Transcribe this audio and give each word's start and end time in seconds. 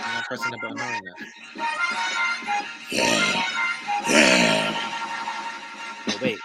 I'm 0.00 0.12
not 0.14 0.24
pressing 0.26 0.50
the 0.50 0.58
button 0.58 0.78
hard 0.78 0.96
enough. 1.02 1.18
Yeah. 2.90 3.44
Yeah. 4.08 4.74
Oh, 6.08 6.18
wait. 6.22 6.38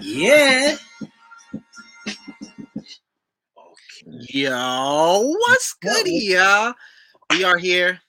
Yeah. 0.00 0.76
Yo, 4.04 5.34
what's 5.38 5.74
good, 5.74 6.06
y'all? 6.06 6.74
We 7.30 7.44
are 7.44 7.58
here. 7.58 8.00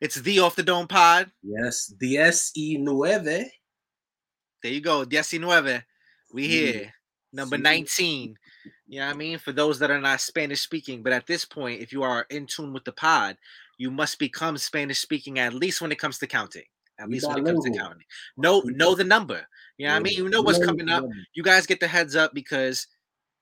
It's 0.00 0.16
the 0.16 0.40
Off 0.40 0.56
the 0.56 0.62
Dome 0.62 0.86
Pod. 0.88 1.30
Yes, 1.42 1.92
diez 2.00 2.52
y 2.56 2.76
nueve. 2.78 3.50
There 4.62 4.72
you 4.72 4.80
go, 4.80 5.04
Diecinueve. 5.04 5.84
We 6.32 6.44
Sí. 6.44 6.50
here, 6.50 6.94
number 7.32 7.58
19. 7.58 8.36
You 8.86 9.00
know 9.00 9.06
what 9.06 9.14
I 9.14 9.16
mean? 9.16 9.38
For 9.38 9.52
those 9.52 9.78
that 9.80 9.90
are 9.90 10.00
not 10.00 10.20
Spanish 10.20 10.60
speaking, 10.60 11.02
but 11.02 11.12
at 11.12 11.26
this 11.26 11.44
point, 11.44 11.80
if 11.80 11.92
you 11.92 12.02
are 12.02 12.26
in 12.30 12.46
tune 12.46 12.72
with 12.72 12.84
the 12.84 12.92
pod, 12.92 13.36
you 13.78 13.90
must 13.90 14.18
become 14.18 14.56
Spanish 14.58 14.98
speaking 14.98 15.38
at 15.38 15.54
least 15.54 15.80
when 15.80 15.92
it 15.92 15.98
comes 15.98 16.18
to 16.18 16.26
counting. 16.26 16.64
At 16.98 17.10
least 17.10 17.28
when 17.28 17.38
it 17.38 17.44
comes 17.44 17.64
to 17.64 17.70
counting. 17.70 18.04
Know 18.36 18.60
know 18.64 18.94
the 18.94 19.04
number. 19.04 19.46
You 19.76 19.86
know 19.86 19.92
what 19.92 20.00
I 20.00 20.02
mean? 20.02 20.14
You 20.14 20.28
know 20.28 20.40
what's 20.40 20.64
coming 20.64 20.88
up. 20.88 21.04
You 21.34 21.42
guys 21.42 21.66
get 21.66 21.80
the 21.80 21.88
heads 21.88 22.16
up 22.16 22.32
because 22.32 22.86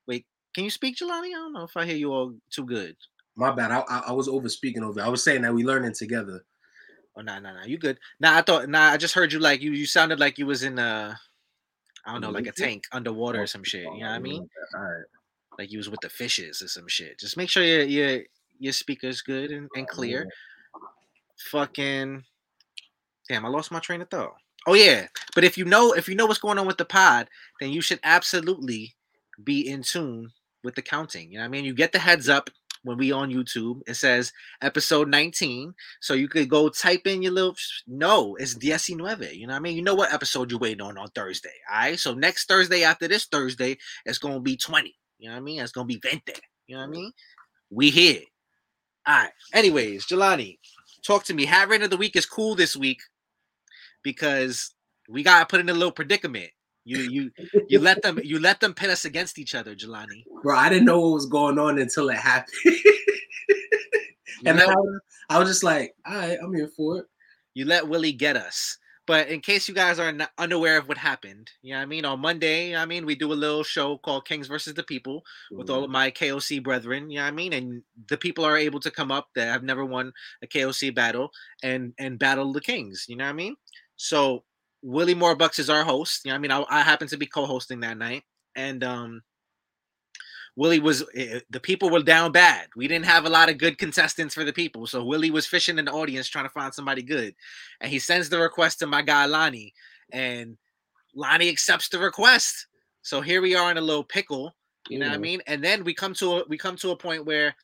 wait, 0.09 0.27
can 0.55 0.65
you 0.65 0.71
speak 0.71 0.97
Jelani? 0.97 1.29
I 1.29 1.33
don't 1.35 1.53
know 1.53 1.63
if 1.63 1.77
I 1.77 1.85
hear 1.85 1.97
you 1.97 2.13
all 2.13 2.35
too 2.51 2.65
good. 2.65 2.97
My 3.37 3.53
bad. 3.53 3.71
I, 3.71 3.85
I, 3.89 4.03
I 4.09 4.13
was 4.13 4.29
over 4.29 4.49
speaking 4.49 4.83
over. 4.83 5.01
I 5.01 5.09
was 5.09 5.23
saying 5.23 5.43
that 5.43 5.55
we 5.55 5.65
learning 5.65 5.95
together. 5.95 6.45
Oh 7.17 7.21
no, 7.21 7.39
no, 7.39 7.55
no. 7.55 7.63
you 7.65 7.79
good. 7.79 7.99
Nah, 8.19 8.39
I 8.39 8.43
thought 8.43 8.69
nah, 8.69 8.91
I 8.91 8.97
just 8.97 9.15
heard 9.15 9.33
you 9.33 9.39
like 9.39 9.61
you 9.61 9.71
you 9.71 9.87
sounded 9.87 10.19
like 10.19 10.37
you 10.39 10.47
was 10.47 10.65
in 10.65 10.79
uh 10.81 11.15
I 12.07 12.13
don't 12.13 12.21
know, 12.21 12.31
like 12.31 12.47
a 12.47 12.53
tank 12.53 12.85
underwater 12.93 13.41
or 13.41 13.43
oh, 13.43 13.47
some 13.47 13.65
shit. 13.65 13.83
You 13.83 13.91
know 13.91 14.07
what 14.07 14.07
I 14.07 14.17
oh, 14.17 14.21
mean? 14.21 14.49
All 14.75 14.83
right. 14.83 15.05
Like 15.59 15.73
you 15.73 15.79
was 15.79 15.89
with 15.89 16.01
the 16.01 16.09
fishes 16.09 16.63
or 16.63 16.69
some 16.69 16.89
shit. 16.89 17.19
Just 17.19 17.37
make 17.37 17.49
sure 17.49 17.63
your 17.63 17.83
your 17.83 18.23
your 18.59 18.73
speaker's 18.73 19.23
good 19.23 19.51
and, 19.51 19.69
and 19.75 19.87
oh, 19.91 19.95
clear. 19.95 20.29
Fucking 21.51 22.25
damn, 23.29 23.47
I 23.47 23.49
lost 23.49 23.71
my 23.71 23.79
train 23.79 24.03
of 24.03 24.11
thought. 24.11 24.35
Oh 24.67 24.75
yeah. 24.75 25.07
But 25.35 25.45
if 25.45 25.57
you 25.57 25.65
know 25.65 25.93
if 25.93 26.09
you 26.09 26.15
know 26.15 26.27
what's 26.27 26.41
going 26.41 26.59
on 26.59 26.67
with 26.67 26.79
the 26.79 26.85
pod, 26.85 27.29
then 27.61 27.71
you 27.71 27.81
should 27.81 28.01
absolutely 28.03 28.95
be 29.43 29.69
in 29.69 29.83
tune 29.83 30.33
with 30.63 30.75
the 30.75 30.83
counting. 30.83 31.31
You 31.31 31.39
know 31.39 31.45
what 31.45 31.49
I 31.49 31.51
mean? 31.51 31.65
You 31.65 31.75
get 31.75 31.93
the 31.93 31.99
heads 31.99 32.29
up 32.29 32.51
when 32.85 32.97
we 32.97 33.11
on 33.11 33.33
YouTube. 33.33 33.81
It 33.87 33.95
says 33.95 34.33
episode 34.63 35.09
19. 35.09 35.75
So 36.01 36.15
you 36.15 36.29
could 36.29 36.49
go 36.49 36.69
type 36.69 37.07
in 37.07 37.23
your 37.23 37.33
little 37.33 37.57
no, 37.87 38.37
it's 38.37 38.55
Diecinueve. 38.55 39.35
You 39.35 39.47
know 39.47 39.55
what 39.55 39.59
I 39.59 39.63
mean? 39.63 39.77
You 39.77 39.83
know 39.83 39.95
what 39.95 40.13
episode 40.13 40.51
you're 40.51 40.61
waiting 40.61 40.83
on 40.83 40.97
on 40.97 41.09
Thursday. 41.09 41.51
All 41.73 41.81
right. 41.81 41.99
So 41.99 42.15
next 42.15 42.47
Thursday 42.47 42.85
after 42.85 43.09
this 43.09 43.27
Thursday, 43.27 43.77
it's 44.07 44.19
gonna 44.19 44.41
be 44.41 44.57
20. 44.57 44.95
You 45.19 45.29
know 45.29 45.35
what 45.35 45.41
I 45.41 45.43
mean? 45.43 45.61
It's 45.61 45.73
gonna 45.73 45.87
be 45.87 45.99
20. 45.99 46.23
You 46.67 46.77
know 46.77 46.83
what 46.83 46.89
I 46.89 46.91
mean? 46.91 47.13
We 47.71 47.91
here. 47.91 48.21
All 49.07 49.15
right. 49.17 49.33
Anyways, 49.53 50.07
Jelani, 50.07 50.59
talk 51.05 51.25
to 51.25 51.35
me. 51.35 51.45
Hat 51.45 51.69
rate 51.69 51.83
of 51.83 51.91
the 51.91 51.97
week 51.97 52.17
is 52.17 52.27
cool 52.27 52.55
this 52.55 52.77
week 52.77 53.01
because 54.03 54.75
we 55.09 55.23
gotta 55.23 55.47
put 55.47 55.61
in 55.61 55.69
a 55.69 55.75
little 55.75 55.93
predicament. 55.93 56.51
You 56.85 56.99
you 56.99 57.31
you 57.69 57.79
let 57.79 58.03
them 58.03 58.21
you 58.23 58.39
let 58.39 58.61
them 58.61 58.75
pit 58.75 58.91
us 58.91 59.05
against 59.05 59.39
each 59.39 59.55
other, 59.55 59.75
Jelani. 59.75 60.25
Bro, 60.43 60.57
I 60.57 60.69
didn't 60.69 60.85
know 60.85 61.01
what 61.01 61.15
was 61.15 61.27
going 61.27 61.59
on 61.59 61.79
until 61.79 62.11
it 62.11 62.17
happened. 62.17 62.55
And 64.47 64.59
let, 64.59 64.69
I 64.69 64.75
was, 64.75 65.01
I 65.31 65.39
was 65.39 65.49
just 65.49 65.63
like, 65.63 65.95
all 66.07 66.15
right, 66.15 66.39
I'm 66.43 66.55
here 66.55 66.69
for 66.77 66.99
it. 66.99 67.07
you 67.55 67.65
let 67.65 67.89
Willie 67.89 68.13
get 68.13 68.37
us. 68.37 68.79
But 69.07 69.29
in 69.29 69.41
case 69.41 69.69
you 69.69 69.75
guys 69.75 69.99
are 69.99 70.13
not 70.13 70.31
unaware 70.39 70.79
of 70.79 70.89
what 70.89 70.97
happened, 70.97 71.51
you 71.61 71.73
know 71.73 71.79
what 71.79 71.83
I 71.83 71.87
mean? 71.87 72.05
On 72.07 72.21
Monday, 72.21 72.69
you 72.69 72.73
know 72.73 72.79
what 72.79 72.85
I 72.85 72.87
mean, 72.87 73.05
we 73.05 73.15
do 73.15 73.33
a 73.33 73.35
little 73.35 73.63
show 73.63 73.99
called 73.99 74.27
Kings 74.27 74.47
versus 74.47 74.73
the 74.73 74.83
People 74.83 75.23
with 75.51 75.69
all 75.69 75.85
of 75.85 75.91
my 75.91 76.11
KOC 76.11 76.63
brethren, 76.63 77.11
you 77.11 77.19
know 77.19 77.25
what 77.25 77.29
I 77.29 77.37
mean? 77.37 77.53
And 77.53 77.83
the 78.09 78.17
people 78.17 78.45
are 78.45 78.57
able 78.57 78.81
to 78.81 78.91
come 78.91 79.13
up 79.13 79.29
that 79.35 79.53
have 79.53 79.63
never 79.63 79.85
won 79.85 80.11
a 80.43 80.47
KOC 80.47 80.95
battle 80.95 81.31
and 81.63 81.93
and 81.99 82.19
battle 82.19 82.51
the 82.55 82.63
Kings, 82.63 83.05
you 83.07 83.17
know 83.17 83.25
what 83.25 83.31
I 83.31 83.35
mean? 83.35 83.57
So 83.97 84.45
Willie 84.85 85.15
Morebucks 85.15 85.59
is 85.59 85.71
our 85.71 85.83
host, 85.83 86.27
you 86.27 86.31
know 86.31 86.37
I 86.37 86.39
mean? 86.39 86.51
I, 86.51 86.65
I 86.69 86.83
happen 86.83 87.09
to 87.09 87.17
be 87.17 87.27
co-hosting 87.27 87.81
that 87.81 87.97
night. 87.97 88.23
And 88.55 88.85
um 88.85 89.23
Willie 90.57 90.79
was 90.79 91.03
eh, 91.15 91.41
the 91.51 91.59
people 91.59 91.89
were 91.89 92.03
down 92.03 92.33
bad. 92.33 92.69
We 92.77 92.87
didn't 92.87 93.07
have 93.07 93.25
a 93.25 93.31
lot 93.31 93.49
of 93.49 93.59
good 93.59 93.79
contestants 93.79 94.35
for 94.35 94.45
the 94.45 94.53
people. 94.53 94.87
So 94.87 95.03
Willie 95.03 95.31
was 95.31 95.47
fishing 95.47 95.79
in 95.79 95.87
the 95.87 95.93
audience 95.93 96.29
trying 96.29 96.45
to 96.45 96.51
find 96.51 96.73
somebody 96.73 97.03
good. 97.03 97.35
And 97.81 97.91
he 97.91 97.99
sends 97.99 98.29
the 98.29 98.39
request 98.39 98.79
to 98.81 98.87
my 98.87 99.01
guy 99.01 99.25
Lonnie. 99.25 99.73
And 100.13 100.59
Lonnie 101.15 101.49
accepts 101.49 101.89
the 101.89 101.99
request. 101.99 102.67
So 103.01 103.23
here 103.23 103.41
we 103.41 103.55
are 103.55 103.71
in 103.71 103.79
a 103.79 103.81
little 103.81 104.05
pickle. 104.05 104.55
You 104.91 104.99
know 104.99 105.09
what 105.09 105.15
I 105.15 105.19
mean? 105.19 105.41
And 105.47 105.65
then 105.65 105.83
we 105.83 105.95
come 105.95 106.13
to 106.15 106.41
a 106.41 106.45
we 106.47 106.59
come 106.59 106.77
to 106.77 106.91
a 106.91 106.97
point 106.97 107.25
where, 107.25 107.57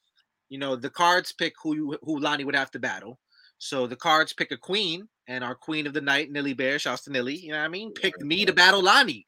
you 0.49 0.59
know, 0.59 0.75
the 0.75 0.91
cards 0.91 1.33
pick 1.33 1.53
who 1.63 1.77
you, 1.77 1.99
who 2.03 2.19
Lonnie 2.19 2.45
would 2.45 2.57
have 2.57 2.71
to 2.71 2.79
battle. 2.79 3.19
So 3.59 3.87
the 3.87 3.97
cards 3.97 4.33
pick 4.33 4.53
a 4.53 4.57
queen, 4.57 5.07
and 5.31 5.45
our 5.45 5.55
queen 5.55 5.87
of 5.87 5.93
the 5.93 6.01
night, 6.01 6.31
Nilly 6.31 6.55
Bear, 6.55 6.79
shouts 6.79 7.03
to 7.05 7.11
Nilly. 7.13 7.37
You 7.37 7.53
know 7.53 7.59
what 7.59 7.65
I 7.65 7.69
mean? 7.69 7.93
Picked 7.93 8.23
me 8.23 8.45
to 8.45 8.53
battle 8.53 8.83
Lonnie. 8.83 9.25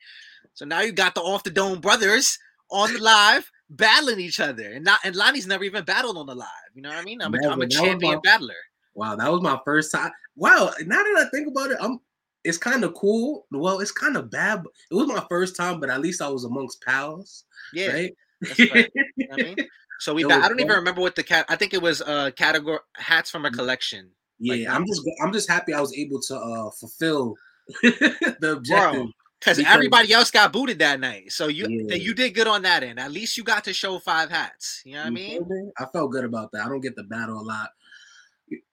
So 0.54 0.64
now 0.64 0.80
you 0.80 0.92
got 0.92 1.14
the 1.14 1.20
off 1.22 1.44
the 1.44 1.50
dome 1.50 1.80
brothers 1.80 2.38
on 2.70 2.92
the 2.92 3.00
live 3.00 3.50
battling 3.70 4.20
each 4.20 4.40
other, 4.40 4.72
and 4.72 4.84
not 4.84 5.00
and 5.04 5.14
Lonnie's 5.16 5.46
never 5.46 5.64
even 5.64 5.84
battled 5.84 6.16
on 6.18 6.26
the 6.26 6.34
live. 6.34 6.48
You 6.74 6.82
know 6.82 6.88
what 6.90 6.98
I 6.98 7.04
mean? 7.04 7.22
I'm 7.22 7.34
a, 7.34 7.48
I'm 7.48 7.60
a 7.62 7.66
champion 7.68 8.14
my- 8.16 8.20
battler. 8.22 8.54
Wow, 8.94 9.16
that 9.16 9.30
was 9.32 9.40
my 9.40 9.58
first 9.64 9.90
time. 9.92 10.10
Wow, 10.36 10.70
now 10.84 10.96
that 11.02 11.24
I 11.26 11.30
think 11.30 11.48
about 11.48 11.70
it, 11.70 11.78
I'm 11.80 11.98
it's 12.44 12.58
kind 12.58 12.82
of 12.84 12.92
cool. 12.94 13.46
Well, 13.52 13.78
it's 13.80 13.92
kind 13.92 14.16
of 14.16 14.30
bad. 14.30 14.64
But 14.64 14.72
it 14.90 14.94
was 14.94 15.06
my 15.06 15.24
first 15.30 15.56
time, 15.56 15.80
but 15.80 15.88
at 15.88 16.00
least 16.00 16.20
I 16.20 16.28
was 16.28 16.44
amongst 16.44 16.82
pals, 16.82 17.44
Yeah, 17.72 17.92
right? 17.92 18.12
that's 18.40 18.58
right. 18.58 18.90
You 19.16 19.28
know 19.28 19.34
I 19.38 19.42
mean? 19.42 19.56
So 20.00 20.12
we 20.12 20.24
It 20.24 20.28
ba- 20.28 20.34
was 20.38 20.44
I 20.44 20.48
don't 20.48 20.58
even 20.58 20.72
remember 20.74 21.00
what 21.00 21.14
the 21.14 21.22
cat. 21.22 21.46
I 21.48 21.54
think 21.54 21.72
it 21.72 21.80
was 21.80 22.02
uh 22.02 22.32
category 22.36 22.80
hats 22.96 23.30
from 23.30 23.44
a 23.46 23.50
collection. 23.52 24.10
Yeah, 24.42 24.69
Like, 24.69 24.76
I'm 24.76 24.86
just 24.86 25.03
I'm 25.22 25.32
just 25.32 25.48
happy 25.48 25.72
I 25.72 25.80
was 25.80 25.94
able 25.97 26.20
to 26.20 26.36
uh 26.36 26.70
fulfill 26.72 27.34
the 27.82 28.54
objective. 28.56 29.06
Because 29.38 29.58
everybody 29.58 30.12
else 30.12 30.30
got 30.30 30.53
booted 30.53 30.78
that 30.78 31.00
night. 31.00 31.32
So 31.32 31.48
you 31.48 31.66
Yeah. 31.69 31.97
you 31.97 32.14
did 32.14 32.34
good 32.34 32.47
on 32.47 32.62
that 32.62 32.82
end. 32.84 33.00
At 33.00 33.10
least 33.10 33.36
you 33.36 33.42
got 33.42 33.64
to 33.64 33.72
show 33.72 33.98
five 33.98 34.31
hats. 34.31 34.82
You 34.84 34.92
know 34.94 35.00
what 35.00 35.06
I 35.06 35.10
mean? 35.10 35.72
I 35.78 35.86
felt 35.86 36.12
good 36.12 36.25
about 36.25 36.52
that. 36.52 36.64
I 36.64 36.69
don't 36.69 36.81
get 36.81 36.94
the 36.94 37.02
battle 37.02 37.41
a 37.41 37.42
lot, 37.42 37.70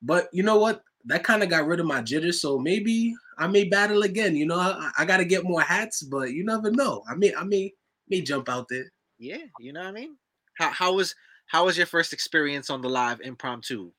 but 0.02 0.30
you 0.32 0.44
know 0.44 0.58
what? 0.58 0.84
That 1.06 1.24
kind 1.24 1.42
of 1.42 1.50
got 1.50 1.66
rid 1.66 1.80
of 1.80 1.86
my 1.88 2.02
jitters. 2.02 2.42
So 2.42 2.60
maybe 2.60 3.16
I 3.38 3.48
may 3.48 3.64
battle 3.64 4.04
again. 4.04 4.36
You 4.36 4.46
know, 4.46 4.60
I, 4.60 4.92
I 5.00 5.06
got 5.06 5.18
to 5.18 5.26
get 5.26 5.44
more 5.44 5.62
hats, 5.62 6.04
but 6.04 6.34
you 6.34 6.44
never 6.44 6.70
know. 6.70 7.04
I 7.10 7.16
may 7.16 7.34
I 7.34 7.44
may 7.44 7.74
may 8.10 8.22
jump 8.22 8.50
out 8.50 8.68
there. 8.70 8.92
Yeah, 9.18 9.38
you 9.60 9.74
know 9.74 9.80
what 9.82 9.90
I 9.90 9.92
mean? 9.92 10.18
How 10.56 10.70
how 10.70 10.94
was 10.94 11.16
how 11.48 11.66
was 11.66 11.78
your 11.78 11.88
first 11.88 12.14
experience 12.14 12.70
on 12.70 12.82
the 12.82 12.90
live 12.90 13.22
impromptu? 13.22 13.92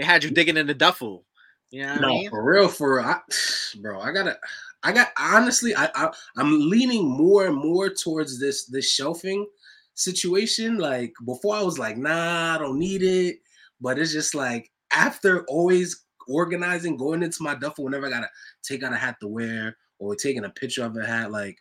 They 0.00 0.06
had 0.06 0.24
you 0.24 0.30
digging 0.30 0.56
in 0.56 0.66
the 0.66 0.74
duffel. 0.74 1.26
You 1.70 1.82
know 1.82 1.88
what 1.88 1.98
I 1.98 2.00
No, 2.00 2.08
mean? 2.08 2.30
for 2.30 2.42
real, 2.44 2.68
for 2.68 2.96
real. 2.96 3.04
I, 3.06 3.20
bro, 3.80 4.00
I 4.00 4.12
gotta. 4.12 4.38
I 4.82 4.92
got 4.92 5.08
honestly. 5.18 5.74
I, 5.76 5.90
I 5.94 6.12
I'm 6.38 6.70
leaning 6.70 7.06
more 7.06 7.46
and 7.46 7.56
more 7.56 7.90
towards 7.90 8.40
this 8.40 8.64
this 8.66 8.90
shelving 8.92 9.46
situation. 9.94 10.78
Like 10.78 11.12
before, 11.26 11.56
I 11.56 11.62
was 11.62 11.78
like, 11.78 11.98
nah, 11.98 12.54
I 12.56 12.58
don't 12.58 12.78
need 12.78 13.02
it. 13.02 13.40
But 13.80 13.98
it's 13.98 14.12
just 14.12 14.34
like 14.34 14.70
after 14.92 15.44
always 15.44 16.06
organizing, 16.28 16.96
going 16.96 17.22
into 17.22 17.42
my 17.42 17.54
duffel 17.54 17.84
whenever 17.84 18.06
I 18.06 18.10
gotta 18.10 18.30
take 18.62 18.82
out 18.82 18.92
a 18.94 18.96
hat 18.96 19.18
to 19.20 19.28
wear 19.28 19.76
or 19.98 20.16
taking 20.16 20.44
a 20.44 20.50
picture 20.50 20.84
of 20.84 20.96
a 20.96 21.06
hat, 21.06 21.30
like 21.30 21.58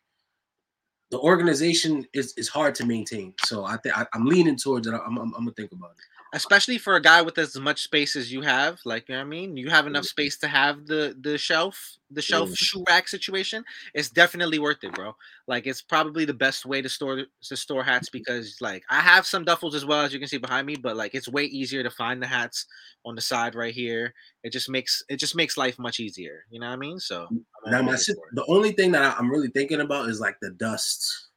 the 1.11 1.19
organization 1.19 2.05
is 2.13 2.33
is 2.37 2.47
hard 2.47 2.75
to 2.75 2.85
maintain. 2.85 3.33
So 3.45 3.65
I 3.65 3.77
think 3.77 3.95
I'm 4.13 4.25
leaning 4.25 4.57
towards 4.57 4.87
it. 4.87 4.93
I'm, 4.93 5.17
I'm 5.17 5.33
I'm 5.35 5.45
gonna 5.45 5.51
think 5.53 5.71
about 5.73 5.91
it. 5.91 6.05
Especially 6.31 6.77
for 6.77 6.95
a 6.95 7.01
guy 7.01 7.23
with 7.23 7.39
as 7.39 7.55
much 7.57 7.81
space 7.81 8.15
as 8.15 8.31
you 8.31 8.41
have, 8.41 8.79
like 8.85 9.09
you 9.09 9.15
know 9.15 9.19
what 9.21 9.25
I 9.25 9.29
mean, 9.29 9.57
you 9.57 9.71
have 9.71 9.87
enough 9.87 10.05
Mhm. 10.05 10.07
space 10.07 10.37
to 10.39 10.47
have 10.47 10.85
the 10.85 11.17
the 11.19 11.39
shelf, 11.39 11.97
the 12.11 12.21
shelf 12.21 12.51
Mhm. 12.51 12.55
shoe 12.55 12.83
rack 12.87 13.07
situation. 13.07 13.65
It's 13.95 14.11
definitely 14.11 14.59
worth 14.59 14.83
it, 14.83 14.93
bro. 14.93 15.15
Like 15.47 15.65
it's 15.65 15.81
probably 15.81 16.25
the 16.25 16.33
best 16.35 16.67
way 16.67 16.83
to 16.83 16.89
store 16.89 17.25
to 17.45 17.57
store 17.57 17.83
hats 17.83 18.09
because 18.09 18.57
like 18.61 18.83
I 18.91 18.99
have 18.99 19.25
some 19.25 19.43
duffels 19.43 19.73
as 19.73 19.85
well 19.85 20.01
as 20.01 20.13
you 20.13 20.19
can 20.19 20.27
see 20.27 20.37
behind 20.37 20.67
me, 20.67 20.75
but 20.75 20.95
like 20.95 21.15
it's 21.15 21.27
way 21.27 21.45
easier 21.45 21.81
to 21.81 21.89
find 21.89 22.21
the 22.21 22.27
hats 22.27 22.67
on 23.05 23.15
the 23.15 23.21
side 23.21 23.55
right 23.55 23.73
here. 23.73 24.13
It 24.43 24.51
just 24.51 24.69
makes 24.69 25.01
it 25.09 25.17
just 25.17 25.35
makes 25.35 25.57
life 25.57 25.79
much 25.79 25.99
easier. 25.99 26.45
You 26.51 26.59
know 26.59 26.67
what 26.67 26.73
I 26.73 26.77
mean? 26.77 26.99
So 26.99 27.33
I'm 27.65 27.71
Now 27.71 27.81
my 27.81 27.97
the 28.31 28.45
only 28.47 28.71
thing 28.71 28.91
that 28.93 29.17
I'm 29.19 29.29
really 29.29 29.49
thinking 29.49 29.81
about 29.81 30.09
is 30.09 30.19
like 30.19 30.39
the 30.41 30.51
dust. 30.51 31.29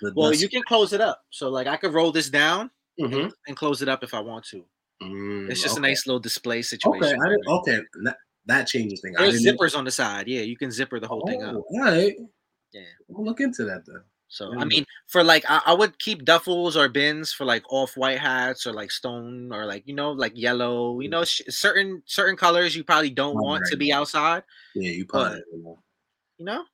The 0.00 0.12
Well, 0.14 0.32
dust. 0.32 0.34
you 0.34 0.48
can 0.48 0.62
close 0.62 0.92
it 0.92 1.00
up. 1.00 1.22
So 1.30 1.48
like 1.50 1.66
I 1.66 1.76
could 1.76 1.92
roll 1.94 2.12
this 2.12 2.30
down 2.30 2.70
Mhm. 3.00 3.24
and, 3.24 3.32
and 3.48 3.56
close 3.56 3.82
it 3.82 3.88
up 3.88 4.02
if 4.02 4.14
I 4.14 4.20
want 4.20 4.44
to. 4.46 4.64
Mm, 5.02 5.50
It's 5.50 5.62
just 5.62 5.76
okay. 5.76 5.86
a 5.86 5.90
nice 5.90 6.06
little 6.06 6.20
display 6.20 6.62
situation. 6.62 7.02
Okay, 7.02 7.14
I 7.14 7.52
okay, 7.56 7.80
that, 8.04 8.16
that 8.46 8.66
changes 8.66 9.00
things. 9.00 9.16
I 9.18 9.22
There's 9.24 9.44
zippers 9.44 9.76
on 9.76 9.84
the 9.84 9.90
side. 9.90 10.26
Yeah, 10.28 10.40
you 10.40 10.56
can 10.56 10.70
zipper 10.70 10.98
the 11.00 11.08
whole 11.08 11.26
thing 11.26 11.42
up. 11.42 11.54
Oh, 11.56 11.64
all 11.70 11.80
right. 11.80 12.16
Yeah. 12.72 12.82
We'll 13.08 13.24
look 13.24 13.40
into 13.40 13.64
that 13.64 13.84
though. 13.86 14.02
So 14.28 14.52
I 14.52 14.64
Mm. 14.64 14.68
mean, 14.68 14.84
for 15.06 15.22
like 15.22 15.44
I, 15.48 15.60
I 15.66 15.72
would 15.74 15.98
keep 15.98 16.24
duffels 16.24 16.74
or 16.76 16.88
bins 16.88 17.32
for 17.32 17.44
like 17.44 17.62
off-white 17.70 18.18
hats 18.18 18.66
or 18.66 18.72
like 18.72 18.90
stone 18.90 19.52
or 19.52 19.66
like 19.66 19.86
you 19.86 19.94
know 19.94 20.10
like 20.12 20.32
yellow. 20.34 21.00
You 21.00 21.08
know, 21.10 21.24
sh- 21.24 21.42
certain 21.48 22.02
certain 22.06 22.36
colors 22.36 22.74
you 22.74 22.82
probably 22.82 23.10
don't 23.10 23.36
Oh, 23.36 23.42
want 23.42 23.64
to 23.66 23.74
right. 23.76 23.78
be 23.78 23.92
outside. 23.92 24.42
Yeah, 24.74 24.90
you 24.90 25.06
probably. 25.06 25.42
You 26.38 26.44
know, 26.44 26.64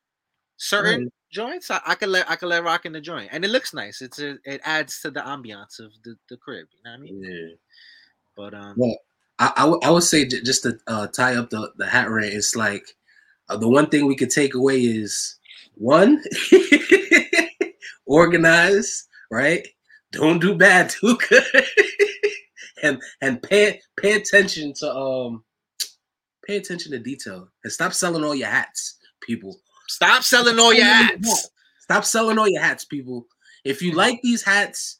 certain 0.57 1.11
joints, 1.33 1.69
I, 1.71 1.81
I 1.85 1.95
could 1.95 2.09
let 2.09 2.29
I 2.29 2.35
could 2.37 2.47
let 2.49 2.63
rock 2.63 2.85
in 2.85 2.93
the 2.93 3.01
joint, 3.01 3.29
and 3.33 3.43
it 3.43 3.49
looks 3.49 3.73
nice. 3.73 4.01
It's 4.01 4.19
a, 4.19 4.37
it 4.45 4.61
adds 4.63 5.01
to 5.01 5.11
the 5.11 5.19
ambiance 5.21 5.79
of 5.79 5.91
the, 6.05 6.15
the 6.29 6.37
crib. 6.37 6.67
You 6.71 6.79
know 6.85 6.91
what 6.91 6.97
I 6.99 7.01
mean? 7.01 7.21
Yeah. 7.23 7.55
But 8.37 8.53
um, 8.53 8.73
Well, 8.77 8.97
I, 9.39 9.51
I, 9.57 9.65
would- 9.65 9.83
would 9.85 10.03
say 10.03 10.25
j- 10.25 10.41
just 10.43 10.63
to 10.63 10.77
uh, 10.87 11.07
tie 11.07 11.35
up 11.35 11.49
the, 11.49 11.71
the 11.77 11.85
hat 11.87 12.09
rant, 12.09 12.33
it's 12.33 12.55
like 12.55 12.85
uh, 13.49 13.57
the 13.57 13.67
one 13.67 13.87
thing 13.89 14.05
we 14.05 14.15
could 14.15 14.29
take 14.31 14.53
away 14.55 14.79
is 14.81 15.37
one, 15.75 16.23
organize, 18.05 19.07
right? 19.31 19.67
Don't 20.11 20.39
do 20.39 20.55
bad 20.55 20.89
too 21.01 21.17
good, 21.29 21.43
and 22.83 23.01
and 23.21 23.41
pay 23.41 23.81
pay 23.97 24.13
attention 24.13 24.73
to 24.77 24.93
um 24.95 25.43
pay 26.45 26.57
attention 26.57 26.91
to 26.91 26.99
detail 26.99 27.47
and 27.63 27.73
stop 27.73 27.93
selling 27.93 28.23
all 28.23 28.35
your 28.35 28.49
hats, 28.49 28.97
people. 29.21 29.59
Stop 29.87 30.23
selling 30.23 30.59
all 30.59 30.73
your 30.73 30.85
hats. 30.85 31.49
Stop 31.79 32.05
selling 32.05 32.37
all 32.37 32.47
your 32.47 32.61
hats, 32.61 32.85
people. 32.85 33.27
If 33.63 33.81
you 33.81 33.91
mm. 33.91 33.95
like 33.95 34.21
these 34.21 34.43
hats, 34.43 34.99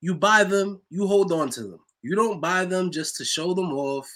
you 0.00 0.14
buy 0.14 0.44
them, 0.44 0.80
you 0.90 1.06
hold 1.06 1.32
on 1.32 1.50
to 1.50 1.62
them. 1.62 1.80
You 2.02 2.16
don't 2.16 2.40
buy 2.40 2.64
them 2.64 2.90
just 2.90 3.16
to 3.16 3.24
show 3.24 3.52
them 3.52 3.72
off 3.72 4.08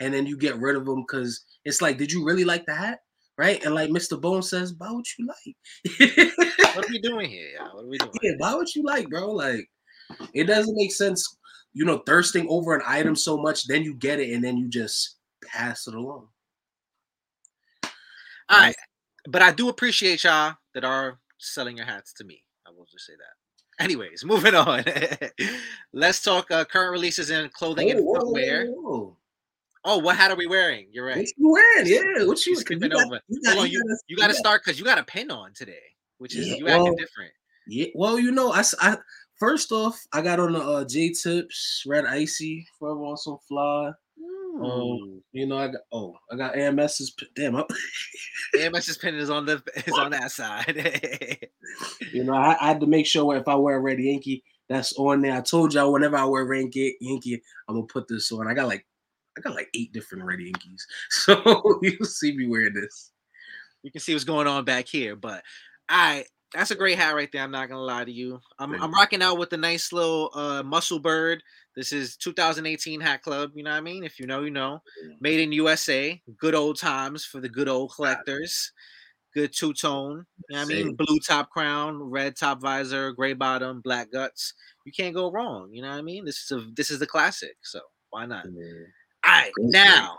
and 0.00 0.12
then 0.12 0.26
you 0.26 0.36
get 0.36 0.58
rid 0.58 0.76
of 0.76 0.86
them 0.86 1.02
because 1.02 1.44
it's 1.64 1.82
like, 1.82 1.98
did 1.98 2.12
you 2.12 2.24
really 2.24 2.44
like 2.44 2.66
the 2.66 2.74
hat? 2.74 3.00
Right? 3.36 3.62
And 3.64 3.74
like 3.74 3.90
Mr. 3.90 4.18
Bone 4.18 4.42
says, 4.42 4.72
buy 4.72 4.90
what 4.90 5.06
you 5.18 5.26
like. 5.26 6.32
What 6.76 6.84
are 6.84 6.90
we 6.90 6.98
doing 6.98 7.30
here? 7.30 7.48
Yeah, 7.54 7.68
what 7.72 7.84
are 7.84 7.88
we 7.88 7.96
doing? 7.96 8.12
yeah, 8.22 8.32
buy 8.38 8.54
what 8.54 8.74
you 8.74 8.82
like, 8.82 9.08
bro. 9.08 9.30
Like, 9.30 9.66
it 10.34 10.44
doesn't 10.44 10.76
make 10.76 10.92
sense, 10.92 11.38
you 11.72 11.86
know, 11.86 12.02
thirsting 12.06 12.46
over 12.50 12.74
an 12.74 12.82
item 12.86 13.16
so 13.16 13.38
much, 13.38 13.66
then 13.66 13.82
you 13.82 13.94
get 13.94 14.20
it 14.20 14.34
and 14.34 14.44
then 14.44 14.58
you 14.58 14.68
just 14.68 15.16
pass 15.42 15.86
it 15.86 15.94
along. 15.94 16.28
All 18.48 18.58
right, 18.58 18.76
but 19.28 19.42
I 19.42 19.52
do 19.52 19.68
appreciate 19.68 20.24
y'all 20.24 20.54
that 20.74 20.84
are 20.84 21.18
selling 21.38 21.76
your 21.76 21.86
hats 21.86 22.12
to 22.14 22.24
me. 22.24 22.42
I 22.66 22.70
will 22.70 22.86
just 22.90 23.06
say 23.06 23.12
that. 23.18 23.82
Anyways, 23.84 24.24
moving 24.26 24.54
on. 24.54 24.84
Let's 25.92 26.22
talk 26.22 26.50
uh, 26.50 26.64
current 26.64 26.92
releases 26.92 27.30
in 27.30 27.48
clothing 27.50 27.90
and 27.90 28.00
Whoa, 28.00 28.12
whoa, 28.14 28.20
footwear. 28.20 28.66
whoa, 28.68 28.80
whoa. 28.98 29.16
Oh, 29.88 29.98
what 29.98 30.16
hat 30.16 30.32
are 30.32 30.36
we 30.36 30.46
wearing? 30.48 30.88
You're 30.90 31.06
right. 31.06 31.18
What 31.18 31.26
you 31.36 31.50
wearing? 31.52 31.86
Yeah, 31.86 32.26
what 32.26 32.44
you, 32.44 32.52
You 32.54 32.56
skipping 32.60 32.90
got- 32.90 33.06
over. 33.06 33.20
you 33.28 33.40
got- 33.42 33.54
Hold 33.54 33.66
on, 33.66 33.70
you, 33.70 33.80
gotta- 33.82 34.00
you 34.08 34.16
got 34.16 34.28
to 34.28 34.34
start 34.34 34.62
because 34.64 34.78
you 34.80 34.84
got 34.84 34.98
a 34.98 35.04
pin 35.04 35.30
on 35.30 35.52
today, 35.54 35.78
which 36.18 36.34
is 36.34 36.48
Yeah, 36.48 36.56
you 36.56 36.68
acting 36.68 36.82
well, 36.84 36.94
different. 36.96 37.32
Yeah, 37.68 37.86
well, 37.94 38.18
you 38.18 38.32
know, 38.32 38.52
I 38.52 38.96
first 39.38 39.70
off, 39.70 40.00
I 40.12 40.22
got 40.22 40.40
on 40.40 40.52
the 40.54 40.60
uh, 40.60 40.84
J 40.84 41.10
Tips 41.10 41.84
Red 41.86 42.04
Icy 42.04 42.66
Forever 42.78 43.00
on 43.04 43.16
some 43.16 43.38
fly. 43.46 43.92
Ooh. 44.64 45.22
You 45.32 45.46
know, 45.46 45.58
I 45.58 45.66
got 45.68 45.80
oh, 45.92 46.16
I 46.30 46.36
got 46.36 46.56
AMS's. 46.56 47.14
Damn, 47.34 47.56
I, 47.56 47.64
AMS's 48.58 48.96
pin 48.96 49.14
is 49.14 49.30
on 49.30 49.44
the 49.44 49.62
is 49.86 49.92
on 49.92 50.10
that 50.12 50.30
side. 50.30 51.48
you 52.12 52.24
know, 52.24 52.34
I, 52.34 52.56
I 52.60 52.68
had 52.68 52.80
to 52.80 52.86
make 52.86 53.06
sure 53.06 53.36
if 53.36 53.48
I 53.48 53.54
wear 53.54 53.76
a 53.76 53.80
Red 53.80 53.98
Yankee, 53.98 54.42
that's 54.68 54.94
on 54.94 55.22
there. 55.22 55.36
I 55.36 55.40
told 55.42 55.74
y'all 55.74 55.92
whenever 55.92 56.16
I 56.16 56.24
wear 56.24 56.44
Red 56.44 56.60
Yankee, 56.60 56.96
Yankee, 57.00 57.42
I'm 57.68 57.76
gonna 57.76 57.86
put 57.86 58.08
this 58.08 58.32
on. 58.32 58.48
I 58.48 58.54
got 58.54 58.68
like, 58.68 58.86
I 59.36 59.40
got 59.42 59.54
like 59.54 59.68
eight 59.74 59.92
different 59.92 60.24
Red 60.24 60.40
Yankees, 60.40 60.86
so 61.10 61.80
you'll 61.82 62.06
see 62.06 62.36
me 62.36 62.46
wearing 62.46 62.74
this. 62.74 63.12
you 63.82 63.90
can 63.90 64.00
see 64.00 64.14
what's 64.14 64.24
going 64.24 64.46
on 64.46 64.64
back 64.64 64.88
here. 64.88 65.16
But 65.16 65.42
I 65.88 66.24
that's 66.54 66.70
a 66.70 66.76
great 66.76 66.98
hat 66.98 67.14
right 67.14 67.30
there. 67.30 67.42
I'm 67.42 67.50
not 67.50 67.68
gonna 67.68 67.82
lie 67.82 68.04
to 68.04 68.12
you. 68.12 68.40
I'm 68.58 68.74
I'm 68.82 68.92
rocking 68.92 69.22
out 69.22 69.38
with 69.38 69.50
the 69.50 69.56
nice 69.56 69.92
little 69.92 70.30
uh 70.34 70.62
muscle 70.62 70.98
bird. 70.98 71.42
This 71.76 71.92
is 71.92 72.16
2018 72.16 73.00
Hat 73.00 73.22
Club. 73.22 73.50
You 73.54 73.62
know 73.62 73.70
what 73.70 73.76
I 73.76 73.82
mean? 73.82 74.02
If 74.02 74.18
you 74.18 74.26
know, 74.26 74.42
you 74.42 74.50
know. 74.50 74.82
Made 75.20 75.40
in 75.40 75.52
USA. 75.52 76.20
Good 76.38 76.54
old 76.54 76.78
times 76.78 77.24
for 77.24 77.40
the 77.40 77.50
good 77.50 77.68
old 77.68 77.92
collectors. 77.94 78.72
Good 79.34 79.52
two 79.52 79.74
tone. 79.74 80.24
You 80.48 80.56
know 80.56 80.62
what 80.62 80.72
I 80.72 80.74
mean? 80.74 80.94
Blue 80.94 81.18
top 81.18 81.50
crown, 81.50 82.02
red 82.02 82.36
top 82.36 82.62
visor, 82.62 83.12
gray 83.12 83.34
bottom, 83.34 83.82
black 83.82 84.10
guts. 84.10 84.54
You 84.86 84.92
can't 84.92 85.14
go 85.14 85.30
wrong. 85.30 85.68
You 85.70 85.82
know 85.82 85.90
what 85.90 85.98
I 85.98 86.02
mean? 86.02 86.24
This 86.24 86.42
is 86.44 86.50
a 86.52 86.66
this 86.74 86.90
is 86.90 87.00
the 87.00 87.06
classic. 87.06 87.56
So 87.62 87.80
why 88.08 88.24
not? 88.24 88.46
All 88.46 88.52
right, 89.26 89.52
now 89.58 90.16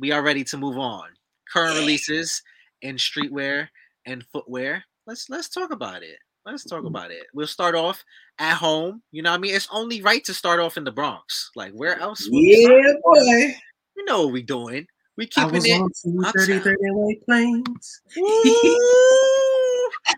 we 0.00 0.10
are 0.10 0.22
ready 0.22 0.42
to 0.42 0.56
move 0.56 0.76
on. 0.76 1.10
Current 1.52 1.78
releases 1.78 2.42
in 2.82 2.96
streetwear 2.96 3.68
and 4.06 4.24
footwear. 4.32 4.82
Let's 5.06 5.30
let's 5.30 5.48
talk 5.48 5.70
about 5.70 6.02
it. 6.02 6.18
Let's 6.50 6.64
talk 6.64 6.82
Mhm. 6.82 6.88
about 6.88 7.10
it. 7.10 7.26
We'll 7.34 7.46
start 7.46 7.74
off 7.74 8.02
at 8.38 8.54
home. 8.56 9.02
You 9.10 9.22
know 9.22 9.30
what 9.32 9.36
I 9.36 9.40
mean? 9.40 9.54
It's 9.54 9.68
only 9.70 10.00
right 10.00 10.24
to 10.24 10.32
start 10.32 10.60
off 10.60 10.76
in 10.78 10.84
the 10.84 10.92
Bronx. 10.92 11.50
Like 11.54 11.72
where 11.72 11.98
else? 11.98 12.26
Yeah, 12.30 12.92
boy. 13.04 13.54
You 13.96 14.04
know 14.06 14.24
what 14.24 14.32
we're 14.32 14.42
doing. 14.42 14.86
We 15.16 15.24
I 15.24 15.28
keeping 15.28 15.52
was 15.54 15.66
it. 15.66 15.72
on 15.72 15.90
230 16.02 16.52
uptown. 16.54 16.62
30 16.64 16.76
White 16.92 17.24
Plains. 17.26 18.00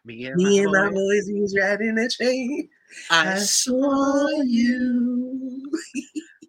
Me 0.05 0.27
and 0.27 0.37
Me 0.37 0.45
my 0.45 0.63
and 0.63 0.73
my 0.73 0.91
boys, 0.91 1.27
he 1.27 1.41
was 1.41 1.57
riding 1.59 1.99
a 1.99 2.09
train. 2.09 2.69
I 3.11 3.33
I 3.33 3.39
saw 3.39 4.29
you. 4.43 5.71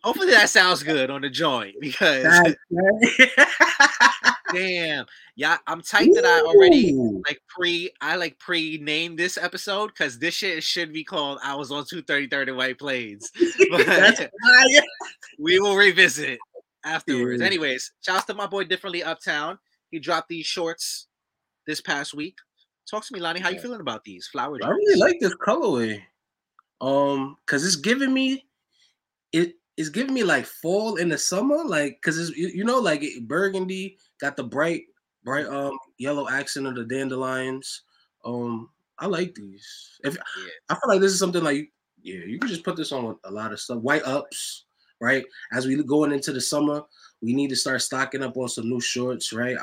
Hopefully 0.03 0.31
that 0.31 0.50
sounds 0.50 0.81
good 0.83 1.09
on 1.09 1.21
the 1.21 1.30
joint 1.30 1.75
because 1.80 2.24
damn, 4.53 5.06
yeah, 5.36 5.57
I'm 5.68 5.81
tight 5.81 6.09
that 6.15 6.25
I 6.25 6.42
already 6.42 6.94
like 7.27 7.39
pre 7.48 7.92
I 8.01 8.15
like 8.15 8.39
pre 8.39 8.80
named 8.80 9.19
this 9.19 9.38
episode 9.38 9.88
because 9.88 10.18
this 10.18 10.33
shit 10.33 10.63
should 10.63 10.92
be 10.92 11.03
called 11.03 11.39
I 11.44 11.56
was 11.56 11.71
on 11.71 11.86
230 11.86 12.51
White 12.51 12.80
Plains. 12.80 13.31
We 15.39 15.59
will 15.59 15.75
revisit 15.75 16.39
afterwards. 16.83 17.42
Anyways, 17.42 17.92
shouts 18.01 18.25
to 18.25 18.33
my 18.33 18.47
boy 18.47 18.65
Differently 18.65 19.04
Uptown. 19.04 19.57
He 19.89 20.00
dropped 20.00 20.30
these 20.30 20.45
shorts 20.45 21.07
this 21.65 21.81
past 21.81 22.13
week. 22.13 22.38
Talk 22.89 23.06
to 23.06 23.13
me, 23.13 23.19
Lonnie. 23.19 23.39
How 23.39 23.50
you 23.50 23.59
feeling 23.59 23.81
about 23.81 24.04
these 24.04 24.27
flowers? 24.27 24.62
I 24.63 24.69
really 24.69 25.00
like 25.00 25.19
this 25.19 25.36
colorway. 25.36 26.01
Um, 26.80 27.38
cause 27.45 27.65
it's 27.65 27.75
giving 27.75 28.13
me 28.13 28.45
it. 29.31 29.56
It's 29.81 29.89
giving 29.89 30.13
me 30.13 30.24
like 30.24 30.45
fall 30.45 30.95
in 30.95 31.10
the 31.10 31.18
summer, 31.18 31.63
like 31.66 32.00
cause 32.01 32.18
it's 32.18 32.38
you, 32.38 32.63
know 32.63 32.80
like 32.80 33.04
it, 33.04 33.28
burgundy 33.28 33.98
got 34.19 34.38
the 34.38 34.44
bright 34.44 34.83
bright 35.24 35.48
um 35.48 35.78
yellow 35.98 36.30
accent 36.30 36.68
of 36.68 36.75
the 36.75 36.86
dandelions. 36.86 37.81
Um, 38.24 38.69
I 39.00 39.07
like 39.07 39.33
these. 39.36 40.00
If 40.04 40.16
Yeah. 40.16 40.22
I 40.69 40.74
feel 40.75 40.88
like 40.88 41.01
this 41.01 41.12
is 41.13 41.19
something 41.19 41.44
like 41.44 41.72
yeah, 42.04 42.24
you 42.25 42.39
can 42.39 42.50
just 42.50 42.63
put 42.63 42.75
this 42.75 42.92
on 42.92 43.06
with 43.06 43.18
a 43.25 43.31
lot 43.31 43.51
of 43.51 43.60
stuff. 43.60 43.80
White 43.80 44.04
ups, 44.06 44.66
right? 45.00 45.24
As 45.51 45.66
we 45.68 45.81
going 45.83 46.12
into 46.12 46.31
the 46.31 46.42
summer, 46.42 46.83
we 47.22 47.33
need 47.33 47.50
to 47.50 47.56
start 47.56 47.81
stocking 47.81 48.24
up 48.24 48.38
on 48.38 48.50
some 48.50 48.69
new 48.69 48.80
shorts, 48.81 49.33
right? 49.33 49.57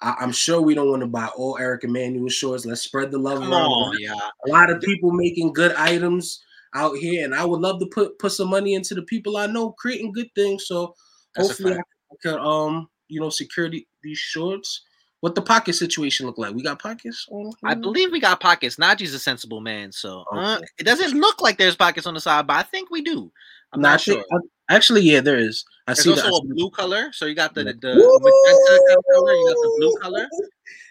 I, 0.00 0.14
I'm 0.20 0.32
sure 0.32 0.60
we 0.60 0.74
don't 0.74 0.90
want 0.90 1.02
to 1.02 1.08
buy 1.08 1.26
all 1.36 1.58
Eric 1.58 1.84
Emanuel 1.84 2.28
shorts. 2.28 2.64
Let's 2.66 2.82
spread 2.82 3.10
the 3.10 3.18
love 3.18 3.40
Come 3.40 3.52
around. 3.52 3.66
on, 3.70 3.96
yeah. 4.00 4.14
A 4.46 4.50
lot 4.50 4.70
of 4.70 4.80
people 4.80 5.10
making 5.12 5.52
good 5.52 5.72
items 5.74 6.42
out 6.74 6.96
here, 6.96 7.24
and 7.24 7.34
I 7.34 7.44
would 7.44 7.60
love 7.60 7.80
to 7.80 7.86
put 7.86 8.18
put 8.18 8.32
some 8.32 8.48
money 8.48 8.74
into 8.74 8.94
the 8.94 9.02
people 9.02 9.36
I 9.36 9.46
know 9.46 9.72
creating 9.72 10.12
good 10.12 10.28
things. 10.34 10.66
So 10.66 10.94
That's 11.34 11.48
hopefully 11.48 11.74
I 11.74 12.14
could 12.22 12.38
um 12.38 12.88
you 13.08 13.20
know 13.20 13.30
secure 13.30 13.68
the, 13.70 13.86
these 14.02 14.18
shorts. 14.18 14.82
What 15.20 15.34
the 15.34 15.42
pocket 15.42 15.72
situation 15.74 16.26
look 16.26 16.38
like? 16.38 16.54
We 16.54 16.62
got 16.62 16.80
pockets 16.80 17.26
on. 17.30 17.52
I 17.64 17.74
believe 17.74 18.12
we 18.12 18.20
got 18.20 18.38
pockets. 18.38 18.76
Najee's 18.76 19.14
a 19.14 19.18
sensible 19.18 19.60
man, 19.60 19.90
so 19.90 20.24
uh, 20.32 20.56
Okay. 20.58 20.66
it 20.78 20.84
doesn't 20.84 21.18
look 21.18 21.40
like 21.40 21.58
there's 21.58 21.74
pockets 21.74 22.06
on 22.06 22.14
the 22.14 22.20
side, 22.20 22.46
but 22.46 22.54
I 22.56 22.62
think 22.62 22.88
we 22.90 23.02
do. 23.02 23.32
I'm 23.72 23.80
not 23.80 24.00
sure. 24.00 24.14
think- 24.14 24.26
I- 24.70 24.74
actually, 24.76 25.00
yeah, 25.02 25.20
there 25.20 25.36
is. 25.36 25.64
I 25.88 25.94
There's 25.94 26.04
see 26.04 26.10
also 26.12 26.28
a 26.28 26.44
blue 26.44 26.70
color, 26.70 27.10
so 27.12 27.26
you 27.26 27.34
got 27.34 27.52
the 27.54 27.64
Yeah. 27.64 27.72
the 27.80 27.94
magenta 27.96 29.02
color. 29.12 29.32
You 29.32 29.46
got 29.48 29.54
the 29.54 29.74
blue 29.78 29.96
color. 30.00 30.28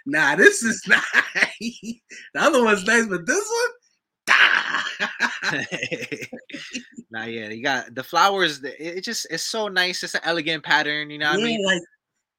Nah, 0.10 0.36
this 0.38 0.64
is 0.64 0.82
nice. 0.88 1.02
the 1.62 2.00
other 2.38 2.64
one's 2.64 2.86
nice, 2.86 3.06
but 3.08 3.26
this 3.26 3.38
one. 3.46 3.72
nah, 7.12 7.24
yeah, 7.26 7.50
you 7.50 7.64
got 7.64 7.94
the 7.96 8.04
flowers. 8.04 8.62
It, 8.64 9.02
just 9.04 9.28
it's 9.30 9.44
so 9.44 9.68
nice. 9.68 10.04
It's 10.04 10.16
an 10.16 10.22
elegant 10.24 10.64
pattern. 10.64 11.10
You 11.10 11.20
know 11.20 11.30
what 11.32 11.40
yeah, 11.40 11.46
I 11.46 11.48
mean? 11.48 11.66
like 11.66 11.82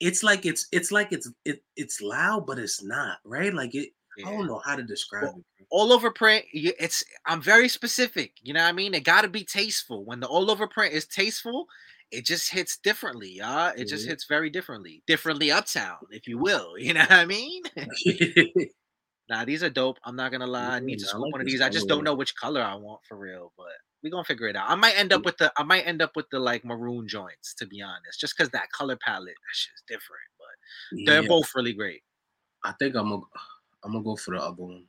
it's 0.01 0.23
like 0.23 0.47
it's 0.47 0.69
it's 0.73 0.93
like 0.93 1.13
it's 1.13 1.31
it, 1.45 1.63
it's 1.77 2.01
loud, 2.01 2.47
but 2.47 2.59
it's 2.59 2.83
not 2.83 3.19
right. 3.25 3.53
Like 3.53 3.75
it, 3.75 3.91
I 4.25 4.31
don't 4.31 4.47
know 4.47 4.61
how 4.65 4.77
to 4.77 4.83
describe 4.83 5.35
it. 5.37 5.67
All 5.71 5.93
over 5.93 6.11
print. 6.11 6.45
It's 6.53 7.05
I'm 7.27 7.43
very 7.43 7.69
specific. 7.69 8.33
You 8.43 8.55
know 8.55 8.63
what 8.63 8.69
I 8.69 8.73
mean? 8.73 8.95
It 8.95 9.05
got 9.05 9.23
to 9.23 9.29
be 9.29 9.45
tasteful. 9.45 10.05
When 10.05 10.21
the 10.21 10.27
all 10.27 10.51
over 10.51 10.67
print 10.67 10.95
is 10.95 11.07
tasteful, 11.07 11.67
it 12.11 12.25
just 12.25 12.51
hits 12.51 12.79
differently. 12.79 13.35
Yeah, 13.37 13.73
it 13.77 13.87
just 13.87 14.07
hits 14.07 14.25
very 14.25 14.51
differently. 14.51 15.03
Differently 15.07 15.51
uptown, 15.51 15.99
if 16.11 16.27
you 16.27 16.39
will. 16.39 16.75
You 16.79 16.95
know 16.95 17.01
what 17.01 17.13
I 17.13 17.27
mean? 17.27 17.63
Nah, 19.31 19.45
these 19.45 19.63
are 19.63 19.71
dope. 19.71 19.99
I'm 20.05 20.17
not 20.17 20.33
gonna 20.33 20.47
lie. 20.47 20.77
I 20.77 20.81
need 20.81 20.99
to 21.01 21.07
scoop 21.07 21.23
like 21.23 21.33
one 21.33 21.41
of 21.41 21.47
these. 21.47 21.61
I 21.61 21.69
just 21.69 21.87
don't 21.87 22.05
know 22.05 22.15
which 22.15 22.35
color 22.37 22.63
I 22.63 22.75
want 22.75 23.01
for 23.07 23.17
real, 23.17 23.53
but 23.57 23.67
we're 24.03 24.11
gonna 24.11 24.25
figure 24.25 24.49
it 24.49 24.57
out. 24.57 24.71
I 24.71 24.75
might 24.75 24.97
end 24.97 25.13
up 25.13 25.25
with 25.25 25.37
the 25.37 25.53
I 25.57 25.65
might 25.65 25.83
end 25.83 26.01
up 26.01 26.13
with 26.17 26.27
the 26.31 26.39
like 26.39 26.65
maroon 26.65 27.07
joints, 27.07 27.55
to 27.55 27.67
be 27.67 27.83
honest. 27.83 28.21
Just 28.21 28.37
because 28.37 28.51
that 28.51 28.71
color 28.73 28.97
palette, 29.05 29.27
that 29.27 29.55
shit's 29.55 29.83
different. 29.87 30.23
But 30.39 31.05
they're 31.07 31.23
Yeah, 31.23 31.29
both 31.29 31.53
really 31.55 31.75
great. 31.75 32.03
I 32.65 32.73
think 32.79 32.95
I'm 32.95 33.11
gonna 33.11 33.23
I'm 33.85 33.93
gonna 33.93 34.05
go 34.05 34.17
for 34.17 34.35
the 34.35 34.43
other 34.43 34.63
one. 34.63 34.85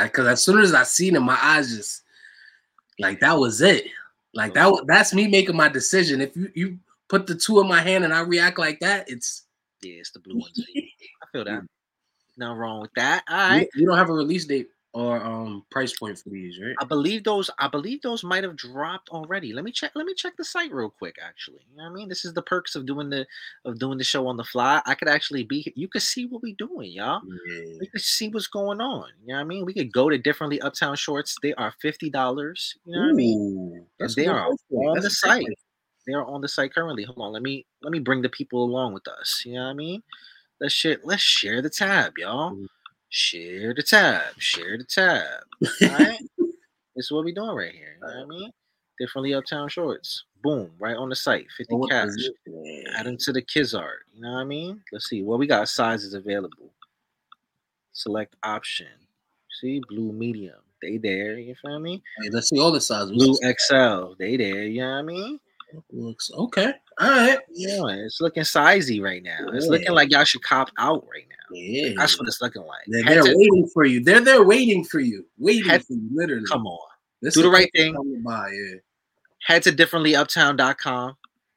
Because 0.00 0.26
as 0.26 0.44
soon 0.44 0.58
as 0.58 0.74
I 0.74 0.82
seen 0.82 1.16
it, 1.16 1.20
my 1.20 1.38
eyes 1.40 1.76
just 1.76 2.02
like 2.98 3.20
that 3.20 3.38
was 3.38 3.60
it. 3.60 3.86
Like 4.34 4.54
that. 4.54 4.84
That's 4.86 5.14
me 5.14 5.28
making 5.28 5.56
my 5.56 5.68
decision. 5.68 6.20
If 6.20 6.36
you 6.36 6.50
you 6.54 6.78
put 7.08 7.26
the 7.26 7.34
two 7.34 7.60
in 7.60 7.68
my 7.68 7.80
hand 7.80 8.04
and 8.04 8.12
I 8.12 8.20
react 8.20 8.58
like 8.58 8.80
that, 8.80 9.08
it's 9.08 9.46
Yeah, 9.82 9.94
it's 9.94 10.10
the 10.10 10.20
blue 10.20 10.38
ones. 10.38 10.64
I 11.22 11.26
feel 11.32 11.44
that. 11.44 11.62
Nothing 12.40 12.58
wrong 12.58 12.80
with 12.80 12.92
that. 12.96 13.22
All 13.28 13.36
You, 13.74 13.82
you 13.82 13.86
don't 13.86 13.98
have 13.98 14.08
a 14.08 14.14
release 14.14 14.46
date 14.46 14.68
or 14.92 15.22
um 15.22 15.64
price 15.70 15.96
point 15.96 16.18
for 16.18 16.30
these, 16.30 16.58
right? 16.60 16.74
I 16.80 16.84
believe 16.84 17.22
those. 17.22 17.48
I 17.58 17.68
believe 17.68 18.02
those 18.02 18.24
might 18.24 18.42
have 18.42 18.56
dropped 18.56 19.10
already. 19.10 19.52
Let 19.52 19.64
me 19.64 19.70
check. 19.70 19.92
Let 19.94 20.06
me 20.06 20.14
check 20.14 20.36
the 20.36 20.44
site 20.44 20.72
real 20.72 20.90
quick. 20.90 21.16
Actually, 21.22 21.60
you 21.70 21.76
know 21.76 21.84
what 21.84 21.90
I 21.90 21.94
mean, 21.94 22.08
this 22.08 22.24
is 22.24 22.32
the 22.32 22.42
perks 22.42 22.74
of 22.74 22.86
doing 22.86 23.10
the 23.10 23.26
of 23.64 23.78
doing 23.78 23.98
the 23.98 24.04
show 24.04 24.26
on 24.26 24.36
the 24.36 24.44
fly. 24.44 24.82
I 24.86 24.94
could 24.94 25.08
actually 25.08 25.44
be. 25.44 25.72
You 25.76 25.86
could 25.86 26.02
see 26.02 26.26
what 26.26 26.42
we're 26.42 26.56
doing, 26.58 26.92
y'all. 26.92 27.20
Yeah. 27.46 27.76
We 27.80 27.86
could 27.86 28.00
see 28.00 28.28
what's 28.28 28.48
going 28.48 28.80
on. 28.80 29.08
You 29.22 29.28
know 29.28 29.34
what 29.34 29.40
I 29.40 29.44
mean? 29.44 29.64
We 29.64 29.74
could 29.74 29.92
go 29.92 30.08
to 30.08 30.18
differently 30.18 30.60
uptown 30.60 30.96
shorts. 30.96 31.36
They 31.42 31.54
are 31.54 31.72
fifty 31.80 32.10
dollars. 32.10 32.74
You 32.84 32.96
know 32.96 33.02
what 33.02 33.10
I 33.10 33.12
mean? 33.12 33.86
That's 34.00 34.14
they 34.16 34.26
are 34.26 34.46
on 34.46 34.56
That's 34.94 35.04
the 35.04 35.10
site. 35.10 35.46
They 36.06 36.14
are 36.14 36.24
on 36.24 36.40
the 36.40 36.48
site 36.48 36.74
currently. 36.74 37.04
Hold 37.04 37.18
on. 37.18 37.32
Let 37.32 37.42
me 37.42 37.66
let 37.82 37.92
me 37.92 38.00
bring 38.00 38.22
the 38.22 38.28
people 38.28 38.64
along 38.64 38.94
with 38.94 39.06
us. 39.06 39.44
You 39.46 39.54
know 39.54 39.64
what 39.64 39.70
I 39.70 39.74
mean? 39.74 40.02
Let's 40.60 40.74
share. 40.74 40.98
Let's 41.04 41.22
share 41.22 41.62
the 41.62 41.70
tab, 41.70 42.12
y'all. 42.18 42.52
Mhm. 42.52 42.66
Share 43.08 43.74
the 43.74 43.82
tab. 43.82 44.38
Share 44.38 44.78
the 44.78 44.84
tab. 44.84 45.24
All 45.82 45.88
right. 45.98 46.18
this 46.94 47.06
is 47.06 47.10
what 47.10 47.24
we 47.24 47.32
doing 47.32 47.54
right 47.56 47.72
here. 47.74 47.94
You 48.00 48.06
know 48.06 48.14
what 48.18 48.24
I 48.24 48.28
mean? 48.28 48.50
Differently 48.98 49.34
uptown 49.34 49.68
shorts. 49.68 50.24
Boom. 50.42 50.70
Right 50.78 50.96
on 50.96 51.08
the 51.08 51.16
site. 51.16 51.46
50 51.56 51.74
Oh, 51.74 51.86
cash. 51.88 52.10
Add 52.94 53.06
them 53.06 53.16
to 53.18 53.32
the 53.32 53.42
kids 53.42 53.74
art. 53.74 54.00
You 54.14 54.22
know 54.22 54.32
what 54.32 54.40
I 54.40 54.44
mean? 54.44 54.82
Let's 54.92 55.08
see. 55.08 55.22
Well, 55.22 55.38
we 55.38 55.46
got 55.46 55.68
sizes 55.68 56.14
available. 56.14 56.72
Select 57.92 58.36
option. 58.42 58.86
See, 59.60 59.80
blue 59.88 60.12
medium. 60.12 60.60
They 60.80 60.96
there. 60.98 61.38
You 61.38 61.54
feel 61.60 61.78
me? 61.78 62.02
Hey, 62.22 62.30
let's 62.30 62.48
see 62.48 62.58
all 62.58 62.70
the 62.72 62.80
sizes. 62.80 63.12
Blue 63.12 63.34
XL. 63.36 64.14
They 64.18 64.36
there. 64.36 64.64
You 64.64 64.80
know 64.82 64.90
what 64.92 64.98
I 64.98 65.02
mean? 65.02 65.40
Looks 65.90 66.30
okay. 66.32 66.72
All 66.98 67.08
right. 67.10 67.38
Yeah, 67.52 67.80
it's 68.04 68.20
looking 68.20 68.42
sizey 68.42 69.02
right 69.02 69.22
now. 69.22 69.38
It's 69.52 69.66
Yeah. 69.66 69.70
looking 69.72 69.92
like 69.92 70.10
y'all 70.10 70.24
should 70.24 70.42
cop 70.42 70.70
out 70.78 71.06
right 71.12 71.26
now. 71.28 71.36
Yeah. 71.56 71.94
That's 71.96 72.18
what 72.18 72.28
it's 72.28 72.40
looking 72.40 72.62
like. 72.62 72.84
They're 72.86 73.04
there 73.04 73.22
to- 73.22 73.34
waiting 73.36 73.68
for 73.72 73.84
you. 73.84 74.02
They're 74.04 74.20
there 74.20 74.44
waiting 74.44 74.84
for 74.84 75.00
you. 75.00 75.26
Waiting 75.38 75.80
for 75.80 75.92
you, 75.94 76.08
literally. 76.12 76.44
come 76.46 76.66
on. 76.66 76.88
This 77.22 77.34
do 77.34 77.42
the 77.42 77.50
right 77.50 77.70
thing. 77.74 77.94
By, 78.24 78.50
yeah. 78.50 78.76
Head 79.46 79.62
to 79.64 79.72
differentlyuptown.com 79.72 81.16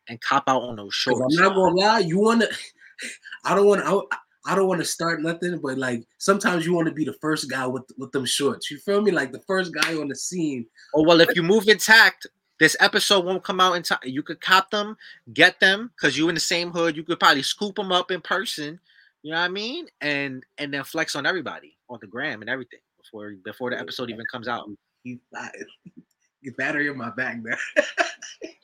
and 0.10 0.22
cop 0.22 0.44
out 0.48 0.62
on 0.64 0.76
those 0.78 0.94
shorts. 0.94 1.22
I'm 1.38 1.44
not 1.44 1.56
gonna 1.56 1.76
lie, 1.76 2.00
you 2.00 2.20
wanna. 2.20 2.48
I 3.46 3.56
don't 3.56 3.66
want 3.68 3.84
to. 3.86 4.18
I 4.46 4.56
don't 4.56 4.68
want 4.68 4.82
to 4.82 4.86
start 4.86 5.22
nothing, 5.22 5.58
but 5.60 5.78
like 5.78 6.04
sometimes 6.18 6.66
you 6.66 6.74
want 6.74 6.88
to 6.90 6.94
be 6.94 7.06
the 7.06 7.14
first 7.22 7.50
guy 7.50 7.66
with 7.66 7.84
with 7.98 8.12
them 8.12 8.26
shorts. 8.26 8.70
You 8.70 8.78
feel 8.78 9.02
me? 9.02 9.12
Like 9.12 9.32
the 9.32 9.40
first 9.48 9.74
guy 9.74 9.96
on 9.96 10.10
the 10.10 10.16
scene. 10.16 10.66
Oh 10.94 11.04
well, 11.04 11.22
if 11.22 11.34
you 11.36 11.44
move 11.44 11.68
intact, 11.70 12.28
this 12.64 12.78
episode 12.80 13.26
won't 13.26 13.44
come 13.44 13.60
out 13.60 13.74
in 13.74 13.84
time. 13.84 14.00
You 14.06 14.24
could 14.24 14.40
cop 14.40 14.72
them, 14.72 14.96
get 15.34 15.60
them, 15.60 15.92
because 15.98 16.18
you 16.18 16.30
in 16.30 16.36
the 16.36 16.40
same 16.40 16.72
hood. 16.72 16.96
You 16.96 17.04
could 17.04 17.20
probably 17.20 17.42
scoop 17.44 17.76
them 17.76 17.92
up 17.92 18.10
in 18.10 18.22
person. 18.22 18.80
You 19.22 19.32
know 19.32 19.38
what 19.38 19.44
I 19.44 19.50
mean? 19.50 19.88
And 20.00 20.46
and 20.58 20.74
then 20.74 20.86
flex 20.86 21.14
on 21.18 21.26
everybody 21.26 21.76
on 21.90 22.00
the 22.00 22.08
gram 22.08 22.40
and 22.40 22.50
everything 22.50 22.80
before 22.98 23.34
before 23.44 23.70
the 23.72 23.78
episode 23.78 24.10
even 24.10 24.24
comes 24.32 24.48
out. 24.48 24.70
He's 25.04 25.18
get 26.42 26.56
battery 26.56 26.88
in 26.88 26.98
my 26.98 27.10
back 27.10 27.44
there. 27.44 27.58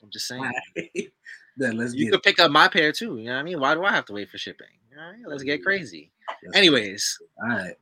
I'm 0.02 0.10
just 0.10 0.26
saying. 0.28 0.50
then 1.58 1.76
let's 1.76 1.92
You 1.92 2.10
could 2.10 2.22
pick 2.22 2.40
up 2.40 2.50
my 2.50 2.68
pair 2.68 2.92
too. 2.92 3.18
You 3.18 3.24
know 3.24 3.34
what 3.34 3.40
I 3.40 3.42
mean? 3.42 3.60
Why 3.60 3.74
do 3.74 3.84
I 3.84 3.90
have 3.92 4.06
to 4.06 4.14
wait 4.14 4.30
for 4.30 4.38
shipping? 4.38 4.66
You 4.90 4.96
know 4.96 5.02
I 5.02 5.12
mean? 5.12 5.24
Let's 5.26 5.42
get 5.42 5.62
crazy. 5.62 6.10
it. 6.42 6.56
Anyways, 6.56 7.18
all 7.42 7.48
right. 7.50 7.74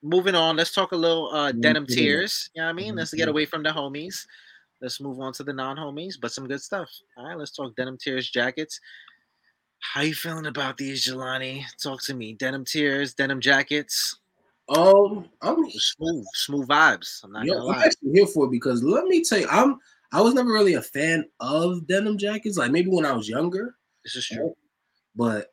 moving 0.00 0.36
on. 0.36 0.54
Let's 0.56 0.72
talk 0.72 0.92
a 0.92 0.96
little 0.96 1.28
uh 1.34 1.50
denim 1.50 1.86
tears. 1.86 2.50
You 2.54 2.62
know 2.62 2.66
what 2.66 2.70
I 2.70 2.74
mean? 2.74 2.94
Mhm, 2.94 2.98
Let's 2.98 3.14
get 3.14 3.26
mhm. 3.26 3.32
away 3.32 3.46
from 3.46 3.64
the 3.64 3.70
homies. 3.70 4.26
Let's 4.80 5.00
move 5.00 5.20
on 5.20 5.32
to 5.34 5.44
the 5.44 5.52
non-homies, 5.52 6.14
but 6.20 6.32
some 6.32 6.46
good 6.48 6.62
stuff. 6.62 6.88
All 7.16 7.26
right, 7.26 7.36
let's 7.36 7.50
talk 7.50 7.76
denim 7.76 7.98
tears 7.98 8.30
jackets. 8.30 8.80
How 9.80 10.02
you 10.02 10.14
feeling 10.14 10.46
about 10.46 10.76
these, 10.76 11.06
Jelani? 11.06 11.64
Talk 11.82 12.02
to 12.04 12.14
me. 12.14 12.34
Denim 12.34 12.64
tears, 12.64 13.14
denim 13.14 13.40
jackets. 13.40 14.18
Um, 14.68 15.28
I'm 15.42 15.68
Smooth, 15.70 16.24
smooth 16.34 16.68
vibes. 16.68 17.24
I'm 17.24 17.32
not 17.32 17.44
Yo, 17.44 17.54
gonna 17.58 17.78
I'm 17.78 17.82
actually 17.82 18.12
here 18.12 18.26
for 18.26 18.46
it 18.46 18.50
because 18.52 18.82
let 18.82 19.04
me 19.06 19.24
tell 19.24 19.40
you, 19.40 19.48
I'm 19.50 19.78
I 20.12 20.20
was 20.20 20.34
never 20.34 20.52
really 20.52 20.74
a 20.74 20.82
fan 20.82 21.24
of 21.40 21.86
denim 21.86 22.16
jackets. 22.18 22.56
Like 22.56 22.70
maybe 22.70 22.88
when 22.90 23.04
I 23.06 23.12
was 23.12 23.28
younger, 23.28 23.74
This 24.04 24.16
is 24.16 24.26
true. 24.26 24.54
but 25.16 25.52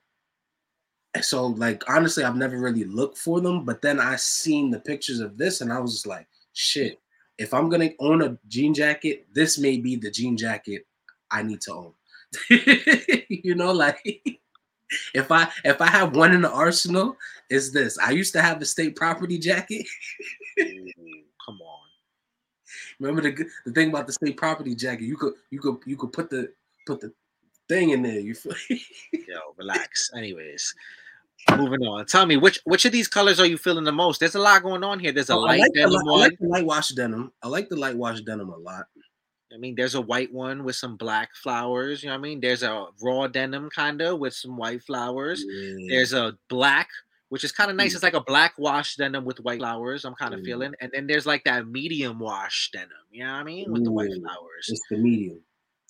so 1.21 1.47
like 1.47 1.83
honestly, 1.89 2.23
I've 2.23 2.35
never 2.35 2.59
really 2.59 2.83
looked 2.83 3.17
for 3.17 3.41
them. 3.41 3.65
But 3.65 3.81
then 3.81 3.99
I 3.99 4.15
seen 4.17 4.69
the 4.69 4.79
pictures 4.79 5.19
of 5.19 5.37
this, 5.37 5.61
and 5.61 5.73
I 5.73 5.79
was 5.79 5.93
just 5.93 6.07
like, 6.07 6.27
shit. 6.53 6.99
If 7.37 7.53
I'm 7.53 7.69
gonna 7.69 7.91
own 7.99 8.21
a 8.23 8.37
jean 8.47 8.73
jacket, 8.73 9.27
this 9.33 9.57
may 9.57 9.77
be 9.77 9.95
the 9.95 10.11
jean 10.11 10.37
jacket 10.37 10.85
I 11.31 11.43
need 11.43 11.61
to 11.61 11.73
own. 11.73 11.93
you 13.29 13.55
know, 13.55 13.71
like 13.71 13.99
if 15.13 15.31
I 15.31 15.49
if 15.63 15.81
I 15.81 15.87
have 15.87 16.15
one 16.15 16.33
in 16.33 16.41
the 16.41 16.51
arsenal, 16.51 17.17
it's 17.49 17.71
this. 17.71 17.97
I 17.99 18.11
used 18.11 18.33
to 18.33 18.41
have 18.41 18.59
the 18.59 18.65
state 18.65 18.95
property 18.95 19.37
jacket. 19.37 19.85
Ooh, 20.59 20.63
mm, 20.63 21.23
come 21.45 21.59
on. 21.61 21.87
Remember 22.99 23.21
the 23.21 23.45
the 23.65 23.71
thing 23.71 23.89
about 23.89 24.07
the 24.07 24.13
state 24.13 24.37
property 24.37 24.75
jacket? 24.75 25.05
You 25.05 25.17
could 25.17 25.33
you 25.51 25.59
could 25.59 25.77
you 25.85 25.97
could 25.97 26.13
put 26.13 26.29
the 26.29 26.51
put 26.85 27.01
the 27.01 27.13
thing 27.69 27.91
in 27.91 28.01
there. 28.01 28.19
You 28.19 28.33
feel? 28.33 28.53
Yo, 28.69 29.39
relax. 29.57 30.09
Anyways, 30.15 30.73
moving 31.55 31.81
on. 31.83 32.05
Tell 32.05 32.25
me 32.25 32.37
which 32.37 32.59
which 32.65 32.85
of 32.85 32.91
these 32.91 33.07
colors 33.07 33.39
are 33.39 33.45
you 33.45 33.57
feeling 33.57 33.83
the 33.83 33.91
most? 33.91 34.19
There's 34.19 34.35
a 34.35 34.39
lot 34.39 34.63
going 34.63 34.83
on 34.83 34.99
here. 34.99 35.11
There's 35.11 35.29
a 35.29 35.33
I 35.33 35.37
light 35.37 35.59
like, 35.59 35.73
the, 35.73 35.79
denim 35.81 35.95
I 36.07 36.11
like 36.17 36.37
the 36.39 36.47
light 36.47 36.65
wash 36.65 36.89
denim. 36.89 37.31
I 37.43 37.47
like 37.47 37.69
the 37.69 37.75
light 37.75 37.95
wash 37.95 38.21
denim 38.21 38.49
a 38.49 38.57
lot. 38.57 38.85
I 39.53 39.57
mean, 39.57 39.75
there's 39.75 39.95
a 39.95 40.01
white 40.01 40.31
one 40.33 40.63
with 40.63 40.75
some 40.75 40.97
black 40.97 41.29
flowers. 41.35 42.03
You 42.03 42.09
know 42.09 42.15
what 42.15 42.19
I 42.19 42.21
mean? 42.21 42.41
There's 42.41 42.63
a 42.63 42.87
raw 43.01 43.27
denim 43.27 43.69
kind 43.73 44.01
of 44.01 44.19
with 44.19 44.33
some 44.33 44.57
white 44.57 44.83
flowers. 44.83 45.43
There's 45.87 46.11
a 46.13 46.37
black, 46.49 46.89
which 47.29 47.43
is 47.45 47.51
kind 47.53 47.71
of 47.71 47.77
nice. 47.77 47.93
Mm. 47.93 47.95
It's 47.95 48.03
like 48.03 48.13
a 48.13 48.21
black 48.21 48.53
wash 48.57 48.97
denim 48.97 49.23
with 49.23 49.39
white 49.39 49.59
flowers. 49.59 50.03
I'm 50.03 50.15
kind 50.15 50.33
of 50.33 50.41
Mm. 50.41 50.45
feeling. 50.45 50.73
And 50.81 50.91
then 50.93 51.07
there's 51.07 51.25
like 51.25 51.45
that 51.45 51.65
medium 51.67 52.19
wash 52.19 52.71
denim. 52.73 52.89
You 53.09 53.23
know 53.23 53.31
what 53.33 53.39
I 53.39 53.43
mean? 53.45 53.71
With 53.71 53.85
the 53.85 53.91
white 53.91 54.11
flowers. 54.21 54.67
It's 54.67 54.81
the 54.89 54.97
medium. 54.97 55.39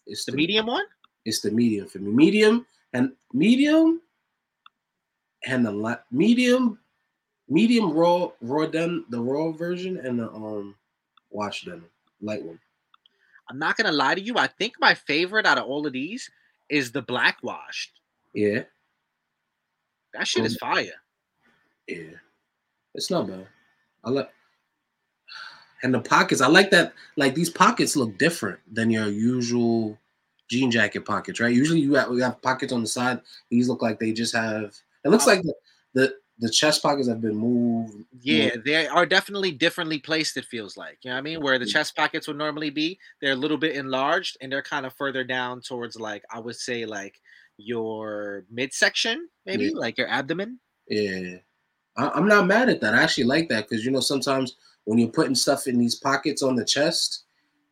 It's 0.05 0.23
The 0.25 0.31
medium 0.33 0.67
one? 0.67 0.85
It's 1.25 1.41
the 1.41 1.51
medium 1.51 1.87
for 1.87 1.97
me. 1.99 2.13
Medium 2.13 2.65
and 2.93 3.11
medium 3.33 4.01
and 5.45 5.65
the 5.65 5.99
medium, 6.11 6.79
medium 7.49 7.91
raw 7.91 8.29
raw 8.41 8.65
denim, 8.65 9.05
the 9.09 9.19
raw 9.19 9.51
version 9.51 9.97
and 9.97 10.19
the 10.19 10.29
um 10.31 10.75
wash 11.29 11.63
denim, 11.65 11.85
light 12.21 12.43
one. 12.43 12.59
I'm 13.49 13.59
not 13.59 13.77
gonna 13.77 13.91
lie 13.91 14.15
to 14.15 14.21
you. 14.21 14.37
I 14.37 14.47
think 14.47 14.73
my 14.79 14.93
favorite 14.93 15.45
out 15.45 15.57
of 15.57 15.65
all 15.65 15.85
of 15.87 15.93
these 15.93 16.29
is 16.69 16.91
the 16.91 17.01
black 17.01 17.37
washed. 17.43 17.91
Yeah, 18.33 18.63
That 20.13 20.27
shit 20.27 20.45
is 20.45 20.57
fire. 20.57 20.91
yeah. 21.87 22.17
It's 22.93 23.09
not 23.09 23.27
bad. 23.27 23.47
I 24.03 24.09
like 24.09 24.31
and 25.83 25.93
the 25.93 25.99
pockets. 25.99 26.41
I 26.41 26.47
like 26.47 26.71
that. 26.71 26.93
Like 27.15 27.35
these 27.35 27.49
pockets 27.49 27.95
look 27.95 28.17
different 28.17 28.59
than 28.73 28.89
your 28.89 29.07
usual 29.07 29.97
jean 30.49 30.71
jacket 30.71 31.05
pockets, 31.05 31.39
right? 31.39 31.53
Usually 31.53 31.79
you 31.79 31.93
have, 31.93 32.09
you 32.11 32.17
have 32.23 32.41
pockets 32.41 32.73
on 32.73 32.81
the 32.81 32.87
side. 32.87 33.21
These 33.49 33.69
look 33.69 33.81
like 33.81 33.99
they 33.99 34.11
just 34.11 34.35
have. 34.35 34.75
It 35.05 35.09
looks 35.09 35.27
like 35.27 35.41
the 35.43 35.53
the, 35.93 36.13
the 36.39 36.49
chest 36.49 36.83
pockets 36.83 37.07
have 37.07 37.21
been 37.21 37.35
moved. 37.35 38.03
Yeah, 38.21 38.51
they 38.63 38.87
are 38.87 39.05
definitely 39.05 39.51
differently 39.51 39.97
placed, 39.99 40.37
it 40.37 40.45
feels 40.45 40.77
like. 40.77 40.99
You 41.01 41.09
know 41.09 41.15
what 41.15 41.19
I 41.19 41.23
mean? 41.23 41.41
Where 41.41 41.57
the 41.57 41.65
Mm. 41.65 41.71
chest 41.71 41.95
pockets 41.95 42.27
would 42.27 42.37
normally 42.37 42.69
be, 42.69 42.99
they're 43.21 43.31
a 43.31 43.35
little 43.35 43.57
bit 43.57 43.75
enlarged 43.75 44.37
and 44.41 44.51
they're 44.51 44.61
kind 44.61 44.85
of 44.85 44.93
further 44.93 45.23
down 45.23 45.61
towards 45.61 45.99
like 45.99 46.23
I 46.31 46.39
would 46.39 46.55
say 46.55 46.85
like 46.85 47.19
your 47.57 48.45
midsection, 48.51 49.27
maybe 49.45 49.65
Yeah. 49.65 49.71
like 49.75 49.97
your 49.97 50.07
abdomen. 50.09 50.59
Yeah, 50.87 51.37
I, 51.97 52.09
I'm 52.09 52.27
not 52.27 52.45
mad 52.47 52.69
at 52.69 52.81
that. 52.81 52.93
I 52.93 53.01
actually 53.01 53.23
like 53.23 53.49
that 53.49 53.67
because 53.67 53.83
you 53.83 53.91
know 53.91 53.99
sometimes 54.01 54.55
when 54.83 54.99
you're 54.99 55.09
putting 55.09 55.35
stuff 55.35 55.65
in 55.67 55.77
these 55.79 55.95
pockets 55.95 56.43
on 56.43 56.55
the 56.55 56.65
chest, 56.65 57.23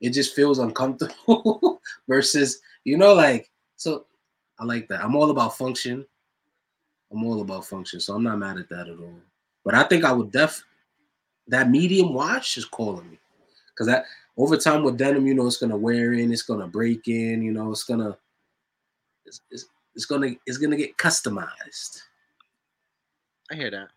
it 0.01 0.09
just 0.11 0.35
feels 0.35 0.59
uncomfortable. 0.59 1.79
versus 2.07 2.59
you 2.83 2.97
know 2.97 3.13
like 3.13 3.51
so. 3.75 4.07
I 4.57 4.63
like 4.63 4.87
that. 4.87 5.03
I'm 5.03 5.15
all 5.15 5.29
about 5.31 5.57
function. 5.57 6.05
I'm 7.11 7.23
all 7.23 7.41
about 7.41 7.65
function, 7.65 7.99
so 7.99 8.15
I'm 8.15 8.23
not 8.23 8.39
mad 8.39 8.57
at 8.57 8.69
that 8.69 8.87
at 8.87 8.99
all. 8.99 9.19
But 9.63 9.75
I 9.75 9.83
think 9.83 10.03
I 10.03 10.11
would 10.11 10.31
def 10.31 10.63
that 11.47 11.69
medium 11.69 12.13
watch 12.13 12.57
is 12.57 12.65
calling 12.65 13.09
me 13.09 13.19
because 13.69 13.87
that 13.87 14.05
over 14.37 14.57
time 14.57 14.83
with 14.83 14.97
denim, 14.97 15.27
you 15.27 15.33
know, 15.33 15.47
it's 15.47 15.57
gonna 15.57 15.77
wear 15.77 16.13
in, 16.13 16.31
it's 16.31 16.41
gonna 16.41 16.67
break 16.67 17.07
in, 17.07 17.41
you 17.41 17.51
know, 17.51 17.71
it's 17.71 17.83
gonna 17.83 18.17
it's, 19.25 19.41
it's, 19.51 19.65
it's 19.95 20.05
gonna 20.05 20.31
it's 20.45 20.57
gonna 20.57 20.77
get 20.77 20.97
customized. 20.97 22.01
I 23.51 23.55
hear 23.55 23.71
that. 23.71 23.89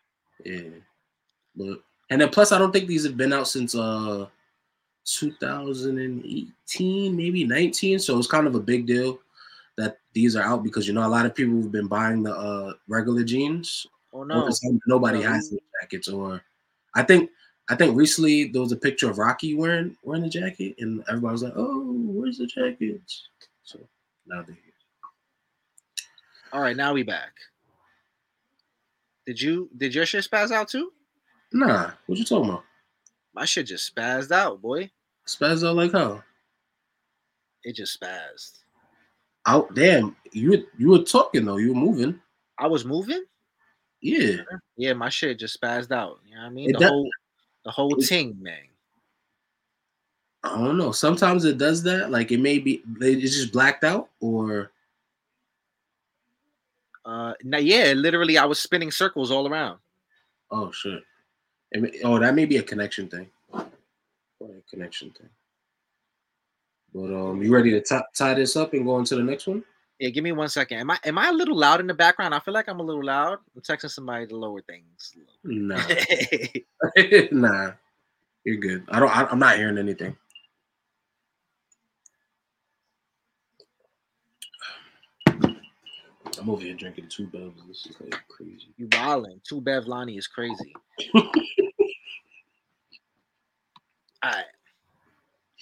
Yeah. 0.44 0.70
But 1.56 1.80
and 2.10 2.20
then 2.20 2.28
plus 2.30 2.52
I 2.52 2.58
don't 2.58 2.72
think 2.72 2.88
these 2.88 3.04
have 3.04 3.16
been 3.16 3.32
out 3.32 3.48
since 3.48 3.74
uh 3.74 4.26
2018, 5.04 7.16
maybe 7.16 7.44
19. 7.44 7.98
So 7.98 8.18
it's 8.18 8.28
kind 8.28 8.46
of 8.46 8.54
a 8.54 8.60
big 8.60 8.86
deal 8.86 9.18
that 9.78 9.98
these 10.12 10.36
are 10.36 10.42
out 10.42 10.62
because 10.62 10.86
you 10.86 10.92
know 10.92 11.06
a 11.06 11.08
lot 11.08 11.24
of 11.24 11.34
people 11.34 11.62
have 11.62 11.72
been 11.72 11.86
buying 11.86 12.22
the 12.22 12.34
uh 12.34 12.74
regular 12.88 13.24
jeans. 13.24 13.86
Oh 14.12 14.18
Or 14.20 14.26
no. 14.26 14.48
nobody 14.86 15.20
No. 15.22 15.28
has 15.30 15.48
the 15.50 15.58
jackets 15.80 16.08
or 16.08 16.42
I 16.94 17.02
think 17.02 17.30
I 17.70 17.76
think 17.76 17.96
recently 17.96 18.44
there 18.48 18.60
was 18.62 18.72
a 18.72 18.76
picture 18.76 19.08
of 19.08 19.18
Rocky 19.18 19.54
wearing 19.54 19.96
wearing 20.02 20.22
the 20.22 20.28
jacket 20.28 20.74
and 20.78 21.02
everybody 21.08 21.32
was 21.32 21.42
like, 21.44 21.52
Oh, 21.56 21.92
where's 21.92 22.38
the 22.38 22.46
jackets? 22.46 23.28
So 23.62 23.78
now 24.26 24.42
they're 24.42 24.54
here. 24.54 24.64
All 26.52 26.60
right, 26.60 26.76
now 26.76 26.92
we 26.94 27.02
back. 27.02 27.32
Did 29.26 29.40
you 29.40 29.68
did 29.76 29.94
your 29.94 30.06
shit 30.06 30.24
spaz 30.28 30.50
out 30.50 30.68
too? 30.68 30.92
Nah, 31.52 31.92
what 32.06 32.18
you 32.18 32.24
talking 32.24 32.48
about? 32.50 32.64
My 33.34 33.44
shit 33.44 33.66
just 33.66 33.94
spazzed 33.94 34.32
out, 34.32 34.60
boy. 34.60 34.90
Spaz 35.26 35.66
out 35.66 35.76
like 35.76 35.92
how? 35.92 36.22
It 37.62 37.74
just 37.76 38.00
spazzed. 38.00 38.60
Out 39.48 39.74
damn, 39.74 40.14
you 40.32 40.50
were- 40.50 40.66
you 40.76 40.88
were 40.90 41.02
talking 41.04 41.44
though, 41.46 41.56
you 41.56 41.68
were 41.72 41.80
moving. 41.80 42.20
I 42.58 42.66
was 42.66 42.84
moving. 42.84 43.24
Yeah. 44.02 44.42
Yeah, 44.76 44.92
my 44.92 45.08
shit 45.08 45.38
just 45.38 45.58
spazzed 45.58 45.90
out. 45.90 46.20
You 46.26 46.34
know 46.34 46.42
what 46.42 46.46
I 46.46 46.50
mean? 46.50 46.70
It 46.70 46.72
The 46.74 46.78
does- 46.80 46.90
whole 46.90 47.10
the 47.64 47.70
whole 47.70 47.98
it- 48.00 48.06
ting, 48.06 48.36
man. 48.42 48.62
I 50.44 50.50
don't 50.56 50.76
know. 50.78 50.92
Sometimes 50.92 51.44
it 51.46 51.56
does 51.58 51.82
that. 51.84 52.10
Like 52.10 52.30
it 52.30 52.40
may 52.40 52.58
be 52.58 52.82
it's 53.00 53.34
just 53.36 53.52
blacked 53.52 53.84
out 53.84 54.10
or 54.20 54.70
Uh, 57.04 57.32
now, 57.42 57.56
yeah, 57.58 57.94
literally, 57.96 58.36
I 58.36 58.44
was 58.44 58.58
spinning 58.60 58.90
circles 58.90 59.30
all 59.30 59.48
around. 59.48 59.78
oh 60.50 60.70
shit. 60.72 61.02
May- 61.72 62.00
oh, 62.02 62.18
that 62.18 62.34
may 62.34 62.44
be 62.44 62.58
a 62.58 62.62
connection 62.62 63.08
thing. 63.08 63.30
Probably 63.50 64.58
a 64.58 64.62
connection 64.70 65.10
thing. 65.12 65.30
But 66.94 67.14
um, 67.14 67.42
you 67.42 67.52
ready 67.52 67.70
to 67.72 67.80
tie 67.80 68.02
tie 68.14 68.34
this 68.34 68.56
up 68.56 68.72
and 68.72 68.84
go 68.84 68.94
on 68.94 69.04
to 69.04 69.16
the 69.16 69.22
next 69.22 69.46
one? 69.46 69.62
Yeah, 69.98 70.10
give 70.10 70.24
me 70.24 70.32
one 70.32 70.48
second. 70.48 70.78
Am 70.78 70.90
I 70.90 70.98
am 71.04 71.18
I 71.18 71.28
a 71.28 71.32
little 71.32 71.56
loud 71.56 71.80
in 71.80 71.86
the 71.86 71.94
background? 71.94 72.34
I 72.34 72.38
feel 72.40 72.54
like 72.54 72.68
I'm 72.68 72.80
a 72.80 72.84
little 72.84 73.04
loud. 73.04 73.38
I'm 73.54 73.62
texting 73.62 73.90
somebody 73.90 74.26
to 74.28 74.36
lower 74.36 74.62
things. 74.62 75.14
Nah, 75.44 75.76
nah, 77.32 77.72
you're 78.44 78.56
good. 78.56 78.84
I 78.88 79.00
don't. 79.00 79.16
I, 79.16 79.26
I'm 79.26 79.38
not 79.38 79.56
hearing 79.56 79.78
anything. 79.78 80.16
I'm 86.38 86.50
over 86.50 86.62
here 86.62 86.74
drinking 86.74 87.08
two 87.08 87.26
bevs. 87.26 87.54
This 87.66 87.86
is 87.86 87.96
like 88.00 88.14
crazy. 88.28 88.68
you 88.76 88.86
wildin'. 88.88 89.42
Two 89.42 89.60
Bev 89.60 89.86
Lonnie 89.86 90.16
is 90.16 90.26
crazy. 90.26 90.72
All 91.14 91.22
right. 94.24 94.44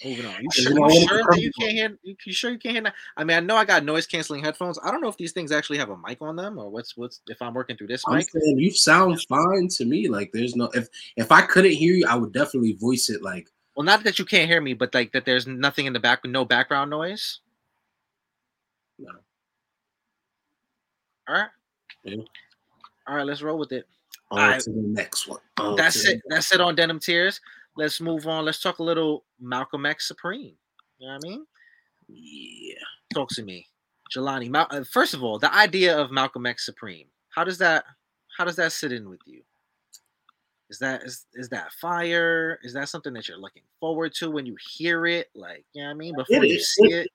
Moving 0.05 0.25
on. 0.27 0.43
You 0.43 0.49
sure, 0.51 0.73
know, 0.73 0.89
you 0.89 1.07
sure 1.07 1.23
that 1.29 1.39
you 1.41 1.51
can't 1.59 1.71
hear? 1.71 1.97
You, 2.03 2.15
you 2.23 2.33
sure 2.33 2.51
you 2.51 2.59
can't 2.59 2.75
hear? 2.75 2.83
That? 2.83 2.93
I 3.15 3.23
mean, 3.23 3.35
I 3.35 3.39
know 3.39 3.55
I 3.55 3.65
got 3.65 3.83
noise 3.83 4.05
canceling 4.05 4.43
headphones. 4.43 4.77
I 4.83 4.91
don't 4.91 5.01
know 5.01 5.07
if 5.07 5.17
these 5.17 5.31
things 5.31 5.51
actually 5.51 5.79
have 5.79 5.89
a 5.89 5.97
mic 5.97 6.21
on 6.21 6.35
them 6.35 6.59
or 6.59 6.69
what's 6.69 6.95
what's 6.95 7.21
if 7.27 7.41
I'm 7.41 7.55
working 7.55 7.75
through 7.77 7.87
this 7.87 8.03
I'm 8.07 8.17
mic. 8.17 8.29
saying 8.29 8.59
you 8.59 8.69
sound 8.71 9.19
fine 9.23 9.67
to 9.69 9.85
me. 9.85 10.07
Like 10.07 10.31
there's 10.33 10.55
no 10.55 10.65
if 10.75 10.87
if 11.15 11.31
I 11.31 11.41
couldn't 11.41 11.71
hear 11.71 11.93
you, 11.95 12.05
I 12.07 12.15
would 12.15 12.31
definitely 12.31 12.73
voice 12.73 13.09
it 13.09 13.23
like 13.23 13.49
Well, 13.75 13.85
not 13.85 14.03
that 14.03 14.19
you 14.19 14.25
can't 14.25 14.47
hear 14.47 14.61
me, 14.61 14.75
but 14.75 14.93
like 14.93 15.13
that 15.13 15.25
there's 15.25 15.47
nothing 15.47 15.87
in 15.87 15.93
the 15.93 15.99
back, 15.99 16.23
no 16.25 16.45
background 16.45 16.91
noise. 16.91 17.39
No. 18.99 19.11
All 21.27 21.35
right. 21.35 21.49
Yeah. 22.03 22.17
All 23.07 23.15
right, 23.15 23.25
let's 23.25 23.41
roll 23.41 23.57
with 23.57 23.71
it. 23.71 23.87
on 24.31 24.39
Alright. 24.39 24.61
to 24.61 24.69
the 24.71 24.81
next 24.81 25.27
one. 25.27 25.39
On 25.57 25.75
That's 25.75 26.05
it. 26.05 26.21
That's 26.29 26.53
it 26.53 26.61
on 26.61 26.75
Denim 26.75 26.99
Tears. 26.99 27.41
Let's 27.77 28.01
move 28.01 28.27
on. 28.27 28.43
Let's 28.43 28.61
talk 28.61 28.79
a 28.79 28.83
little 28.83 29.23
Malcolm 29.39 29.85
X 29.85 30.07
Supreme. 30.07 30.55
You 30.97 31.07
know 31.07 31.13
what 31.13 31.25
I 31.25 31.29
mean? 31.29 31.45
Yeah. 32.07 32.73
Talk 33.13 33.29
to 33.29 33.43
me, 33.43 33.67
Jelani. 34.13 34.49
Mal- 34.49 34.67
uh, 34.71 34.83
first 34.91 35.13
of 35.13 35.23
all, 35.23 35.37
the 35.37 35.53
idea 35.53 35.97
of 35.97 36.11
Malcolm 36.11 36.45
X 36.45 36.65
Supreme. 36.65 37.07
How 37.29 37.43
does 37.43 37.59
that? 37.59 37.85
How 38.35 38.45
does 38.45 38.55
that 38.55 38.71
sit 38.71 38.91
in 38.91 39.09
with 39.09 39.19
you? 39.25 39.41
Is 40.69 40.79
that 40.79 41.03
is 41.03 41.25
is 41.35 41.49
that 41.49 41.71
fire? 41.73 42.59
Is 42.63 42.73
that 42.73 42.89
something 42.89 43.13
that 43.13 43.27
you're 43.27 43.37
looking 43.37 43.63
forward 43.79 44.13
to 44.15 44.31
when 44.31 44.45
you 44.45 44.57
hear 44.75 45.05
it? 45.05 45.27
Like, 45.35 45.63
you 45.73 45.83
know 45.83 45.89
what 45.89 45.93
I 45.93 45.97
mean? 45.97 46.15
Before 46.17 46.43
you 46.43 46.57
is. 46.57 46.73
see 46.73 46.93
it. 46.93 47.09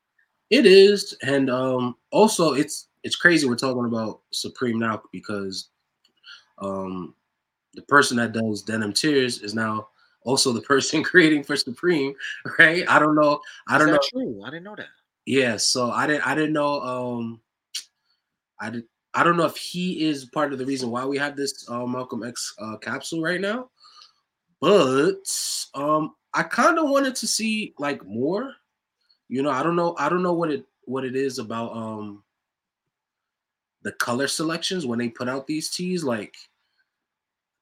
It 0.51 0.67
is, 0.67 1.17
and 1.23 1.51
um, 1.51 1.97
also 2.11 2.55
it's 2.55 2.89
it's 3.03 3.17
crazy 3.17 3.49
we're 3.49 3.57
talking 3.57 3.85
about 3.85 4.21
Supreme 4.33 4.79
now 4.79 5.03
because 5.13 5.71
um, 6.59 7.15
the 7.75 7.83
person 7.83 8.17
that 8.19 8.33
does 8.33 8.63
Denim 8.63 8.93
Tears 8.93 9.41
is 9.41 9.55
now 9.55 9.89
also 10.25 10.53
the 10.53 10.61
person 10.61 11.03
creating 11.05 11.45
for 11.45 11.57
Supreme, 11.57 12.15
right? 12.59 12.85
I 12.89 12.99
don't 12.99 13.15
know. 13.15 13.41
I 13.69 13.79
don't 13.79 13.89
know. 13.89 14.01
true? 14.11 14.43
I 14.45 14.51
didn't 14.51 14.65
know 14.65 14.77
that. 14.77 14.87
Yeah, 15.25 15.57
so 15.57 15.91
I 15.91 16.07
didn't 16.07 16.27
I 16.27 16.35
didn't 16.35 16.53
know 16.53 16.81
um 16.81 17.41
I 18.61 18.71
did 18.71 18.85
I 19.15 19.23
don't 19.23 19.37
know 19.37 19.45
if 19.45 19.57
he 19.57 20.05
is 20.05 20.25
part 20.25 20.53
of 20.53 20.59
the 20.59 20.67
reason 20.67 20.91
why 20.91 21.05
we 21.05 21.19
have 21.19 21.37
this 21.37 21.69
uh, 21.69 21.87
Malcolm 21.87 22.23
X 22.23 22.55
uh, 22.59 22.79
capsule 22.79 23.23
right 23.23 23.41
now, 23.41 23.71
but 24.61 25.23
um 25.75 26.15
I 26.35 26.43
kind 26.43 26.79
of 26.79 26.89
wanted 26.89 27.15
to 27.17 27.27
see 27.27 27.75
like 27.79 28.05
more. 28.05 28.55
You 29.29 29.43
know, 29.43 29.51
I 29.51 29.63
don't 29.63 29.77
know 29.77 29.95
I 29.99 30.09
don't 30.09 30.23
know 30.23 30.33
what 30.33 30.51
it 30.51 30.65
what 30.85 31.05
it 31.05 31.15
is 31.15 31.39
about 31.39 31.77
um 31.77 32.25
the 33.83 33.93
color 33.93 34.29
selections 34.29 34.87
when 34.87 34.99
they 34.99 35.09
put 35.09 35.29
out 35.29 35.47
these 35.47 35.71
teas. 35.71 36.05
like 36.05 36.35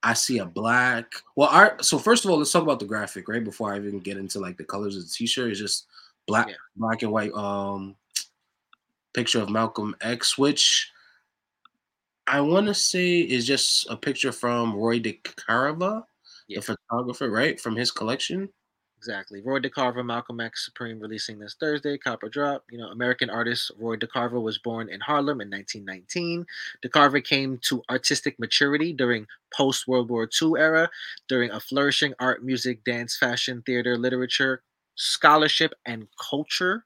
I 0.03 0.13
see 0.13 0.39
a 0.39 0.45
black. 0.45 1.11
Well, 1.35 1.49
our 1.49 1.77
so 1.81 1.99
first 1.99 2.25
of 2.25 2.31
all, 2.31 2.37
let's 2.37 2.51
talk 2.51 2.63
about 2.63 2.79
the 2.79 2.85
graphic, 2.85 3.27
right? 3.27 3.43
Before 3.43 3.73
I 3.73 3.77
even 3.77 3.99
get 3.99 4.17
into 4.17 4.39
like 4.39 4.57
the 4.57 4.63
colors 4.63 4.95
of 4.95 5.03
the 5.03 5.09
t-shirt, 5.09 5.51
it's 5.51 5.59
just 5.59 5.85
black, 6.27 6.47
Yeah. 6.47 6.55
black 6.75 7.03
and 7.03 7.11
white 7.11 7.31
um 7.33 7.95
picture 9.13 9.41
of 9.41 9.49
Malcolm 9.49 9.95
X, 10.01 10.37
which 10.37 10.91
I 12.27 12.41
want 12.41 12.67
to 12.67 12.73
say 12.73 13.19
is 13.19 13.45
just 13.45 13.89
a 13.89 13.97
picture 13.97 14.31
from 14.31 14.73
Roy 14.75 14.99
DeCarava, 14.99 16.03
Yeah. 16.47 16.59
the 16.59 16.77
photographer, 16.89 17.29
right? 17.29 17.59
From 17.59 17.75
his 17.75 17.91
collection. 17.91 18.49
Exactly. 19.01 19.41
Roy 19.41 19.57
DeCarava, 19.57 20.05
Malcolm 20.05 20.39
X 20.39 20.63
Supreme 20.63 20.99
releasing 20.99 21.39
this 21.39 21.55
Thursday. 21.59 21.97
Copper 21.97 22.29
Drop. 22.29 22.63
You 22.69 22.77
know, 22.77 22.89
American 22.89 23.31
artist 23.31 23.71
Roy 23.79 23.95
DeCarava 23.95 24.39
was 24.39 24.59
born 24.59 24.89
in 24.89 24.99
Harlem 24.99 25.41
in 25.41 25.49
1919. 25.49 26.45
DeCarava 26.85 27.23
came 27.23 27.57
to 27.63 27.81
artistic 27.89 28.39
maturity 28.39 28.93
during 28.93 29.25
post 29.57 29.87
World 29.87 30.11
War 30.11 30.29
II 30.39 30.51
era, 30.55 30.87
during 31.27 31.49
a 31.49 31.59
flourishing 31.59 32.13
art, 32.19 32.43
music, 32.43 32.83
dance, 32.83 33.17
fashion, 33.17 33.63
theater, 33.65 33.97
literature, 33.97 34.61
scholarship, 34.93 35.73
and 35.87 36.07
culture 36.29 36.85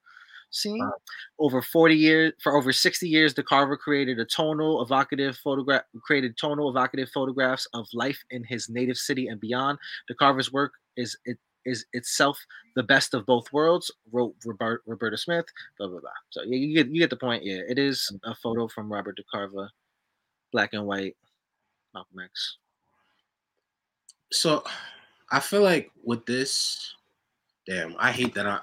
scene. 0.52 0.80
Wow. 0.80 0.94
Over 1.38 1.62
40 1.62 1.98
years, 1.98 2.32
for 2.42 2.56
over 2.56 2.72
60 2.72 3.10
years, 3.10 3.34
DeCarava 3.34 3.78
created 3.78 4.20
a 4.20 4.26
tonal, 4.26 4.82
evocative 4.82 5.36
photograph, 5.36 5.82
created 6.02 6.38
tonal, 6.38 6.70
evocative 6.70 7.10
photographs 7.10 7.68
of 7.74 7.88
life 7.94 8.24
in 8.30 8.46
his 8.46 8.70
native 8.70 8.96
city 8.96 9.28
and 9.28 9.42
beyond. 9.42 9.80
DeCarver's 10.10 10.54
work 10.54 10.72
is 10.96 11.18
it 11.26 11.38
is 11.66 11.86
itself 11.94 12.40
the 12.76 12.84
best 12.84 13.14
of 13.14 13.26
both 13.26 13.52
worlds, 13.52 13.92
wrote 14.12 14.36
Robert, 14.46 14.84
Roberta 14.86 15.18
Smith, 15.18 15.46
blah 15.78 15.88
blah 15.88 16.00
blah. 16.00 16.10
So 16.30 16.42
yeah, 16.44 16.58
you 16.58 16.76
get 16.76 16.88
you 16.88 17.00
get 17.00 17.10
the 17.10 17.16
point. 17.16 17.44
Yeah, 17.44 17.62
it 17.68 17.80
is 17.80 18.12
a 18.24 18.36
photo 18.36 18.68
from 18.68 18.92
Robert 18.92 19.20
DeCarava, 19.20 19.70
black 20.52 20.74
and 20.74 20.86
white, 20.86 21.16
Malcolm 21.94 22.20
X. 22.24 22.58
So 24.32 24.64
I 25.32 25.40
feel 25.40 25.62
like 25.62 25.92
with 26.04 26.26
this, 26.26 26.96
damn, 27.68 27.96
I 27.98 28.12
hate 28.12 28.34
that 28.36 28.48
I 28.48 28.60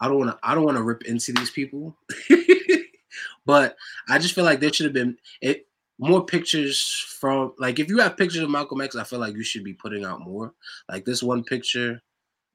I 0.00 0.08
don't 0.08 0.18
want 0.18 0.30
to 0.30 0.38
I 0.42 0.54
don't 0.54 0.64
want 0.64 0.76
to 0.76 0.82
rip 0.82 1.04
into 1.04 1.32
these 1.32 1.50
people. 1.50 1.96
but 3.46 3.76
I 4.08 4.18
just 4.18 4.34
feel 4.34 4.44
like 4.44 4.60
there 4.60 4.72
should 4.72 4.86
have 4.86 4.92
been 4.92 5.16
it 5.40 5.66
more 6.02 6.24
pictures 6.24 6.82
from 7.20 7.52
like 7.58 7.78
if 7.78 7.88
you 7.88 7.98
have 7.98 8.16
pictures 8.16 8.42
of 8.42 8.50
Malcolm 8.50 8.80
X, 8.80 8.96
I 8.96 9.04
feel 9.04 9.20
like 9.20 9.34
you 9.34 9.44
should 9.44 9.62
be 9.62 9.74
putting 9.74 10.04
out 10.04 10.20
more. 10.20 10.52
Like 10.90 11.04
this 11.04 11.22
one 11.22 11.44
picture, 11.44 12.02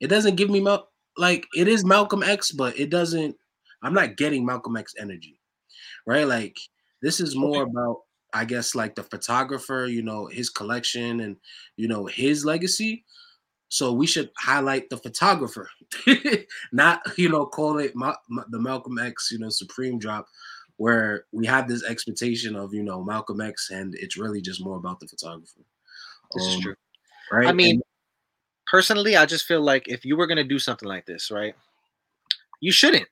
it 0.01 0.07
doesn't 0.07 0.36
give 0.36 0.49
me 0.49 0.60
Mal- 0.60 0.89
like 1.17 1.47
it 1.55 1.67
is 1.67 1.86
Malcolm 1.86 2.23
X, 2.23 2.51
but 2.51 2.77
it 2.77 2.89
doesn't 2.89 3.36
I'm 3.81 3.93
not 3.93 4.17
getting 4.17 4.45
Malcolm 4.45 4.75
X 4.75 4.93
energy. 4.99 5.39
Right? 6.05 6.27
Like 6.27 6.57
this 7.01 7.21
is 7.21 7.36
more 7.36 7.63
about 7.63 8.01
I 8.33 8.43
guess 8.43 8.75
like 8.75 8.95
the 8.95 9.03
photographer, 9.03 9.88
you 9.89 10.03
know, 10.03 10.27
his 10.27 10.49
collection 10.49 11.21
and 11.21 11.38
you 11.77 11.88
know 11.88 12.05
his 12.05 12.43
legacy. 12.43 13.05
So 13.69 13.93
we 13.93 14.07
should 14.07 14.29
highlight 14.38 14.89
the 14.89 14.97
photographer, 14.97 15.69
not 16.73 17.01
you 17.17 17.29
know 17.29 17.45
call 17.45 17.79
it 17.79 17.95
Ma- 17.95 18.15
Ma- 18.29 18.45
the 18.49 18.60
Malcolm 18.60 18.97
X, 18.99 19.29
you 19.31 19.39
know, 19.39 19.49
Supreme 19.49 19.99
drop, 19.99 20.27
where 20.77 21.25
we 21.31 21.45
have 21.45 21.67
this 21.67 21.83
expectation 21.83 22.55
of 22.55 22.73
you 22.73 22.83
know 22.83 23.03
Malcolm 23.03 23.41
X, 23.41 23.69
and 23.71 23.93
it's 23.95 24.17
really 24.17 24.41
just 24.41 24.63
more 24.63 24.77
about 24.77 24.99
the 24.99 25.07
photographer. 25.07 25.61
This 26.33 26.45
is 26.47 26.55
Um, 26.55 26.61
true. 26.61 26.75
right? 27.31 27.47
I 27.47 27.51
mean, 27.53 27.75
And- 27.75 27.83
personally, 28.67 29.15
I 29.15 29.25
just 29.25 29.45
feel 29.45 29.61
like 29.61 29.87
if 29.87 30.05
you 30.05 30.15
were 30.15 30.27
gonna 30.27 30.43
do 30.43 30.59
something 30.59 30.87
like 30.87 31.05
this, 31.05 31.29
right, 31.31 31.55
you 32.59 32.71
shouldn't. 32.71 33.07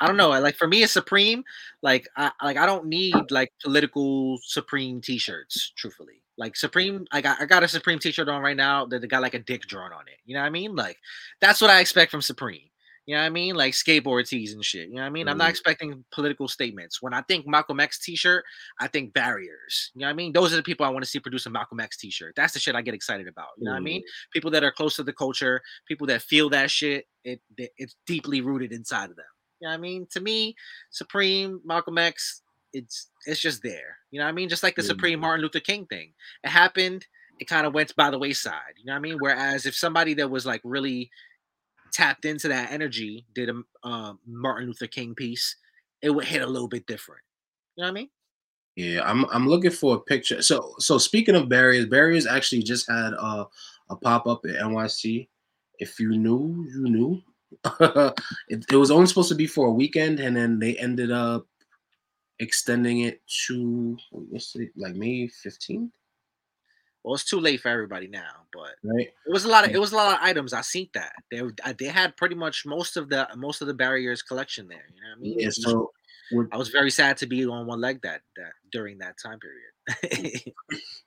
I 0.00 0.06
don't 0.06 0.16
know. 0.16 0.28
Like 0.28 0.56
for 0.56 0.68
me, 0.68 0.82
it's 0.84 0.92
Supreme. 0.92 1.42
Like 1.82 2.06
I 2.16 2.30
like 2.42 2.56
I 2.56 2.66
don't 2.66 2.86
need 2.86 3.14
like 3.30 3.52
political 3.62 4.38
Supreme 4.44 5.00
T-shirts. 5.00 5.72
Truthfully, 5.76 6.22
like 6.36 6.54
Supreme, 6.54 7.04
I 7.10 7.20
got 7.20 7.40
I 7.40 7.46
got 7.46 7.64
a 7.64 7.68
Supreme 7.68 7.98
T-shirt 7.98 8.28
on 8.28 8.40
right 8.40 8.56
now 8.56 8.86
that 8.86 9.04
got 9.08 9.22
like 9.22 9.34
a 9.34 9.40
dick 9.40 9.62
drawn 9.62 9.92
on 9.92 10.06
it. 10.06 10.18
You 10.24 10.34
know 10.34 10.40
what 10.40 10.46
I 10.46 10.50
mean? 10.50 10.76
Like 10.76 10.98
that's 11.40 11.60
what 11.60 11.70
I 11.70 11.80
expect 11.80 12.12
from 12.12 12.22
Supreme. 12.22 12.70
You 13.08 13.14
know 13.14 13.22
what 13.22 13.26
I 13.28 13.30
mean? 13.30 13.54
Like 13.54 13.72
skateboard 13.72 14.28
tees 14.28 14.52
and 14.52 14.62
shit. 14.62 14.90
You 14.90 14.96
know 14.96 15.00
what 15.00 15.06
I 15.06 15.10
mean? 15.10 15.28
I'm 15.28 15.38
not 15.38 15.46
Mhm. 15.46 15.50
expecting 15.52 16.04
political 16.12 16.46
statements. 16.46 17.00
When 17.00 17.14
I 17.14 17.22
think 17.22 17.46
Malcolm 17.46 17.80
X 17.80 17.98
t-shirt, 17.98 18.44
I 18.80 18.86
think 18.86 19.14
barriers. 19.14 19.90
You 19.94 20.00
know 20.00 20.08
what 20.08 20.10
I 20.10 20.12
mean? 20.12 20.34
Those 20.34 20.52
are 20.52 20.56
the 20.56 20.62
people 20.62 20.84
I 20.84 20.90
want 20.90 21.06
to 21.06 21.10
see 21.10 21.18
produce 21.18 21.46
a 21.46 21.50
Malcolm 21.50 21.80
X 21.80 21.96
t-shirt. 21.96 22.34
That's 22.36 22.52
the 22.52 22.60
shit 22.60 22.74
I 22.74 22.82
get 22.82 22.92
excited 22.92 23.26
about. 23.26 23.48
You 23.56 23.64
know 23.64 23.70
what 23.70 23.78
I 23.78 23.80
mean? 23.80 24.02
People 24.30 24.50
that 24.50 24.62
are 24.62 24.70
close 24.70 24.94
to 24.96 25.04
the 25.04 25.14
culture, 25.14 25.62
people 25.86 26.06
that 26.08 26.20
feel 26.20 26.50
that 26.50 26.70
shit, 26.70 27.08
it, 27.24 27.40
it 27.56 27.72
it's 27.78 27.96
deeply 28.06 28.42
rooted 28.42 28.72
inside 28.72 29.08
of 29.08 29.16
them. 29.16 29.24
You 29.60 29.68
know 29.68 29.70
what 29.70 29.78
I 29.78 29.80
mean? 29.80 30.06
To 30.10 30.20
me, 30.20 30.54
Supreme, 30.90 31.62
Malcolm 31.64 31.96
X, 31.96 32.42
it's 32.74 33.08
it's 33.24 33.40
just 33.40 33.62
there. 33.62 33.96
You 34.10 34.18
know 34.18 34.26
what 34.26 34.32
I 34.32 34.32
mean? 34.32 34.50
Just 34.50 34.62
like 34.62 34.76
the 34.76 34.82
Yeah. 34.82 34.88
Supreme 34.88 35.20
Martin 35.20 35.40
Luther 35.42 35.60
King 35.60 35.86
thing. 35.86 36.12
It 36.44 36.50
happened, 36.50 37.06
it 37.40 37.46
kind 37.46 37.66
of 37.66 37.72
went 37.72 37.96
by 37.96 38.10
the 38.10 38.18
wayside. 38.18 38.74
You 38.76 38.84
know 38.84 38.92
what 38.92 38.98
I 38.98 39.00
mean? 39.00 39.16
Whereas 39.18 39.64
if 39.64 39.74
somebody 39.74 40.12
that 40.14 40.28
was 40.28 40.44
like 40.44 40.60
really 40.62 41.10
tapped 41.92 42.24
into 42.24 42.48
that 42.48 42.72
energy 42.72 43.24
did 43.34 43.50
a 43.50 43.62
um, 43.86 44.18
Martin 44.26 44.68
Luther 44.68 44.86
King 44.86 45.14
piece, 45.14 45.56
it 46.02 46.10
would 46.10 46.24
hit 46.24 46.42
a 46.42 46.46
little 46.46 46.68
bit 46.68 46.86
different. 46.86 47.22
You 47.76 47.82
know 47.82 47.88
what 47.88 47.92
I 47.92 48.00
mean? 48.00 48.08
Yeah, 48.76 49.02
I'm 49.04 49.24
I'm 49.26 49.48
looking 49.48 49.70
for 49.70 49.96
a 49.96 50.00
picture. 50.00 50.40
So 50.42 50.74
so 50.78 50.98
speaking 50.98 51.34
of 51.34 51.48
barriers, 51.48 51.86
barriers 51.86 52.26
actually 52.26 52.62
just 52.62 52.88
had 52.88 53.12
uh, 53.18 53.44
a 53.90 53.96
pop 53.96 54.26
up 54.26 54.44
at 54.44 54.56
NYC. 54.56 55.28
If 55.78 55.98
you 55.98 56.16
knew, 56.16 56.66
you 56.72 56.88
knew. 56.88 57.22
it, 58.48 58.64
it 58.70 58.76
was 58.76 58.90
only 58.90 59.06
supposed 59.06 59.30
to 59.30 59.34
be 59.34 59.46
for 59.46 59.68
a 59.68 59.72
weekend, 59.72 60.20
and 60.20 60.36
then 60.36 60.58
they 60.58 60.76
ended 60.76 61.10
up 61.10 61.46
extending 62.38 63.00
it 63.00 63.20
to 63.46 63.96
what's 64.10 64.54
it 64.54 64.70
like 64.76 64.94
May 64.94 65.28
15th, 65.28 65.90
Well, 67.04 67.14
it's 67.14 67.24
too 67.24 67.40
late 67.40 67.60
for 67.60 67.68
everybody 67.68 68.08
now, 68.08 68.46
but 68.52 68.74
right? 68.82 69.08
it 69.26 69.32
was 69.32 69.44
a 69.44 69.48
lot 69.48 69.64
of 69.64 69.70
it 69.70 69.80
was 69.80 69.92
a 69.92 69.96
lot 69.96 70.14
of 70.14 70.20
items. 70.22 70.52
I 70.52 70.60
seen 70.60 70.88
that 70.94 71.12
they 71.30 71.40
they 71.78 71.86
had 71.86 72.16
pretty 72.16 72.34
much 72.34 72.66
most 72.66 72.96
of 72.96 73.08
the 73.08 73.28
most 73.36 73.60
of 73.60 73.68
the 73.68 73.74
barriers 73.74 74.22
collection 74.22 74.68
there. 74.68 74.84
You 74.94 75.00
know 75.02 75.08
what 75.10 75.18
I 75.18 75.20
mean? 75.20 75.40
Yeah, 75.40 75.50
so 75.50 75.92
I 76.52 76.56
was 76.56 76.68
very 76.68 76.90
sad 76.90 77.16
to 77.18 77.26
be 77.26 77.46
on 77.46 77.66
one 77.66 77.80
leg 77.80 78.00
that 78.02 78.22
that 78.36 78.52
during 78.72 78.98
that 78.98 79.16
time 79.22 79.38
period. 79.38 80.52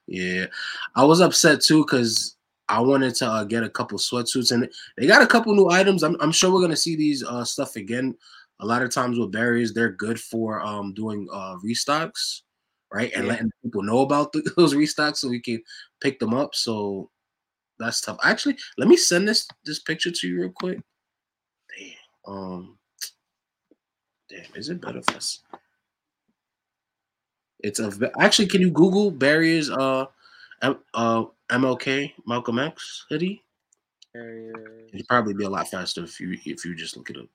Yeah, 0.07 0.47
I 0.93 1.05
was 1.05 1.21
upset 1.21 1.61
too 1.61 1.85
because 1.85 2.35
I 2.67 2.81
wanted 2.81 3.15
to 3.15 3.27
uh, 3.27 3.43
get 3.45 3.63
a 3.63 3.69
couple 3.69 3.97
sweatsuits, 3.97 4.51
and 4.51 4.69
they 4.97 5.07
got 5.07 5.21
a 5.21 5.27
couple 5.27 5.55
new 5.55 5.69
items. 5.69 6.03
I'm, 6.03 6.17
I'm 6.19 6.33
sure 6.33 6.51
we're 6.51 6.61
gonna 6.61 6.75
see 6.75 6.97
these 6.97 7.23
uh, 7.23 7.45
stuff 7.45 7.77
again. 7.77 8.15
A 8.59 8.65
lot 8.65 8.81
of 8.81 8.91
times 8.91 9.17
with 9.17 9.31
barriers, 9.31 9.73
they're 9.73 9.91
good 9.91 10.19
for 10.19 10.61
um, 10.61 10.93
doing 10.93 11.27
uh, 11.31 11.55
restocks, 11.65 12.41
right, 12.91 13.11
and 13.13 13.25
Yeah. 13.25 13.31
letting 13.33 13.51
people 13.63 13.83
know 13.83 13.99
about 14.01 14.31
the, 14.33 14.41
those 14.57 14.73
restocks 14.73 15.17
so 15.17 15.29
we 15.29 15.39
can 15.39 15.61
pick 16.01 16.19
them 16.19 16.33
up. 16.33 16.55
So 16.55 17.09
that's 17.79 18.01
tough. 18.01 18.17
Actually, 18.23 18.57
let 18.77 18.87
me 18.87 18.97
send 18.97 19.27
this 19.27 19.47
this 19.65 19.79
picture 19.79 20.11
to 20.11 20.27
you 20.27 20.41
real 20.41 20.49
quick. 20.51 20.79
Damn. 21.77 22.33
Um. 22.33 22.77
Damn. 24.29 24.45
Is 24.55 24.69
it 24.69 24.81
better 24.81 24.99
if 24.99 25.09
us? 25.15 25.39
It's 27.59 27.79
a 27.79 27.91
actually. 28.19 28.47
Can 28.47 28.61
you 28.61 28.71
Google 28.71 29.11
barriers? 29.11 29.69
Uh, 29.69 30.05
M- 30.61 30.79
uh, 30.93 31.25
MLK 31.51 32.13
Malcolm 32.25 32.59
X 32.59 33.05
hoodie. 33.09 33.43
It'd 34.13 35.07
probably 35.07 35.33
be 35.33 35.45
a 35.45 35.49
lot 35.49 35.67
faster 35.69 36.03
if 36.03 36.19
you 36.19 36.37
if 36.45 36.65
you 36.65 36.75
just 36.75 36.97
look 36.97 37.09
it 37.09 37.17
up. 37.17 37.27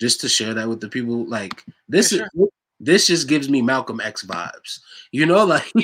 Just 0.00 0.20
to 0.22 0.28
share 0.28 0.54
that 0.54 0.68
with 0.68 0.80
the 0.80 0.88
people, 0.88 1.24
like 1.26 1.64
this 1.88 2.12
Yeah, 2.12 2.26
is 2.34 2.48
this 2.80 3.06
just 3.06 3.28
gives 3.28 3.48
me 3.48 3.60
Malcolm 3.60 4.00
X 4.00 4.24
vibes. 4.24 4.80
You 5.12 5.26
know, 5.26 5.44
like 5.46 5.70
All 5.76 5.82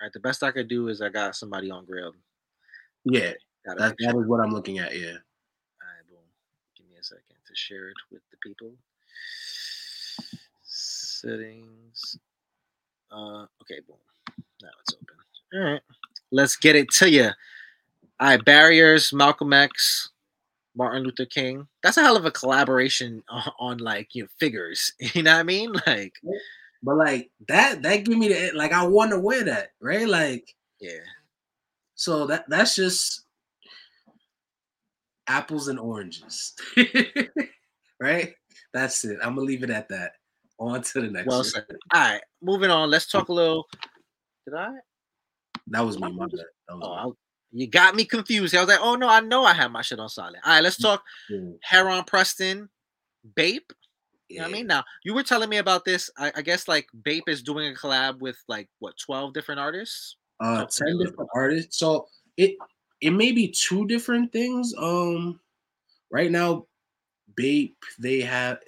right, 0.00 0.12
the 0.12 0.20
best 0.20 0.42
I 0.42 0.52
could 0.52 0.68
do 0.68 0.88
is 0.88 1.02
I 1.02 1.08
got 1.08 1.36
somebody 1.36 1.70
on 1.70 1.84
grill. 1.84 2.12
yeah, 3.04 3.32
that, 3.64 3.78
that 3.78 4.16
is 4.16 4.26
what 4.26 4.40
I'm 4.40 4.52
looking 4.52 4.78
at. 4.78 4.96
Yeah. 4.96 5.08
All 5.08 5.90
right, 5.90 6.06
boom. 6.08 6.18
Give 6.76 6.86
me 6.88 6.96
a 6.98 7.02
second 7.02 7.24
to 7.46 7.54
share 7.54 7.88
it 7.88 7.96
with 8.12 8.22
the 8.30 8.36
people. 8.38 8.72
Settings. 10.62 12.18
Uh, 13.10 13.46
okay, 13.62 13.80
boom. 13.86 13.96
Now 14.62 14.68
it's 14.80 14.94
open. 14.94 15.16
All 15.54 15.72
right, 15.72 15.82
let's 16.30 16.56
get 16.56 16.76
it 16.76 16.90
to 16.92 17.10
you. 17.10 17.30
All 18.20 18.28
right, 18.28 18.44
barriers, 18.44 19.12
Malcolm 19.12 19.52
X, 19.52 20.10
Martin 20.76 21.02
Luther 21.02 21.26
King. 21.26 21.66
That's 21.82 21.96
a 21.96 22.02
hell 22.02 22.16
of 22.16 22.24
a 22.24 22.30
collaboration 22.30 23.22
on, 23.28 23.52
on 23.58 23.78
like 23.78 24.08
you 24.14 24.22
know 24.22 24.28
figures. 24.38 24.92
You 25.14 25.22
know 25.22 25.32
what 25.34 25.40
I 25.40 25.44
mean? 25.44 25.72
Like, 25.86 26.12
But 26.82 26.96
like 26.96 27.30
that, 27.48 27.82
that 27.82 28.04
give 28.04 28.18
me 28.18 28.28
the 28.28 28.38
eh, 28.38 28.50
like 28.54 28.72
I 28.72 28.86
want 28.86 29.10
to 29.12 29.18
wear 29.18 29.44
that, 29.44 29.68
right? 29.80 30.08
Like 30.08 30.54
yeah, 30.80 30.98
so 31.94 32.26
that 32.26 32.44
that's 32.48 32.74
just 32.76 33.24
apples 35.26 35.68
and 35.68 35.78
oranges, 35.78 36.54
right? 38.00 38.34
That's 38.72 39.04
it. 39.04 39.18
I'm 39.22 39.34
gonna 39.36 39.42
leave 39.46 39.62
it 39.62 39.70
at 39.70 39.88
that. 39.88 40.12
On 40.58 40.80
to 40.80 41.00
the 41.00 41.08
next. 41.10 41.26
well 41.26 41.38
one. 41.38 41.44
said. 41.44 41.64
All 41.92 42.00
right, 42.00 42.20
moving 42.42 42.70
on. 42.70 42.90
Let's 42.90 43.06
talk 43.06 43.28
a 43.28 43.32
little. 43.32 43.66
Did 44.46 44.54
I? 44.54 44.70
That 45.68 45.80
was 45.80 45.98
me. 45.98 46.12
My 46.12 46.26
bad. 46.26 46.40
That 46.68 46.76
was 46.76 46.82
Oh, 47.08 47.16
you 47.54 47.68
got 47.68 47.94
me 47.94 48.04
confused. 48.04 48.54
I 48.54 48.60
was 48.60 48.68
like, 48.68 48.80
oh 48.82 48.96
no, 48.96 49.08
I 49.08 49.20
know 49.20 49.44
I 49.44 49.54
have 49.54 49.70
my 49.70 49.80
shit 49.80 50.00
on 50.00 50.08
solid. 50.08 50.36
All 50.44 50.52
right, 50.52 50.62
let's 50.62 50.76
talk 50.76 51.04
Yeah. 51.30 51.50
Heron 51.62 52.04
Preston, 52.04 52.68
Bape. 53.36 53.72
You 54.28 54.38
know 54.38 54.44
what 54.44 54.50
I 54.50 54.52
mean? 54.52 54.66
Now, 54.66 54.82
you 55.04 55.14
were 55.14 55.22
telling 55.22 55.48
me 55.48 55.58
about 55.58 55.84
this. 55.84 56.10
I, 56.18 56.32
I 56.34 56.42
guess 56.42 56.66
like 56.66 56.88
Bape 57.04 57.28
is 57.28 57.42
doing 57.42 57.70
a 57.70 57.76
collab 57.76 58.18
with 58.18 58.36
like 58.48 58.68
what, 58.80 58.94
12 58.98 59.32
different 59.32 59.60
artists? 59.60 60.16
Uh, 60.40 60.60
Talk 60.60 60.70
to 60.70 60.84
me 60.84 60.90
a 60.90 60.94
ten 60.94 61.06
different 61.06 61.30
artists. 61.34 61.78
So 61.78 62.08
it 62.36 62.56
it 63.00 63.10
may 63.10 63.30
be 63.30 63.48
two 63.48 63.86
different 63.86 64.32
things. 64.32 64.74
Um, 64.76 65.38
right 66.10 66.30
now, 66.30 66.66
Bape 67.36 67.76
they 67.98 68.20
have. 68.20 68.58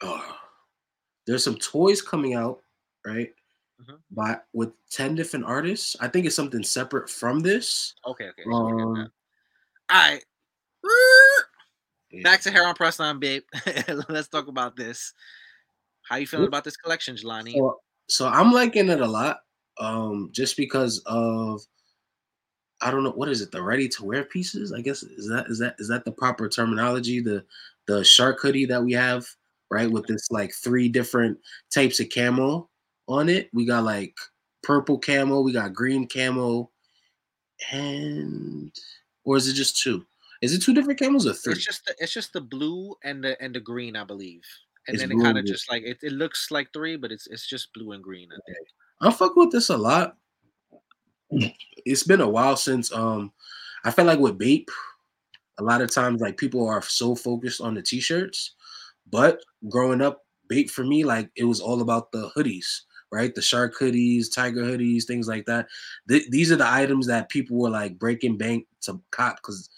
Uh, 0.00 0.20
there's 1.26 1.44
some 1.44 1.56
toys 1.56 2.00
coming 2.02 2.34
out, 2.34 2.60
right? 3.06 3.32
Mhm. 3.84 3.98
By 4.10 4.38
with 4.52 4.72
ten 4.90 5.14
different 5.14 5.44
artists. 5.44 5.96
I 6.00 6.08
think 6.08 6.26
it's 6.26 6.36
something 6.36 6.62
separate 6.62 7.10
from 7.10 7.40
this. 7.40 7.94
Okay, 8.06 8.28
okay. 8.28 8.42
so 8.44 8.64
we 8.66 8.72
get 8.76 8.82
Um. 8.82 9.12
All 9.90 10.10
right. 10.10 10.24
yeah. 12.10 12.22
Back 12.22 12.40
to 12.42 12.50
Heron 12.50 12.74
Preston, 12.74 13.18
Bape. 13.18 13.44
let's 14.08 14.28
talk 14.28 14.48
about 14.48 14.76
this. 14.76 15.12
How 16.08 16.16
you 16.16 16.26
feeling 16.26 16.46
about 16.46 16.64
this 16.64 16.76
collection, 16.76 17.16
Jelani? 17.16 17.52
So, 17.52 17.80
so 18.08 18.28
I'm 18.28 18.52
liking 18.52 18.88
it 18.88 19.00
a 19.00 19.06
lot. 19.06 19.40
Um, 19.78 20.30
just 20.32 20.56
because 20.56 21.02
of 21.06 21.60
I 22.80 22.90
don't 22.90 23.02
know 23.02 23.10
what 23.10 23.28
is 23.28 23.40
it, 23.40 23.50
the 23.50 23.62
ready 23.62 23.88
to 23.88 24.04
wear 24.04 24.24
pieces? 24.24 24.72
I 24.72 24.80
guess 24.80 25.02
is 25.02 25.28
that 25.28 25.46
is 25.48 25.58
that 25.58 25.76
is 25.78 25.88
that 25.88 26.04
the 26.04 26.12
proper 26.12 26.48
terminology? 26.48 27.20
The 27.20 27.44
the 27.86 28.04
shark 28.04 28.40
hoodie 28.40 28.66
that 28.66 28.82
we 28.82 28.92
have, 28.92 29.26
right? 29.70 29.90
With 29.90 30.06
this 30.06 30.30
like 30.30 30.52
three 30.54 30.88
different 30.88 31.38
types 31.72 32.00
of 32.00 32.08
camo 32.14 32.68
on 33.08 33.28
it. 33.28 33.50
We 33.52 33.66
got 33.66 33.84
like 33.84 34.14
purple 34.62 34.98
camo, 34.98 35.40
we 35.40 35.52
got 35.52 35.74
green 35.74 36.08
camo, 36.08 36.70
and 37.70 38.72
or 39.24 39.36
is 39.36 39.48
it 39.48 39.54
just 39.54 39.80
two? 39.80 40.04
Is 40.42 40.52
it 40.52 40.62
two 40.62 40.74
different 40.74 40.98
camos 40.98 41.26
or 41.26 41.32
three? 41.32 41.54
It's 41.54 41.64
just 41.64 41.84
the, 41.86 41.94
it's 41.98 42.12
just 42.12 42.32
the 42.32 42.40
blue 42.40 42.94
and 43.04 43.24
the 43.24 43.40
and 43.42 43.54
the 43.54 43.60
green, 43.60 43.96
I 43.96 44.04
believe. 44.04 44.42
And 44.86 44.94
It's 44.94 45.02
then 45.02 45.12
it 45.12 45.22
kind 45.22 45.38
of 45.38 45.46
just 45.46 45.70
like 45.70 45.82
it, 45.82 45.98
it 46.02 46.12
looks 46.12 46.50
like 46.50 46.68
three, 46.72 46.96
but 46.96 47.10
it's 47.10 47.26
it's 47.28 47.46
just 47.46 47.72
blue 47.72 47.92
and 47.92 48.02
green. 48.02 48.28
I 48.30 48.36
think. 48.46 48.68
I'm 49.00 49.12
fucking 49.12 49.34
with 49.36 49.52
this 49.52 49.70
a 49.70 49.76
lot. 49.76 50.16
It's 51.86 52.04
been 52.04 52.20
a 52.20 52.28
while 52.28 52.56
since 52.56 52.92
um 52.92 53.32
I 53.84 53.90
feel 53.90 54.04
like 54.04 54.18
with 54.18 54.38
Bape, 54.38 54.70
a 55.58 55.62
lot 55.62 55.80
of 55.80 55.90
times 55.90 56.20
like 56.20 56.36
people 56.36 56.66
are 56.68 56.82
so 56.82 57.14
focused 57.14 57.60
on 57.60 57.74
the 57.74 57.82
t-shirts, 57.82 58.54
but 59.10 59.40
growing 59.68 60.00
up, 60.00 60.24
Bape 60.48 60.70
for 60.70 60.84
me, 60.84 61.04
like 61.04 61.30
it 61.36 61.44
was 61.44 61.60
all 61.60 61.80
about 61.80 62.12
the 62.12 62.30
hoodies, 62.36 62.82
right? 63.12 63.34
The 63.34 63.42
shark 63.42 63.78
hoodies, 63.78 64.32
tiger 64.32 64.62
hoodies, 64.62 65.04
things 65.04 65.28
like 65.28 65.46
that. 65.46 65.66
Th- 66.08 66.28
these 66.30 66.50
are 66.50 66.56
the 66.56 66.70
items 66.70 67.06
that 67.06 67.28
people 67.28 67.58
were 67.58 67.70
like 67.70 67.98
breaking 67.98 68.36
bank 68.36 68.66
to 68.82 69.00
cop 69.10 69.36
because 69.36 69.68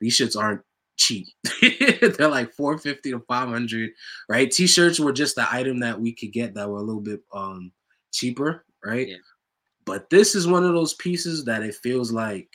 these 0.00 0.16
shits 0.16 0.38
aren't 0.40 0.62
cheap. 0.96 1.26
They're 1.60 2.28
like 2.28 2.52
450 2.54 3.12
to 3.12 3.20
500, 3.20 3.90
right? 4.28 4.50
T-shirts 4.50 5.00
were 5.00 5.12
just 5.12 5.36
the 5.36 5.46
item 5.52 5.80
that 5.80 6.00
we 6.00 6.12
could 6.12 6.32
get 6.32 6.54
that 6.54 6.68
were 6.68 6.78
a 6.78 6.82
little 6.82 7.00
bit 7.00 7.20
um 7.32 7.72
cheaper, 8.12 8.64
right? 8.84 9.08
Yeah. 9.08 9.16
But 9.84 10.08
this 10.08 10.34
is 10.34 10.46
one 10.46 10.64
of 10.64 10.72
those 10.72 10.94
pieces 10.94 11.44
that 11.44 11.62
it 11.62 11.74
feels 11.74 12.10
like 12.10 12.48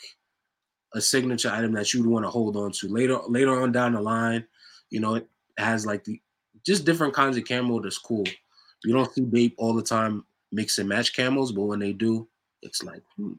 a 0.94 1.02
signature 1.02 1.50
item 1.50 1.74
that 1.74 1.94
you'd 1.94 2.08
want 2.08 2.26
to 2.26 2.30
hold 2.30 2.58
on 2.58 2.72
to 2.72 2.88
later 2.88 3.20
later 3.28 3.62
on 3.62 3.72
down 3.72 3.94
the 3.94 4.02
line. 4.02 4.46
You 4.90 5.00
know, 5.00 5.16
it 5.16 5.28
has 5.58 5.86
like 5.86 6.04
the 6.04 6.20
just 6.66 6.86
different 6.86 7.14
kinds 7.14 7.38
of 7.38 7.48
camo 7.48 7.80
that's 7.80 7.98
cool. 7.98 8.26
You 8.84 8.94
don't 8.94 9.14
see 9.14 9.22
Bape 9.22 9.56
all 9.58 9.74
the 9.74 9.84
time 9.84 10.26
mix 10.52 10.78
and 10.78 10.90
match 10.90 11.14
camos, 11.16 11.54
but 11.54 11.64
when 11.64 11.80
they 11.80 11.94
do, 11.94 12.28
it's 12.62 12.84
like 12.84 13.02
hmm. 13.18 13.34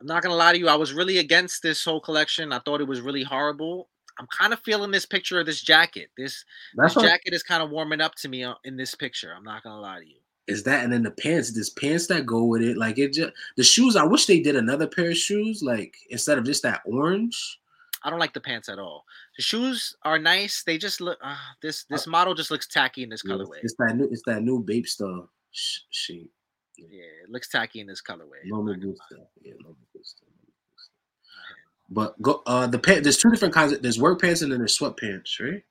I'm 0.00 0.06
not 0.06 0.22
gonna 0.22 0.34
lie 0.34 0.52
to 0.52 0.58
you. 0.58 0.68
I 0.68 0.74
was 0.74 0.92
really 0.92 1.18
against 1.18 1.62
this 1.62 1.84
whole 1.84 2.00
collection. 2.00 2.52
I 2.52 2.58
thought 2.60 2.80
it 2.80 2.88
was 2.88 3.00
really 3.00 3.22
horrible. 3.22 3.88
I'm 4.18 4.26
kind 4.26 4.52
of 4.52 4.60
feeling 4.60 4.90
this 4.90 5.06
picture 5.06 5.40
of 5.40 5.46
this 5.46 5.62
jacket. 5.62 6.10
This, 6.18 6.44
this 6.76 6.96
what 6.96 7.06
jacket 7.06 7.32
is 7.32 7.42
kind 7.42 7.62
of 7.62 7.70
warming 7.70 8.00
up 8.00 8.14
to 8.16 8.28
me 8.28 8.44
uh, 8.44 8.54
in 8.64 8.76
this 8.76 8.94
picture. 8.94 9.32
I'm 9.36 9.44
not 9.44 9.62
gonna 9.62 9.80
lie 9.80 10.00
to 10.00 10.06
you. 10.06 10.16
is 10.48 10.64
that, 10.64 10.84
and 10.84 10.92
then 10.92 11.02
the 11.02 11.12
pants, 11.12 11.52
there's 11.52 11.70
pants 11.70 12.08
that 12.08 12.26
go 12.26 12.44
with 12.44 12.62
it. 12.62 12.76
Like 12.76 12.98
it 12.98 13.12
just 13.12 13.32
the 13.56 13.62
shoes. 13.62 13.96
I 13.96 14.04
wish 14.04 14.26
they 14.26 14.40
did 14.40 14.56
another 14.56 14.86
pair 14.86 15.10
of 15.10 15.16
shoes, 15.16 15.62
like 15.62 15.94
instead 16.10 16.36
of 16.36 16.44
just 16.44 16.62
that 16.64 16.82
orange. 16.84 17.60
I 18.04 18.10
don't 18.10 18.18
like 18.18 18.34
the 18.34 18.40
pants 18.40 18.68
at 18.68 18.78
all. 18.78 19.04
The 19.36 19.42
shoes 19.42 19.94
are 20.02 20.18
nice. 20.18 20.62
They 20.64 20.78
just 20.78 21.00
look. 21.00 21.18
Uh, 21.22 21.36
this 21.60 21.84
this 21.84 22.06
model 22.06 22.34
just 22.34 22.50
looks 22.50 22.66
tacky 22.66 23.02
in 23.02 23.08
this 23.08 23.22
Yeah, 23.24 23.34
colorway. 23.34 23.58
It's 23.62 23.74
that 23.78 23.96
new, 23.96 24.08
it's 24.10 24.22
that 24.26 24.42
new 24.42 24.62
Bape 24.62 24.86
stuff. 24.86 25.26
Sh- 25.50 25.80
shape. 25.90 26.32
Yeah, 26.78 27.24
it 27.24 27.30
looks 27.30 27.48
tacky 27.48 27.80
in 27.80 27.86
this 27.86 28.02
colorway. 28.02 28.42
No 28.46 28.58
I'm 28.58 28.64
me 28.64 28.72
not 28.72 28.80
gonna 28.80 28.92
gusta. 28.92 29.16
Yeah, 29.42 29.52
no 29.62 29.70
me 29.70 29.86
gusta. 29.96 30.22
no 30.24 30.32
me 30.46 30.52
gusta. 30.74 30.92
lie. 30.94 31.54
But 31.90 32.22
go 32.22 32.42
uh 32.46 32.66
the 32.66 32.78
pant. 32.78 33.02
There's 33.04 33.18
two 33.18 33.30
different 33.30 33.54
kinds. 33.54 33.72
Of, 33.72 33.82
there's 33.82 34.00
work 34.00 34.20
pants 34.20 34.42
and 34.42 34.50
then 34.50 34.58
there's 34.58 34.78
sweatpants, 34.78 35.40
right? 35.40 35.62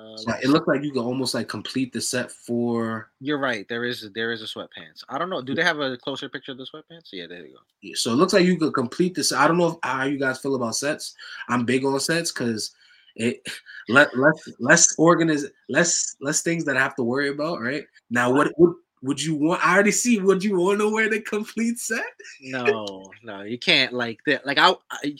Um, 0.00 0.16
so 0.16 0.32
it 0.42 0.48
looked 0.48 0.68
like 0.68 0.82
you 0.82 0.92
could 0.92 1.02
almost 1.02 1.34
like 1.34 1.48
complete 1.48 1.92
the 1.92 2.00
set 2.00 2.30
for. 2.30 3.10
You're 3.20 3.38
right. 3.38 3.68
There 3.68 3.84
is 3.84 4.08
there 4.14 4.32
is 4.32 4.42
a 4.42 4.46
sweatpants. 4.46 5.04
I 5.08 5.18
don't 5.18 5.30
know. 5.30 5.42
Do 5.42 5.54
they 5.54 5.64
have 5.64 5.80
a 5.80 5.96
closer 5.96 6.28
picture 6.28 6.52
of 6.52 6.58
the 6.58 6.66
sweatpants? 6.66 7.08
Yeah, 7.12 7.26
there 7.26 7.44
you 7.44 7.54
go. 7.54 7.60
Yeah, 7.82 7.94
So 7.96 8.12
it 8.12 8.16
looks 8.16 8.32
like 8.32 8.44
you 8.44 8.56
could 8.56 8.72
complete 8.72 9.14
this. 9.14 9.32
I 9.32 9.46
don't 9.46 9.58
know 9.58 9.68
if, 9.68 9.76
how 9.82 10.04
you 10.04 10.18
guys 10.18 10.38
feel 10.38 10.54
about 10.54 10.76
sets. 10.76 11.14
I'm 11.48 11.64
big 11.64 11.84
on 11.84 11.98
sets 12.00 12.32
because 12.32 12.74
it 13.16 13.46
let 13.88 14.16
less 14.16 14.48
less 14.58 14.96
organiz 14.96 15.44
less 15.68 16.16
less 16.20 16.42
things 16.42 16.64
that 16.64 16.76
I 16.76 16.80
have 16.80 16.96
to 16.96 17.02
worry 17.02 17.28
about. 17.28 17.60
Right 17.60 17.84
now, 18.10 18.32
what 18.32 18.52
would 18.56 18.74
would 19.02 19.22
you 19.22 19.34
want? 19.34 19.64
I 19.64 19.74
already 19.74 19.92
see. 19.92 20.18
Would 20.18 20.44
you 20.44 20.58
want 20.58 20.80
to 20.80 20.92
wear 20.92 21.08
the 21.08 21.20
complete 21.20 21.78
set? 21.78 22.04
No, 22.40 23.10
no, 23.22 23.42
you 23.42 23.58
can't 23.58 23.92
like 23.92 24.20
that. 24.26 24.44
Like 24.44 24.58
I, 24.58 24.74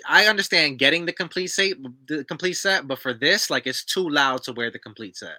I, 0.06 0.26
understand 0.26 0.78
getting 0.78 1.06
the 1.06 1.12
complete 1.12 1.48
set, 1.48 1.76
the 2.06 2.24
complete 2.24 2.54
set, 2.54 2.86
but 2.86 2.98
for 2.98 3.14
this, 3.14 3.48
like 3.48 3.66
it's 3.66 3.84
too 3.84 4.08
loud 4.08 4.42
to 4.44 4.52
wear 4.52 4.70
the 4.70 4.78
complete 4.78 5.16
set. 5.16 5.36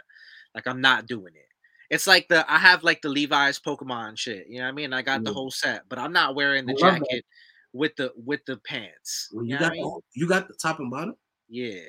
Like 0.55 0.67
I'm 0.67 0.81
not 0.81 1.05
doing 1.05 1.33
it. 1.35 1.47
It's 1.91 2.07
like 2.07 2.27
the 2.29 2.49
I 2.51 2.57
have 2.57 2.83
like 2.83 3.01
the 3.01 3.09
Levi's 3.09 3.59
Pokemon 3.59 4.17
shit. 4.17 4.47
You 4.47 4.59
know 4.59 4.65
what 4.65 4.69
I 4.69 4.73
mean? 4.73 4.93
I 4.93 5.01
got 5.01 5.23
the 5.23 5.31
mm. 5.31 5.35
whole 5.35 5.51
set, 5.51 5.83
but 5.87 5.99
I'm 5.99 6.13
not 6.13 6.35
wearing 6.35 6.65
the 6.65 6.73
love 6.73 6.93
that. 6.93 6.99
jacket 6.99 7.25
with 7.73 7.95
the 7.95 8.11
with 8.15 8.43
the 8.45 8.57
pants. 8.57 9.29
Well, 9.31 9.45
You 9.45 9.53
you 9.53 9.59
got 9.59 9.73
the, 9.73 9.99
you 10.15 10.27
got 10.27 10.47
the 10.47 10.55
top 10.55 10.79
and 10.79 10.89
bottom. 10.89 11.15
Yeah. 11.47 11.81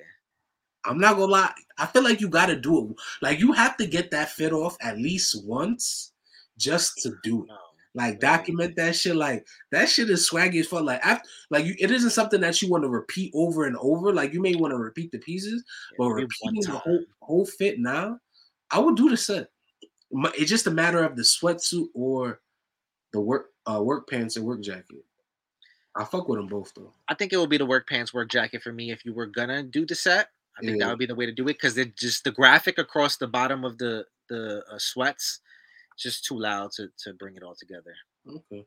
I'm 0.85 0.99
not 0.99 1.15
gonna 1.15 1.33
lie. 1.33 1.53
I 1.79 1.87
feel 1.87 2.03
like 2.03 2.21
you 2.21 2.29
got 2.29 2.47
to 2.47 2.57
do 2.57 2.91
it. 2.91 2.97
Like 3.21 3.39
you 3.39 3.53
have 3.53 3.77
to 3.77 3.87
get 3.87 4.11
that 4.11 4.31
fit 4.31 4.53
off 4.53 4.77
at 4.81 4.99
least 4.99 5.45
once, 5.45 6.12
just 6.63 6.99
to 7.03 7.15
do 7.23 7.45
it. 7.45 7.51
Like 7.95 8.21
document 8.21 8.75
that 8.77 8.97
shit. 8.97 9.17
Like 9.17 9.47
that 9.71 9.89
shit 9.89 10.09
is 10.09 10.29
swaggy 10.29 10.61
as 10.61 10.67
fuck. 10.69 10.83
Like 10.85 11.05
after, 11.05 11.29
like 11.51 11.67
you, 11.67 11.75
it 11.79 11.91
isn't 11.91 12.11
something 12.11 12.41
that 12.41 12.63
you 12.63 12.71
want 12.71 12.85
to 12.85 12.89
repeat 12.89 13.31
over 13.35 13.67
and 13.67 13.77
over. 13.79 14.15
Like 14.15 14.33
you 14.33 14.41
may 14.41 14.55
want 14.55 14.73
to 14.73 14.79
repeat 14.79 15.13
the 15.13 15.19
pieces, 15.19 15.63
but 15.99 16.09
Yeah, 16.09 16.15
repeating 16.15 16.63
the 16.63 16.79
whole 16.79 17.05
whole 17.21 17.45
fit 17.45 17.79
now, 17.79 18.19
I 18.71 18.79
would 18.79 18.97
do 18.97 19.11
the 19.11 19.17
set. 19.17 19.49
It's 20.11 20.49
just 20.51 20.67
a 20.67 20.71
matter 20.71 21.03
of 21.05 21.17
the 21.17 21.23
sweatsuit 21.23 21.89
or 21.95 22.41
the 23.13 23.21
work 23.21 23.51
uh 23.71 23.83
work 23.83 24.09
pants 24.09 24.37
and 24.37 24.47
work 24.47 24.63
jacket. 24.63 25.05
I 25.95 26.05
fuck 26.05 26.29
with 26.29 26.39
them 26.39 26.47
both 26.47 26.73
though. 26.75 26.95
I 27.09 27.15
think 27.15 27.35
it 27.35 27.37
would 27.37 27.51
be 27.51 27.59
the 27.59 27.67
work 27.67 27.87
pants, 27.87 28.15
work 28.15 28.31
jacket 28.31 28.63
for 28.63 28.73
me 28.73 28.91
if 28.91 29.05
you 29.05 29.13
were 29.13 29.27
gonna 29.27 29.63
do 29.63 29.85
the 29.85 29.95
set. 29.95 30.29
I 30.57 30.61
think 30.65 30.79
Yeah. 30.79 30.87
that 30.87 30.93
would 30.93 30.99
be 30.99 31.07
the 31.07 31.15
way 31.15 31.27
to 31.27 31.33
do 31.33 31.45
it 31.45 31.55
because 31.61 31.77
it 31.77 31.95
just 31.97 32.25
the 32.25 32.31
graphic 32.33 32.79
across 32.79 33.19
the 33.19 33.29
bottom 33.29 33.65
of 33.67 33.77
the 33.77 34.07
the 34.31 34.65
uh, 34.73 34.79
sweats 34.79 35.41
just 35.99 36.25
too 36.25 36.39
loud 36.39 36.71
to 36.73 36.89
to 37.05 37.15
bring 37.15 37.37
it 37.37 37.43
all 37.43 37.55
together. 37.55 37.95
Okay. 38.29 38.65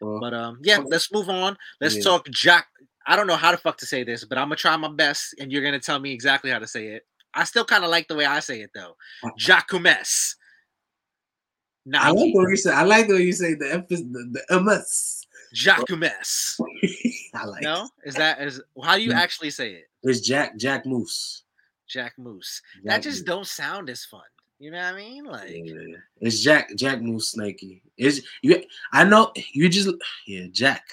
Well, 0.00 0.20
But 0.20 0.32
um, 0.34 0.58
yeah, 0.62 0.78
let's 0.78 1.12
move 1.12 1.28
on. 1.28 1.56
Let's 1.80 1.96
Yeah. 1.96 2.02
talk 2.02 2.28
Jack. 2.30 2.66
I 3.06 3.16
don't 3.16 3.26
know 3.26 3.36
how 3.36 3.50
the 3.52 3.58
fuck 3.58 3.76
to 3.78 3.86
say 3.86 4.04
this, 4.04 4.24
but 4.24 4.38
I'm 4.38 4.46
gonna 4.46 4.56
try 4.56 4.76
my 4.76 4.90
best, 4.92 5.34
and 5.38 5.50
you're 5.52 5.62
gonna 5.62 5.80
tell 5.80 5.98
me 5.98 6.12
exactly 6.12 6.50
how 6.50 6.58
to 6.58 6.66
say 6.66 6.88
it. 6.88 7.06
I 7.34 7.44
still 7.44 7.64
kind 7.64 7.84
of 7.84 7.90
like 7.90 8.08
the 8.08 8.16
way 8.16 8.24
I 8.26 8.40
say 8.40 8.60
it 8.62 8.70
though. 8.74 8.96
Uh, 9.22 9.30
Jacquemus. 9.38 10.34
I 11.94 12.10
like 12.10 12.32
the 12.32 12.38
way 12.40 12.50
you 12.50 12.56
say. 12.56 12.70
I 12.72 12.82
like 12.82 13.08
the 13.08 13.14
way 13.14 13.22
you 13.22 13.32
say 13.32 13.54
the 13.54 13.72
emphasis, 13.72 14.04
the, 14.10 14.42
the 14.48 14.60
MS. 14.60 15.26
Jacquemus. 15.54 16.60
I 17.34 17.44
like. 17.46 17.62
No, 17.62 17.88
is 18.04 18.14
that 18.14 18.40
is 18.40 18.60
how 18.82 18.96
do 18.96 19.02
you 19.02 19.10
Mm. 19.10 19.16
actually 19.16 19.50
say 19.50 19.72
it? 19.72 19.84
It's 20.02 20.20
Jack 20.20 20.56
Jack 20.56 20.86
Moose. 20.86 21.42
Jack 21.88 22.12
Moose. 22.18 22.62
Jack 22.76 22.84
That 22.84 23.02
just 23.02 23.20
Moose. 23.20 23.26
don't 23.26 23.46
sound 23.46 23.90
as 23.90 24.04
fun. 24.04 24.20
You 24.60 24.70
know 24.70 24.76
what 24.76 24.94
I 24.94 24.96
mean? 24.96 25.24
Like 25.24 25.50
Yeah, 25.50 25.96
it's 26.20 26.40
Jack 26.40 26.76
Jack 26.76 27.00
Moose 27.00 27.34
Nike. 27.34 27.82
Is 27.96 28.24
you? 28.42 28.62
I 28.92 29.04
know 29.04 29.32
you 29.52 29.70
just 29.70 29.88
yeah 30.26 30.46
Jack 30.52 30.84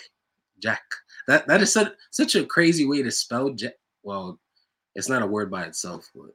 Jack. 0.60 0.82
That 1.27 1.45
that 1.47 1.62
is 1.62 1.73
such 1.73 1.91
such 2.10 2.36
a 2.36 2.45
crazy 2.45 2.86
way 2.86 3.03
to 3.03 3.12
spell 3.12 3.49
Jack. 3.49 3.73
Well, 4.03 4.39
it's 4.95 5.10
not 5.10 5.21
a 5.21 5.27
word 5.27 5.51
by 5.51 5.65
itself, 5.65 6.10
but 6.15 6.32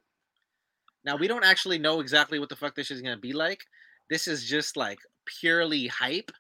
now 1.04 1.16
we 1.16 1.26
don't 1.26 1.44
actually 1.44 1.78
know 1.78 2.00
exactly 2.00 2.38
what 2.38 2.50
the 2.50 2.56
fuck 2.56 2.74
this 2.74 2.90
is 2.90 3.00
gonna 3.00 3.16
be 3.16 3.32
like. 3.32 3.64
This 4.10 4.28
is 4.28 4.44
just 4.44 4.76
like 4.76 4.98
purely 5.24 5.86
hype. 5.86 6.30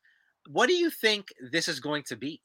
What 0.50 0.66
do 0.66 0.74
you 0.74 0.90
think 0.90 1.28
this 1.50 1.68
is 1.68 1.80
going 1.80 2.02
to 2.04 2.16
be? 2.16 2.42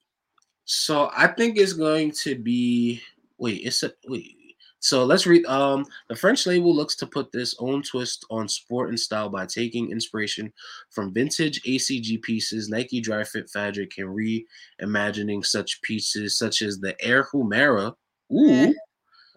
so 0.69 1.09
I 1.15 1.27
think 1.27 1.57
it's 1.57 1.73
going 1.73 2.11
to 2.23 2.35
be. 2.35 3.01
Wait, 3.37 3.61
it's 3.65 3.83
a 3.83 3.91
wait. 4.07 4.35
So 4.79 5.03
let's 5.05 5.25
read. 5.25 5.45
Um, 5.45 5.85
the 6.07 6.15
French 6.15 6.45
label 6.45 6.73
looks 6.75 6.95
to 6.97 7.07
put 7.07 7.31
this 7.31 7.55
own 7.59 7.81
twist 7.81 8.25
on 8.29 8.47
sport 8.47 8.89
and 8.89 8.99
style 8.99 9.29
by 9.29 9.45
taking 9.45 9.91
inspiration 9.91 10.53
from 10.91 11.13
vintage 11.13 11.61
ACG 11.63 12.21
pieces. 12.21 12.69
Nike 12.69 13.01
Dri-FIT 13.01 13.49
Fabric 13.49 13.93
and 13.97 14.09
reimagining 14.09 15.45
such 15.45 15.81
pieces 15.81 16.37
such 16.37 16.61
as 16.61 16.79
the 16.79 16.95
Air 17.03 17.27
Humara. 17.33 17.93
Ooh, 18.31 18.75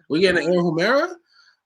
we 0.09 0.19
getting 0.19 0.45
an 0.45 0.53
Air 0.53 0.61
Humara. 0.61 1.15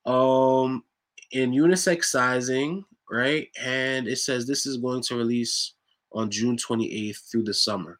Um, 0.05 0.83
in 1.31 1.51
unisex 1.51 2.05
sizing, 2.05 2.85
right? 3.11 3.49
And 3.61 4.07
it 4.07 4.17
says 4.17 4.47
this 4.47 4.65
is 4.65 4.77
going 4.77 5.01
to 5.03 5.15
release 5.15 5.73
on 6.13 6.31
June 6.31 6.55
28th 6.55 7.29
through 7.29 7.43
the 7.43 7.53
summer, 7.53 7.99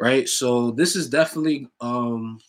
right? 0.00 0.28
So 0.28 0.72
this 0.72 0.96
is 0.96 1.08
definitely 1.08 1.68
um 1.80 2.40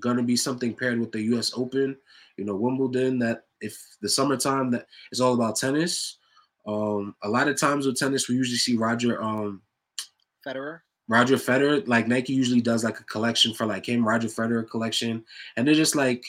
going 0.00 0.16
to 0.16 0.22
be 0.22 0.36
something 0.36 0.74
paired 0.74 1.00
with 1.00 1.12
the 1.12 1.22
U.S. 1.22 1.52
Open, 1.54 1.96
you 2.36 2.44
know, 2.44 2.56
Wimbledon. 2.56 3.18
That 3.18 3.44
if 3.60 3.78
the 4.00 4.08
summertime 4.08 4.70
that 4.72 4.86
is 5.12 5.20
all 5.20 5.34
about 5.34 5.56
tennis. 5.56 6.18
Um, 6.66 7.14
a 7.22 7.28
lot 7.28 7.48
of 7.48 7.60
times 7.60 7.86
with 7.86 7.98
tennis, 7.98 8.28
we 8.28 8.36
usually 8.36 8.56
see 8.56 8.76
Roger 8.76 9.22
um 9.22 9.60
Federer. 10.46 10.80
Roger 11.08 11.36
Federer, 11.36 11.86
like 11.86 12.08
Nike 12.08 12.32
usually 12.32 12.62
does 12.62 12.84
like 12.84 12.98
a 12.98 13.04
collection 13.04 13.52
for 13.52 13.66
like 13.66 13.86
him, 13.86 14.06
Roger 14.06 14.28
Federer 14.28 14.68
collection, 14.68 15.24
and 15.56 15.66
they're 15.66 15.74
just 15.74 15.94
like 15.94 16.24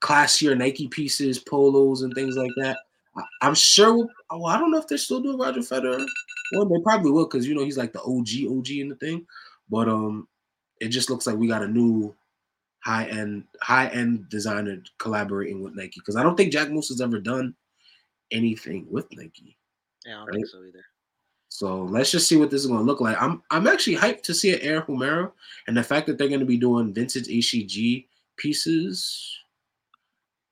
classier 0.00 0.56
Nike 0.56 0.88
pieces, 0.88 1.38
polos, 1.38 2.02
and 2.02 2.14
things 2.14 2.36
like 2.36 2.50
that. 2.58 2.76
I, 3.16 3.22
I'm 3.42 3.54
sure. 3.54 4.06
Oh, 4.30 4.44
I 4.44 4.58
don't 4.58 4.70
know 4.70 4.78
if 4.78 4.86
they're 4.86 4.98
still 4.98 5.20
doing 5.20 5.38
Roger 5.38 5.60
Federer. 5.60 6.04
Well, 6.52 6.66
they 6.66 6.80
probably 6.82 7.10
will 7.10 7.24
because 7.24 7.46
you 7.46 7.54
know 7.54 7.64
he's 7.64 7.78
like 7.78 7.92
the 7.92 8.02
OG 8.02 8.58
OG 8.58 8.70
in 8.70 8.88
the 8.88 8.96
thing. 8.96 9.26
But 9.70 9.88
um, 9.88 10.28
it 10.80 10.88
just 10.88 11.10
looks 11.10 11.26
like 11.26 11.36
we 11.36 11.48
got 11.48 11.62
a 11.62 11.68
new 11.68 12.14
high 12.88 13.04
end 13.06 13.44
high 13.60 13.88
end 13.88 14.28
designer 14.30 14.82
collaborating 14.98 15.62
with 15.62 15.74
Nike 15.74 16.00
because 16.00 16.16
I 16.16 16.22
don't 16.22 16.36
think 16.36 16.52
Jack 16.52 16.70
Moose 16.70 16.88
has 16.88 17.00
ever 17.02 17.18
done 17.18 17.54
anything 18.30 18.86
with 18.90 19.06
Nike. 19.12 19.56
Yeah, 20.06 20.14
I 20.14 20.16
don't 20.18 20.26
Right. 20.28 20.34
think 20.36 20.46
so 20.48 20.64
either. 20.64 20.84
So 21.50 21.82
let's 21.84 22.10
just 22.10 22.28
see 22.28 22.36
what 22.36 22.50
this 22.50 22.62
is 22.62 22.66
going 22.66 22.80
to 22.80 22.84
look 22.84 23.00
like. 23.00 23.20
I'm 23.20 23.42
I'm 23.50 23.66
actually 23.66 23.96
hyped 23.96 24.22
to 24.22 24.34
see 24.34 24.54
an 24.54 24.60
Air 24.62 24.82
Humara, 24.82 25.30
and 25.66 25.76
the 25.76 25.82
fact 25.82 26.06
that 26.06 26.16
they're 26.16 26.28
going 26.28 26.40
to 26.40 26.46
be 26.54 26.56
doing 26.56 26.94
vintage 26.94 27.28
ACG 27.28 28.06
pieces. 28.36 29.34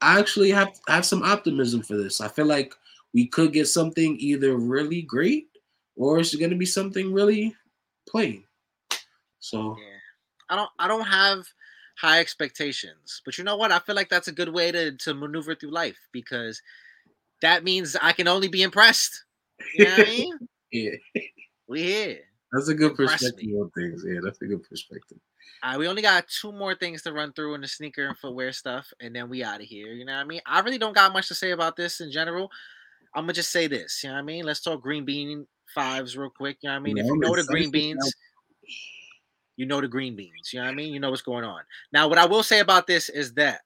I 0.03 0.19
actually 0.21 0.51
have 0.51 0.79
have 0.89 1.07
some 1.07 1.23
optimism 1.23 1.83
for 1.83 1.97
this. 1.97 2.21
I 2.21 2.29
feel 2.29 2.45
like 2.47 2.75
we 3.15 3.27
could 3.27 3.53
get 3.55 3.67
something 3.67 4.17
either 4.21 4.57
really 4.57 5.01
great 5.03 5.49
or 5.97 6.19
it's 6.19 6.35
going 6.35 6.51
to 6.51 6.57
be 6.57 6.67
something 6.67 7.13
really 7.15 7.57
plain. 8.07 8.45
So 9.41 9.77
Yeah. 9.79 9.99
I 10.51 10.57
don't 10.57 10.71
I 10.79 10.87
don't 10.87 11.07
have 11.07 11.47
high 12.01 12.21
expectations. 12.21 13.23
But 13.25 13.39
you 13.39 13.45
know 13.45 13.57
what? 13.57 13.73
I 13.73 13.79
feel 13.81 13.95
like 13.97 14.09
that's 14.09 14.29
a 14.29 14.33
good 14.33 14.53
way 14.53 14.73
to 14.73 14.93
to 14.97 15.15
maneuver 15.15 15.55
through 15.55 15.71
life 15.73 15.99
because 16.13 16.61
that 17.43 17.65
means 17.65 17.97
I 18.01 18.13
can 18.13 18.29
only 18.29 18.49
be 18.49 18.63
impressed. 18.63 19.25
You 19.75 19.87
know 19.87 19.93
what 19.93 20.01
I 20.01 20.05
mean? 20.11 20.39
yeah, 20.73 20.91
We 21.69 21.83
here. 21.83 22.21
that's 22.53 22.69
a 22.69 22.75
good 22.75 22.93
Impress 22.93 23.23
me. 23.23 23.31
perspective 23.31 23.51
on 23.61 23.71
things. 23.71 24.05
Yeah, 24.07 24.21
that's 24.23 24.41
a 24.43 24.47
good 24.47 24.63
perspective. 24.69 25.19
Uh, 25.63 25.77
we 25.79 25.89
only 25.89 26.03
got 26.03 26.29
two 26.29 26.53
more 26.53 26.75
things 26.75 27.03
to 27.03 27.13
run 27.13 27.33
through 27.33 27.55
in 27.55 27.61
the 27.61 27.69
sneaker 27.69 28.07
and 28.07 28.19
footwear 28.19 28.53
stuff, 28.53 28.93
and 29.01 29.15
then 29.15 29.29
we 29.29 29.43
out 29.43 29.61
of 29.61 29.67
here. 29.67 29.93
You 29.93 30.05
know 30.05 30.13
what 30.15 30.21
I 30.21 30.25
mean? 30.25 30.41
I 30.47 30.61
really 30.61 30.79
don't 30.79 30.95
got 30.95 31.13
much 31.13 31.29
to 31.29 31.35
say 31.35 31.51
about 31.53 31.77
this 31.77 32.01
in 32.01 32.11
general. 32.11 32.51
I'm 33.15 33.25
gonna 33.25 33.33
just 33.33 33.51
say 33.51 33.67
this. 33.67 34.03
You 34.03 34.11
know 34.11 34.17
what 34.17 34.21
I 34.21 34.25
mean? 34.25 34.45
Let's 34.45 34.61
talk 34.61 34.83
green 34.83 35.05
bean 35.05 35.47
fives 35.75 36.17
real 36.17 36.31
quick. 36.31 36.59
You 36.63 36.69
know 36.69 36.75
what 36.75 36.81
I 36.81 36.83
mean? 36.83 36.97
Yeah, 36.99 37.05
if 37.05 37.07
you 37.09 37.19
know 37.19 37.35
the 37.37 37.45
green 37.45 37.71
beans, 37.71 38.15
you 39.57 39.67
know 39.67 39.81
the 39.81 39.89
green 39.89 40.17
beans. 40.17 40.53
You 40.53 40.61
know 40.61 40.67
what 40.67 40.73
I 40.73 40.75
mean? 40.75 40.93
You 40.93 41.01
know 41.01 41.11
what's 41.11 41.23
going 41.23 41.45
on. 41.45 41.63
Now, 41.93 42.09
what 42.09 42.19
I 42.19 42.27
will 42.27 42.43
say 42.43 42.61
about 42.61 42.87
this 42.87 43.09
is 43.09 43.35
that 43.35 43.61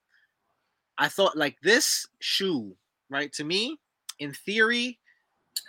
I 0.99 1.09
thought 1.09 1.37
like 1.37 1.57
this 1.63 2.07
shoe, 2.21 2.75
right? 3.09 3.33
To 3.35 3.45
me, 3.45 3.79
in 4.19 4.33
theory, 4.33 4.99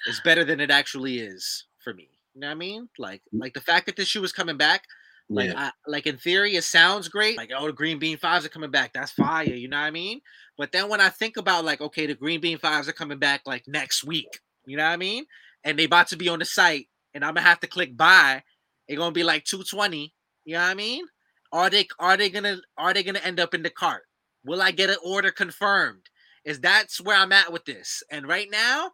is 0.08 0.22
better 0.24 0.44
than 0.44 0.60
it 0.60 0.72
actually 0.72 1.20
is 1.20 1.66
for 1.84 1.94
me. 1.94 2.10
You 2.34 2.42
know 2.42 2.48
what 2.48 2.52
I 2.52 2.56
mean? 2.56 2.90
Like, 2.98 3.22
mm. 3.34 3.42
like 3.42 3.54
the 3.54 3.62
fact 3.62 3.86
that 3.88 3.96
this 3.96 4.08
shoe 4.08 4.24
is 4.24 4.32
coming 4.32 4.58
back. 4.58 4.84
Like, 5.30 5.52
yeah. 5.52 5.70
I, 5.70 5.72
like 5.88 6.08
in 6.08 6.18
theory, 6.18 6.56
it 6.56 6.64
sounds 6.64 7.08
great. 7.08 7.38
Like, 7.38 7.52
oh, 7.56 7.68
the 7.68 7.74
green 7.74 8.00
bean 8.00 8.18
fives 8.18 8.46
are 8.46 8.50
coming 8.50 8.72
back. 8.72 8.92
That's 8.92 9.12
fire. 9.12 9.46
You 9.46 9.70
know 9.70 9.80
what 9.80 9.86
I 9.86 9.92
mean? 9.92 10.20
But 10.58 10.74
then 10.74 10.90
when 10.90 11.00
I 11.00 11.08
think 11.08 11.38
about 11.38 11.64
like, 11.64 11.80
okay, 11.80 12.06
the 12.06 12.16
green 12.16 12.42
bean 12.42 12.58
fives 12.58 12.90
are 12.90 12.94
coming 12.94 13.18
back 13.18 13.42
like 13.46 13.66
next 13.68 14.04
week. 14.04 14.40
You 14.66 14.76
know 14.78 14.84
what 14.84 14.92
I 14.92 14.98
mean? 14.98 15.26
And 15.64 15.80
they 15.80 15.86
about 15.86 16.08
to 16.08 16.18
be 16.18 16.28
on 16.28 16.40
the 16.40 16.46
site, 16.46 16.88
and 17.14 17.24
I'm 17.24 17.34
gonna 17.34 17.48
have 17.48 17.62
to 17.62 17.68
click 17.68 17.96
buy. 17.96 18.44
It's 18.88 18.98
gonna 18.98 19.12
be 19.12 19.24
like 19.24 19.46
220. 19.46 20.14
You 20.46 20.54
know 20.54 20.60
what 20.60 20.66
I 20.66 20.74
mean? 20.74 21.06
Are 21.52 21.70
they 21.70 21.88
are 22.00 22.18
they 22.18 22.30
gonna 22.30 22.58
are 22.78 22.94
they 22.94 23.04
gonna 23.04 23.20
end 23.20 23.40
up 23.40 23.54
in 23.54 23.64
the 23.64 23.70
cart? 23.70 24.04
Will 24.46 24.62
I 24.62 24.72
get 24.72 24.90
an 24.90 24.98
order 25.04 25.32
confirmed? 25.32 26.10
Is 26.46 26.60
that's 26.60 27.00
where 27.00 27.16
I'm 27.16 27.32
at 27.32 27.52
with 27.52 27.66
this? 27.66 28.04
And 28.10 28.28
right 28.28 28.50
now, 28.50 28.92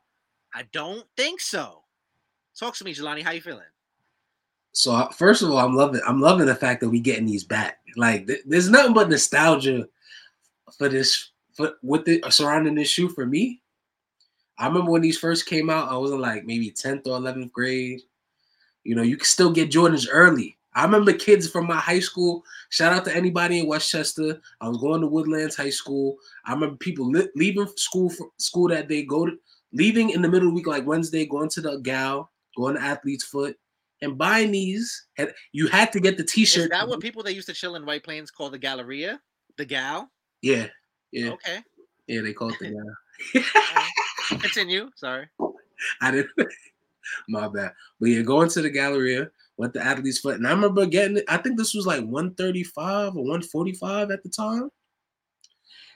I 0.54 0.64
don't 0.74 1.06
think 1.16 1.40
so. 1.40 1.84
Talk 2.60 2.76
to 2.78 2.84
me, 2.84 2.94
Jelani. 2.94 3.24
How 3.24 3.32
you 3.32 3.42
feeling? 3.42 3.62
So 4.74 4.94
uh, 4.94 5.10
first 5.10 5.42
of 5.42 5.50
all, 5.50 5.58
I'm 5.58 5.76
loving 5.76 6.02
I'm 6.06 6.22
loving 6.22 6.46
the 6.46 6.56
fact 6.56 6.82
that 6.82 6.90
we 6.90 7.00
getting 7.00 7.26
these 7.26 7.44
back. 7.44 7.80
Like 7.96 8.28
th- 8.28 8.44
there's 8.46 8.70
nothing 8.70 8.94
but 8.94 9.10
nostalgia 9.10 9.88
for 10.78 10.90
this 10.90 11.32
for 11.54 11.74
with 11.82 12.06
the 12.06 12.24
surrounding 12.30 12.76
this 12.76 12.90
shoe 12.90 13.10
for 13.10 13.26
me. 13.26 13.62
I 14.60 14.68
remember 14.68 14.92
when 14.92 15.02
these 15.02 15.20
first 15.20 15.46
came 15.46 15.70
out, 15.70 15.90
I 15.90 15.98
was 15.98 16.12
in 16.12 16.20
like 16.20 16.46
maybe 16.46 16.72
10th 16.72 17.06
or 17.06 17.20
11th 17.20 17.52
grade. 17.52 18.02
You 18.88 18.96
know, 18.96 19.02
you 19.02 19.18
can 19.18 19.26
still 19.26 19.52
get 19.52 19.70
Jordans 19.70 20.08
early. 20.10 20.58
I 20.74 20.84
remember 20.86 21.12
kids 21.12 21.50
from 21.50 21.68
my 21.68 21.76
high 21.76 22.00
school. 22.00 22.46
Shout 22.70 22.94
out 22.94 23.04
to 23.04 23.14
anybody 23.14 23.60
in 23.60 23.68
Westchester. 23.68 24.40
I 24.62 24.70
was 24.70 24.78
going 24.78 25.02
to 25.02 25.08
Woodlands 25.08 25.58
High 25.58 25.72
School. 25.72 26.16
I 26.46 26.54
remember 26.54 26.78
people 26.78 27.10
li- 27.12 27.28
leaving 27.36 27.68
school 27.76 28.10
for 28.10 28.30
school 28.38 28.70
that 28.70 28.88
day, 28.88 29.04
go 29.04 29.26
to 29.26 29.38
leaving 29.74 30.12
in 30.12 30.22
the 30.22 30.30
middle 30.30 30.48
of 30.48 30.54
the 30.54 30.56
week, 30.56 30.68
like 30.68 30.88
Wednesday, 30.88 31.26
going 31.26 31.50
to 31.50 31.60
the 31.62 31.80
gal, 31.80 32.32
going 32.56 32.76
to 32.76 32.82
Athlete's 32.82 33.26
Foot, 33.26 33.58
and 34.02 34.18
buying 34.18 34.52
these. 34.52 35.08
And 35.18 35.34
you 35.52 35.68
had 35.68 35.92
to 35.92 36.00
get 36.00 36.16
the 36.16 36.24
T-shirt. 36.24 36.64
Is 36.64 36.70
that 36.70 36.88
what 36.88 37.02
people 37.02 37.24
that 37.24 37.34
used 37.34 37.48
to 37.50 37.54
chill 37.54 37.76
in 37.76 37.86
White 37.86 38.06
Plains 38.06 38.32
call 38.32 38.50
the 38.50 38.60
Galleria? 38.60 39.20
The 39.58 39.66
gal? 39.66 40.10
Yeah, 40.42 40.68
yeah, 41.12 41.32
Okay. 41.32 41.60
yeah. 42.08 42.22
They 42.22 42.32
call 42.32 42.52
it 42.54 42.60
the 42.60 42.70
gal. 44.30 44.40
Continue. 44.40 44.92
Sorry. 44.96 45.28
I 46.02 46.12
didn't. 46.12 46.30
My 47.28 47.48
bad. 47.48 47.74
But 48.00 48.10
yeah, 48.10 48.22
going 48.22 48.50
to 48.50 48.62
the 48.62 48.70
Galleria, 48.70 49.30
with 49.58 49.74
the 49.74 49.84
Athlete's 49.84 50.20
Foot, 50.20 50.36
and 50.36 50.48
I 50.48 50.52
remember 50.52 50.86
getting 50.86 51.18
it. 51.18 51.26
I 51.28 51.38
think 51.38 51.58
this 51.58 51.74
was 51.74 51.86
like 51.86 52.02
135 52.02 53.16
or 53.16 53.24
145 53.24 54.12
at 54.12 54.24
the 54.24 54.30
time. 54.30 54.70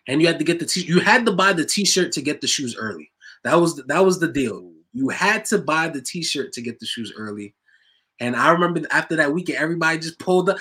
And 0.08 0.19
you 0.19 0.28
had 0.28 0.39
to 0.39 0.45
get 0.45 0.60
the 0.60 0.65
t. 0.65 0.82
You 0.82 1.00
had 1.00 1.26
to 1.28 1.32
buy 1.32 1.54
the 1.54 1.63
T-shirt 1.63 2.12
to 2.13 2.21
get 2.21 2.41
the 2.41 2.47
shoes 2.47 2.76
early. 2.76 3.12
That 3.43 3.56
was 3.56 3.76
that 3.88 4.04
was 4.04 4.19
the 4.19 4.28
deal. 4.28 4.71
You 4.93 5.10
had 5.10 5.45
to 5.45 5.60
buy 5.60 5.89
the 5.89 6.02
T-shirt 6.02 6.54
to 6.54 6.62
get 6.62 6.80
the 6.80 6.88
shoes 6.88 7.13
early. 7.15 7.54
And 8.19 8.36
I 8.36 8.50
remember 8.50 8.82
after 8.91 9.15
that 9.17 9.32
weekend, 9.32 9.60
everybody 9.60 10.00
just 10.00 10.19
pulled 10.19 10.50
up. 10.50 10.58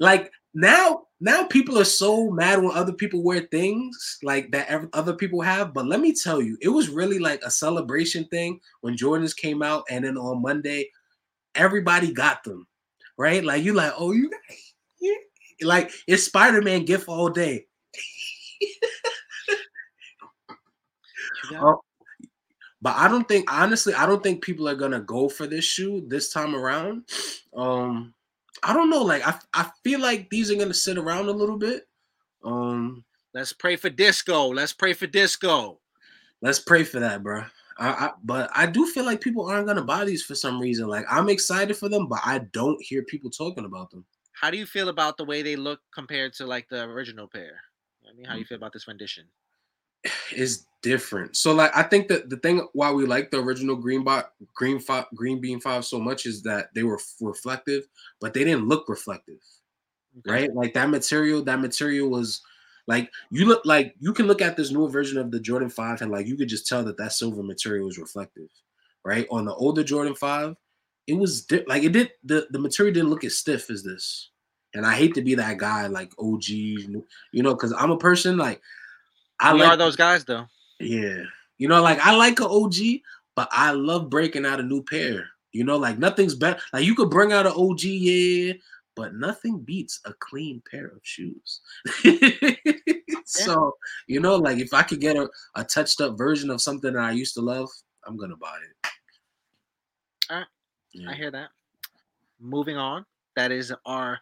Like 0.00 0.32
now, 0.54 1.02
now 1.20 1.44
people 1.44 1.78
are 1.78 1.84
so 1.84 2.30
mad 2.30 2.62
when 2.62 2.76
other 2.76 2.92
people 2.92 3.22
wear 3.22 3.40
things 3.40 4.18
like 4.22 4.52
that 4.52 4.88
other 4.92 5.14
people 5.14 5.40
have. 5.40 5.74
But 5.74 5.86
let 5.86 6.00
me 6.00 6.14
tell 6.14 6.40
you, 6.40 6.56
it 6.60 6.68
was 6.68 6.88
really 6.88 7.18
like 7.18 7.42
a 7.44 7.50
celebration 7.50 8.24
thing 8.26 8.60
when 8.80 8.96
Jordans 8.96 9.36
came 9.36 9.62
out, 9.62 9.84
and 9.90 10.04
then 10.04 10.16
on 10.16 10.42
Monday, 10.42 10.90
everybody 11.54 12.12
got 12.12 12.44
them, 12.44 12.66
right? 13.18 13.44
Like 13.44 13.64
you, 13.64 13.74
like 13.74 13.92
oh 13.98 14.12
you, 14.12 14.30
yeah. 15.00 15.16
like 15.62 15.90
it's 16.06 16.24
Spider 16.24 16.62
Man 16.62 16.84
gift 16.84 17.08
all 17.08 17.28
day. 17.28 17.66
Oh, 21.52 21.80
but 22.80 22.96
I 22.96 23.08
don't 23.08 23.28
think 23.28 23.52
honestly, 23.52 23.94
I 23.94 24.06
don't 24.06 24.22
think 24.22 24.42
people 24.42 24.68
are 24.68 24.74
gonna 24.74 25.00
go 25.00 25.28
for 25.28 25.46
this 25.46 25.64
shoe 25.64 26.04
this 26.08 26.32
time 26.32 26.54
around. 26.54 27.04
Um, 27.54 28.14
I 28.62 28.72
don't 28.72 28.90
know. 28.90 29.02
Like 29.02 29.26
I, 29.26 29.38
I 29.52 29.70
feel 29.82 30.00
like 30.00 30.30
these 30.30 30.50
are 30.50 30.56
gonna 30.56 30.74
sit 30.74 30.98
around 30.98 31.28
a 31.28 31.32
little 31.32 31.58
bit. 31.58 31.86
Um, 32.44 33.04
Let's 33.32 33.52
pray 33.52 33.76
for 33.76 33.90
disco. 33.90 34.46
Let's 34.48 34.72
pray 34.72 34.92
for 34.92 35.06
disco. 35.06 35.80
let's 36.40 36.60
pray 36.60 36.84
for 36.84 37.00
that, 37.00 37.22
bro. 37.22 37.44
I, 37.78 37.88
I, 37.88 38.10
but 38.22 38.48
I 38.54 38.66
do 38.66 38.86
feel 38.86 39.04
like 39.04 39.20
people 39.20 39.46
aren't 39.46 39.66
gonna 39.66 39.82
buy 39.82 40.04
these 40.04 40.22
for 40.22 40.34
some 40.36 40.60
reason. 40.60 40.86
Like 40.86 41.04
I'm 41.10 41.28
excited 41.28 41.76
for 41.76 41.88
them, 41.88 42.06
but 42.06 42.20
I 42.24 42.38
don't 42.52 42.80
hear 42.80 43.02
people 43.02 43.30
talking 43.30 43.64
about 43.64 43.90
them. 43.90 44.04
How 44.32 44.50
do 44.50 44.56
you 44.58 44.66
feel 44.66 44.88
about 44.88 45.16
the 45.16 45.24
way 45.24 45.42
they 45.42 45.56
look 45.56 45.80
compared 45.92 46.32
to 46.34 46.46
like 46.46 46.68
the 46.68 46.84
original 46.84 47.26
pair? 47.26 47.60
I 48.08 48.12
mean, 48.14 48.24
Mm. 48.24 48.28
how 48.28 48.34
do 48.34 48.40
you 48.40 48.44
feel 48.46 48.58
about 48.58 48.72
this 48.72 48.86
rendition? 48.86 49.24
It's 50.32 50.66
different. 50.82 51.34
So 51.36 51.54
like 51.54 51.74
I 51.74 51.82
think 51.82 52.08
that 52.08 52.28
the 52.28 52.36
thing 52.36 52.66
why 52.74 52.92
we 52.92 53.06
like 53.06 53.30
the 53.30 53.40
original 53.40 53.74
green 53.74 54.04
bot 54.04 54.32
green 54.54 54.78
five 54.78 55.06
green 55.14 55.40
bean 55.40 55.60
five 55.60 55.84
so 55.84 55.98
much 55.98 56.26
is 56.26 56.42
that 56.42 56.68
they 56.74 56.82
were 56.82 56.98
f- 56.98 57.14
reflective, 57.20 57.86
but 58.20 58.34
they 58.34 58.44
didn't 58.44 58.68
look 58.68 58.88
reflective. 58.88 59.40
Okay. 60.18 60.30
right? 60.30 60.54
Like 60.54 60.74
that 60.74 60.90
material, 60.90 61.42
that 61.44 61.60
material 61.60 62.08
was 62.08 62.42
like 62.86 63.10
you 63.30 63.46
look 63.46 63.62
like 63.64 63.94
you 63.98 64.12
can 64.12 64.26
look 64.26 64.42
at 64.42 64.56
this 64.56 64.70
newer 64.70 64.88
version 64.88 65.18
of 65.18 65.30
the 65.30 65.40
Jordan 65.40 65.70
5 65.70 66.02
and 66.02 66.12
like 66.12 66.26
you 66.26 66.36
could 66.36 66.48
just 66.48 66.68
tell 66.68 66.84
that 66.84 66.98
that 66.98 67.12
silver 67.12 67.42
material 67.42 67.86
was 67.86 67.98
reflective, 67.98 68.48
right? 69.04 69.26
On 69.30 69.44
the 69.44 69.54
older 69.54 69.82
Jordan 69.82 70.14
5, 70.14 70.54
it 71.06 71.14
was 71.14 71.46
di- 71.46 71.64
like 71.66 71.82
it 71.82 71.92
did 71.92 72.12
the 72.24 72.46
the 72.50 72.58
material 72.58 72.92
didn't 72.92 73.10
look 73.10 73.24
as 73.24 73.38
stiff 73.38 73.70
as 73.70 73.82
this. 73.82 74.30
And 74.74 74.84
I 74.84 74.94
hate 74.96 75.14
to 75.14 75.22
be 75.22 75.34
that 75.36 75.58
guy 75.58 75.86
like 75.86 76.12
OG, 76.18 76.48
you 76.48 77.04
know, 77.32 77.54
because 77.54 77.72
I'm 77.72 77.92
a 77.92 77.98
person 77.98 78.36
like 78.36 78.60
I 79.40 79.52
we 79.52 79.60
like 79.60 79.70
are 79.70 79.76
those 79.76 79.96
guys 79.96 80.24
though. 80.24 80.46
yeah. 80.80 81.22
You 81.58 81.68
know, 81.68 81.80
like 81.82 81.98
I 82.00 82.14
like 82.14 82.40
an 82.40 82.46
OG, 82.48 82.74
but 83.36 83.48
I 83.52 83.70
love 83.70 84.10
breaking 84.10 84.44
out 84.44 84.60
a 84.60 84.62
new 84.62 84.82
pair. 84.82 85.28
You 85.52 85.64
know, 85.64 85.76
like 85.76 85.98
nothing's 85.98 86.34
better. 86.34 86.60
Like 86.72 86.84
you 86.84 86.94
could 86.94 87.10
bring 87.10 87.32
out 87.32 87.46
an 87.46 87.52
OG, 87.56 87.82
yeah, 87.82 88.54
but 88.96 89.14
nothing 89.14 89.60
beats 89.60 90.00
a 90.04 90.12
clean 90.14 90.62
pair 90.70 90.86
of 90.86 91.00
shoes. 91.02 91.60
So, 93.24 93.76
you 94.06 94.20
know, 94.20 94.36
like 94.36 94.58
if 94.58 94.74
I 94.74 94.82
could 94.82 95.00
get 95.00 95.16
a, 95.16 95.28
a 95.54 95.64
touched 95.64 96.00
up 96.00 96.16
version 96.16 96.50
of 96.50 96.60
something 96.60 96.92
that 96.92 97.02
I 97.02 97.12
used 97.12 97.34
to 97.34 97.40
love, 97.40 97.68
I'm 98.06 98.16
gonna 98.16 98.36
buy 98.36 98.56
it. 98.56 98.90
Alright. 100.30 100.46
Yeah. 100.92 101.10
I 101.10 101.14
hear 101.14 101.30
that. 101.30 101.48
Moving 102.38 102.76
on. 102.76 103.04
That 103.36 103.50
is 103.50 103.72
our 103.86 104.20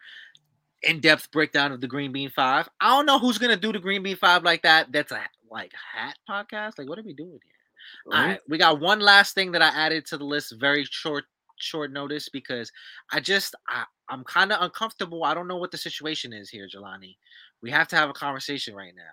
in-depth 0.83 1.31
breakdown 1.31 1.71
of 1.71 1.81
the 1.81 1.87
Green 1.87 2.11
Bean 2.11 2.29
Five. 2.29 2.69
I 2.79 2.89
don't 2.89 3.05
know 3.05 3.19
who's 3.19 3.37
gonna 3.37 3.57
do 3.57 3.71
the 3.71 3.79
Green 3.79 4.03
Bean 4.03 4.17
Five 4.17 4.43
like 4.43 4.63
that. 4.63 4.91
That's 4.91 5.11
a 5.11 5.21
like 5.49 5.71
hat 5.93 6.17
podcast. 6.29 6.77
Like, 6.77 6.89
what 6.89 6.99
are 6.99 7.03
we 7.03 7.13
doing 7.13 7.31
here? 7.31 8.17
All 8.17 8.25
right, 8.25 8.39
we 8.47 8.57
got 8.57 8.79
one 8.79 8.99
last 8.99 9.35
thing 9.35 9.51
that 9.51 9.61
I 9.61 9.67
added 9.67 10.05
to 10.07 10.17
the 10.17 10.23
list, 10.23 10.55
very 10.59 10.85
short 10.89 11.25
short 11.57 11.91
notice 11.91 12.29
because 12.29 12.71
I 13.11 13.19
just 13.19 13.55
I, 13.67 13.83
I'm 14.09 14.23
kind 14.23 14.51
of 14.51 14.61
uncomfortable. 14.61 15.23
I 15.23 15.33
don't 15.33 15.47
know 15.47 15.57
what 15.57 15.71
the 15.71 15.77
situation 15.77 16.33
is 16.33 16.49
here, 16.49 16.67
Jelani. 16.67 17.15
We 17.61 17.71
have 17.71 17.87
to 17.89 17.95
have 17.95 18.09
a 18.09 18.13
conversation 18.13 18.75
right 18.75 18.93
now. 18.95 19.03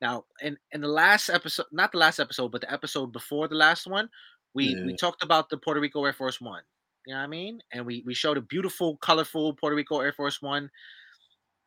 Now, 0.00 0.24
in 0.40 0.56
in 0.72 0.80
the 0.80 0.88
last 0.88 1.28
episode, 1.28 1.66
not 1.72 1.92
the 1.92 1.98
last 1.98 2.18
episode, 2.18 2.52
but 2.52 2.62
the 2.62 2.72
episode 2.72 3.12
before 3.12 3.48
the 3.48 3.54
last 3.54 3.86
one, 3.86 4.08
we 4.54 4.74
we 4.84 4.96
talked 4.96 5.22
about 5.22 5.50
the 5.50 5.58
Puerto 5.58 5.80
Rico 5.80 6.04
Air 6.04 6.12
Force 6.12 6.40
One. 6.40 6.62
You 7.06 7.14
know 7.14 7.20
what 7.20 7.24
I 7.24 7.28
mean? 7.28 7.60
And 7.72 7.84
we 7.84 8.02
we 8.06 8.14
showed 8.14 8.38
a 8.38 8.42
beautiful, 8.42 8.96
colorful 8.98 9.54
Puerto 9.54 9.76
Rico 9.76 10.00
Air 10.00 10.12
Force 10.12 10.40
One 10.40 10.70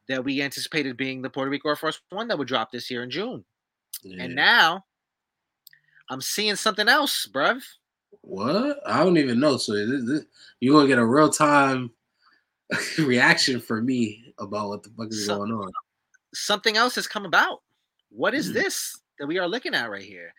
that 0.10 0.24
we 0.24 0.42
anticipated 0.42 0.98
being 0.98 1.22
the 1.22 1.30
Puerto 1.30 1.50
Rico 1.52 1.70
Air 1.70 1.76
Force 1.76 2.02
One 2.10 2.28
that 2.28 2.38
would 2.38 2.48
drop 2.48 2.72
this 2.72 2.90
year 2.92 3.04
in 3.04 3.10
June. 3.12 3.44
Yeah. 4.04 4.24
And 4.24 4.36
now 4.36 4.86
I'm 6.10 6.22
seeing 6.22 6.56
something 6.56 6.88
else, 6.90 7.28
bruv. 7.32 7.62
what? 8.22 8.80
I 8.86 9.04
don't 9.04 9.18
even 9.18 9.40
know. 9.40 9.58
So 9.58 9.74
this, 9.74 10.06
this, 10.06 10.26
you're 10.60 10.76
gonna 10.76 10.88
get 10.88 10.98
a 11.00 11.06
real 11.06 11.30
time 11.30 11.92
reaction 13.00 13.60
from 13.60 13.86
me 13.86 14.34
about 14.40 14.70
what 14.70 14.84
the 14.84 14.90
fuck 14.98 15.08
is 15.10 15.28
going 15.28 15.52
on. 15.52 15.72
something 16.34 16.76
else 16.78 16.96
has 16.96 17.08
come 17.08 17.26
about. 17.26 17.62
What 18.10 18.34
is 18.34 18.50
Mm. 18.50 18.54
this 18.54 19.00
that 19.20 19.28
we 19.28 19.38
are 19.40 19.48
looking 19.48 19.74
at 19.76 19.90
right 19.90 20.04
here? 20.04 20.34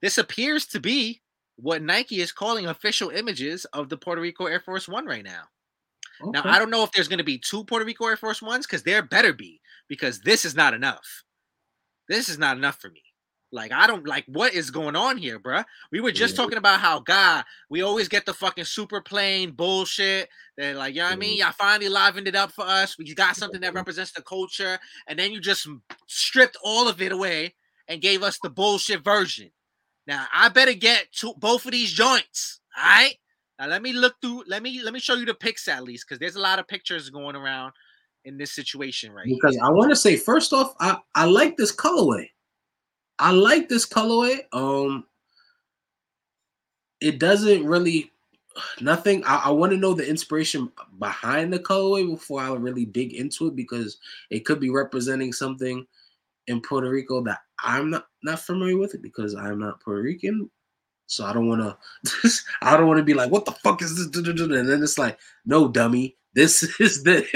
This 0.00 0.18
appears 0.18 0.66
to 0.66 0.80
be 0.80 1.20
what 1.56 1.82
Nike 1.82 2.20
is 2.20 2.32
calling 2.32 2.66
official 2.66 3.10
images 3.10 3.64
of 3.66 3.88
the 3.88 3.96
Puerto 3.96 4.20
Rico 4.20 4.46
Air 4.46 4.60
Force 4.60 4.88
One 4.88 5.06
right 5.06 5.24
now. 5.24 5.44
Now, 6.22 6.42
I 6.44 6.58
don't 6.58 6.70
know 6.70 6.82
if 6.84 6.92
there's 6.92 7.08
going 7.08 7.18
to 7.18 7.24
be 7.24 7.38
two 7.38 7.64
Puerto 7.64 7.84
Rico 7.84 8.06
Air 8.06 8.16
Force 8.16 8.40
Ones 8.42 8.66
because 8.66 8.82
there 8.82 9.02
better 9.02 9.32
be 9.32 9.60
because 9.88 10.20
this 10.20 10.44
is 10.44 10.54
not 10.54 10.74
enough. 10.74 11.24
This 12.08 12.28
is 12.28 12.38
not 12.38 12.56
enough 12.56 12.80
for 12.80 12.90
me. 12.90 13.02
Like, 13.52 13.70
I 13.72 13.86
don't 13.86 14.06
like 14.06 14.24
what 14.26 14.52
is 14.52 14.70
going 14.72 14.96
on 14.96 15.16
here, 15.16 15.38
bruh. 15.38 15.64
We 15.92 16.00
were 16.00 16.10
just 16.10 16.34
Yeah. 16.34 16.42
talking 16.42 16.58
about 16.58 16.80
how, 16.80 16.98
God, 16.98 17.44
we 17.70 17.82
always 17.82 18.08
get 18.08 18.26
the 18.26 18.34
fucking 18.34 18.64
super 18.64 19.00
plain 19.00 19.52
bullshit. 19.52 20.28
They're 20.56 20.74
like, 20.74 20.94
you 20.94 21.00
know 21.02 21.06
what 21.06 21.12
I 21.12 21.16
mean? 21.16 21.38
Mm-hmm. 21.38 21.42
Y'all 21.46 21.52
finally 21.52 21.88
livened 21.88 22.26
it 22.26 22.34
up 22.34 22.50
for 22.50 22.64
us. 22.64 22.98
We 22.98 23.14
got 23.14 23.36
something 23.36 23.60
that 23.60 23.74
represents 23.74 24.10
the 24.12 24.22
culture. 24.22 24.78
And 25.06 25.18
then 25.18 25.30
you 25.30 25.40
just 25.40 25.68
stripped 26.08 26.56
all 26.64 26.88
of 26.88 27.00
it 27.00 27.12
away 27.12 27.54
and 27.86 28.02
gave 28.02 28.24
us 28.24 28.38
the 28.42 28.50
bullshit 28.50 29.04
version. 29.04 29.52
Now, 30.06 30.26
I 30.34 30.48
better 30.48 30.74
get 30.74 31.12
to 31.20 31.34
both 31.38 31.64
of 31.64 31.72
these 31.72 31.92
joints. 31.92 32.60
All 32.76 32.84
right. 32.84 33.14
Now 33.58 33.68
let 33.68 33.82
me 33.82 33.92
look 33.92 34.14
through. 34.20 34.44
Let 34.46 34.62
me 34.62 34.80
let 34.82 34.92
me 34.92 35.00
show 35.00 35.14
you 35.14 35.26
the 35.26 35.34
pics 35.34 35.68
at 35.68 35.84
least, 35.84 36.06
because 36.06 36.18
there's 36.18 36.36
a 36.36 36.40
lot 36.40 36.58
of 36.58 36.66
pictures 36.66 37.10
going 37.10 37.36
around 37.36 37.72
in 38.24 38.38
this 38.38 38.52
situation 38.52 39.12
right 39.12 39.26
because 39.26 39.54
here. 39.54 39.64
I 39.64 39.70
want 39.70 39.90
to 39.90 39.96
say 39.96 40.16
first 40.16 40.52
off, 40.52 40.74
I 40.80 40.98
I 41.14 41.24
like 41.26 41.56
this 41.56 41.74
colorway. 41.74 42.28
I 43.18 43.30
like 43.30 43.68
this 43.68 43.86
colorway. 43.86 44.40
Um, 44.52 45.04
it 47.00 47.20
doesn't 47.20 47.64
really 47.64 48.10
nothing. 48.80 49.22
I, 49.24 49.44
I 49.46 49.50
want 49.50 49.72
to 49.72 49.78
know 49.78 49.94
the 49.94 50.08
inspiration 50.08 50.70
behind 50.98 51.52
the 51.52 51.58
colorway 51.58 52.08
before 52.10 52.40
I 52.40 52.52
really 52.54 52.86
dig 52.86 53.12
into 53.12 53.46
it 53.48 53.56
because 53.56 53.98
it 54.30 54.44
could 54.44 54.60
be 54.60 54.70
representing 54.70 55.32
something 55.32 55.86
in 56.46 56.60
Puerto 56.60 56.90
Rico 56.90 57.22
that 57.24 57.40
I'm 57.62 57.90
not 57.90 58.06
not 58.22 58.40
familiar 58.40 58.78
with 58.78 58.94
it 58.94 59.02
because 59.02 59.34
I'm 59.34 59.60
not 59.60 59.80
Puerto 59.80 60.02
Rican. 60.02 60.50
So 61.06 61.24
I 61.24 61.32
don't 61.32 61.48
want 61.48 61.60
to. 61.62 62.30
I 62.62 62.76
don't 62.76 62.86
want 62.86 62.98
to 62.98 63.04
be 63.04 63.14
like, 63.14 63.30
"What 63.30 63.44
the 63.44 63.52
fuck 63.52 63.82
is 63.82 63.96
this?" 63.96 64.24
And 64.26 64.68
then 64.68 64.82
it's 64.82 64.98
like, 64.98 65.18
"No, 65.44 65.68
dummy, 65.68 66.16
this 66.34 66.62
is 66.80 67.02
this." 67.02 67.28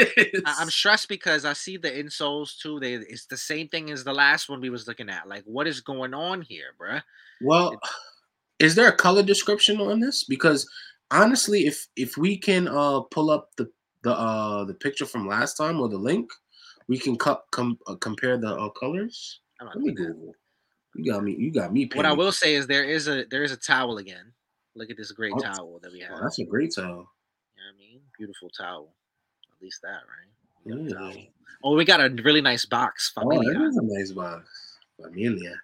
I'm 0.47 0.71
stressed 0.71 1.09
because 1.09 1.45
I 1.45 1.53
see 1.53 1.77
the 1.77 1.91
insoles 1.91 2.59
too. 2.59 2.81
They 2.81 2.95
it's 2.95 3.27
the 3.27 3.37
same 3.37 3.69
thing 3.69 3.91
as 3.91 4.05
the 4.05 4.13
last 4.13 4.49
one 4.49 4.61
we 4.61 4.71
was 4.71 4.89
looking 4.89 5.11
at. 5.11 5.29
Like, 5.29 5.45
what 5.45 5.67
is 5.67 5.81
going 5.81 6.15
on 6.15 6.43
here, 6.43 6.75
bruh? 6.81 7.03
Well, 7.43 7.79
is 8.59 8.75
there 8.75 8.89
a 8.89 8.97
color 8.97 9.23
description 9.23 9.81
on 9.81 10.01
this? 10.01 10.25
Because 10.25 10.69
honestly, 11.11 11.67
if 11.67 11.87
if 11.97 12.17
we 12.17 12.39
can 12.39 12.69
uh 12.69 13.01
pull 13.01 13.31
up 13.31 13.51
the 13.57 13.71
the 14.03 14.13
uh 14.13 14.65
the 14.65 14.75
picture 14.75 15.07
from 15.07 15.29
last 15.29 15.57
time 15.57 15.81
or 15.81 15.89
the 15.89 15.99
link, 15.99 16.31
we 16.89 16.99
can 16.99 17.17
cut 17.17 17.45
com- 17.51 17.79
uh, 17.87 17.97
compare 17.97 18.39
the 18.39 18.55
uh, 18.55 18.71
colors. 18.71 19.41
Let 19.61 19.77
me 19.77 19.93
doing 19.93 20.27
that. 20.27 20.35
You 20.99 21.13
got 21.13 21.23
me. 21.23 21.37
You 21.39 21.53
got 21.53 21.73
me. 21.73 21.89
What 21.95 22.07
I 22.07 22.13
will 22.13 22.33
say 22.33 22.57
is 22.57 22.67
there 22.67 22.83
is 22.83 23.07
a 23.07 23.25
there 23.31 23.45
is 23.45 23.53
a 23.53 23.57
towel 23.57 23.99
again. 23.99 24.33
Look 24.75 24.91
at 24.91 24.97
this 24.97 25.13
great 25.13 25.33
Oh, 25.37 25.39
towel 25.39 25.79
that 25.81 25.93
we 25.93 26.03
oh, 26.03 26.09
have. 26.09 26.17
Oh, 26.19 26.23
that's 26.25 26.41
a 26.41 26.45
great 26.45 26.75
towel. 26.75 26.87
You 26.87 26.93
know 26.93 27.05
what 27.71 27.77
I 27.77 27.79
mean? 27.79 28.01
Beautiful 28.19 28.51
towel. 28.51 28.93
At 29.55 29.63
least 29.63 29.81
that, 29.83 30.01
right? 30.11 30.29
We 30.65 30.93
got 30.93 31.13
a 31.15 31.17
Yeah. 31.17 31.25
Oh, 31.63 31.77
we 31.77 31.85
got 31.85 32.01
a 32.01 32.09
really 32.25 32.41
nice 32.41 32.65
box. 32.65 33.13
Oh, 33.17 33.23
Familia. 33.23 33.55
that 33.55 33.65
is 33.67 33.77
a 33.77 33.83
nice 33.83 34.11
box. 34.11 34.79
Familia. 35.01 35.55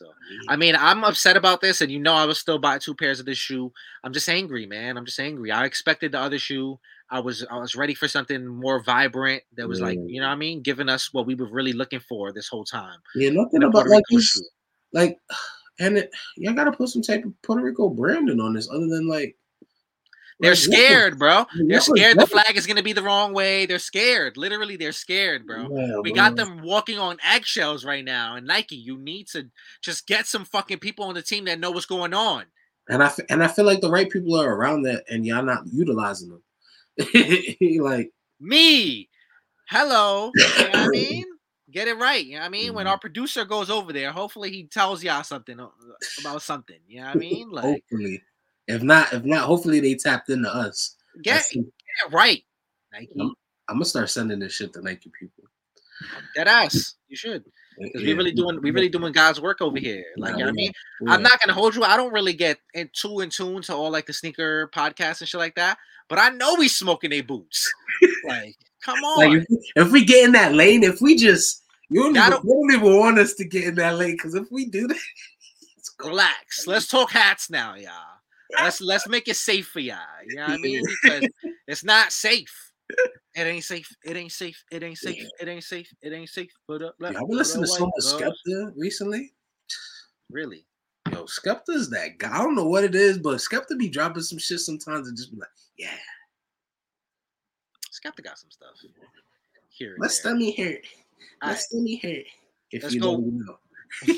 So 0.00 0.14
I 0.48 0.56
mean, 0.56 0.74
I'm 0.76 1.04
upset 1.04 1.36
about 1.36 1.60
this, 1.60 1.82
and 1.82 1.92
you 1.92 1.98
know 1.98 2.14
I 2.14 2.24
will 2.24 2.34
still 2.34 2.58
buy 2.58 2.78
two 2.78 2.94
pairs 2.94 3.20
of 3.20 3.26
this 3.26 3.36
shoe. 3.36 3.70
I'm 4.02 4.14
just 4.14 4.30
angry, 4.30 4.64
man. 4.64 4.96
I'm 4.96 5.04
just 5.04 5.20
angry. 5.20 5.50
I 5.50 5.66
expected 5.66 6.12
the 6.12 6.20
other 6.20 6.38
shoe. 6.38 6.80
I 7.10 7.20
was 7.20 7.44
I 7.50 7.58
was 7.58 7.74
ready 7.74 7.92
for 7.92 8.08
something 8.08 8.46
more 8.46 8.82
vibrant 8.82 9.42
that 9.58 9.68
was 9.68 9.82
like, 9.82 9.98
you 10.06 10.18
know 10.18 10.26
what 10.26 10.32
I 10.32 10.36
mm. 10.36 10.38
mean, 10.38 10.62
giving 10.62 10.88
us 10.88 11.12
what 11.12 11.26
we 11.26 11.34
were 11.34 11.50
really 11.50 11.74
looking 11.74 12.00
for 12.00 12.32
this 12.32 12.48
whole 12.48 12.64
time. 12.64 12.96
Yeah, 13.14 13.28
nothing 13.28 13.62
about 13.62 13.72
Puerto 13.72 13.90
like 13.90 14.04
Rico 14.08 14.20
this. 14.20 14.30
shoe. 14.30 14.44
Like, 14.94 15.18
and 15.78 15.98
it, 15.98 16.10
y'all 16.38 16.54
gotta 16.54 16.72
put 16.72 16.88
some 16.88 17.02
type 17.02 17.26
of 17.26 17.34
Puerto 17.42 17.62
Rico 17.62 17.90
branding 17.90 18.40
on 18.40 18.54
this, 18.54 18.70
other 18.70 18.86
than 18.86 19.06
like. 19.06 19.36
They're 20.40 20.52
like, 20.52 20.60
what 20.60 20.70
the- 20.70 20.76
scared, 20.76 21.18
bro. 21.18 21.46
They're 21.66 21.80
scared 21.80 22.18
the 22.18 22.26
flag 22.26 22.56
is 22.56 22.66
gonna 22.66 22.82
be 22.82 22.92
the 22.92 23.02
wrong 23.02 23.32
way. 23.34 23.66
They're 23.66 23.78
scared. 23.78 24.36
Literally, 24.36 24.76
they're 24.76 24.92
scared, 24.92 25.46
bro. 25.46 25.68
Yeah, 25.70 25.98
We 26.00 26.12
got 26.12 26.36
them 26.36 26.62
walking 26.62 26.98
on 26.98 27.18
eggshells 27.24 27.84
right 27.84 28.04
now. 28.04 28.36
And 28.36 28.46
Nike, 28.46 28.76
you 28.76 28.98
need 28.98 29.28
to 29.28 29.48
just 29.82 30.06
get 30.06 30.26
some 30.26 30.44
fucking 30.44 30.78
people 30.78 31.04
on 31.04 31.14
the 31.14 31.22
team 31.22 31.44
that 31.44 31.60
know 31.60 31.70
what's 31.70 31.86
going 31.86 32.14
on. 32.14 32.44
and 32.88 33.02
I 33.02 33.06
f- 33.06 33.20
and 33.28 33.42
I 33.44 33.48
feel 33.48 33.64
like 33.66 33.80
the 33.80 33.90
right 33.90 34.08
people 34.10 34.34
are 34.36 34.52
around 34.54 34.82
that, 34.82 35.04
and 35.08 35.24
y'all 35.26 35.44
not 35.44 35.62
utilizing 35.72 36.30
them. 36.30 36.42
like, 37.80 38.10
Me. 38.40 39.08
Hello. 39.68 40.32
You 40.34 40.44
know 40.44 40.64
what 40.64 40.76
I 40.76 40.88
mean? 40.88 41.24
Get 41.70 41.86
it 41.86 41.98
right. 41.98 42.24
You 42.24 42.34
know 42.34 42.40
what 42.40 42.46
I 42.46 42.48
mean? 42.50 42.74
When 42.74 42.86
Mhm. 42.86 42.90
our 42.90 42.98
producer 42.98 43.44
goes 43.44 43.70
over 43.70 43.92
there, 43.92 44.10
hopefully 44.10 44.50
he 44.50 44.64
tells 44.64 45.04
y'all 45.04 45.22
something 45.22 45.60
uh, 45.60 45.68
about 46.20 46.42
something. 46.42 46.78
You 46.88 47.00
know 47.02 47.06
what 47.06 47.16
I 47.16 47.18
mean? 47.18 47.50
Like 47.50 47.64
hopefully, 47.64 48.22
if 48.74 48.82
not, 48.82 49.12
if 49.12 49.24
not, 49.24 49.44
hopefully 49.44 49.80
they 49.80 49.94
tapped 49.94 50.30
into 50.30 50.52
us. 50.52 50.96
get, 51.22 51.34
That's- 51.34 51.52
get 51.52 51.62
it 51.64 52.12
right. 52.12 52.42
Nike. 52.92 53.08
I'm, 53.20 53.28
I'm 53.68 53.76
gonna 53.76 53.84
start 53.84 54.10
sending 54.10 54.38
this 54.40 54.52
shit 54.52 54.72
to 54.72 54.80
Nike 54.82 55.10
people. 55.18 55.44
That 56.36 56.48
ass. 56.48 56.94
You 57.08 57.16
should. 57.16 57.44
Because 57.78 58.02
we 58.02 58.08
Yeah. 58.10 58.16
really 58.16 58.32
doing 58.32 58.60
we 58.62 58.70
really 58.72 58.88
doing 58.88 59.12
God's 59.12 59.40
work 59.40 59.60
over 59.60 59.78
here. 59.78 60.04
Like, 60.16 60.32
you 60.32 60.38
know 60.38 60.44
what 60.46 60.50
I 60.50 60.52
mean? 60.52 60.72
Yeah. 61.02 61.12
I'm 61.12 61.22
not 61.22 61.38
gonna 61.40 61.52
hold 61.52 61.74
you. 61.76 61.82
I 61.84 61.96
don't 61.96 62.12
really 62.12 62.32
get 62.32 62.58
in 62.74 62.90
too 62.92 63.20
in 63.20 63.30
tune 63.30 63.62
to 63.62 63.74
all 63.74 63.90
like 63.90 64.06
the 64.06 64.12
sneaker 64.12 64.68
podcasts 64.74 65.20
and 65.20 65.28
shit 65.28 65.38
like 65.38 65.54
that. 65.54 65.78
But 66.08 66.18
I 66.18 66.30
know 66.30 66.56
we 66.58 66.66
smoking 66.68 67.10
they 67.10 67.20
boots. 67.20 67.70
like, 68.26 68.56
come 68.82 68.98
on. 69.04 69.18
Like 69.38 69.46
if, 69.76 69.92
we 69.92 70.04
get 70.04 70.24
in 70.24 70.32
that 70.32 70.54
lane, 70.54 70.82
if 70.82 71.00
we 71.00 71.16
just 71.16 71.62
you 71.88 72.02
don't, 72.02 72.16
even, 72.16 72.32
you 72.44 72.54
don't 72.54 72.72
even 72.74 72.98
want 72.98 73.18
us 73.18 73.34
to 73.34 73.44
get 73.44 73.64
in 73.64 73.74
that 73.76 73.96
lane 73.96 74.12
because 74.12 74.34
if 74.34 74.50
we 74.50 74.66
do 74.66 74.88
that, 74.88 74.98
Relax. 76.04 76.66
Let's 76.66 76.86
talk 76.88 77.10
hats 77.10 77.50
now, 77.50 77.74
y'all. 77.74 77.90
Let's 78.58 78.80
let's 78.80 79.08
make 79.08 79.28
it 79.28 79.36
safe 79.36 79.68
for 79.68 79.80
y'all. 79.80 79.98
You 80.26 80.36
know 80.36 80.42
what 80.42 80.50
I 80.52 80.56
mean? 80.58 80.82
Because 81.02 81.28
it's 81.66 81.84
not 81.84 82.12
safe. 82.12 82.72
It 83.36 83.46
ain't 83.46 83.64
safe. 83.64 83.88
It 84.04 84.16
ain't 84.16 84.32
safe. 84.32 84.62
It 84.72 84.82
ain't 84.82 84.98
safe. 84.98 85.24
It 85.40 85.48
ain't 85.48 85.62
safe. 85.62 85.88
It 86.02 86.12
ain't 86.12 86.28
safe. 86.28 86.52
But 86.66 86.82
uh, 86.82 86.90
Y'all 87.00 87.26
been 87.26 87.36
listening 87.36 87.64
to 87.64 87.68
some 87.68 87.90
much 87.96 88.04
Skepta 88.04 88.72
recently? 88.76 89.32
Really? 90.30 90.66
Yo, 91.12 91.24
Skepta's 91.24 91.90
that 91.90 92.18
guy. 92.18 92.32
I 92.32 92.42
don't 92.42 92.56
know 92.56 92.66
what 92.66 92.84
it 92.84 92.94
is, 92.94 93.18
but 93.18 93.38
Skepta 93.38 93.78
be 93.78 93.88
dropping 93.88 94.22
some 94.22 94.38
shit 94.38 94.60
sometimes 94.60 95.08
and 95.08 95.16
just 95.16 95.32
be 95.32 95.38
like, 95.38 95.48
yeah, 95.78 95.88
Skepta 97.90 98.22
got 98.24 98.38
some 98.38 98.50
stuff. 98.50 98.70
Here. 99.68 99.96
let's 99.98 100.24
let 100.24 100.36
me 100.36 100.50
hear 100.50 100.70
it. 100.70 100.86
Let's 101.42 101.68
let 101.72 101.82
me 101.82 101.96
hear 101.96 102.18
it. 102.18 102.26
If 102.70 102.82
Let's 102.82 102.94
you 102.94 103.00
go. 103.00 103.12
don't 103.12 103.46
know. 103.46 103.56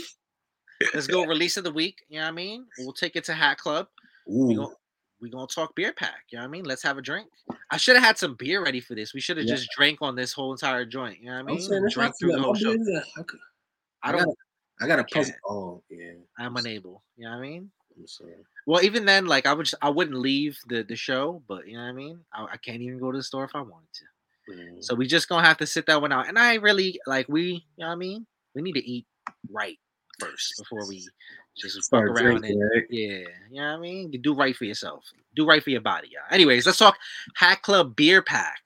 Let's 0.95 1.07
go 1.07 1.25
release 1.25 1.57
of 1.57 1.65
the 1.65 1.73
week. 1.73 2.03
You 2.09 2.19
know 2.19 2.25
what 2.25 2.29
I 2.29 2.33
mean? 2.33 2.67
We'll 2.79 2.93
take 2.93 3.17
it 3.17 3.25
to 3.25 3.35
Hat 3.35 3.59
Club. 3.59 3.87
We 4.27 4.55
Ooh, 4.55 4.57
gonna 4.57 4.75
we 5.21 5.31
gonna 5.31 5.47
talk 5.47 5.75
beer 5.75 5.93
pack. 5.93 6.25
You 6.31 6.39
know 6.39 6.43
what 6.43 6.49
I 6.49 6.51
mean? 6.51 6.65
Let's 6.65 6.83
have 6.83 6.99
a 6.99 7.03
drink. 7.03 7.29
I 7.71 7.77
should 7.77 7.97
have 7.97 8.05
had 8.05 8.19
some 8.19 8.35
beer 8.35 8.63
ready 8.63 8.81
for 8.81 8.95
this. 8.95 9.15
We 9.15 9.21
should 9.21 9.37
have 9.37 9.47
Yeah. 9.47 9.55
just 9.55 9.69
drank 9.77 9.99
on 10.03 10.17
this 10.17 10.33
whole 10.33 10.53
entire 10.53 10.85
joint. 10.85 11.21
You 11.21 11.27
know 11.27 11.33
what 11.35 11.39
I 11.41 11.43
mean? 11.55 11.61
saying 11.61 11.85
it's 11.85 11.95
Drink 11.95 12.15
through 12.19 12.33
the 12.33 12.41
whole 12.43 12.55
show. 12.55 12.73
I, 12.73 13.23
could- 13.23 13.41
I 14.03 14.09
I 14.09 14.13
don't. 14.13 14.39
I 14.81 14.87
gotta 14.87 15.05
can't. 15.05 15.27
post. 15.27 15.39
Oh 15.49 15.83
yeah, 15.91 16.15
I'm 16.39 16.57
unable. 16.57 17.05
You 17.17 17.27
know 17.27 17.33
what 17.33 17.39
I 17.39 17.41
mean? 17.43 17.71
Well, 18.67 18.83
even 18.83 19.05
then, 19.05 19.27
like 19.27 19.47
I 19.47 19.53
would, 19.53 19.67
just, 19.67 19.83
I 19.83 19.91
wouldn't 19.91 20.17
leave 20.19 20.59
the 20.67 20.83
the 20.83 20.97
show, 20.97 21.43
but 21.47 21.67
you 21.69 21.75
know 21.77 21.83
what 21.83 21.89
I 21.91 21.93
mean. 21.93 22.21
I, 22.33 22.45
I 22.53 22.57
can't 22.57 22.81
even 22.81 22.99
go 22.99 23.13
to 23.13 23.19
the 23.19 23.23
store 23.23 23.45
if 23.45 23.55
I 23.55 23.61
wanted 23.61 23.89
to. 23.95 24.53
Mm. 24.55 24.83
So 24.85 24.95
we 24.95 25.07
just 25.07 25.29
gonna 25.29 25.47
have 25.47 25.59
to 25.59 25.67
sit 25.67 25.87
that 25.87 26.01
one 26.01 26.11
out. 26.11 26.29
And 26.29 26.39
I 26.39 26.55
really 26.55 26.99
like 27.07 27.29
we, 27.29 27.43
you 27.45 27.61
know 27.79 27.87
what 27.87 27.93
I 27.93 27.97
mean. 27.97 28.27
We 28.55 28.63
need 28.63 28.73
to 28.73 28.85
eat 28.85 29.07
right 29.51 29.79
first 30.31 30.55
before 30.59 30.87
we 30.89 31.07
just 31.57 31.77
fuck 31.77 31.85
Start 31.85 32.11
around 32.11 32.41
drinking, 32.41 32.61
and 32.63 32.71
right? 32.75 32.87
yeah, 32.91 33.19
you 33.51 33.61
know 33.61 33.63
what 33.73 33.79
I 33.79 33.79
mean. 33.79 34.13
You 34.13 34.19
do 34.19 34.35
right 34.35 34.57
for 34.57 34.65
yourself. 34.65 35.05
Do 35.37 35.47
right 35.47 35.63
for 35.63 35.71
your 35.71 35.81
body, 35.81 36.09
y'all. 36.13 36.23
Anyways, 36.31 36.67
let's 36.67 36.79
talk 36.79 36.97
Hat 37.37 37.63
Club 37.63 37.95
beer 37.97 38.23
pack. 38.23 38.61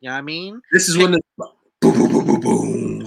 You 0.00 0.08
know 0.08 0.14
what 0.14 0.18
I 0.18 0.22
mean? 0.22 0.60
This 0.72 0.88
is 0.88 0.96
when 0.98 1.12
the 1.12 1.20
boom, 1.38 1.52
boom, 1.80 2.12
boom, 2.12 2.26
boom, 2.26 2.40
boom. 2.40 2.98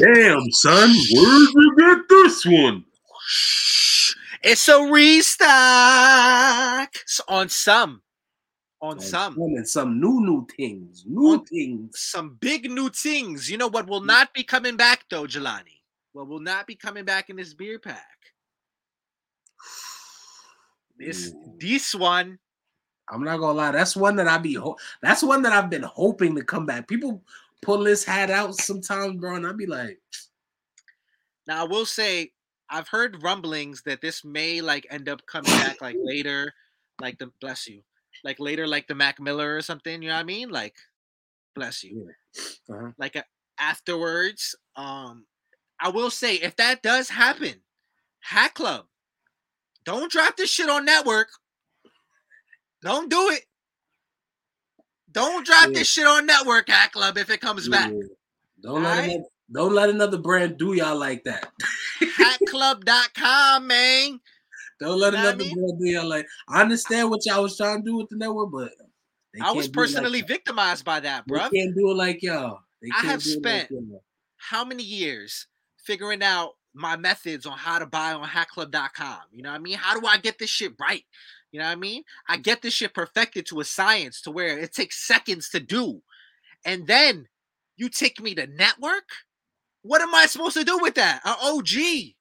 Damn, 0.00 0.50
son, 0.52 0.90
where 1.12 1.38
did 1.38 1.54
you 1.54 1.74
get 1.76 2.08
this 2.08 2.46
one? 2.46 2.84
It's 4.44 4.68
a 4.68 4.80
restock 4.90 5.48
S- 6.94 7.20
on 7.28 7.48
some, 7.48 8.02
on 8.80 9.00
some, 9.00 9.34
and 9.36 9.68
some 9.68 10.00
new, 10.00 10.20
new 10.20 10.46
things, 10.56 11.02
new 11.06 11.32
On- 11.32 11.44
things. 11.44 11.98
some 11.98 12.36
big 12.40 12.70
new 12.70 12.88
things. 12.90 13.50
You 13.50 13.58
know 13.58 13.66
what 13.66 13.88
will 13.88 14.00
not 14.02 14.32
be 14.34 14.44
coming 14.44 14.76
back 14.76 15.04
though, 15.10 15.24
Jelani? 15.24 15.77
What 16.18 16.26
will 16.26 16.40
not 16.40 16.66
be 16.66 16.74
coming 16.74 17.04
back 17.04 17.30
in 17.30 17.36
this 17.36 17.54
beer 17.54 17.78
pack? 17.78 18.02
This 20.98 21.28
Ooh. 21.28 21.54
this 21.60 21.94
one. 21.94 22.40
I'm 23.08 23.22
not 23.22 23.38
gonna 23.38 23.52
lie. 23.56 23.70
That's 23.70 23.94
one 23.94 24.16
that 24.16 24.26
I 24.26 24.36
be. 24.38 24.54
Ho- 24.54 24.76
that's 25.00 25.22
one 25.22 25.42
that 25.42 25.52
I've 25.52 25.70
been 25.70 25.84
hoping 25.84 26.34
to 26.34 26.42
come 26.42 26.66
back. 26.66 26.88
People 26.88 27.22
pull 27.62 27.84
this 27.84 28.04
hat 28.04 28.32
out 28.32 28.56
sometimes, 28.56 29.20
bro, 29.20 29.36
and 29.36 29.46
I'd 29.46 29.56
be 29.56 29.66
like, 29.66 30.00
Now 31.46 31.64
I 31.64 31.68
will 31.68 31.86
say 31.86 32.32
I've 32.68 32.88
heard 32.88 33.22
rumblings 33.22 33.82
that 33.82 34.00
this 34.00 34.24
may 34.24 34.60
like 34.60 34.88
end 34.90 35.08
up 35.08 35.24
coming 35.24 35.52
back 35.52 35.80
like 35.80 35.94
later, 36.02 36.52
like 37.00 37.18
the 37.18 37.30
bless 37.40 37.68
you, 37.68 37.82
like 38.24 38.40
later 38.40 38.66
like 38.66 38.88
the 38.88 38.94
Mac 38.96 39.20
Miller 39.20 39.54
or 39.54 39.62
something. 39.62 40.02
You 40.02 40.08
know 40.08 40.16
what 40.16 40.22
I 40.22 40.24
mean? 40.24 40.48
Like 40.48 40.74
bless 41.54 41.84
you. 41.84 42.10
uh-huh. 42.68 42.90
Like 42.98 43.14
a, 43.14 43.22
afterwards. 43.60 44.56
Um, 44.74 45.24
I 45.80 45.88
will 45.90 46.10
say 46.10 46.34
if 46.36 46.56
that 46.56 46.82
does 46.82 47.08
happen, 47.08 47.54
Hat 48.20 48.54
Club, 48.54 48.86
don't 49.84 50.10
drop 50.10 50.36
this 50.36 50.50
shit 50.50 50.68
on 50.68 50.84
network. 50.84 51.28
Don't 52.82 53.08
do 53.10 53.28
it. 53.30 53.44
Don't 55.10 55.46
drop 55.46 55.68
Yeah. 55.68 55.78
this 55.78 55.88
shit 55.88 56.06
on 56.06 56.26
network, 56.26 56.68
Hat 56.68 56.92
Club, 56.92 57.16
if 57.18 57.30
it 57.30 57.40
comes 57.40 57.68
back. 57.68 57.90
Don't 58.62 58.82
let 58.82 58.90
Alright. 58.92 59.04
another, 59.10 59.24
don't 59.52 59.72
let 59.74 59.90
another 59.90 60.18
brand 60.18 60.58
do 60.58 60.74
y'all 60.74 60.96
like 60.98 61.24
that. 61.24 61.50
Hatclub.com, 62.00 63.66
man. 63.66 64.20
Don't 64.80 64.98
let 65.00 65.12
Know 65.12 65.18
what 65.18 65.26
I 65.26 65.28
another 65.30 65.44
mean? 65.44 65.54
brand 65.54 65.78
do 65.80 65.86
y'all 65.86 66.06
like. 66.08 66.26
I 66.48 66.60
understand 66.60 67.10
what 67.10 67.24
y'all 67.24 67.42
was 67.42 67.56
trying 67.56 67.82
to 67.82 67.90
do 67.90 67.96
with 67.96 68.08
the 68.10 68.16
network, 68.16 68.50
but 68.52 68.72
they 69.34 69.40
I 69.40 69.50
was 69.52 69.66
it 69.66 69.68
like 69.70 69.74
personally 69.74 70.22
victimized 70.22 70.84
by 70.84 71.00
that, 71.00 71.24
They 71.26 71.34
bruh. 71.34 71.50
can't 71.52 71.74
do 71.74 71.90
it 71.90 71.94
like 71.96 72.22
y'all. 72.22 72.60
They 72.82 72.88
I 72.94 73.00
have 73.06 73.20
it 73.26 73.42
like 73.44 73.66
spent- 73.66 73.72
How 74.36 74.64
many 74.64 74.84
years 74.84 75.46
figuring 75.88 76.22
out 76.22 76.50
my 76.74 76.96
methods 76.96 77.46
on 77.46 77.56
how 77.56 77.78
to 77.78 77.86
buy 77.86 78.12
on 78.12 78.28
hatclub.com? 78.28 79.20
You 79.32 79.42
know 79.42 79.48
what 79.48 79.56
I 79.56 79.58
mean? 79.58 79.78
How 79.78 79.98
do 79.98 80.06
I 80.06 80.18
get 80.18 80.38
this 80.38 80.50
shit 80.50 80.74
right? 80.78 81.02
You 81.50 81.60
know 81.60 81.64
what 81.64 81.72
I 81.72 81.76
mean? 81.76 82.02
I 82.28 82.36
get 82.36 82.60
this 82.60 82.74
shit 82.74 82.92
perfected 82.92 83.46
to 83.46 83.60
a 83.60 83.64
science 83.64 84.20
to 84.22 84.30
where 84.30 84.58
it 84.58 84.74
takes 84.74 85.06
seconds 85.06 85.48
to 85.50 85.60
do. 85.60 86.02
And 86.66 86.86
then 86.86 87.26
you 87.78 87.88
take 87.88 88.20
me 88.20 88.34
to 88.34 88.46
network? 88.46 89.08
What 89.80 90.02
am 90.02 90.14
I 90.14 90.26
supposed 90.26 90.58
to 90.58 90.64
do 90.64 90.78
with 90.78 90.94
that? 90.96 91.22
An 91.24 91.36
OG. 91.40 91.72
You 91.72 92.12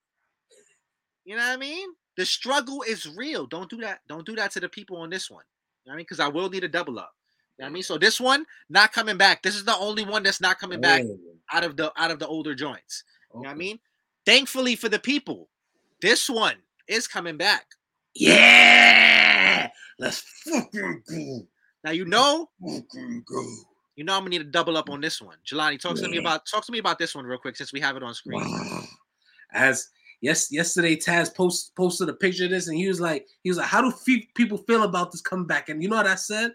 know 1.35 1.35
what 1.35 1.53
I 1.53 1.57
mean? 1.57 1.89
The 2.15 2.25
struggle 2.25 2.83
is 2.83 3.13
real. 3.17 3.47
Don't 3.47 3.69
do 3.69 3.77
that. 3.81 3.99
Don't 4.07 4.25
do 4.25 4.35
that 4.37 4.51
to 4.51 4.61
the 4.61 4.69
people 4.69 4.95
on 4.97 5.09
this 5.09 5.29
one. 5.29 5.43
You 5.83 5.89
know 5.89 5.91
what 5.91 5.95
I 5.95 5.97
mean? 5.97 6.05
Because 6.05 6.21
I 6.21 6.29
will 6.29 6.49
need 6.49 6.63
a 6.63 6.69
double 6.69 6.99
up. 6.99 7.11
You 7.57 7.63
know 7.63 7.65
what 7.65 7.71
I 7.71 7.73
mean? 7.73 7.83
So 7.83 7.97
this 7.97 8.21
one 8.21 8.45
not 8.69 8.93
coming 8.93 9.17
back. 9.17 9.43
This 9.43 9.55
is 9.55 9.65
the 9.65 9.75
only 9.77 10.05
one 10.05 10.23
that's 10.23 10.39
not 10.39 10.57
coming 10.57 10.79
back 10.79 11.03
out 11.51 11.65
of 11.65 11.75
the 11.75 11.91
out 11.97 12.11
of 12.11 12.19
the 12.19 12.27
older 12.27 12.55
joints. 12.55 13.03
You 13.37 13.43
know 13.43 13.49
what 13.49 13.55
I 13.55 13.55
mean? 13.55 13.79
Thankfully 14.25 14.75
for 14.75 14.89
the 14.89 14.99
people, 14.99 15.47
this 16.01 16.29
one 16.29 16.55
is 16.87 17.07
coming 17.07 17.37
back. 17.37 17.65
Yeah, 18.15 19.69
let's 19.99 20.21
fucking 20.45 21.03
go. 21.09 21.47
Now 21.83 21.91
you 21.91 22.05
know, 22.05 22.49
Fucking 22.61 23.23
go. 23.27 23.45
you 23.95 24.03
know 24.03 24.13
I'm 24.13 24.21
gonna 24.21 24.29
need 24.31 24.37
to 24.39 24.43
double 24.45 24.75
up 24.77 24.89
on 24.89 25.01
this 25.01 25.21
one. 25.21 25.37
Jelani, 25.45 25.79
talk 25.79 25.95
to 25.97 26.07
me 26.09 26.17
about 26.17 26.45
talk 26.45 26.65
to 26.65 26.71
me 26.71 26.79
about 26.79 26.99
this 26.99 27.15
one 27.15 27.25
real 27.25 27.37
quick 27.37 27.55
since 27.55 27.71
we 27.71 27.79
have 27.79 27.95
it 27.95 28.03
on 28.03 28.13
screen. 28.13 28.41
Wow. 28.41 28.83
As 29.53 29.89
yes, 30.21 30.51
yesterday 30.51 30.95
Taz 30.97 31.33
post, 31.33 31.73
posted 31.75 32.09
a 32.09 32.13
picture 32.13 32.45
of 32.45 32.49
this, 32.51 32.67
and 32.67 32.77
he 32.77 32.87
was 32.87 32.99
like, 32.99 33.27
he 33.43 33.49
was 33.49 33.57
like, 33.57 33.67
"How 33.67 33.81
do 33.81 33.91
fe- 33.91 34.27
people 34.35 34.57
feel 34.57 34.83
about 34.83 35.11
this 35.11 35.21
coming 35.21 35.45
back?" 35.47 35.69
And 35.69 35.81
you 35.81 35.89
know 35.89 35.95
what 35.97 36.07
I 36.07 36.15
said? 36.15 36.51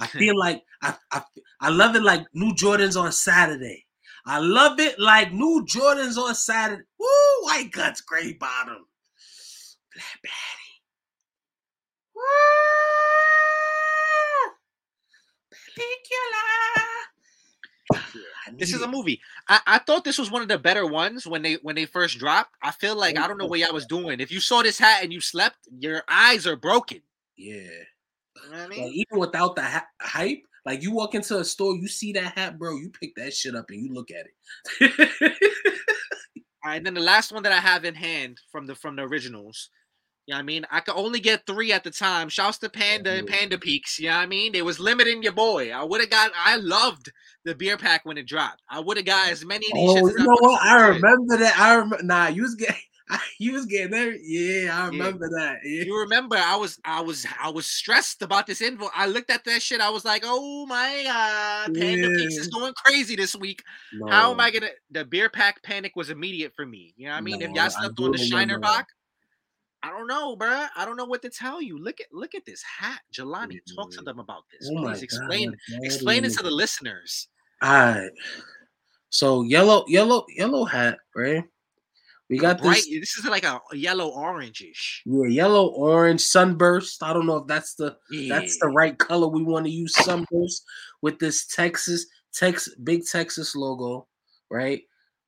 I 0.00 0.06
feel 0.20 0.36
like 0.38 0.62
I, 0.82 0.94
I 1.12 1.22
I 1.60 1.68
love 1.68 1.94
it 1.96 2.02
like 2.02 2.26
new 2.32 2.54
Jordans 2.54 3.00
on 3.00 3.12
Saturday. 3.12 3.84
I 4.28 4.38
love 4.38 4.78
it 4.78 4.98
like 4.98 5.32
new 5.32 5.64
Jordans 5.66 6.18
on 6.18 6.34
Saturday. 6.34 6.82
Woo, 7.00 7.06
white 7.40 7.70
guts, 7.72 8.02
gray 8.02 8.34
bottom. 8.34 8.84
Black 9.94 10.22
Betty. 10.22 10.34
Woo! 12.14 12.22
This 18.58 18.74
is 18.74 18.82
a 18.82 18.88
movie. 18.88 19.20
I, 19.48 19.60
I 19.66 19.78
thought 19.78 20.04
this 20.04 20.18
was 20.18 20.30
one 20.30 20.42
of 20.42 20.48
the 20.48 20.58
better 20.58 20.86
ones 20.86 21.26
when 21.26 21.42
they 21.42 21.54
when 21.62 21.74
they 21.76 21.86
first 21.86 22.18
dropped. 22.18 22.54
I 22.62 22.70
feel 22.70 22.96
like 22.96 23.16
I 23.18 23.28
don't 23.28 23.38
know 23.38 23.46
what 23.46 23.60
y'all 23.60 23.72
was 23.72 23.86
doing. 23.86 24.20
If 24.20 24.30
you 24.30 24.40
saw 24.40 24.62
this 24.62 24.78
hat 24.78 25.02
and 25.02 25.12
you 25.12 25.20
slept, 25.20 25.56
your 25.78 26.02
eyes 26.08 26.46
are 26.46 26.56
broken. 26.56 27.00
Yeah. 27.36 27.54
You 27.54 28.50
know 28.50 28.58
what 28.58 28.58
I 28.58 28.68
mean? 28.68 28.84
Like, 28.84 28.92
even 28.92 29.18
without 29.18 29.56
the 29.56 29.62
ha- 29.62 29.86
hype, 30.00 30.42
like 30.68 30.82
you 30.82 30.92
walk 30.92 31.14
into 31.14 31.38
a 31.38 31.44
store, 31.44 31.74
you 31.76 31.88
see 31.88 32.12
that 32.12 32.36
hat, 32.36 32.58
bro, 32.58 32.76
you 32.76 32.90
pick 32.90 33.14
that 33.14 33.32
shit 33.32 33.56
up 33.56 33.70
and 33.70 33.82
you 33.82 33.90
look 33.90 34.10
at 34.10 34.26
it. 34.26 35.32
All 36.62 36.72
right, 36.72 36.76
and 36.76 36.84
then 36.84 36.92
the 36.92 37.00
last 37.00 37.32
one 37.32 37.42
that 37.44 37.52
I 37.52 37.58
have 37.58 37.86
in 37.86 37.94
hand 37.94 38.38
from 38.52 38.66
the 38.66 38.74
from 38.74 38.94
the 38.94 39.02
originals. 39.02 39.70
You 40.26 40.34
know 40.34 40.38
what 40.40 40.42
I 40.42 40.44
mean? 40.44 40.66
I 40.70 40.80
could 40.80 40.94
only 40.94 41.20
get 41.20 41.46
three 41.46 41.72
at 41.72 41.84
the 41.84 41.90
time. 41.90 42.28
Shouts 42.28 42.58
to 42.58 42.68
Panda 42.68 43.12
and 43.12 43.26
Panda 43.26 43.56
Peaks. 43.56 43.98
You 43.98 44.08
know 44.10 44.16
what 44.16 44.24
I 44.24 44.26
mean? 44.26 44.52
They 44.52 44.60
was 44.60 44.78
limiting 44.78 45.22
your 45.22 45.32
boy. 45.32 45.72
I 45.72 45.82
would 45.82 46.02
have 46.02 46.10
got 46.10 46.32
I 46.36 46.56
loved 46.56 47.10
the 47.46 47.54
beer 47.54 47.78
pack 47.78 48.04
when 48.04 48.18
it 48.18 48.26
dropped. 48.26 48.60
I 48.68 48.78
would 48.78 48.98
have 48.98 49.06
got 49.06 49.22
mm-hmm. 49.22 49.32
as 49.32 49.46
many 49.46 49.64
of 49.68 49.74
these 49.74 50.02
oh, 50.02 50.06
you 50.06 50.18
know 50.18 50.36
what? 50.40 50.62
I 50.62 50.88
remember 50.88 51.38
that. 51.38 51.58
I 51.58 51.76
remember. 51.76 52.02
Nah, 52.02 52.26
you 52.26 52.42
was 52.42 52.56
getting. 52.56 52.76
You 53.38 53.52
was 53.52 53.66
getting 53.66 53.90
there. 53.92 54.14
Yeah, 54.16 54.82
I 54.82 54.86
remember 54.88 55.28
that. 55.28 55.58
Yeah. 55.64 55.84
You 55.84 55.98
remember 56.00 56.36
I 56.36 56.56
was 56.56 56.78
I 56.84 57.00
was 57.00 57.26
I 57.40 57.50
was 57.50 57.66
stressed 57.66 58.22
about 58.22 58.46
this 58.46 58.60
info. 58.60 58.88
I 58.94 59.06
looked 59.06 59.30
at 59.30 59.44
that 59.44 59.62
shit. 59.62 59.80
I 59.80 59.90
was 59.90 60.04
like, 60.04 60.22
oh 60.24 60.66
my 60.66 61.02
god, 61.04 61.74
Panda 61.74 62.08
Peaks 62.08 62.36
is 62.36 62.48
going 62.48 62.74
crazy 62.74 63.16
this 63.16 63.36
week. 63.36 63.62
How 64.08 64.32
am 64.32 64.40
I 64.40 64.50
gonna 64.50 64.70
the 64.90 65.04
beer 65.04 65.30
pack 65.30 65.62
panic 65.62 65.92
was 65.96 66.10
immediate 66.10 66.52
for 66.54 66.66
me. 66.66 66.94
You 66.96 67.06
know 67.06 67.12
what 67.12 67.18
I 67.18 67.20
mean? 67.22 67.42
if 67.42 67.50
y'all 67.52 67.70
slept 67.70 67.98
on 68.00 68.12
the 68.12 68.18
Shiner 68.18 68.58
box, 68.58 68.92
I 69.82 69.90
don't 69.90 70.08
know, 70.08 70.36
bruh. 70.36 70.68
I 70.76 70.84
don't 70.84 70.96
know 70.96 71.04
what 71.04 71.22
to 71.22 71.30
tell 71.30 71.62
you. 71.62 71.78
Look 71.78 72.00
at 72.00 72.06
look 72.12 72.34
at 72.34 72.44
this 72.44 72.62
hat. 72.62 73.00
Jelani, 73.14 73.60
talk 73.76 73.90
to 73.92 74.00
Mhm. 74.00 74.04
them 74.04 74.18
about 74.18 74.44
this. 74.50 74.68
Oh 74.72 74.82
Please 74.82 75.02
explain 75.02 75.50
God, 75.50 75.78
explain 75.84 76.24
it 76.24 76.32
to 76.34 76.42
the 76.42 76.50
listeners. 76.50 77.28
All 77.62 77.70
right. 77.70 78.10
So 79.10 79.42
yellow, 79.42 79.84
yellow, 79.88 80.26
yellow 80.36 80.64
hat, 80.64 80.98
right? 81.14 81.44
We 82.30 82.38
got 82.38 82.60
Bright, 82.60 82.76
this. 82.88 83.00
this 83.00 83.16
is 83.18 83.24
like 83.24 83.44
a, 83.44 83.60
yellow 83.72 84.10
orangish. 84.12 85.00
Yeah, 85.06 85.28
yellow, 85.28 85.68
orange, 85.68 86.20
sunburst. 86.20 87.02
I 87.02 87.12
don't 87.14 87.26
know 87.26 87.38
if 87.38 87.46
that's 87.46 87.74
the 87.74 87.96
Yeah. 88.10 88.38
that's 88.38 88.58
the 88.58 88.68
right 88.68 88.96
color 88.98 89.28
we 89.28 89.42
want 89.42 89.64
to 89.66 89.72
use. 89.72 89.94
Sunburst 89.94 90.64
with 91.00 91.18
this 91.18 91.46
Texas, 91.46 92.06
Tex, 92.34 92.68
big 92.84 93.06
Texas 93.06 93.56
logo, 93.56 94.06
right? 94.50 94.82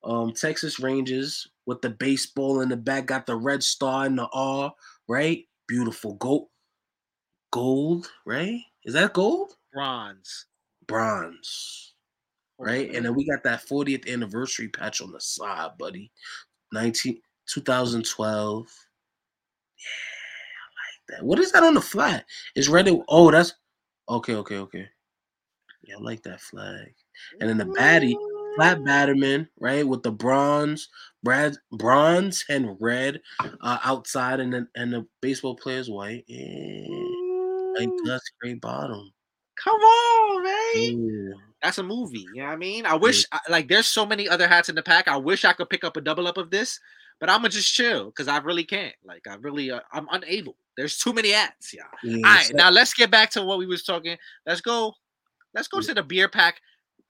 Um, 0.04 0.32
Texas 0.32 0.78
Rangers 0.78 1.46
with 1.66 1.80
the 1.80 1.90
baseball 1.90 2.60
in 2.60 2.68
the 2.68 2.76
back, 2.76 3.06
got 3.06 3.24
the 3.26 3.36
red 3.36 3.62
star 3.62 4.04
in 4.06 4.16
the 4.16 4.28
R, 4.32 4.72
right? 5.08 5.46
Beautiful 5.68 6.14
gold, 6.14 6.48
gold, 7.50 8.10
right? 8.26 8.60
Is 8.84 8.94
that 8.94 9.12
gold? 9.14 9.52
bronze. 9.72 10.46
Bronze, 10.86 11.94
right? 12.58 12.92
And 12.92 13.04
then 13.06 13.14
we 13.14 13.24
got 13.24 13.44
that 13.44 13.64
40th 13.64 14.08
anniversary 14.12 14.68
patch 14.68 15.00
on 15.00 15.12
the 15.12 15.20
side, 15.20 15.78
buddy. 15.78 16.10
19 16.72 17.20
2012. 17.46 18.66
Yeah, 19.76 19.84
I 19.86 21.14
like 21.14 21.18
that. 21.18 21.24
What 21.26 21.38
is 21.38 21.52
that 21.52 21.62
on 21.62 21.74
the 21.74 21.80
flag? 21.80 22.22
It's 22.54 22.68
red. 22.68 22.88
and- 22.88 23.02
Oh, 23.08 23.30
that's 23.30 23.54
okay, 24.08 24.34
okay, 24.36 24.58
okay. 24.58 24.88
Yeah, 25.82 25.96
I 25.96 26.00
like 26.00 26.22
that 26.24 26.40
flag. 26.40 26.94
And 27.40 27.48
then 27.48 27.58
the 27.58 27.64
baddie, 27.64 28.14
flat 28.56 28.78
batterman, 28.78 29.48
right, 29.58 29.86
with 29.86 30.02
the 30.02 30.12
bronze, 30.12 30.88
brad, 31.22 31.56
bronze 31.72 32.44
and 32.48 32.76
red 32.80 33.20
uh, 33.60 33.78
outside, 33.84 34.40
and 34.40 34.52
then 34.52 34.68
and 34.76 34.92
the 34.92 35.06
baseball 35.20 35.56
player's 35.56 35.90
white. 35.90 36.24
Yeah, 36.28 36.86
like 37.78 37.88
Ooh, 37.88 38.04
dust 38.06 38.30
gray 38.40 38.54
bottom. 38.54 39.10
Come 39.62 39.80
on, 39.80 40.42
man. 40.44 41.08
Yeah. 41.30 41.34
That's 41.62 41.78
a 41.78 41.82
movie. 41.82 42.26
You 42.34 42.42
know 42.42 42.46
what 42.48 42.52
I 42.52 42.56
mean? 42.56 42.86
I 42.86 42.94
wish 42.94 43.24
I, 43.32 43.38
like 43.48 43.68
there's 43.68 43.86
so 43.86 44.06
many 44.06 44.28
other 44.28 44.48
hats 44.48 44.68
in 44.68 44.74
the 44.74 44.82
pack. 44.82 45.08
I 45.08 45.16
wish 45.16 45.44
I 45.44 45.52
could 45.52 45.68
pick 45.68 45.84
up 45.84 45.96
a 45.96 46.00
double 46.00 46.26
up 46.26 46.38
of 46.38 46.50
this, 46.50 46.80
but 47.18 47.28
I'm 47.28 47.38
gonna 47.40 47.50
just 47.50 47.72
chill 47.74 48.06
because 48.06 48.28
I 48.28 48.38
really 48.38 48.64
can't. 48.64 48.94
Like 49.04 49.26
I 49.28 49.34
really, 49.34 49.70
uh, 49.70 49.80
I'm 49.92 50.06
unable. 50.10 50.56
There's 50.76 50.96
too 50.96 51.12
many 51.12 51.32
hats. 51.32 51.74
Yeah. 51.74 51.82
Yeah, 52.02 52.16
All 52.26 52.34
right, 52.34 52.46
so- 52.46 52.56
now 52.56 52.70
let's 52.70 52.94
get 52.94 53.10
back 53.10 53.30
to 53.32 53.42
what 53.42 53.58
we 53.58 53.66
was 53.66 53.82
talking. 53.84 54.16
Let's 54.46 54.60
go. 54.62 54.94
Let's 55.54 55.68
go 55.68 55.80
to 55.80 55.92
the 55.94 56.02
beer 56.02 56.28
pack 56.28 56.60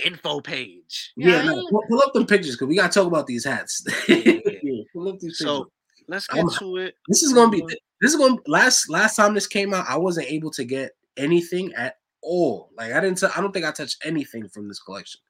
info 0.05 0.41
page. 0.41 1.13
You 1.15 1.31
Yeah, 1.31 1.43
no, 1.45 1.69
pull, 1.69 1.85
pull 1.89 2.01
up 2.03 2.13
them 2.15 2.27
pictures 2.27 2.53
because 2.57 2.69
we 2.69 2.77
gotta 2.77 2.93
talk 2.93 3.07
about 3.07 3.27
these 3.27 3.45
hats. 3.45 3.87
Yeah, 4.09 4.17
yeah, 4.17 4.41
yeah. 4.63 4.83
pull 4.93 5.09
up 5.11 5.19
these 5.21 5.39
So 5.39 5.65
pictures. 5.65 6.05
let's 6.09 6.27
I'm- 6.33 6.47
get 6.49 6.59
to 6.59 6.77
it. 6.79 6.97
This 7.07 7.23
is 7.23 7.33
gonna 7.33 7.51
be 7.51 7.63
this 8.01 8.13
is 8.13 8.17
gonna 8.17 8.37
last 8.49 8.91
last 8.91 9.15
time 9.15 9.35
this 9.35 9.47
came 9.47 9.73
out. 9.75 9.85
I 9.89 9.97
wasn't 9.97 10.27
able 10.27 10.51
to 10.53 10.65
get 10.65 10.93
anything 11.17 11.73
at 11.75 11.99
all. 12.23 12.71
Like 12.77 12.93
I 12.93 13.01
didn't. 13.01 13.19
T- 13.19 13.27
I 13.35 13.41
don't 13.41 13.53
think 13.53 13.65
I 13.65 13.71
touched 13.73 14.05
anything 14.05 14.49
from 14.49 14.69
this 14.69 14.81
collection. 14.81 15.21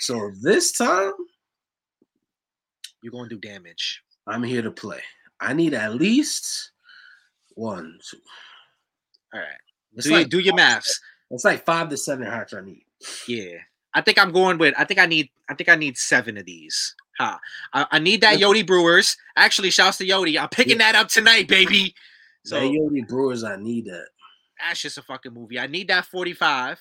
So 0.00 0.30
this 0.42 0.72
time 0.72 1.12
You're 3.02 3.12
gonna 3.12 3.28
do 3.28 3.38
damage. 3.38 4.02
I'm 4.26 4.42
here 4.42 4.62
to 4.62 4.70
play. 4.70 5.00
I 5.40 5.52
need 5.52 5.74
at 5.74 5.94
least 5.94 6.70
one, 7.54 7.98
two. 8.08 8.18
All 9.34 9.40
right. 9.40 9.48
It's 9.94 10.06
Do, 10.06 10.18
you 10.18 10.24
do 10.24 10.38
your 10.40 10.54
maths. 10.54 11.00
it's 11.30 11.44
like 11.44 11.64
five 11.64 11.88
to 11.90 11.96
seven 11.96 12.26
hats 12.26 12.52
I 12.54 12.60
need. 12.62 12.82
Yeah. 13.28 13.58
I 13.94 14.00
think 14.02 14.18
I'm 14.18 14.32
going 14.32 14.58
with 14.58 14.74
I 14.76 14.84
think 14.84 15.00
I 15.00 15.06
need 15.06 15.30
I 15.48 15.54
think 15.54 15.68
I 15.68 15.76
need 15.76 15.96
seven 15.98 16.36
of 16.36 16.44
these. 16.46 16.94
Huh. 17.18 17.38
I, 17.72 17.86
I 17.92 17.98
need 17.98 18.20
that 18.22 18.38
Yeah. 18.38 18.46
Yodi 18.46 18.66
Brewers. 18.66 19.16
Actually, 19.36 19.70
shouts 19.70 19.98
to 19.98 20.06
Yodi. 20.06 20.38
I'm 20.38 20.48
picking 20.50 20.78
that 20.78 20.94
up 20.94 21.08
tonight, 21.08 21.48
baby. 21.48 21.94
So 22.44 22.60
So 22.60 22.70
Yodi 22.70 23.06
Brewers, 23.08 23.42
I 23.44 23.56
need 23.56 23.86
that. 23.86 24.06
That's 24.60 24.82
just 24.82 24.98
a 24.98 25.02
fucking 25.02 25.32
movie. 25.32 25.58
I 25.58 25.66
need 25.66 25.88
that 25.88 26.06
45, 26.06 26.80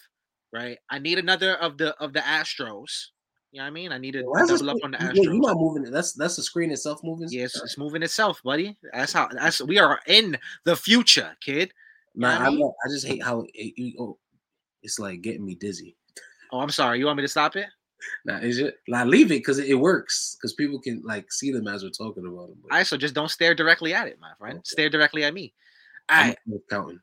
right? 0.52 0.78
I 0.90 1.00
need 1.00 1.20
another 1.20 1.56
of 1.56 1.78
the 1.78 1.96
of 1.98 2.14
the 2.14 2.20
Astros. 2.20 3.08
You 3.52 3.60
know 3.60 3.66
what 3.66 3.68
I 3.68 3.72
mean? 3.72 3.92
I 3.92 3.98
need 3.98 4.12
to 4.14 4.24
this- 4.48 4.60
double 4.60 4.72
up 4.72 4.78
on 4.84 4.92
the 4.92 4.98
Astros. 4.98 5.42
not 5.42 5.58
moving 5.58 5.86
it. 5.86 5.92
That's 5.92 6.14
that's 6.14 6.36
the 6.36 6.44
screen 6.44 6.72
itself 6.72 7.02
moving. 7.04 7.28
Yes, 7.30 7.56
it's 7.62 7.78
moving 7.78 8.04
itself, 8.04 8.42
buddy. 8.44 8.78
That's 8.94 9.14
how 9.14 9.30
that's 9.32 9.62
we 9.62 9.80
are 9.80 10.00
in 10.08 10.38
the 10.66 10.76
future, 10.76 11.36
kid. 11.42 11.74
Nah, 12.16 12.40
know 12.40 12.46
I 12.46 12.48
I, 12.48 12.50
mean? 12.50 12.72
I 12.86 12.90
just 12.90 13.08
hate 13.08 13.24
how 13.24 13.46
it, 13.54 13.96
oh, 14.00 14.18
it's 14.84 15.00
like 15.00 15.22
getting 15.22 15.46
me 15.46 15.56
dizzy. 15.56 15.96
Oh, 16.52 16.60
I'm 16.60 16.70
sorry. 16.70 17.00
You 17.00 17.06
want 17.06 17.18
me 17.18 17.24
to 17.24 17.30
stop 17.30 17.56
it? 17.56 17.68
Nah, 18.26 18.38
is 18.38 18.60
it? 18.60 18.78
Nah, 18.88 19.04
leave 19.04 19.28
it 19.28 19.40
because 19.40 19.60
it, 19.60 19.68
it 19.68 19.76
works 19.76 20.36
because 20.36 20.54
people 20.54 20.80
can 20.80 21.02
like 21.04 21.32
see 21.32 21.52
them 21.52 21.68
as 21.68 21.84
we're 21.84 21.90
talking 21.90 22.26
about 22.26 22.50
them. 22.50 22.60
All 22.70 22.78
right, 22.78 22.86
so 22.86 22.98
just 22.98 23.14
don't 23.14 23.32
stare 23.32 23.56
directly 23.56 23.94
at 23.94 24.08
it, 24.08 24.20
my 24.20 24.32
friend. 24.38 24.58
Okay. 24.58 24.64
Stare 24.66 24.90
directly 24.90 25.24
at 25.24 25.34
me. 25.34 25.54
I'm 26.10 26.30
right. 26.30 26.60
counting. 26.70 27.00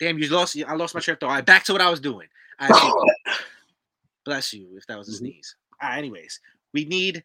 Damn, 0.00 0.18
you 0.18 0.28
lost. 0.28 0.56
I 0.66 0.74
lost 0.74 0.94
my 0.94 1.00
train 1.00 1.14
of 1.14 1.20
thought. 1.20 1.28
All 1.28 1.34
right, 1.34 1.46
back 1.46 1.64
to 1.64 1.72
what 1.72 1.80
I 1.80 1.90
was 1.90 2.00
doing. 2.00 2.28
Right, 2.60 2.92
bless 4.24 4.52
you 4.52 4.68
if 4.76 4.86
that 4.86 4.98
was 4.98 5.08
a 5.08 5.12
sneeze. 5.12 5.56
All 5.80 5.88
right, 5.88 5.98
anyways, 5.98 6.40
we 6.72 6.84
need 6.84 7.24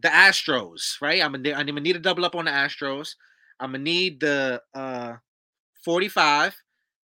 the 0.00 0.08
Astros, 0.08 1.00
right? 1.00 1.22
I'm 1.22 1.32
gonna, 1.32 1.52
I'm 1.52 1.66
gonna 1.66 1.80
need 1.80 1.96
a 1.96 2.00
double 2.00 2.24
up 2.24 2.34
on 2.34 2.46
the 2.46 2.50
Astros. 2.50 3.16
I'm 3.58 3.72
gonna 3.72 3.84
need 3.84 4.20
the 4.20 4.62
uh 4.74 5.16
45. 5.84 6.56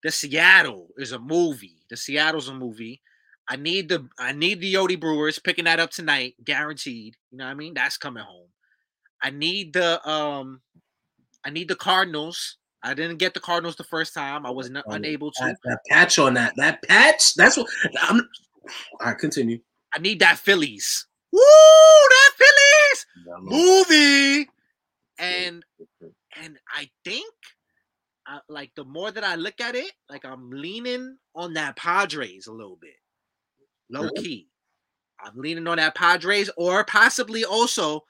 The 0.03 0.11
Seattle 0.11 0.89
is 0.97 1.13
a 1.13 1.19
movie. 1.19 1.83
The 1.91 1.97
Seattle's 1.97 2.49
a 2.49 2.55
movie. 2.55 3.03
I 3.49 3.57
need 3.57 3.89
the 3.89 4.09
I 4.19 4.33
need 4.33 4.61
the 4.61 4.75
Yodi 4.75 4.99
Brewers 4.99 5.39
picking 5.39 5.65
that 5.65 5.81
up 5.81 5.91
tonight, 5.91 6.35
guaranteed. 6.45 7.17
You 7.31 7.39
know 7.39 7.45
what 7.47 7.51
I 7.51 7.55
mean? 7.55 7.75
That's 7.75 7.97
coming 7.97 8.23
home. 8.23 8.49
I 9.23 9.31
need 9.31 9.73
the 9.73 10.07
um 10.09 10.61
I 11.45 11.51
need 11.51 11.69
the 11.69 11.77
Cardinals. 11.77 12.58
I 12.83 12.95
didn't 12.95 13.17
get 13.17 13.35
the 13.35 13.41
Cardinals 13.41 13.77
the 13.77 13.85
first 13.85 14.15
time. 14.15 14.47
I 14.47 14.51
was 14.51 14.71
not 14.71 14.85
unable 14.87 15.31
to. 15.33 15.45
That, 15.45 15.57
that 15.65 15.81
patch 15.89 16.19
on 16.19 16.35
that. 16.35 16.55
That 16.57 16.83
patch. 16.83 17.35
That's 17.35 17.57
what. 17.57 17.69
I'm. 18.03 18.21
All 19.01 19.07
right, 19.07 19.19
continue. 19.19 19.59
I 19.95 19.99
need 19.99 20.21
that 20.21 20.39
Phillies. 20.39 21.07
Woo, 21.33 21.41
that 21.41 22.31
Phillies 22.37 23.07
movie. 23.41 24.49
And 25.19 25.65
and 26.41 26.59
I 26.73 26.89
think, 27.05 27.33
uh, 28.31 28.39
like 28.49 28.71
the 28.77 28.85
more 28.85 29.11
that 29.11 29.25
I 29.25 29.35
look 29.35 29.61
at 29.61 29.75
it, 29.75 29.91
like 30.09 30.25
I'm 30.25 30.51
leaning 30.51 31.17
on 31.35 31.55
that 31.55 31.77
Padres 31.77 32.47
a 32.47 32.53
little 32.53 32.77
bit, 32.77 32.95
low 33.91 34.03
Really? 34.03 34.23
key. 34.23 34.49
I'm 35.21 35.37
leaning 35.37 35.67
on 35.67 35.79
that 35.79 35.97
Padres, 35.97 36.51
or 36.57 36.85
possibly 36.85 37.45
also 37.45 38.05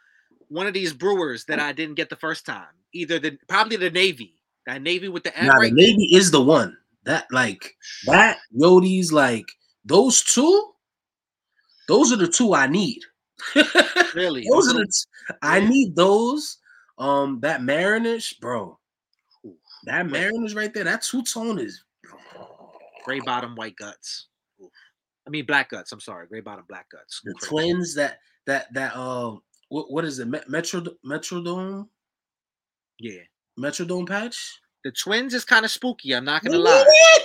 one 0.49 0.67
of 0.67 0.75
these 0.75 0.93
Brewers 0.93 1.45
that 1.47 1.59
I 1.59 1.73
didn't 1.73 1.95
get 1.95 2.11
the 2.11 2.17
first 2.17 2.45
time. 2.45 2.67
Either 2.93 3.19
the 3.19 3.39
probably 3.49 3.77
the 3.77 3.91
Navy, 3.91 4.35
that 4.69 4.83
Navy 4.83 5.09
with 5.09 5.25
the 5.25 5.33
Nah, 5.43 5.59
the 5.61 5.71
Navy 5.71 6.15
is 6.15 6.31
the 6.31 6.43
one. 6.43 6.77
That 7.05 7.27
like 7.33 7.75
that 8.05 8.37
Yodi's 8.55 9.11
like 9.13 9.47
those 9.83 10.23
two. 10.23 10.73
Those 11.89 12.13
are 12.13 12.17
the 12.17 12.29
two 12.29 12.55
I 12.55 12.67
need. 12.67 13.01
Really, 14.15 14.45
those 14.51 14.69
are 14.69 14.79
the 14.79 14.87
t- 14.87 15.37
I 15.43 15.61
need 15.61 15.95
those. 15.95 16.59
Um, 16.99 17.41
that 17.41 17.63
Mariners, 17.63 18.33
bro. 18.33 18.79
That 19.85 20.07
Mariners 20.07 20.55
right 20.55 20.73
there. 20.73 20.85
That 20.85 21.03
two 21.03 21.23
tone 21.23 21.59
is. 21.59 21.85
gray 23.05 23.21
bottom, 23.21 23.55
white 23.55 23.77
guts. 23.77 24.27
I 25.27 25.31
mean 25.31 25.47
black 25.47 25.71
guts. 25.71 25.93
I'm 25.93 26.01
sorry, 26.01 26.27
gray 26.27 26.41
bottom 26.41 26.65
black 26.69 26.91
guts. 26.91 27.21
The 27.23 27.35
Crazy. 27.35 27.49
twins 27.49 27.95
that 27.95 28.19
that 28.47 28.73
that 28.75 28.97
um 28.97 29.41
what 29.69 29.91
what 29.91 30.05
is 30.05 30.19
it? 30.19 30.27
Metro 30.49 30.83
Metrodome 31.07 31.87
Yeah, 32.99 33.21
Metrodome 33.59 34.07
patch. 34.09 34.61
the 34.85 34.93
twins 34.93 35.35
is 35.35 35.45
kind 35.45 35.65
of 35.65 35.71
spooky. 35.71 36.13
I'm 36.15 36.25
not 36.25 36.45
gonna 36.45 36.57
need 36.59 36.63
lie. 36.65 36.85
it. 36.87 37.23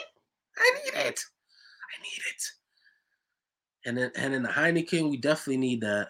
I 0.58 0.72
need 0.84 1.08
it. 1.08 1.20
I 1.20 2.02
need 2.02 2.22
it. 2.30 2.44
And 3.86 3.98
then 3.98 4.12
and 4.16 4.34
then 4.34 4.44
the 4.44 4.50
Heineken, 4.50 5.10
we 5.10 5.18
definitely 5.18 5.58
need 5.58 5.82
that. 5.82 6.08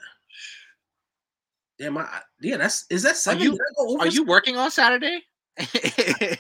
Damn, 1.80 1.98
I, 1.98 2.22
yeah, 2.40 2.58
that's 2.58 2.86
is 2.90 3.04
that 3.04 3.18
seven? 3.18 3.42
you- 3.42 3.54
I 3.54 3.74
go 3.78 3.94
over 3.94 4.04
Are 4.04 4.08
you 4.08 4.24
working 4.24 4.58
on 4.58 4.72
Saturday? 4.72 5.22
I 5.58 6.34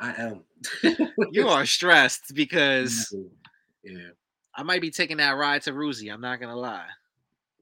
am. 0.00 0.44
you 1.32 1.48
are 1.48 1.64
stressed 1.66 2.34
because 2.34 3.14
yeah, 3.84 4.08
I 4.54 4.62
might 4.62 4.80
be 4.82 4.90
taking 4.90 5.16
that 5.18 5.32
ride 5.36 5.62
to 5.62 5.72
Ruzi. 5.72 6.12
I'm 6.12 6.20
not 6.20 6.40
gonna 6.40 6.56
lie. 6.56 6.86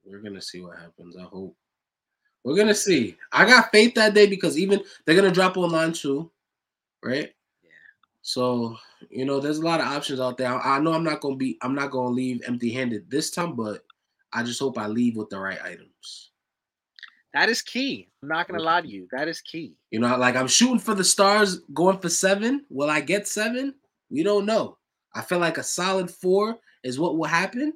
we're 0.05 0.19
gonna 0.21 0.41
see 0.43 0.61
what 0.61 0.79
happens. 0.79 1.17
I 1.17 1.23
hope 1.25 1.57
we're 2.45 2.57
gonna 2.57 2.74
see. 2.74 3.16
I 3.32 3.45
got 3.45 3.70
faith 3.70 3.95
that 3.95 4.14
day 4.14 4.26
because 4.26 4.59
even 4.59 4.82
they're 5.05 5.16
gonna 5.16 5.30
drop 5.30 5.57
online 5.57 5.93
too, 5.93 6.30
right? 7.03 7.32
Yeah. 7.62 7.70
So 8.22 8.76
you 9.11 9.24
know, 9.24 9.40
there's 9.40 9.59
a 9.59 9.64
lot 9.64 9.80
of 9.80 9.86
options 9.86 10.20
out 10.20 10.38
there. 10.38 10.49
I, 10.49 10.76
I 10.76 10.78
know 10.80 10.93
I'm 10.93 11.05
not 11.05 11.20
gonna 11.20 11.36
be. 11.36 11.59
I'm 11.62 11.74
not 11.74 11.90
gonna 11.90 12.09
leave 12.09 12.43
empty-handed 12.47 13.11
this 13.11 13.30
time, 13.30 13.55
but 13.55 13.84
I 14.32 14.43
just 14.43 14.61
hope 14.61 14.78
I 14.78 14.86
leave 14.86 15.16
with 15.16 15.30
the 15.30 15.38
right 15.38 15.62
items. 15.62 16.30
That 17.34 17.49
is 17.49 17.62
key. 17.62 18.09
I'm 18.22 18.28
not 18.28 18.49
gonna 18.49 18.62
lie 18.62 18.82
to 18.82 18.88
you. 18.88 19.09
That 19.12 19.28
is 19.28 19.40
key. 19.40 19.74
You 19.90 20.01
know, 20.01 20.16
like 20.16 20.36
I'm 20.36 20.49
shooting 20.49 20.78
for 20.78 20.95
the 20.95 21.05
stars, 21.05 21.61
going 21.72 21.99
for 21.99 22.09
seven. 22.09 22.64
Will 22.68 22.90
I 22.90 23.01
get 23.01 23.26
seven? 23.26 23.74
We 24.11 24.22
don't 24.22 24.47
know. 24.47 24.76
I 25.14 25.22
feel 25.22 25.38
like 25.38 25.59
a 25.59 25.62
solid 25.62 26.11
four 26.11 26.59
is 26.84 26.99
what 26.99 27.16
will 27.16 27.24
happen. 27.24 27.72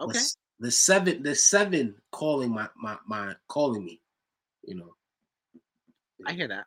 Okay. 0.00 0.18
The 0.60 0.70
seven, 0.70 1.22
the 1.22 1.34
seven 1.34 1.94
calling 2.10 2.50
my 2.50 2.68
my 2.76 2.96
my 3.06 3.34
calling 3.48 3.84
me. 3.84 4.00
You 4.64 4.76
know. 4.76 4.94
I 6.26 6.32
hear 6.32 6.48
that. 6.48 6.66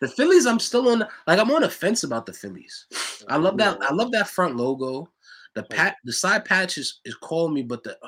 The 0.00 0.08
Phillies, 0.08 0.46
I'm 0.46 0.60
still 0.60 0.88
on 0.88 1.06
like 1.26 1.38
I'm 1.38 1.50
on 1.50 1.62
the 1.62 1.70
fence 1.70 2.04
about 2.04 2.26
the 2.26 2.32
Phillies. 2.32 2.86
I 3.28 3.36
love 3.36 3.56
that. 3.58 3.78
I 3.82 3.92
love 3.92 4.12
that 4.12 4.28
front 4.28 4.56
logo. 4.56 5.08
The 5.54 5.62
pat 5.64 5.96
the 6.04 6.12
side 6.12 6.44
patch 6.44 6.78
is, 6.78 7.00
is 7.04 7.14
calling 7.16 7.54
me, 7.54 7.62
but 7.62 7.82
the 7.82 7.98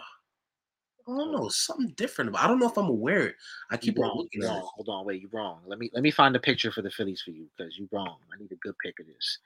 I 1.08 1.16
don't 1.16 1.32
know, 1.32 1.48
something 1.48 1.92
different 1.96 2.34
I 2.36 2.46
don't 2.46 2.58
know 2.60 2.68
if 2.68 2.76
I'm 2.78 2.88
aware. 2.88 3.34
I 3.70 3.76
keep 3.76 3.98
on 3.98 4.04
wrong. 4.04 4.16
looking 4.18 4.42
at 4.42 4.56
it. 4.56 4.64
Hold 4.76 4.88
on, 4.88 5.04
wait, 5.04 5.20
You're 5.20 5.30
wrong. 5.32 5.60
Let 5.66 5.78
me 5.78 5.90
let 5.92 6.02
me 6.02 6.10
find 6.10 6.36
a 6.36 6.40
picture 6.40 6.70
for 6.70 6.82
the 6.82 6.90
Phillies 6.90 7.22
for 7.22 7.30
you 7.32 7.46
because 7.56 7.76
you're 7.76 7.88
wrong. 7.90 8.18
I 8.32 8.40
need 8.40 8.52
a 8.52 8.56
good 8.56 8.74
pic 8.78 8.98
of 9.00 9.06
this. 9.06 9.38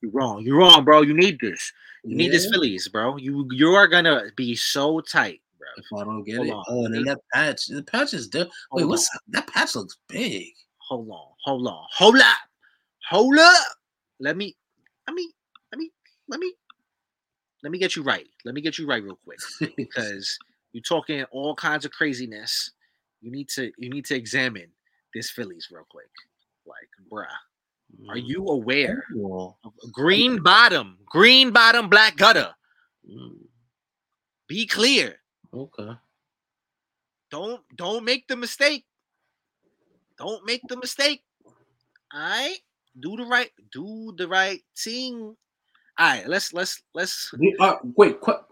You 0.00 0.10
wrong. 0.10 0.42
You're 0.42 0.58
wrong, 0.58 0.84
bro. 0.84 1.02
You 1.02 1.14
need 1.14 1.38
this. 1.40 1.72
You 2.04 2.16
need 2.16 2.32
this 2.32 2.50
Phillies, 2.50 2.88
bro. 2.88 3.16
You 3.16 3.46
you 3.52 3.74
are 3.74 3.86
gonna 3.86 4.24
be 4.36 4.54
so 4.54 5.00
tight, 5.00 5.40
bro. 5.58 5.68
If 5.76 5.86
I 5.94 6.04
don't 6.04 6.24
get 6.24 6.36
Hold 6.36 6.48
it. 6.48 6.52
on, 6.52 6.64
Oh, 6.68 6.84
and 6.86 6.94
then 6.94 7.04
that 7.04 7.20
patch. 7.32 7.66
The 7.66 7.82
patch 7.82 8.14
is 8.14 8.28
different. 8.28 8.52
Wait, 8.72 8.84
what's 8.84 9.08
that 9.28 9.46
patch 9.46 9.74
looks 9.76 9.98
big. 10.08 10.48
Hold 10.88 11.08
on, 11.10 11.28
hold 11.44 11.66
on, 11.66 11.86
hold 11.92 12.16
up, 12.16 12.36
hold 13.08 13.38
up. 13.38 13.66
Let 14.18 14.36
me, 14.36 14.56
let 15.06 15.14
me, 15.14 15.30
let 15.70 15.78
me, 15.78 15.90
let 16.28 16.40
me, 16.40 16.52
let 17.62 17.70
me 17.70 17.78
get 17.78 17.96
you 17.96 18.02
right. 18.02 18.26
Let 18.44 18.54
me 18.54 18.60
get 18.60 18.78
you 18.78 18.86
right 18.86 19.02
real 19.02 19.18
quick 19.24 19.38
because 19.76 20.38
you're 20.72 20.82
talking 20.82 21.22
all 21.32 21.54
kinds 21.54 21.84
of 21.84 21.92
craziness. 21.92 22.72
You 23.20 23.30
need 23.30 23.48
to 23.50 23.70
you 23.78 23.90
need 23.90 24.04
to 24.06 24.14
examine 24.16 24.70
this 25.14 25.30
Phillies 25.30 25.68
real 25.70 25.86
quick. 25.90 26.10
Like, 26.66 26.88
bruh, 27.10 27.26
are 28.08 28.16
Mm. 28.16 28.26
you 28.26 28.46
aware 28.48 29.04
of 29.24 29.54
green 29.92 30.42
bottom, 30.42 30.98
green 31.04 31.50
bottom, 31.52 31.88
black 31.90 32.16
gutter? 32.16 32.54
mm, 33.08 33.36
Be 34.48 34.66
clear. 34.66 35.20
Okay. 35.52 35.90
Don't 37.30 37.62
don't 37.76 38.04
make 38.04 38.26
the 38.28 38.36
mistake. 38.36 38.86
Don't 40.18 40.44
make 40.46 40.62
the 40.68 40.76
mistake. 40.76 41.22
All 42.14 42.20
right, 42.20 42.58
do 43.00 43.16
the 43.16 43.24
right, 43.24 43.50
do 43.72 44.12
the 44.16 44.28
right 44.28 44.62
thing. 44.76 45.34
All 45.98 46.06
right, 46.06 46.26
let's 46.28 46.52
let's 46.52 46.82
let's. 46.94 47.32
We- 47.38 47.56
uh, 47.58 47.76
wait, 47.96 48.20
qu- 48.20 48.44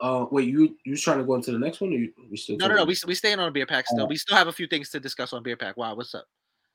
uh, 0.00 0.26
wait. 0.30 0.48
You 0.48 0.76
you 0.84 0.96
trying 0.96 1.18
to 1.18 1.24
go 1.24 1.34
into 1.34 1.52
the 1.52 1.58
next 1.58 1.80
one? 1.80 1.90
Or 1.90 1.96
you, 1.96 2.12
we 2.30 2.36
still? 2.36 2.56
No, 2.58 2.68
no, 2.68 2.76
no. 2.76 2.84
We 2.84 2.96
we 3.06 3.14
staying 3.14 3.38
on 3.38 3.52
beer 3.52 3.66
pack 3.66 3.86
still. 3.86 4.04
Oh. 4.04 4.06
We 4.06 4.16
still 4.16 4.36
have 4.36 4.48
a 4.48 4.52
few 4.52 4.66
things 4.66 4.90
to 4.90 5.00
discuss 5.00 5.32
on 5.32 5.42
beer 5.42 5.56
pack. 5.56 5.76
Wow, 5.76 5.94
what's 5.94 6.14
up? 6.14 6.26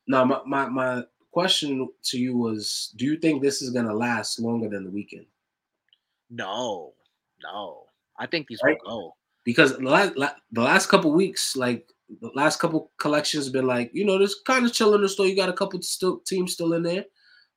No, 0.07 0.25
my, 0.25 0.41
my 0.45 0.69
my 0.69 1.03
question 1.31 1.87
to 2.05 2.17
you 2.17 2.37
was: 2.37 2.93
Do 2.95 3.05
you 3.05 3.17
think 3.17 3.41
this 3.41 3.61
is 3.61 3.69
gonna 3.69 3.93
last 3.93 4.39
longer 4.39 4.69
than 4.69 4.83
the 4.83 4.89
weekend? 4.89 5.25
No, 6.29 6.93
no. 7.43 7.83
I 8.17 8.25
think 8.25 8.47
these 8.47 8.61
Right. 8.63 8.77
will 8.85 8.99
go. 8.99 9.15
Because 9.43 9.77
the 9.77 9.83
last 9.83 10.13
the 10.51 10.61
last 10.61 10.87
couple 10.87 11.11
weeks, 11.11 11.55
like 11.55 11.91
the 12.21 12.31
last 12.35 12.59
couple 12.59 12.91
collections, 12.99 13.49
been 13.49 13.65
like 13.67 13.91
you 13.93 14.05
know, 14.05 14.17
there's 14.17 14.41
kind 14.45 14.65
of 14.65 14.73
chilling 14.73 15.01
the 15.01 15.09
store. 15.09 15.25
You 15.25 15.35
got 15.35 15.49
a 15.49 15.53
couple 15.53 15.81
still 15.81 16.19
teams 16.19 16.53
still 16.53 16.73
in 16.73 16.83
there, 16.83 17.05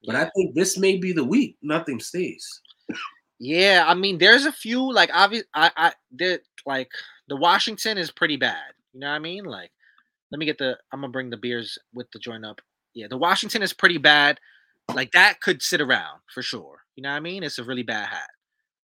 but 0.06 0.14
I 0.14 0.30
think 0.34 0.54
this 0.54 0.78
may 0.78 0.96
be 0.96 1.12
the 1.12 1.24
week. 1.24 1.56
Nothing 1.62 2.00
stays. 2.00 2.60
Yeah, 3.38 3.84
I 3.86 3.94
mean, 3.94 4.18
there's 4.18 4.46
a 4.46 4.52
few 4.52 4.92
like 4.92 5.10
obvious. 5.12 5.44
I 5.54 5.70
I 5.76 5.92
did 6.14 6.40
like 6.66 6.88
the 7.28 7.36
Washington 7.36 7.98
is 7.98 8.10
pretty 8.10 8.36
bad. 8.36 8.72
You 8.92 9.00
know 9.00 9.08
what 9.08 9.16
I 9.16 9.18
mean? 9.18 9.44
Like, 9.44 9.70
let 10.30 10.38
me 10.38 10.46
get 10.46 10.58
the. 10.58 10.78
I'm 10.92 11.00
gonna 11.00 11.12
bring 11.12 11.30
the 11.30 11.36
beers 11.36 11.78
with 11.94 12.08
the 12.12 12.18
joint 12.20 12.44
up. 12.46 12.60
Yeah, 12.94 13.08
the 13.08 13.18
Washington 13.18 13.62
is 13.62 13.72
pretty 13.72 13.98
bad. 13.98 14.38
Like 14.94 15.12
that 15.12 15.40
could 15.40 15.62
sit 15.62 15.80
around 15.80 16.20
for 16.32 16.42
sure. 16.42 16.80
You 16.96 17.02
know 17.02 17.10
what 17.10 17.16
I 17.16 17.20
mean? 17.20 17.42
It's 17.42 17.58
a 17.58 17.64
really 17.64 17.82
bad 17.82 18.08
hat. 18.08 18.30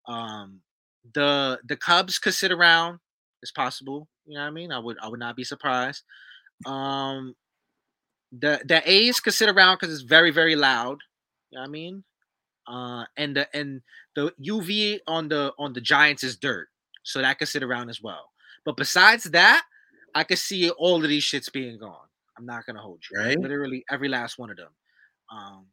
Um, 0.09 0.61
the 1.15 1.61
the 1.69 1.77
Cubs 1.77 2.19
could 2.19 2.35
sit 2.35 2.53
around. 2.53 3.01
It's 3.43 3.53
possible. 3.53 4.09
You 4.27 4.35
know 4.35 4.43
what 4.43 4.49
I 4.49 4.51
mean? 4.53 4.73
I 4.73 4.79
would 4.79 4.99
I 5.03 5.09
would 5.09 5.21
not 5.21 5.37
be 5.37 5.45
surprised. 5.45 6.05
Um, 6.67 7.37
the 8.33 8.61
the 8.67 8.83
A's 8.91 9.21
could 9.21 9.35
sit 9.35 9.49
around 9.49 9.77
because 9.81 9.93
it's 9.95 10.03
very 10.09 10.31
very 10.31 10.57
loud. 10.57 10.99
You 11.51 11.59
know 11.59 11.63
what 11.63 11.69
I 11.69 11.71
mean? 11.73 12.05
Uh, 12.69 13.05
and 13.17 13.35
the 13.37 13.57
and 13.57 13.81
the 14.15 14.33
UV 14.41 14.99
on 15.07 15.29
the 15.29 15.53
on 15.59 15.73
the 15.73 15.81
Giants 15.81 16.23
is 16.23 16.37
dirt, 16.37 16.69
so 17.03 17.21
that 17.21 17.39
could 17.39 17.49
sit 17.49 17.63
around 17.63 17.89
as 17.89 18.03
well. 18.03 18.31
But 18.65 18.77
besides 18.77 19.25
that, 19.25 19.63
I 20.15 20.25
could 20.25 20.39
see 20.39 20.69
all 20.71 21.03
of 21.03 21.09
these 21.09 21.25
shits 21.25 21.51
being 21.51 21.79
gone. 21.79 22.07
I'm 22.37 22.45
not 22.45 22.67
gonna 22.67 22.81
hold 22.81 23.01
you. 23.11 23.19
Right. 23.19 23.39
Literally 23.39 23.85
every 23.91 24.09
last 24.09 24.39
one 24.39 24.51
of 24.51 24.57
them. 24.59 24.71
Um, 25.33 25.67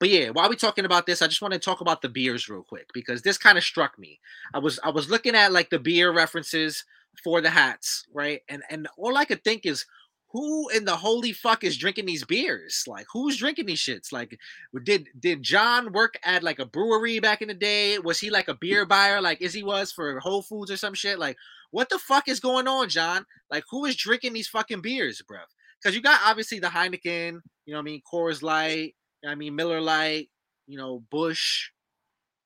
but 0.00 0.08
yeah, 0.08 0.30
while 0.30 0.50
we 0.50 0.56
talking 0.56 0.84
about 0.84 1.06
this, 1.06 1.22
I 1.22 1.28
just 1.28 1.40
want 1.40 1.54
to 1.54 1.60
talk 1.60 1.80
about 1.80 2.02
the 2.02 2.08
beers 2.08 2.48
real 2.48 2.64
quick 2.64 2.88
because 2.92 3.22
this 3.22 3.38
kind 3.38 3.56
of 3.56 3.62
struck 3.62 3.96
me. 4.00 4.18
I 4.52 4.58
was 4.58 4.80
I 4.82 4.90
was 4.90 5.08
looking 5.08 5.36
at 5.36 5.52
like 5.52 5.70
the 5.70 5.78
beer 5.78 6.10
references 6.10 6.84
for 7.22 7.40
the 7.40 7.50
hats, 7.50 8.04
right? 8.12 8.40
And 8.48 8.64
and 8.68 8.88
all 8.98 9.16
I 9.16 9.24
could 9.24 9.44
think 9.44 9.64
is 9.64 9.86
who 10.32 10.68
in 10.70 10.84
the 10.84 10.96
holy 10.96 11.32
fuck 11.32 11.62
is 11.62 11.76
drinking 11.76 12.06
these 12.06 12.24
beers? 12.24 12.84
Like 12.86 13.06
who's 13.12 13.36
drinking 13.36 13.66
these 13.66 13.80
shits? 13.80 14.12
Like 14.12 14.38
did 14.84 15.08
did 15.18 15.42
John 15.42 15.92
work 15.92 16.18
at 16.24 16.42
like 16.42 16.58
a 16.58 16.66
brewery 16.66 17.20
back 17.20 17.42
in 17.42 17.48
the 17.48 17.54
day? 17.54 17.98
Was 17.98 18.18
he 18.18 18.30
like 18.30 18.48
a 18.48 18.54
beer 18.54 18.86
buyer 18.86 19.20
like 19.20 19.42
Izzy 19.42 19.62
was 19.62 19.92
for 19.92 20.18
Whole 20.20 20.42
Foods 20.42 20.70
or 20.70 20.76
some 20.76 20.94
shit? 20.94 21.18
Like 21.18 21.36
what 21.70 21.88
the 21.88 21.98
fuck 21.98 22.28
is 22.28 22.40
going 22.40 22.66
on, 22.66 22.88
John? 22.88 23.26
Like 23.50 23.64
who 23.70 23.84
is 23.84 23.96
drinking 23.96 24.32
these 24.32 24.48
fucking 24.48 24.80
beers, 24.80 25.22
bro? 25.26 25.38
Because 25.80 25.94
you 25.94 26.02
got 26.02 26.20
obviously 26.24 26.58
the 26.58 26.68
Heineken, 26.68 27.40
you 27.66 27.72
know 27.72 27.78
what 27.78 27.80
I 27.80 27.82
mean, 27.82 28.02
Coors 28.10 28.42
Light, 28.42 28.94
you 29.22 29.28
know 29.28 29.30
I 29.30 29.34
mean, 29.34 29.54
Miller 29.54 29.80
Lite, 29.80 30.30
you 30.66 30.78
know, 30.78 31.02
Busch. 31.10 31.70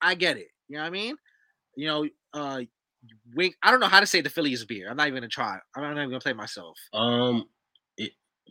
I 0.00 0.14
get 0.14 0.36
it. 0.36 0.48
You 0.68 0.76
know 0.76 0.82
what 0.82 0.88
I 0.88 0.90
mean? 0.90 1.16
You 1.76 1.86
know, 1.86 2.08
uh 2.32 2.62
Wink. 3.34 3.54
I 3.62 3.70
don't 3.70 3.80
know 3.80 3.86
how 3.86 4.00
to 4.00 4.06
say 4.06 4.20
the 4.20 4.30
Phillies 4.30 4.64
beer. 4.64 4.88
I'm 4.90 4.96
not 4.96 5.08
even 5.08 5.20
gonna 5.20 5.28
try. 5.28 5.58
I'm 5.74 5.82
not 5.82 5.92
even 5.92 6.10
gonna 6.10 6.20
play 6.20 6.32
myself. 6.32 6.78
Um, 6.92 7.44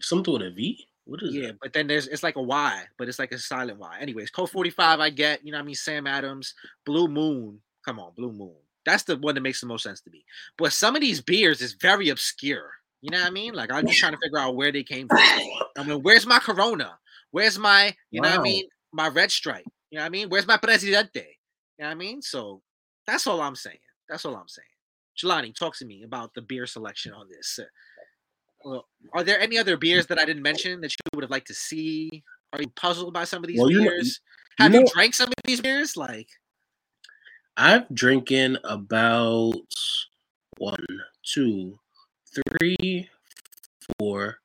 something 0.01 0.33
with 0.33 0.41
a 0.41 0.51
V. 0.51 0.87
What 1.05 1.21
is 1.21 1.35
Yeah, 1.35 1.47
that? 1.47 1.59
but 1.61 1.73
then 1.73 1.87
there's 1.87 2.07
it's 2.07 2.23
like 2.23 2.35
a 2.35 2.41
Y, 2.41 2.83
but 2.97 3.07
it's 3.07 3.19
like 3.19 3.31
a 3.31 3.37
silent 3.37 3.79
Y. 3.79 3.97
Anyways, 3.99 4.31
Colt 4.31 4.49
mm. 4.49 4.53
45, 4.53 4.99
I 4.99 5.09
get, 5.09 5.45
you 5.45 5.51
know 5.51 5.57
what 5.57 5.63
I 5.63 5.65
mean? 5.65 5.75
Sam 5.75 6.07
Adams, 6.07 6.53
Blue 6.85 7.07
Moon. 7.07 7.61
Come 7.85 7.99
on, 7.99 8.13
Blue 8.15 8.31
Moon. 8.31 8.55
That's 8.85 9.03
the 9.03 9.17
one 9.17 9.35
that 9.35 9.41
makes 9.41 9.61
the 9.61 9.67
most 9.67 9.83
sense 9.83 10.01
to 10.01 10.09
me. 10.09 10.23
But 10.57 10.73
some 10.73 10.95
of 10.95 11.01
these 11.01 11.21
beers 11.21 11.61
is 11.61 11.73
very 11.73 12.09
obscure. 12.09 12.71
You 13.01 13.11
know 13.11 13.19
what 13.19 13.27
I 13.27 13.31
mean? 13.31 13.53
Like 13.53 13.71
I'm 13.71 13.85
just 13.85 13.99
trying 13.99 14.13
to 14.13 14.19
figure 14.19 14.39
out 14.39 14.55
where 14.55 14.71
they 14.71 14.83
came 14.83 15.07
from. 15.07 15.19
I 15.19 15.83
mean, 15.83 16.01
where's 16.01 16.25
my 16.25 16.39
Corona? 16.39 16.97
Where's 17.31 17.59
my, 17.59 17.95
you 18.09 18.21
know 18.21 18.29
what 18.29 18.39
I 18.39 18.43
mean? 18.43 18.65
My 18.91 19.07
red 19.09 19.31
stripe. 19.31 19.65
You 19.91 19.97
know 19.97 20.03
what 20.03 20.07
I 20.07 20.09
mean? 20.09 20.29
Where's 20.29 20.47
my 20.47 20.57
Presidente? 20.57 21.37
You 21.77 21.83
know 21.83 21.87
what 21.87 21.91
I 21.91 21.95
mean? 21.95 22.21
So 22.21 22.61
that's 23.05 23.27
all 23.27 23.41
I'm 23.41 23.55
saying. 23.55 23.77
That's 24.09 24.25
all 24.25 24.35
I'm 24.35 24.47
saying. 24.47 24.67
Jelani, 25.21 25.55
talk 25.55 25.75
to 25.77 25.85
me 25.85 26.03
about 26.03 26.33
the 26.33 26.41
beer 26.41 26.65
selection 26.65 27.13
on 27.13 27.27
this. 27.29 27.59
Well, 28.65 28.87
are 29.13 29.23
there 29.23 29.39
any 29.39 29.59
other 29.59 29.77
beers 29.77 30.07
that 30.07 30.17
I 30.17 30.25
didn't 30.25 30.41
mention 30.41 30.81
that 30.81 30.91
you 30.91 30.97
would 31.13 31.23
have 31.23 31.29
liked 31.29 31.45
to 31.47 31.53
see? 31.53 32.23
Are 32.51 32.59
you 32.61 32.67
puzzled 32.75 33.13
by 33.13 33.23
some 33.23 33.43
of 33.43 33.47
these 33.47 33.59
Well, 33.59 33.69
you 33.69 33.83
know- 33.83 33.91
beers? 33.91 34.19
you 34.59 34.63
Have 34.63 34.73
you 34.73 34.87
drank 34.91 35.13
some 35.13 35.27
of 35.27 35.33
these 35.45 35.61
beers? 35.61 35.95
Like, 35.95 36.27
I've 37.57 37.87
drinking 37.93 38.57
about 38.63 39.53
one, 40.57 40.83
two, 41.23 41.77
three, 42.33 43.07
four, 43.99 44.39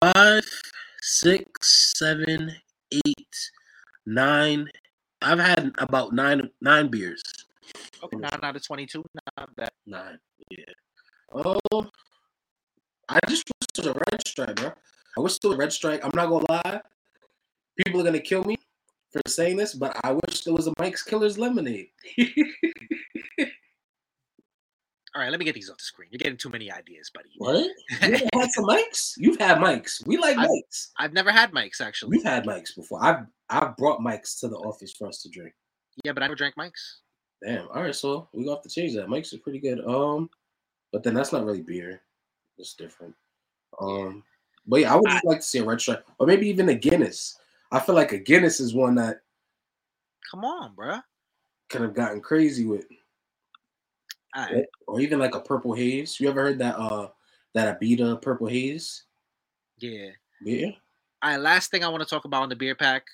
five, 0.00 0.48
six, 1.02 1.92
seven, 1.98 2.56
eight, 2.90 3.50
nine. 4.06 4.70
I've 5.20 5.38
had 5.38 5.72
about 5.78 6.12
nine 6.12 6.50
nine 6.60 6.88
beers 6.88 7.22
Okay, 8.02 8.16
nine 8.16 8.40
out 8.42 8.56
of 8.56 8.66
twenty-two. 8.66 9.04
Not 9.38 9.54
bad. 9.56 9.70
Nine. 9.86 10.18
Yeah. 10.50 10.64
Oh, 11.32 11.90
I 13.08 13.18
just 13.28 13.44
wish 13.48 13.68
it 13.78 13.78
was 13.78 13.86
a 13.86 13.92
red 14.10 14.26
stripe, 14.26 14.56
bro. 14.56 14.72
I 15.16 15.20
wish 15.20 15.36
it 15.36 15.44
was 15.46 15.54
a 15.54 15.58
red 15.58 15.72
stripe. 15.72 16.00
I'm 16.04 16.10
not 16.14 16.28
gonna 16.28 16.46
lie. 16.48 16.80
People 17.84 18.00
are 18.00 18.04
gonna 18.04 18.20
kill 18.20 18.44
me 18.44 18.56
for 19.12 19.20
saying 19.28 19.56
this, 19.56 19.74
but 19.74 19.96
I 20.04 20.12
wish 20.12 20.42
there 20.44 20.54
was 20.54 20.66
a 20.66 20.72
Mike's 20.78 21.02
Killers 21.02 21.38
lemonade. 21.38 21.88
All 25.16 25.22
right, 25.22 25.30
let 25.30 25.38
me 25.38 25.44
get 25.44 25.54
these 25.54 25.70
off 25.70 25.76
the 25.78 25.84
screen. 25.84 26.08
You're 26.10 26.18
getting 26.18 26.36
too 26.36 26.48
many 26.50 26.72
ideas, 26.72 27.08
buddy. 27.14 27.28
what? 27.38 27.64
You 28.02 28.18
had 28.34 28.50
some 28.50 28.66
Mike's? 28.66 29.14
You've 29.16 29.38
had 29.38 29.60
Mike's. 29.60 30.02
We 30.06 30.16
like 30.16 30.36
I- 30.36 30.46
Mike's. 30.46 30.90
I've 30.98 31.12
never 31.12 31.30
had 31.30 31.52
Mike's 31.52 31.80
actually. 31.80 32.10
We've 32.16 32.24
had 32.24 32.44
Mike's 32.46 32.74
before. 32.74 32.98
I've 33.04 33.26
I've 33.48 33.76
brought 33.76 34.00
Mike's 34.00 34.40
to 34.40 34.48
the 34.48 34.56
office 34.56 34.92
for 34.98 35.06
us 35.06 35.22
to 35.22 35.28
drink. 35.28 35.52
Yeah, 36.04 36.12
but 36.12 36.22
I 36.24 36.26
never 36.26 36.34
drank 36.34 36.56
Mike's. 36.56 37.00
Damn. 37.44 37.68
All 37.68 37.82
right, 37.82 37.94
so 37.94 38.28
we 38.32 38.42
gonna 38.44 38.56
have 38.56 38.64
to 38.64 38.68
change 38.68 38.94
that. 38.94 39.08
Mike's 39.08 39.32
are 39.32 39.38
pretty 39.38 39.60
good. 39.60 39.86
Um, 39.86 40.28
but 40.92 41.04
then 41.04 41.14
that's 41.14 41.32
not 41.32 41.44
really 41.44 41.62
beer. 41.62 42.00
It's 42.58 42.74
different. 42.74 43.14
Um, 43.80 44.22
but 44.66 44.80
yeah, 44.80 44.92
I 44.92 44.96
would 44.96 45.10
just 45.10 45.24
like 45.24 45.38
to 45.40 45.46
see 45.46 45.58
a 45.58 45.64
red 45.64 45.80
stripe, 45.80 46.06
or 46.18 46.26
maybe 46.26 46.48
even 46.48 46.68
a 46.68 46.74
Guinness. 46.74 47.38
I 47.72 47.80
feel 47.80 47.94
like 47.94 48.12
a 48.12 48.18
Guinness 48.18 48.60
is 48.60 48.74
one 48.74 48.94
that 48.96 49.22
Come 50.30 50.44
on, 50.44 50.74
bruh. 50.74 51.02
could 51.68 51.82
have 51.82 51.94
gotten 51.94 52.20
crazy 52.20 52.64
with, 52.64 52.86
right. 54.36 54.64
or 54.86 55.00
even 55.00 55.18
like 55.18 55.34
a 55.34 55.40
purple 55.40 55.74
haze. 55.74 56.18
You 56.20 56.28
ever 56.28 56.42
heard 56.42 56.58
that? 56.58 56.76
Uh, 56.76 57.08
that 57.54 57.80
Abita 57.80 58.20
purple 58.20 58.46
haze. 58.46 59.04
Yeah. 59.78 60.10
Yeah. 60.42 60.70
All 61.22 61.30
right. 61.30 61.40
Last 61.40 61.70
thing 61.70 61.84
I 61.84 61.88
want 61.88 62.02
to 62.02 62.08
talk 62.08 62.24
about 62.24 62.42
on 62.42 62.48
the 62.48 62.56
beer 62.56 62.74
pack, 62.74 63.06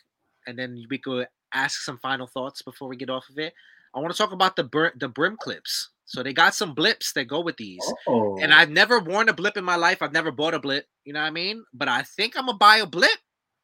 and 0.46 0.58
then 0.58 0.84
we 0.90 0.98
could 0.98 1.28
ask 1.52 1.82
some 1.82 1.98
final 1.98 2.26
thoughts 2.26 2.62
before 2.62 2.88
we 2.88 2.96
get 2.96 3.10
off 3.10 3.28
of 3.28 3.38
it. 3.38 3.54
I 3.94 4.00
want 4.00 4.12
to 4.12 4.18
talk 4.18 4.32
about 4.32 4.56
the 4.56 4.64
br- 4.64 4.96
the 4.96 5.08
brim 5.08 5.36
clips. 5.36 5.90
So 6.10 6.22
they 6.24 6.32
got 6.32 6.54
some 6.56 6.74
blips 6.74 7.12
that 7.14 7.26
go 7.28 7.40
with 7.40 7.56
these. 7.56 7.84
Oh, 8.08 8.38
And 8.42 8.52
I've 8.52 8.70
never 8.70 8.98
worn 8.98 9.28
a 9.28 9.32
blip 9.32 9.56
in 9.56 9.64
my 9.64 9.76
life. 9.76 10.02
I've 10.02 10.12
never 10.12 10.32
bought 10.32 10.54
a 10.54 10.58
blip. 10.58 10.86
You 11.04 11.12
know 11.12 11.20
what 11.20 11.26
I 11.26 11.30
mean? 11.30 11.64
But 11.72 11.88
I 11.88 12.02
think 12.02 12.36
I'm 12.36 12.46
gonna 12.46 12.58
buy 12.58 12.78
a 12.78 12.86
blip 12.86 13.18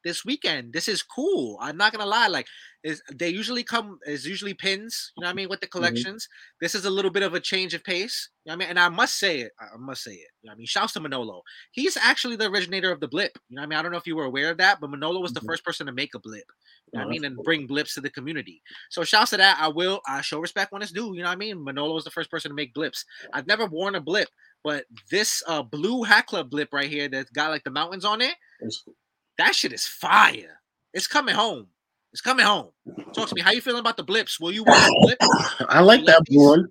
this 0.04 0.24
weekend. 0.24 0.72
This 0.72 0.86
is 0.88 1.02
cool. 1.02 1.58
I'm 1.60 1.76
not 1.76 1.92
gonna 1.92 2.06
lie. 2.06 2.28
Like, 2.28 2.46
is 2.84 3.02
they 3.12 3.28
usually 3.30 3.64
come 3.64 3.98
is 4.06 4.24
usually 4.26 4.54
pins. 4.54 5.12
You 5.16 5.22
know 5.22 5.26
what 5.26 5.32
I 5.32 5.34
mean 5.34 5.48
with 5.48 5.60
the 5.60 5.66
collections. 5.66 6.28
This 6.60 6.76
is 6.76 6.84
a 6.84 6.90
little 6.90 7.10
bit 7.10 7.24
of 7.24 7.34
a 7.34 7.40
change 7.40 7.74
of 7.74 7.82
pace. 7.82 8.30
You 8.44 8.50
know 8.52 8.56
what 8.56 8.64
I 8.64 8.68
mean? 8.68 8.70
And 8.70 8.78
I 8.78 8.88
must 8.90 9.18
say 9.18 9.40
it. 9.40 9.52
I 9.60 9.76
must 9.76 10.04
say 10.04 10.12
it. 10.12 10.28
You 10.42 10.48
know 10.48 10.50
what 10.52 10.54
I 10.54 10.58
mean? 10.58 10.66
Shouts 10.66 10.92
to 10.92 11.00
Manolo. 11.00 11.42
He's 11.72 11.96
actually 11.96 12.36
the 12.36 12.48
originator 12.48 12.92
of 12.92 13.00
the 13.00 13.08
blip. 13.08 13.36
You 13.48 13.56
know 13.56 13.62
what 13.62 13.66
I 13.66 13.68
mean? 13.70 13.78
I 13.80 13.82
don't 13.82 13.90
know 13.90 13.98
if 13.98 14.06
you 14.06 14.16
were 14.16 14.26
aware 14.26 14.52
of 14.52 14.58
that, 14.58 14.80
but 14.80 14.90
Manolo 14.90 15.20
was 15.20 15.32
the 15.32 15.40
Mhm. 15.40 15.46
first 15.46 15.64
person 15.64 15.86
to 15.86 15.92
make 15.92 16.14
a 16.14 16.20
blip. 16.20 16.46
You 16.92 17.00
know 17.00 17.06
what 17.06 17.10
I 17.10 17.12
mean? 17.12 17.24
And 17.24 17.36
cool. 17.36 17.44
bring 17.44 17.66
blips 17.66 17.94
to 17.94 18.00
the 18.00 18.10
community. 18.10 18.62
So 18.90 19.02
shouts 19.02 19.30
to 19.30 19.36
that. 19.38 19.58
I 19.60 19.68
will. 19.68 20.00
I 20.06 20.20
show 20.20 20.38
respect 20.38 20.72
when 20.72 20.82
it's 20.82 20.92
due. 20.92 21.14
You 21.14 21.22
know 21.22 21.28
what 21.28 21.32
I 21.32 21.36
mean? 21.36 21.62
Manolo 21.62 21.94
was 21.94 22.04
the 22.04 22.10
first 22.10 22.30
person 22.30 22.50
to 22.50 22.54
make 22.54 22.74
blips. 22.74 23.04
I've 23.32 23.46
never 23.46 23.66
worn 23.66 23.96
a 23.96 24.00
blip, 24.00 24.28
but 24.62 24.84
this 25.10 25.42
uh 25.46 25.62
blue 25.62 26.04
Hat 26.04 26.26
Club 26.26 26.50
blip 26.50 26.72
right 26.72 26.88
here 26.88 27.08
that's 27.08 27.30
got 27.30 27.50
like 27.50 27.64
the 27.64 27.70
mountains 27.70 28.04
on 28.04 28.20
it. 28.20 28.34
Cool. 28.60 28.94
That 29.38 29.54
shit 29.54 29.72
is 29.72 29.86
fire. 29.86 30.60
It's 30.94 31.06
coming 31.06 31.34
home. 31.34 31.66
It's 32.12 32.22
coming 32.22 32.46
home. 32.46 32.70
Talk 33.12 33.28
to 33.28 33.34
me. 33.34 33.42
How 33.42 33.50
you 33.50 33.60
feeling 33.60 33.80
about 33.80 33.96
the 33.96 34.02
blips? 34.02 34.40
Will 34.40 34.52
you 34.52 34.64
wear 34.64 34.88
a 34.88 34.90
blip? 35.02 35.18
I 35.68 35.80
like 35.80 36.06
that 36.06 36.22
one, 36.30 36.68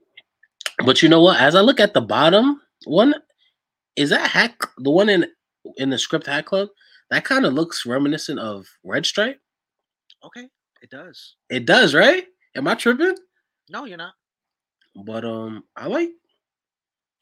but 0.85 1.03
you 1.03 1.09
know 1.09 1.21
what? 1.21 1.39
As 1.39 1.55
I 1.55 1.61
look 1.61 1.79
at 1.79 1.93
the 1.93 2.01
bottom 2.01 2.61
one, 2.85 3.13
is 3.95 4.09
that 4.09 4.31
hack 4.31 4.57
the 4.79 4.89
one 4.89 5.09
in 5.09 5.27
in 5.77 5.89
the 5.89 5.99
script 5.99 6.25
Hat 6.25 6.45
Club? 6.45 6.69
That 7.11 7.25
kind 7.25 7.45
of 7.45 7.53
looks 7.53 7.85
reminiscent 7.85 8.39
of 8.39 8.65
Red 8.83 9.05
Stripe. 9.05 9.39
Okay, 10.25 10.47
it 10.81 10.89
does. 10.89 11.35
It 11.49 11.65
does, 11.65 11.93
right? 11.93 12.25
Am 12.55 12.67
I 12.67 12.75
tripping? 12.75 13.15
No, 13.69 13.85
you're 13.85 13.97
not. 13.97 14.13
But 15.05 15.25
um, 15.25 15.63
I 15.75 15.87
like 15.87 16.09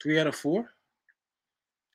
three 0.02 0.18
out 0.18 0.26
of 0.26 0.34
four. 0.34 0.68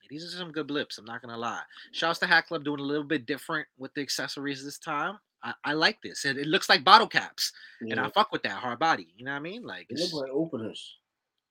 These 0.09 0.25
are 0.25 0.37
some 0.37 0.51
good 0.51 0.67
blips. 0.67 0.97
I'm 0.97 1.05
not 1.05 1.21
gonna 1.21 1.37
lie. 1.37 1.61
Shouts 1.91 2.19
to 2.19 2.25
Hat 2.25 2.47
Club 2.47 2.63
doing 2.63 2.79
a 2.79 2.83
little 2.83 3.03
bit 3.03 3.25
different 3.27 3.67
with 3.77 3.93
the 3.93 4.01
accessories 4.01 4.63
this 4.63 4.79
time. 4.79 5.19
I, 5.43 5.53
I 5.63 5.73
like 5.73 6.01
this. 6.01 6.25
It, 6.25 6.37
it 6.37 6.47
looks 6.47 6.67
like 6.67 6.83
bottle 6.83 7.07
caps, 7.07 7.53
and 7.79 7.99
I 7.99 8.09
fuck 8.09 8.31
with 8.31 8.43
that 8.43 8.51
hard 8.53 8.79
body. 8.79 9.07
You 9.15 9.23
know 9.25 9.31
what 9.31 9.37
I 9.37 9.41
mean? 9.41 9.63
Like, 9.63 9.87
They 9.87 9.95
it's- 9.95 10.11
look 10.11 10.23
like 10.23 10.31
openers. 10.31 10.97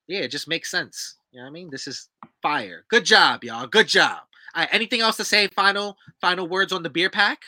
yeah, 0.08 0.20
it 0.20 0.28
just 0.30 0.48
makes 0.48 0.70
sense. 0.70 1.16
You 1.30 1.38
know 1.38 1.44
what 1.44 1.50
I 1.50 1.52
mean? 1.52 1.70
This 1.70 1.86
is 1.86 2.08
fire. 2.42 2.84
Good 2.90 3.04
job, 3.04 3.44
y'all. 3.44 3.66
Good 3.66 3.86
job. 3.88 4.18
All 4.54 4.62
right, 4.62 4.68
anything 4.72 5.00
else 5.02 5.16
to 5.18 5.24
say? 5.24 5.46
Final 5.48 5.96
final 6.20 6.48
words 6.48 6.72
on 6.72 6.82
the 6.82 6.90
beer 6.90 7.10
pack 7.10 7.38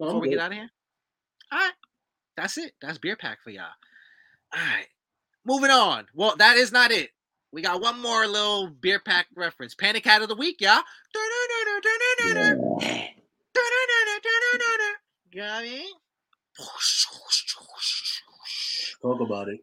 before 0.00 0.20
we 0.20 0.30
get 0.30 0.38
out 0.40 0.52
of 0.52 0.56
here? 0.58 0.70
All 1.54 1.60
right, 1.60 1.72
that's 2.36 2.58
it. 2.58 2.72
That's 2.82 2.98
beer 2.98 3.14
pack 3.14 3.38
for 3.44 3.50
y'all. 3.50 3.66
All 4.52 4.60
right, 4.60 4.88
moving 5.44 5.70
on. 5.70 6.06
Well, 6.12 6.34
that 6.38 6.56
is 6.56 6.72
not 6.72 6.90
it. 6.90 7.10
We 7.52 7.62
got 7.62 7.80
one 7.80 8.02
more 8.02 8.26
little 8.26 8.66
beer 8.68 8.98
pack 8.98 9.28
reference. 9.36 9.76
Panic 9.76 10.04
Hat 10.04 10.20
of 10.20 10.28
the 10.28 10.34
week, 10.34 10.60
y'all. 10.60 10.82
Yeah. 11.14 13.06
You 15.30 15.40
know 15.40 15.46
what 15.46 15.54
I 15.54 15.62
mean? 15.62 15.86
Talk 19.00 19.20
about 19.20 19.48
it. 19.48 19.60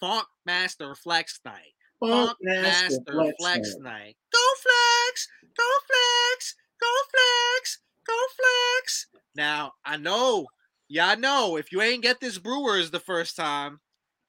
Funk 0.00 0.26
Master 0.46 0.94
Flex 0.94 1.40
Night. 1.44 1.74
Funk 2.00 2.28
Funk 2.28 2.38
Master 2.40 2.62
Master 2.62 3.12
Flex 3.12 3.34
Flex 3.38 3.76
Night. 3.80 3.82
Night. 3.82 4.16
Go 4.32 4.38
Flex! 4.62 5.28
Go 5.56 5.64
Flex! 5.86 6.56
Go 6.80 6.86
Flex! 7.10 7.78
Go 8.06 8.14
Flex! 8.36 9.06
Now, 9.36 9.72
I 9.84 9.96
know, 9.96 10.46
yeah, 10.88 11.08
I 11.08 11.14
know 11.14 11.56
if 11.56 11.72
you 11.72 11.80
ain't 11.82 12.02
get 12.02 12.20
this 12.20 12.38
Brewers 12.38 12.90
the 12.90 13.00
first 13.00 13.36
time, 13.36 13.80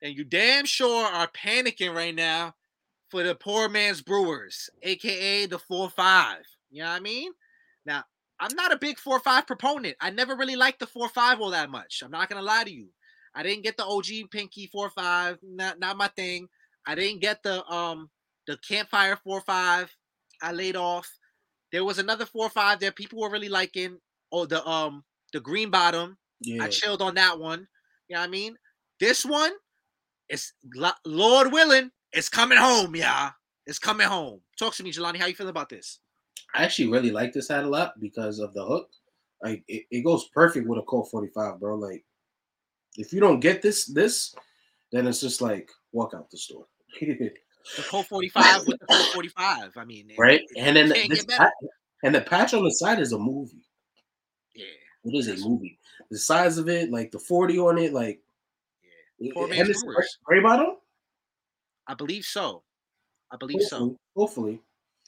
and 0.02 0.16
you 0.16 0.24
damn 0.24 0.66
sure 0.66 1.06
are 1.06 1.30
panicking 1.30 1.94
right 1.94 2.16
now 2.16 2.54
for 3.10 3.24
the 3.24 3.36
poor 3.36 3.70
man's 3.70 4.02
Brewers, 4.02 4.70
aka 4.84 5.46
the 5.46 5.60
4 5.60 5.90
5. 5.90 6.38
You 6.72 6.84
know 6.84 6.90
what 6.90 6.96
I 6.96 7.00
mean? 7.00 7.32
Now, 7.86 8.04
I'm 8.40 8.56
not 8.56 8.74
a 8.74 8.78
big 8.78 9.00
4 9.00 9.20
5 9.20 9.48
proponent. 9.48 9.96
I 10.02 10.10
never 10.10 10.36
really 10.36 10.56
liked 10.56 10.80
the 10.80 10.88
4 10.88 11.10
5 11.10 11.42
all 11.42 11.52
that 11.52 11.70
much. 11.70 12.02
I'm 12.04 12.12
not 12.12 12.30
going 12.30 12.40
to 12.40 12.46
lie 12.46 12.64
to 12.64 12.72
you. 12.72 12.90
I 13.34 13.44
didn't 13.44 13.64
get 13.64 13.78
the 13.78 13.86
OG 13.86 14.32
Pinky 14.32 14.68
4 14.68 14.90
5, 14.90 15.40
not, 15.44 15.80
not 15.80 15.98
my 15.98 16.08
thing. 16.10 16.48
I 16.88 16.96
didn't 16.96 17.22
get 17.22 17.42
the 17.44 17.66
um 17.68 18.10
the 18.48 18.58
campfire 18.58 19.18
four 19.24 19.42
five. 19.42 19.96
I 20.42 20.52
laid 20.52 20.76
off. 20.76 21.10
There 21.76 21.84
was 21.84 22.00
another 22.00 22.26
four 22.26 22.46
or 22.46 22.50
five 22.50 22.80
that 22.80 22.96
people 22.96 23.20
were 23.20 23.30
really 23.30 23.50
liking. 23.50 23.98
Oh, 24.32 24.46
the 24.46 24.66
um 24.66 25.04
the 25.34 25.42
green 25.42 25.70
bottom. 25.70 26.18
Yeah. 26.40 26.64
I 26.64 26.70
chilled 26.70 27.02
on 27.02 27.16
that 27.16 27.38
one. 27.38 27.68
You 28.08 28.14
know 28.14 28.22
what 28.22 28.28
I 28.28 28.32
mean? 28.32 28.56
This 29.02 29.26
one 29.26 29.52
is 30.30 30.54
lo- 30.74 30.92
Lord 31.06 31.52
willing, 31.52 31.92
it's 32.14 32.30
coming 32.30 32.58
home, 32.58 32.96
y'all. 32.96 33.34
It's 33.66 33.78
coming 33.78 34.08
home. 34.08 34.40
Talk 34.58 34.74
to 34.76 34.84
me, 34.84 34.94
Jelani. 34.94 35.18
How 35.18 35.26
you 35.26 35.36
feeling 35.36 35.50
about 35.50 35.68
this? 35.68 36.00
I 36.54 36.64
actually 36.64 36.88
really 36.88 37.12
like 37.12 37.34
this 37.34 37.50
hat 37.50 37.66
a 37.66 37.68
lot 37.68 38.00
because 38.00 38.40
of 38.40 38.54
the 38.54 38.66
hook. 38.66 38.88
Like 39.44 39.66
it, 39.68 39.84
it 39.92 40.06
goes 40.06 40.30
perfect 40.30 40.70
with 40.70 40.80
a 40.80 40.84
Colt 40.84 41.10
45, 41.12 41.60
bro. 41.60 41.76
Like 41.76 42.06
if 42.96 43.12
you 43.12 43.20
don't 43.20 43.42
get 43.42 43.62
this, 43.62 43.84
this, 43.86 44.34
then 44.94 45.08
it's 45.08 45.20
just 45.20 45.42
like 45.42 45.70
walk 45.92 46.14
out 46.16 46.32
the 46.32 46.38
store. 46.38 46.68
The 47.78 47.84
Colt 47.84 48.08
45 48.08 48.68
with 48.68 48.80
the 48.80 48.86
Colt 48.86 49.08
45. 49.14 49.72
I 49.78 49.86
mean, 49.86 50.12
right? 50.18 50.42
it- 50.42 50.58
And 50.58 50.76
then 50.76 50.90
the, 50.90 51.08
this 51.08 51.26
pat- 51.26 51.52
and 52.04 52.14
the 52.14 52.22
patch 52.22 52.54
on 52.54 52.64
the 52.64 52.72
side 52.72 53.00
is 53.00 53.12
a 53.14 53.18
movie. 53.20 53.66
yeah, 54.54 54.66
It 55.04 55.16
is 55.18 55.28
a 55.44 55.48
movie. 55.48 55.80
The 56.12 56.20
size 56.20 56.58
of 56.58 56.70
it, 56.70 56.92
like 56.92 57.12
the 57.12 57.20
40 57.20 57.58
on 57.60 57.78
it, 57.80 57.94
like 57.94 58.20
yeah. 59.20 59.32
And 59.36 59.70
it's 59.70 59.84
gray 60.24 60.42
bottom. 60.42 60.76
I 61.88 61.94
believe 61.94 62.26
so. 62.26 62.64
I 63.32 63.38
believe 63.38 63.62
so. 63.62 63.78
Hopefully, 63.78 63.98
hopefully. 64.16 64.52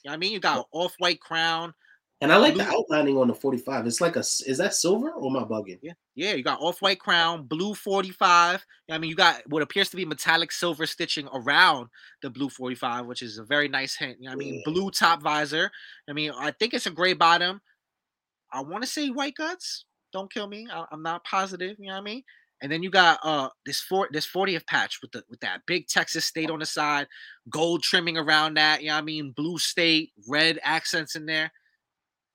You 0.04 0.10
know 0.10 0.14
I 0.14 0.16
mean? 0.16 0.32
You 0.32 0.40
got 0.40 0.66
off 0.72 0.94
white 0.98 1.20
crown. 1.20 1.74
And 2.20 2.32
I 2.32 2.36
like 2.36 2.56
the 2.56 2.66
outlining 2.66 3.16
on 3.16 3.28
the 3.28 3.34
45. 3.34 3.86
It's 3.86 4.00
like 4.00 4.16
a 4.16 4.20
is 4.20 4.58
that 4.58 4.74
silver 4.74 5.10
or 5.10 5.30
am 5.30 5.36
I 5.36 5.46
bugging? 5.46 5.78
Yeah, 5.82 5.92
yeah, 6.16 6.34
you 6.34 6.42
got 6.42 6.60
off 6.60 6.82
white 6.82 6.98
crown, 6.98 7.44
blue 7.44 7.74
45. 7.74 8.64
I 8.90 8.98
mean, 8.98 9.08
you 9.08 9.14
got 9.14 9.40
what 9.48 9.62
appears 9.62 9.88
to 9.90 9.96
be 9.96 10.04
metallic 10.04 10.50
silver 10.50 10.84
stitching 10.86 11.28
around 11.32 11.88
the 12.22 12.30
blue 12.30 12.48
45, 12.48 13.06
which 13.06 13.22
is 13.22 13.38
a 13.38 13.44
very 13.44 13.68
nice 13.68 13.94
hint. 13.94 14.16
You 14.18 14.24
know 14.24 14.30
what 14.30 14.44
I 14.44 14.46
mean? 14.46 14.54
Yeah. 14.54 14.72
Blue 14.72 14.90
top 14.90 15.22
visor. 15.22 15.70
I 16.08 16.12
mean, 16.12 16.32
I 16.36 16.50
think 16.50 16.74
it's 16.74 16.86
a 16.86 16.90
gray 16.90 17.12
bottom. 17.12 17.60
I 18.52 18.62
want 18.62 18.82
to 18.82 18.90
say 18.90 19.10
white 19.10 19.36
guts. 19.36 19.84
Don't 20.12 20.32
kill 20.32 20.48
me. 20.48 20.66
I, 20.72 20.86
am 20.90 21.02
not 21.02 21.22
positive. 21.22 21.76
You 21.78 21.86
know 21.86 21.92
what 21.92 22.00
I 22.00 22.04
mean? 22.04 22.22
And 22.62 22.72
then 22.72 22.82
you 22.82 22.90
got 22.90 23.20
uh 23.22 23.50
this 23.64 23.80
four 23.80 24.08
this 24.10 24.26
40th 24.26 24.66
patch 24.66 24.98
with 25.00 25.12
the 25.12 25.22
with 25.30 25.38
that 25.40 25.60
big 25.68 25.86
Texas 25.86 26.24
state 26.24 26.50
on 26.50 26.58
the 26.58 26.66
side, 26.66 27.06
gold 27.48 27.84
trimming 27.84 28.18
around 28.18 28.54
that. 28.54 28.82
You 28.82 28.88
know 28.88 28.94
what 28.94 29.02
I 29.02 29.04
mean? 29.04 29.30
Blue 29.30 29.58
state, 29.58 30.10
red 30.26 30.58
accents 30.64 31.14
in 31.14 31.24
there. 31.24 31.52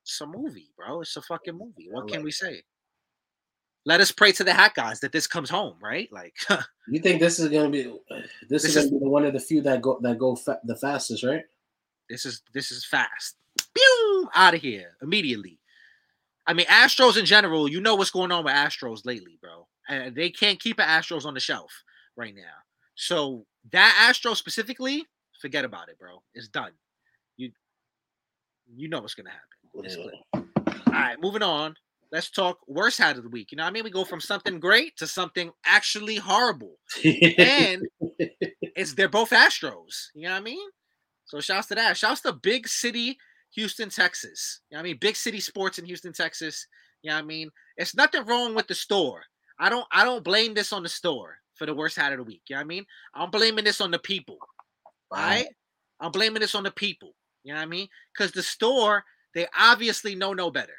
It's 0.04 0.20
a 0.22 0.26
movie, 0.28 0.70
bro. 0.78 1.02
It's 1.02 1.16
a 1.16 1.22
fucking 1.22 1.58
movie. 1.58 1.88
What 1.90 2.08
can 2.10 2.24
we 2.24 2.32
say? 2.32 2.62
Let 3.86 4.00
us 4.00 4.12
pray 4.12 4.32
to 4.34 4.44
the 4.44 4.54
hat 4.54 4.74
guys 4.76 5.00
that 5.02 5.12
this 5.12 5.28
comes 5.28 5.50
home, 5.50 5.76
right? 5.82 6.10
Like, 6.12 6.36
You 6.88 7.00
think 7.00 7.20
this 7.20 7.40
is 7.40 7.50
gonna 7.50 7.70
be 7.70 7.84
this, 7.84 8.30
This 8.50 8.66
is 8.66 8.76
is- 8.78 8.86
gonna 8.90 9.00
be 9.02 9.08
one 9.08 9.26
of 9.26 9.34
the 9.34 9.40
few 9.40 9.62
that 9.62 9.82
go 9.82 10.00
that 10.02 10.18
go 10.18 10.36
fa- 10.36 10.60
the 10.64 10.76
fastest, 10.76 11.24
right? 11.24 11.44
this 12.10 12.26
is 12.26 12.42
this 12.54 12.72
is 12.72 12.86
fast. 12.86 13.38
Pew! 13.74 14.30
Out 14.36 14.54
of 14.54 14.62
here 14.62 14.98
immediately. 15.02 15.60
I 16.46 16.54
mean, 16.54 16.66
Astros 16.68 17.18
in 17.18 17.26
general, 17.26 17.70
you 17.70 17.80
know 17.80 17.96
what's 17.96 18.12
going 18.12 18.32
on 18.32 18.44
with 18.44 18.54
Astros 18.54 19.06
lately, 19.06 19.38
bro. 19.42 19.68
Uh, 19.88 20.10
they 20.14 20.30
can't 20.30 20.60
keep 20.60 20.80
an 20.80 20.88
Astros 20.88 21.26
on 21.26 21.34
the 21.34 21.40
shelf 21.40 21.72
right 22.18 22.36
now. 22.36 22.42
So 22.96 23.46
that 23.72 24.08
Astro 24.10 24.34
specifically, 24.34 25.06
forget 25.40 25.64
about 25.66 25.88
it, 25.90 25.98
bro. 25.98 26.22
It's 26.34 26.50
done. 26.50 26.72
You 27.38 27.52
you 28.76 28.90
know 28.90 29.00
what's 29.02 29.16
gonna 29.16 29.30
happen. 29.30 29.53
All 30.34 30.44
right, 30.88 31.18
moving 31.22 31.44
on. 31.44 31.76
Let's 32.12 32.30
talk 32.30 32.60
worst 32.68 33.00
hat 33.00 33.18
of 33.18 33.24
the 33.24 33.30
week. 33.30 33.52
You 33.52 33.58
know 33.58 33.64
what 33.64 33.70
I 33.70 33.74
mean? 33.74 33.84
We 33.84 33.90
go 33.90 34.06
from 34.06 34.22
something 34.22 34.60
great 34.60 34.96
to 34.98 35.08
something 35.08 35.52
actually 35.66 36.18
horrible. 36.18 36.76
and 37.04 37.88
it's 38.20 38.94
they're 38.94 39.10
both 39.10 39.32
Astros. 39.32 40.10
You 40.14 40.24
know 40.24 40.32
what 40.32 40.42
I 40.42 40.42
mean? 40.42 40.70
So 41.26 41.40
shouts 41.40 41.68
to 41.68 41.76
that. 41.76 41.98
Shouts 41.98 42.22
to 42.22 42.34
Big 42.34 42.68
City, 42.68 43.18
Houston, 43.56 43.90
Texas. 43.90 44.62
You 44.70 44.76
know 44.76 44.82
what 44.82 44.88
I 44.88 44.90
mean? 44.90 44.98
Big 45.02 45.16
City 45.16 45.40
Sports 45.40 45.80
in 45.80 45.86
Houston, 45.86 46.14
Texas. 46.14 46.68
You 47.02 47.10
know 47.10 47.16
what 47.16 47.24
I 47.24 47.28
mean? 47.28 47.50
It's 47.78 47.96
nothing 47.96 48.26
wrong 48.26 48.54
with 48.54 48.68
the 48.68 48.76
store. 48.76 49.24
I 49.60 49.70
don't 49.70 49.86
I 49.92 50.04
don't 50.04 50.24
blame 50.24 50.54
this 50.54 50.72
on 50.72 50.84
the 50.84 50.90
store 50.90 51.38
for 51.56 51.66
the 51.66 51.74
worst 51.74 51.96
hat 51.96 52.12
of 52.12 52.20
the 52.20 52.24
week. 52.24 52.42
You 52.48 52.56
know 52.56 52.60
what 52.60 52.66
I 52.66 52.68
mean? 52.68 52.86
I'm 53.16 53.32
blaming 53.32 53.66
this 53.66 53.82
on 53.82 53.92
the 53.92 54.00
people. 54.00 54.38
Wow. 55.10 55.18
Right? 55.18 55.48
I'm 56.00 56.12
blaming 56.12 56.42
this 56.42 56.56
on 56.56 56.64
the 56.64 56.72
people. 56.72 57.14
You 57.44 57.54
know 57.54 57.60
what 57.60 57.66
I 57.66 57.70
mean? 57.70 57.88
Because 58.14 58.32
the 58.32 58.44
store, 58.44 59.04
they 59.34 59.48
obviously 59.58 60.16
know 60.16 60.34
no 60.34 60.52
better. 60.52 60.76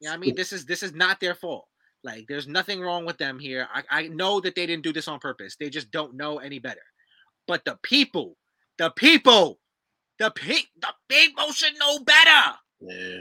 You 0.00 0.06
know 0.06 0.12
what 0.12 0.16
I 0.16 0.20
mean? 0.20 0.34
This 0.34 0.52
is 0.52 0.64
this 0.64 0.82
is 0.82 0.92
not 0.92 1.20
their 1.20 1.34
fault. 1.34 1.66
Like 2.04 2.26
there's 2.28 2.48
nothing 2.48 2.80
wrong 2.80 3.04
with 3.04 3.18
them 3.18 3.38
here. 3.38 3.68
I, 3.72 3.82
I 3.90 4.08
know 4.08 4.40
that 4.40 4.54
they 4.54 4.66
didn't 4.66 4.82
do 4.82 4.92
this 4.92 5.08
on 5.08 5.20
purpose. 5.20 5.56
They 5.58 5.70
just 5.70 5.90
don't 5.90 6.14
know 6.14 6.38
any 6.38 6.58
better. 6.58 6.80
But 7.46 7.64
the 7.64 7.78
people, 7.82 8.36
the 8.78 8.90
people, 8.90 9.58
the 10.18 10.30
pe- 10.30 10.70
the 10.80 10.92
people 11.08 11.52
should 11.52 11.78
know 11.78 12.00
better. 12.00 12.56
Yeah. 12.80 13.20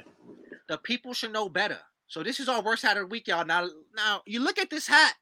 The 0.69 0.77
people 0.79 1.13
should 1.13 1.33
know 1.33 1.49
better. 1.49 1.79
So 2.07 2.23
this 2.23 2.39
is 2.39 2.49
our 2.49 2.61
worst 2.61 2.83
hat 2.83 2.97
of 2.97 3.03
the 3.03 3.07
week, 3.07 3.27
y'all. 3.27 3.45
Now, 3.45 3.67
now 3.95 4.21
you 4.25 4.41
look 4.41 4.57
at 4.57 4.69
this 4.69 4.87
hat, 4.87 5.13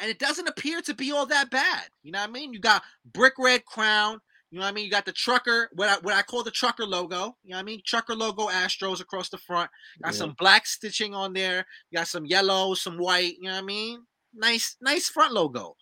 and 0.00 0.10
it 0.10 0.18
doesn't 0.18 0.48
appear 0.48 0.80
to 0.82 0.94
be 0.94 1.12
all 1.12 1.26
that 1.26 1.50
bad. 1.50 1.84
You 2.02 2.12
know 2.12 2.20
what 2.20 2.28
I 2.28 2.32
mean? 2.32 2.52
You 2.52 2.60
got 2.60 2.82
brick 3.12 3.34
red 3.38 3.64
crown. 3.64 4.20
You 4.54 4.60
know 4.60 4.66
what 4.66 4.70
I 4.70 4.74
mean? 4.74 4.84
You 4.84 4.90
got 4.92 5.04
the 5.04 5.10
trucker, 5.10 5.68
what 5.72 5.88
I, 5.88 5.96
what 6.02 6.14
I 6.14 6.22
call 6.22 6.44
the 6.44 6.50
trucker 6.52 6.86
logo. 6.86 7.36
You 7.42 7.50
know 7.50 7.56
what 7.56 7.58
I 7.58 7.62
mean? 7.64 7.82
Trucker 7.84 8.14
logo 8.14 8.46
Astros 8.46 9.00
across 9.00 9.28
the 9.28 9.36
front. 9.36 9.68
Got 10.00 10.12
yeah. 10.12 10.18
some 10.18 10.36
black 10.38 10.64
stitching 10.64 11.12
on 11.12 11.32
there. 11.32 11.66
You 11.90 11.98
got 11.98 12.06
some 12.06 12.24
yellow, 12.24 12.74
some 12.74 12.96
white. 12.96 13.34
You 13.40 13.48
know 13.48 13.54
what 13.54 13.64
I 13.64 13.66
mean? 13.66 14.04
Nice, 14.32 14.76
nice 14.80 15.08
front 15.08 15.32
logo. 15.32 15.74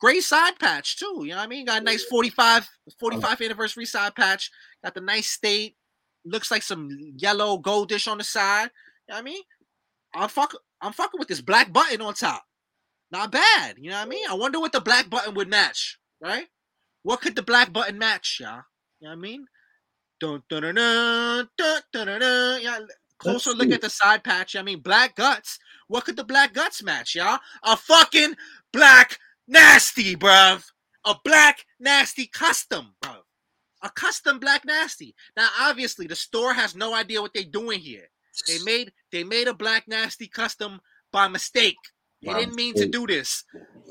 Great 0.00 0.22
side 0.22 0.58
patch 0.58 0.96
too. 0.96 1.24
You 1.24 1.32
know 1.32 1.36
what 1.36 1.42
I 1.42 1.46
mean? 1.46 1.66
Got 1.66 1.82
a 1.82 1.84
nice 1.84 2.04
45, 2.04 2.66
45 2.98 3.42
anniversary 3.42 3.84
side 3.84 4.14
patch. 4.14 4.50
Got 4.82 4.94
the 4.94 5.02
nice 5.02 5.28
state. 5.28 5.76
Looks 6.24 6.50
like 6.50 6.62
some 6.62 6.88
yellow 7.18 7.58
goldish 7.58 8.10
on 8.10 8.16
the 8.16 8.24
side. 8.24 8.70
You 9.08 9.12
know 9.12 9.16
what 9.16 9.18
I 9.18 9.22
mean? 9.24 9.42
I'm 10.14 10.28
fuck 10.30 10.54
I'm 10.80 10.94
fucking 10.94 11.18
with 11.18 11.28
this 11.28 11.42
black 11.42 11.70
button 11.70 12.00
on 12.00 12.14
top. 12.14 12.44
Not 13.10 13.30
bad. 13.30 13.74
You 13.76 13.90
know 13.90 13.98
what 13.98 14.06
I 14.06 14.08
mean? 14.08 14.24
I 14.26 14.32
wonder 14.32 14.58
what 14.58 14.72
the 14.72 14.80
black 14.80 15.10
button 15.10 15.34
would 15.34 15.50
match, 15.50 15.98
right? 16.18 16.46
What 17.06 17.20
could 17.20 17.36
the 17.36 17.42
black 17.42 17.72
button 17.72 17.98
match, 17.98 18.38
y'all? 18.40 18.62
You 18.98 19.06
know 19.06 19.10
what 19.10 19.12
I 19.12 19.14
mean? 19.14 19.46
Dun, 20.18 20.42
dun, 20.48 20.62
dun, 20.62 20.74
dun, 20.74 21.48
dun, 21.56 21.80
dun, 21.92 22.06
dun, 22.08 22.20
dun. 22.20 22.60
Yeah, 22.60 22.80
closer 23.18 23.52
look 23.52 23.70
at 23.70 23.80
the 23.80 23.88
side 23.88 24.24
patch. 24.24 24.56
I 24.56 24.62
mean, 24.62 24.80
black 24.80 25.14
guts. 25.14 25.60
What 25.86 26.04
could 26.04 26.16
the 26.16 26.24
black 26.24 26.52
guts 26.52 26.82
match, 26.82 27.14
y'all? 27.14 27.38
A 27.62 27.76
fucking 27.76 28.34
black 28.72 29.18
nasty, 29.46 30.16
bruv. 30.16 30.64
A 31.04 31.14
black 31.24 31.64
nasty 31.78 32.26
custom, 32.26 32.88
bruv. 33.00 33.20
A 33.84 33.90
custom 33.90 34.40
black 34.40 34.64
nasty. 34.64 35.14
Now, 35.36 35.46
obviously, 35.60 36.08
the 36.08 36.16
store 36.16 36.54
has 36.54 36.74
no 36.74 36.92
idea 36.92 37.22
what 37.22 37.32
they're 37.32 37.44
doing 37.44 37.78
here. 37.78 38.08
They 38.48 38.58
made 38.64 38.92
they 39.12 39.22
made 39.22 39.46
a 39.46 39.54
black 39.54 39.84
nasty 39.86 40.26
custom 40.26 40.80
by 41.12 41.28
mistake. 41.28 41.78
They 42.20 42.34
didn't 42.34 42.56
mean 42.56 42.74
to 42.74 42.88
do 42.88 43.06
this. 43.06 43.44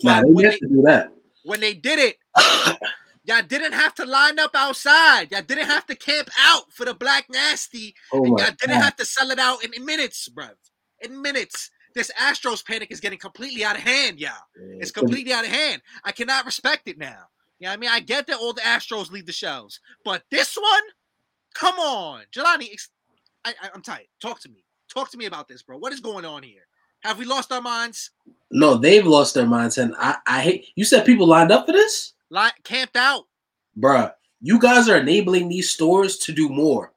Nah, 0.03 0.21
they 0.21 0.33
they, 0.33 0.57
to 0.57 0.67
do 0.67 0.81
that. 0.81 1.13
When 1.45 1.61
they 1.61 1.75
did 1.75 1.99
it, 1.99 2.17
y'all 3.25 3.43
didn't 3.43 3.73
have 3.73 3.93
to 3.95 4.05
line 4.05 4.39
up 4.39 4.51
outside. 4.55 5.31
Y'all 5.31 5.41
didn't 5.41 5.65
have 5.65 5.85
to 5.87 5.95
camp 5.95 6.29
out 6.39 6.71
for 6.71 6.85
the 6.85 6.93
black 6.93 7.25
nasty. 7.29 7.93
Oh 8.13 8.23
and 8.23 8.39
y'all 8.39 8.51
didn't 8.59 8.75
God. 8.75 8.83
have 8.83 8.95
to 8.97 9.05
sell 9.05 9.31
it 9.31 9.39
out 9.39 9.63
in, 9.63 9.73
in 9.73 9.85
minutes, 9.85 10.29
bruv. 10.29 10.51
In 11.01 11.21
minutes. 11.21 11.71
This 11.93 12.11
Astros 12.21 12.65
panic 12.65 12.91
is 12.91 12.99
getting 12.99 13.17
completely 13.17 13.63
out 13.63 13.77
of 13.77 13.81
hand, 13.81 14.19
y'all. 14.19 14.33
It's 14.79 14.91
completely 14.91 15.31
out 15.31 15.45
of 15.45 15.51
hand. 15.51 15.81
I 16.03 16.11
cannot 16.11 16.45
respect 16.45 16.89
it 16.89 16.97
now. 16.97 17.23
You 17.59 17.67
Yeah, 17.67 17.71
I 17.71 17.77
mean, 17.77 17.89
I 17.89 18.01
get 18.01 18.27
that 18.27 18.37
all 18.37 18.51
the 18.51 18.61
Astros 18.61 19.11
leave 19.11 19.25
the 19.25 19.31
shelves, 19.31 19.79
but 20.03 20.23
this 20.29 20.57
one, 20.57 20.83
come 21.53 21.75
on, 21.79 22.23
Jelani, 22.35 22.67
I, 23.45 23.51
I, 23.61 23.69
I'm 23.73 23.81
tired. 23.81 24.07
Talk 24.21 24.41
to 24.41 24.49
me. 24.49 24.65
Talk 24.93 25.09
to 25.11 25.17
me 25.17 25.25
about 25.25 25.47
this, 25.47 25.63
bro. 25.63 25.77
What 25.77 25.93
is 25.93 26.01
going 26.01 26.25
on 26.25 26.43
here? 26.43 26.67
Have 27.01 27.17
we 27.17 27.23
lost 27.23 27.51
our 27.53 27.61
minds? 27.61 28.11
No, 28.51 28.75
they've 28.75 29.05
lost 29.05 29.33
their 29.33 29.45
minds, 29.45 29.77
and 29.77 29.95
I, 29.97 30.17
I 30.27 30.41
hate. 30.41 30.67
You 30.75 30.83
said 30.83 31.05
people 31.05 31.27
lined 31.27 31.51
up 31.51 31.65
for 31.65 31.71
this? 31.71 32.14
Like 32.29 32.55
camped 32.63 32.97
out, 32.97 33.23
bruh. 33.77 34.13
You 34.41 34.59
guys 34.59 34.89
are 34.89 34.97
enabling 34.97 35.49
these 35.49 35.71
stores 35.71 36.17
to 36.19 36.31
do 36.31 36.49
more. 36.49 36.93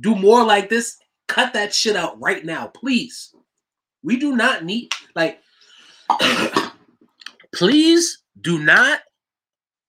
Do 0.00 0.14
more 0.14 0.44
like 0.44 0.68
this. 0.68 0.96
Cut 1.28 1.52
that 1.52 1.74
shit 1.74 1.96
out 1.96 2.20
right 2.20 2.44
now, 2.44 2.66
please. 2.66 3.34
We 4.02 4.16
do 4.18 4.36
not 4.36 4.64
need 4.64 4.92
like. 5.14 5.40
please 7.52 8.22
do 8.40 8.58
not 8.58 9.00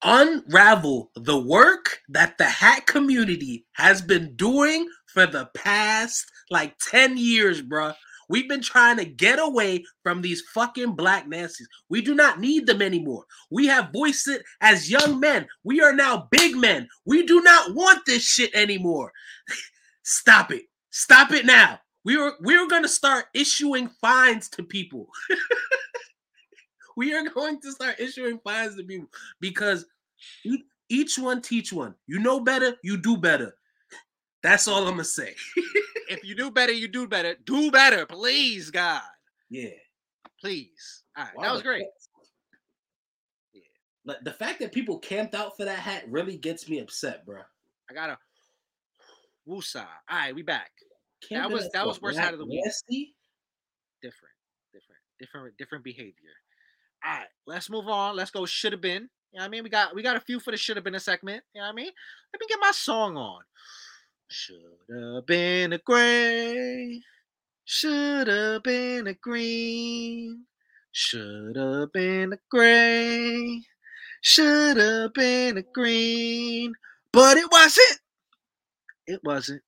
unravel 0.03 1.11
the 1.15 1.39
work 1.39 1.99
that 2.09 2.37
the 2.37 2.45
hat 2.45 2.85
community 2.87 3.65
has 3.73 4.01
been 4.01 4.35
doing 4.35 4.87
for 5.07 5.27
the 5.27 5.49
past 5.55 6.25
like 6.49 6.75
10 6.89 7.17
years, 7.17 7.61
bruh. 7.61 7.95
We've 8.31 8.47
been 8.47 8.61
trying 8.61 8.95
to 8.95 9.05
get 9.05 9.39
away 9.39 9.83
from 10.03 10.21
these 10.21 10.41
fucking 10.53 10.93
black 10.93 11.27
nasties. 11.27 11.67
We 11.89 12.01
do 12.01 12.15
not 12.15 12.39
need 12.39 12.65
them 12.65 12.81
anymore. 12.81 13.25
We 13.49 13.67
have 13.67 13.91
voiced 13.91 14.29
it 14.29 14.41
as 14.61 14.89
young 14.89 15.19
men. 15.19 15.47
We 15.65 15.81
are 15.81 15.93
now 15.93 16.29
big 16.31 16.55
men. 16.55 16.87
We 17.05 17.25
do 17.25 17.41
not 17.41 17.75
want 17.75 18.05
this 18.05 18.23
shit 18.23 18.55
anymore. 18.55 19.11
Stop 20.03 20.51
it. 20.51 20.63
Stop 20.91 21.31
it 21.33 21.45
now. 21.45 21.79
We 22.05 22.15
are 22.15 22.33
we're 22.39 22.67
going 22.67 22.83
to 22.83 22.89
start 22.89 23.25
issuing 23.33 23.89
fines 23.99 24.47
to 24.51 24.63
people. 24.63 25.07
we 26.95 27.13
are 27.13 27.27
going 27.29 27.59
to 27.59 27.71
start 27.73 27.99
issuing 27.99 28.39
fines 28.45 28.77
to 28.77 28.83
people 28.83 29.09
because 29.41 29.85
each 30.89 31.19
one 31.19 31.41
teach 31.41 31.73
one. 31.73 31.95
You 32.07 32.19
know 32.19 32.39
better, 32.39 32.75
you 32.81 32.95
do 32.95 33.17
better. 33.17 33.55
That's 34.41 34.67
all 34.67 34.87
I'm 34.87 34.93
gonna 34.93 35.03
say. 35.03 35.35
if 36.11 36.25
you 36.25 36.35
do 36.35 36.51
better, 36.51 36.73
you 36.73 36.87
do 36.87 37.07
better. 37.07 37.35
Do 37.45 37.71
better, 37.71 38.05
please, 38.05 38.69
God. 38.69 39.01
Yeah. 39.49 39.69
Please. 40.39 41.03
All 41.17 41.23
right, 41.23 41.33
wow, 41.35 41.43
that 41.43 41.53
was 41.53 41.61
great. 41.61 41.85
Yeah. 43.53 43.61
But 44.05 44.23
the 44.23 44.31
fact 44.31 44.59
that 44.59 44.71
people 44.71 44.99
camped 44.99 45.35
out 45.35 45.55
for 45.55 45.65
that 45.65 45.79
hat 45.79 46.03
really 46.09 46.37
gets 46.37 46.67
me 46.67 46.79
upset, 46.79 47.25
bro. 47.25 47.41
I 47.89 47.93
gotta 47.93 48.17
woosah. 49.47 49.85
All 50.09 50.17
right, 50.17 50.35
we 50.35 50.41
back. 50.41 50.71
that 51.29 51.49
was 51.49 51.69
that 51.73 51.85
was 51.85 52.01
worst 52.01 52.19
hat 52.19 52.33
of 52.33 52.39
the 52.39 52.45
week. 52.45 52.61
Nasty? 52.63 53.15
Different, 54.01 54.35
different, 54.73 55.01
different, 55.19 55.57
different 55.57 55.83
behavior. 55.83 56.33
All 57.05 57.17
right, 57.17 57.27
let's 57.47 57.69
move 57.69 57.87
on. 57.87 58.15
Let's 58.15 58.31
go. 58.31 58.45
Should 58.45 58.73
have 58.73 58.81
been. 58.81 59.09
You 59.31 59.39
know 59.39 59.43
what 59.43 59.45
I 59.45 59.49
mean? 59.49 59.63
We 59.63 59.69
got 59.69 59.95
we 59.95 60.03
got 60.03 60.17
a 60.17 60.21
few 60.21 60.39
for 60.39 60.51
the 60.51 60.57
should 60.57 60.75
have 60.75 60.83
been 60.83 60.95
a 60.95 60.99
segment. 60.99 61.43
You 61.53 61.61
know 61.61 61.67
what 61.67 61.73
I 61.73 61.75
mean? 61.75 61.91
Let 62.33 62.39
me 62.39 62.47
get 62.49 62.59
my 62.59 62.71
song 62.71 63.15
on. 63.15 63.41
Should 64.33 64.55
have 64.89 65.25
been 65.25 65.73
a 65.73 65.77
gray. 65.79 67.01
Should 67.65 68.29
have 68.29 68.63
been 68.63 69.07
a 69.07 69.13
green. 69.13 70.45
Should 70.93 71.57
have 71.57 71.91
been 71.91 72.31
a 72.31 72.37
gray. 72.49 73.61
Should 74.21 74.77
have 74.77 75.13
been 75.13 75.57
a 75.57 75.63
green. 75.63 76.73
But 77.11 77.35
it 77.35 77.51
wasn't. 77.51 77.99
It 79.05 79.19
wasn't. 79.21 79.61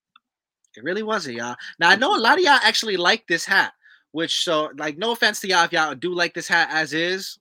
It 0.78 0.84
really 0.86 1.04
wasn't, 1.04 1.36
y'all. 1.36 1.58
Now 1.78 1.90
I 1.90 1.98
know 1.98 2.12
a 2.12 2.14
mm-hmm. 2.14 2.24
lot 2.24 2.38
of 2.38 2.46
y'all 2.46 2.60
actually 2.64 2.96
like 2.96 3.28
this 3.28 3.44
hat, 3.44 3.74
which 4.14 4.46
so 4.46 4.72
like 4.78 4.98
no 4.98 5.12
offense 5.12 5.42
to 5.42 5.50
y'all 5.50 5.66
if 5.66 5.74
y'all 5.74 5.94
do 5.94 6.16
like 6.16 6.34
this 6.34 6.48
hat 6.48 6.70
as 6.72 6.94
is, 6.94 7.38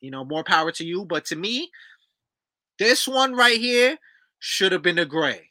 you 0.00 0.12
know, 0.12 0.24
more 0.24 0.44
power 0.44 0.70
to 0.70 0.84
you. 0.84 1.04
But 1.04 1.24
to 1.26 1.36
me, 1.36 1.68
this 2.78 3.08
one 3.08 3.34
right 3.34 3.58
here 3.58 3.98
should 4.38 4.70
have 4.70 4.82
been 4.82 5.00
a 5.00 5.04
gray. 5.04 5.49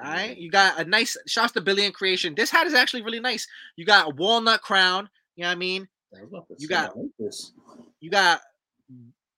Right, 0.00 0.36
you 0.36 0.50
got 0.50 0.78
a 0.78 0.84
nice 0.84 1.16
shots 1.26 1.52
to 1.54 1.60
Billion 1.60 1.92
creation. 1.92 2.34
This 2.36 2.50
hat 2.50 2.66
is 2.66 2.74
actually 2.74 3.02
really 3.02 3.20
nice. 3.20 3.46
You 3.76 3.84
got 3.84 4.06
a 4.06 4.14
walnut 4.14 4.62
crown. 4.62 5.08
You 5.34 5.42
know 5.42 5.48
what 5.48 5.56
I 5.56 5.58
mean? 5.58 5.88
You 6.58 6.68
got 6.68 6.92
you 8.00 8.10
got 8.10 8.40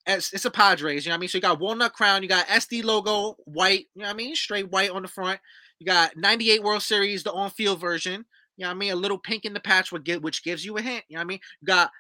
it's, 0.07 0.33
it's 0.33 0.45
a 0.45 0.51
Padres. 0.51 1.05
You 1.05 1.11
know 1.11 1.15
what 1.15 1.19
I 1.19 1.21
mean? 1.21 1.29
So 1.29 1.39
you 1.39 1.43
got 1.43 1.61
walnut 1.61 1.93
crown. 1.93 2.23
You 2.23 2.29
got 2.29 2.47
SD 2.47 2.85
logo 2.85 3.37
white. 3.45 3.87
You 3.95 4.03
know 4.03 4.09
what 4.09 4.15
I 4.15 4.17
mean? 4.17 4.35
Straight 4.35 4.71
white 4.71 4.91
on 4.91 5.03
the 5.03 5.09
front. 5.09 5.41
You 5.79 5.87
got 5.87 6.17
98 6.17 6.63
World 6.63 6.83
Series, 6.83 7.23
the 7.23 7.33
on-field 7.33 7.81
version. 7.81 8.25
You 8.57 8.65
know 8.65 8.69
what 8.69 8.75
I 8.75 8.79
mean? 8.79 8.93
A 8.93 8.97
little 8.97 9.19
pink 9.19 9.45
in 9.45 9.55
the 9.55 9.61
patch 9.61 9.93
would 9.93 10.05
get 10.05 10.23
which 10.23 10.45
gives 10.45 10.65
you 10.65 10.77
a 10.77 10.83
hint. 10.83 11.05
You 11.09 11.17
know 11.17 11.21
what 11.21 11.25
I 11.25 11.29
mean? 11.29 11.41
You 11.63 11.67
got 11.67 11.91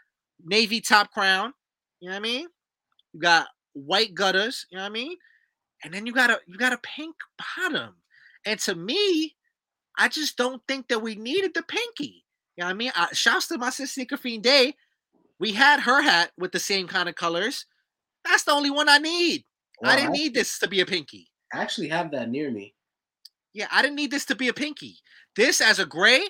navy 0.44 0.80
top 0.80 1.10
crown. 1.12 1.54
You 2.00 2.08
know 2.08 2.14
what 2.14 2.20
I 2.20 2.22
mean? 2.22 2.46
You 3.12 3.20
got 3.20 3.46
white 3.72 4.14
gutters. 4.14 4.66
You 4.70 4.76
know 4.76 4.84
what 4.84 4.90
I 4.90 4.92
mean? 4.92 5.16
And 5.84 5.94
then 5.94 6.06
you 6.06 6.12
got 6.12 6.30
a 6.30 6.38
you 6.46 6.58
got 6.58 6.72
a 6.72 6.78
pink 6.78 7.16
bottom. 7.56 7.94
And 8.46 8.58
to 8.60 8.74
me, 8.74 9.36
I 9.98 10.08
just 10.08 10.36
don't 10.36 10.62
think 10.66 10.88
that 10.88 11.02
we 11.02 11.14
needed 11.14 11.52
the 11.54 11.62
pinky. 11.62 12.24
You 12.56 12.62
know 12.62 12.66
what 12.66 12.70
I 12.70 12.74
mean? 12.74 12.92
I, 12.94 13.08
shouts 13.12 13.48
to 13.48 13.58
my 13.58 13.70
sister 13.70 13.86
Sneaker 13.86 14.16
Fiend 14.16 14.42
Day. 14.42 14.74
We 15.38 15.52
had 15.52 15.80
her 15.80 16.02
hat 16.02 16.32
with 16.38 16.52
the 16.52 16.58
same 16.58 16.86
kind 16.86 17.08
of 17.08 17.14
colors. 17.14 17.66
That's 18.24 18.44
the 18.44 18.52
only 18.52 18.70
one 18.70 18.88
I 18.88 18.98
need. 18.98 19.44
Well, 19.80 19.90
I 19.90 19.96
didn't 19.96 20.12
need 20.12 20.34
this 20.34 20.58
to 20.58 20.68
be 20.68 20.80
a 20.80 20.86
pinky. 20.86 21.28
I 21.52 21.62
actually 21.62 21.88
have 21.88 22.10
that 22.12 22.30
near 22.30 22.50
me. 22.50 22.74
Yeah, 23.52 23.66
I 23.72 23.82
didn't 23.82 23.96
need 23.96 24.10
this 24.10 24.26
to 24.26 24.36
be 24.36 24.48
a 24.48 24.52
pinky. 24.52 24.98
This 25.36 25.60
as 25.60 25.78
a 25.78 25.86
gray, 25.86 26.24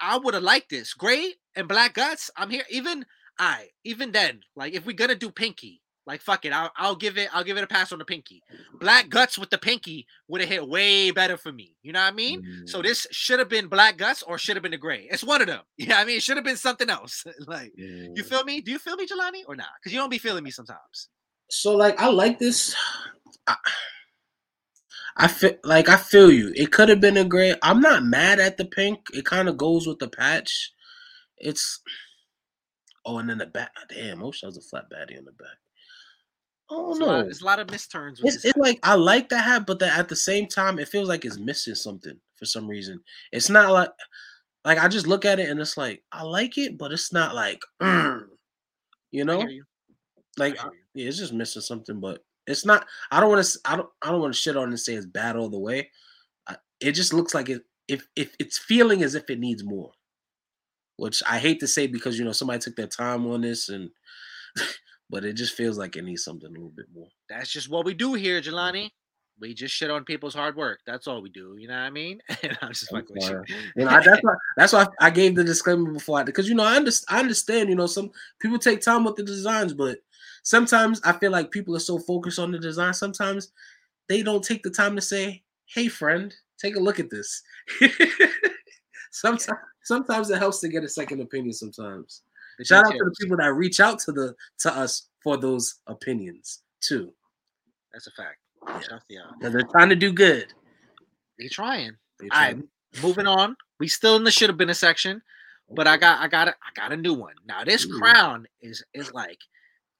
I 0.00 0.18
would 0.18 0.34
have 0.34 0.42
liked 0.42 0.70
this. 0.70 0.94
Gray 0.94 1.34
and 1.56 1.68
black 1.68 1.94
guts. 1.94 2.30
I'm 2.36 2.50
here. 2.50 2.64
Even 2.70 3.04
I, 3.38 3.68
even 3.84 4.12
then, 4.12 4.40
like 4.54 4.74
if 4.74 4.86
we're 4.86 4.92
gonna 4.94 5.14
do 5.14 5.30
pinky, 5.30 5.81
like 6.06 6.20
fuck 6.20 6.44
it, 6.44 6.52
I'll, 6.52 6.70
I'll 6.76 6.96
give 6.96 7.16
it, 7.16 7.28
I'll 7.32 7.44
give 7.44 7.56
it 7.56 7.64
a 7.64 7.66
pass 7.66 7.92
on 7.92 7.98
the 7.98 8.04
pinky. 8.04 8.42
Black 8.80 9.08
guts 9.08 9.38
with 9.38 9.50
the 9.50 9.58
pinky 9.58 10.06
would 10.28 10.40
have 10.40 10.50
hit 10.50 10.66
way 10.68 11.10
better 11.12 11.36
for 11.36 11.52
me. 11.52 11.76
You 11.82 11.92
know 11.92 12.00
what 12.00 12.12
I 12.12 12.16
mean? 12.16 12.42
So 12.66 12.80
Mm, 12.80 12.84
this 12.84 13.06
should 13.12 13.38
have 13.38 13.48
been 13.48 13.68
black 13.68 13.96
guts 13.96 14.22
or 14.22 14.36
should 14.38 14.56
have 14.56 14.62
been 14.62 14.72
the 14.72 14.78
gray. 14.78 15.06
It's 15.10 15.22
one 15.24 15.40
of 15.40 15.46
them. 15.46 15.60
Yeah, 15.78 15.98
I 15.98 16.04
mean 16.04 16.16
it 16.16 16.22
should 16.22 16.36
have 16.36 16.44
been 16.44 16.56
something 16.56 16.90
else. 16.90 17.24
like 17.46 17.72
you 17.76 18.22
feel 18.24 18.44
me? 18.44 18.60
Do 18.60 18.70
you 18.72 18.78
feel 18.78 18.96
me, 18.96 19.06
Jelani, 19.06 19.42
or 19.46 19.56
not? 19.56 19.68
Because 19.80 19.92
you 19.92 19.98
don't 20.00 20.10
be 20.10 20.18
feeling 20.18 20.44
me 20.44 20.50
sometimes. 20.50 21.08
so 21.50 21.74
like 21.76 22.00
I 22.00 22.08
like 22.08 22.38
this. 22.38 22.74
I, 23.46 23.56
I 25.16 25.28
feel 25.28 25.54
like 25.64 25.88
I 25.88 25.96
feel 25.96 26.30
you. 26.32 26.52
It 26.56 26.72
could 26.72 26.88
have 26.88 27.00
been 27.00 27.16
a 27.16 27.24
gray. 27.24 27.54
I'm 27.62 27.80
not 27.80 28.04
mad 28.04 28.40
at 28.40 28.56
the 28.56 28.64
pink. 28.64 29.00
It 29.12 29.24
kind 29.24 29.48
of 29.48 29.56
goes 29.56 29.86
with 29.86 29.98
the 29.98 30.08
patch. 30.08 30.72
It's 31.38 31.80
oh, 33.04 33.18
and 33.18 33.28
then 33.28 33.38
the 33.38 33.46
back. 33.46 33.72
Damn, 33.88 34.22
I 34.22 34.26
wish 34.26 34.42
I 34.42 34.46
was 34.46 34.56
a 34.56 34.62
flat 34.62 34.84
baddie 34.90 35.18
on 35.18 35.24
the 35.24 35.32
back. 35.32 35.58
Oh 36.74 36.86
There's 36.86 37.00
a 37.00 37.04
lot, 37.04 37.18
no, 37.18 37.22
there's 37.24 37.42
a 37.42 37.44
lot 37.44 37.58
of 37.60 37.66
misturns. 37.66 38.22
With 38.22 38.34
it's, 38.34 38.36
this 38.36 38.44
it's 38.46 38.56
like 38.58 38.78
I 38.82 38.94
like 38.94 39.28
the 39.28 39.38
hat, 39.38 39.66
but 39.66 39.78
then 39.78 39.90
at 39.90 40.08
the 40.08 40.16
same 40.16 40.46
time, 40.46 40.78
it 40.78 40.88
feels 40.88 41.06
like 41.08 41.24
it's 41.26 41.38
missing 41.38 41.74
something 41.74 42.18
for 42.36 42.46
some 42.46 42.66
reason. 42.66 43.00
It's 43.30 43.50
not 43.50 43.72
like 43.72 43.90
like 44.64 44.78
I 44.78 44.88
just 44.88 45.06
look 45.06 45.26
at 45.26 45.38
it 45.38 45.50
and 45.50 45.60
it's 45.60 45.76
like 45.76 46.02
I 46.12 46.22
like 46.22 46.56
it, 46.56 46.78
but 46.78 46.90
it's 46.90 47.12
not 47.12 47.34
like 47.34 47.60
mm, 47.82 48.24
you 49.10 49.24
know, 49.26 49.46
you. 49.46 49.64
like 50.38 50.58
I 50.58 50.62
I- 50.62 50.62
hear 50.62 50.72
you. 50.94 51.02
yeah, 51.02 51.08
it's 51.08 51.18
just 51.18 51.34
missing 51.34 51.60
something. 51.62 52.00
But 52.00 52.24
it's 52.46 52.64
not. 52.64 52.86
I 53.10 53.20
don't 53.20 53.28
want 53.28 53.44
to. 53.44 53.58
I 53.66 53.76
don't. 53.76 53.88
I 54.00 54.10
don't 54.10 54.20
want 54.22 54.32
to 54.32 54.40
shit 54.40 54.56
on 54.56 54.64
it 54.64 54.66
and 54.68 54.80
say 54.80 54.94
it's 54.94 55.04
bad 55.06 55.36
all 55.36 55.50
the 55.50 55.58
way. 55.58 55.90
I, 56.48 56.56
it 56.80 56.92
just 56.92 57.12
looks 57.12 57.34
like 57.34 57.50
it. 57.50 57.62
If 57.86 58.06
if 58.16 58.34
it's 58.38 58.56
feeling 58.56 59.02
as 59.02 59.14
if 59.14 59.28
it 59.28 59.40
needs 59.40 59.62
more, 59.62 59.92
which 60.96 61.22
I 61.28 61.38
hate 61.38 61.60
to 61.60 61.68
say 61.68 61.86
because 61.86 62.18
you 62.18 62.24
know 62.24 62.32
somebody 62.32 62.60
took 62.60 62.76
their 62.76 62.86
time 62.86 63.26
on 63.26 63.42
this 63.42 63.68
and. 63.68 63.90
But 65.10 65.24
it 65.24 65.34
just 65.34 65.54
feels 65.54 65.78
like 65.78 65.96
it 65.96 66.04
needs 66.04 66.24
something 66.24 66.48
a 66.48 66.52
little 66.52 66.70
bit 66.70 66.86
more. 66.94 67.08
That's 67.28 67.50
just 67.50 67.68
what 67.68 67.84
we 67.84 67.94
do 67.94 68.14
here, 68.14 68.40
Jelani. 68.40 68.90
We 69.40 69.54
just 69.54 69.74
shit 69.74 69.90
on 69.90 70.04
people's 70.04 70.34
hard 70.34 70.56
work. 70.56 70.80
That's 70.86 71.08
all 71.08 71.20
we 71.20 71.28
do. 71.28 71.56
You 71.58 71.66
know 71.68 71.74
what 71.74 71.80
I 71.80 71.90
mean? 71.90 72.20
And 72.42 72.56
I'm 72.62 72.72
just 72.72 72.90
fucking 72.90 73.08
with 73.10 73.28
you. 73.28 73.44
You 73.76 73.84
know, 73.84 73.90
I, 73.90 74.00
that's 74.00 74.22
why 74.22 74.34
that's 74.56 74.72
why 74.72 74.86
I 75.00 75.10
gave 75.10 75.34
the 75.34 75.44
disclaimer 75.44 75.90
before 75.90 76.20
I 76.20 76.22
because 76.22 76.48
you 76.48 76.54
know 76.54 76.64
I 76.64 76.76
understand 76.76 77.16
I 77.16 77.20
understand 77.20 77.68
you 77.68 77.74
know 77.74 77.86
some 77.86 78.10
people 78.40 78.58
take 78.58 78.80
time 78.80 79.04
with 79.04 79.16
the 79.16 79.22
designs, 79.22 79.72
but 79.72 79.98
sometimes 80.42 81.00
I 81.04 81.12
feel 81.12 81.32
like 81.32 81.50
people 81.50 81.74
are 81.74 81.80
so 81.80 81.98
focused 81.98 82.38
on 82.38 82.52
the 82.52 82.58
design. 82.58 82.94
Sometimes 82.94 83.52
they 84.08 84.22
don't 84.22 84.44
take 84.44 84.62
the 84.62 84.70
time 84.70 84.94
to 84.96 85.02
say, 85.02 85.42
"Hey, 85.66 85.88
friend, 85.88 86.34
take 86.58 86.76
a 86.76 86.80
look 86.80 87.00
at 87.00 87.10
this." 87.10 87.42
sometimes 89.10 89.58
sometimes 89.82 90.30
it 90.30 90.38
helps 90.38 90.60
to 90.60 90.68
get 90.68 90.84
a 90.84 90.88
second 90.88 91.20
opinion. 91.20 91.52
Sometimes 91.52 92.22
shout 92.62 92.86
out 92.86 92.92
to 92.92 92.98
the 92.98 93.14
people 93.20 93.36
that 93.36 93.52
reach 93.54 93.80
out 93.80 93.98
to 94.00 94.12
the 94.12 94.34
to 94.60 94.74
us 94.74 95.08
for 95.22 95.36
those 95.36 95.76
opinions 95.86 96.62
too. 96.80 97.12
That's 97.92 98.06
a 98.06 98.10
fact. 98.12 98.38
Yeah. 98.66 98.80
Shout 98.80 99.02
to 99.08 99.14
y'all. 99.14 99.32
'Cause 99.40 99.52
they're 99.52 99.62
trying 99.62 99.88
to 99.88 99.96
do 99.96 100.12
good. 100.12 100.52
They're 101.38 101.48
trying. 101.48 101.96
They 102.18 102.28
All 102.28 102.40
right, 102.40 102.50
trying- 102.52 102.68
moving 103.02 103.26
on. 103.26 103.56
We 103.80 103.88
still 103.88 104.16
in 104.16 104.24
the 104.24 104.30
should 104.30 104.48
have 104.48 104.58
been 104.58 104.70
a 104.70 104.74
section, 104.74 105.22
but 105.70 105.86
I 105.86 105.96
got 105.96 106.20
I 106.20 106.28
got 106.28 106.48
a, 106.48 106.52
I 106.52 106.70
got 106.74 106.92
a 106.92 106.96
new 106.96 107.14
one. 107.14 107.34
Now 107.46 107.64
this 107.64 107.86
Ooh. 107.86 107.98
crown 107.98 108.46
is 108.60 108.84
is 108.94 109.12
like 109.12 109.38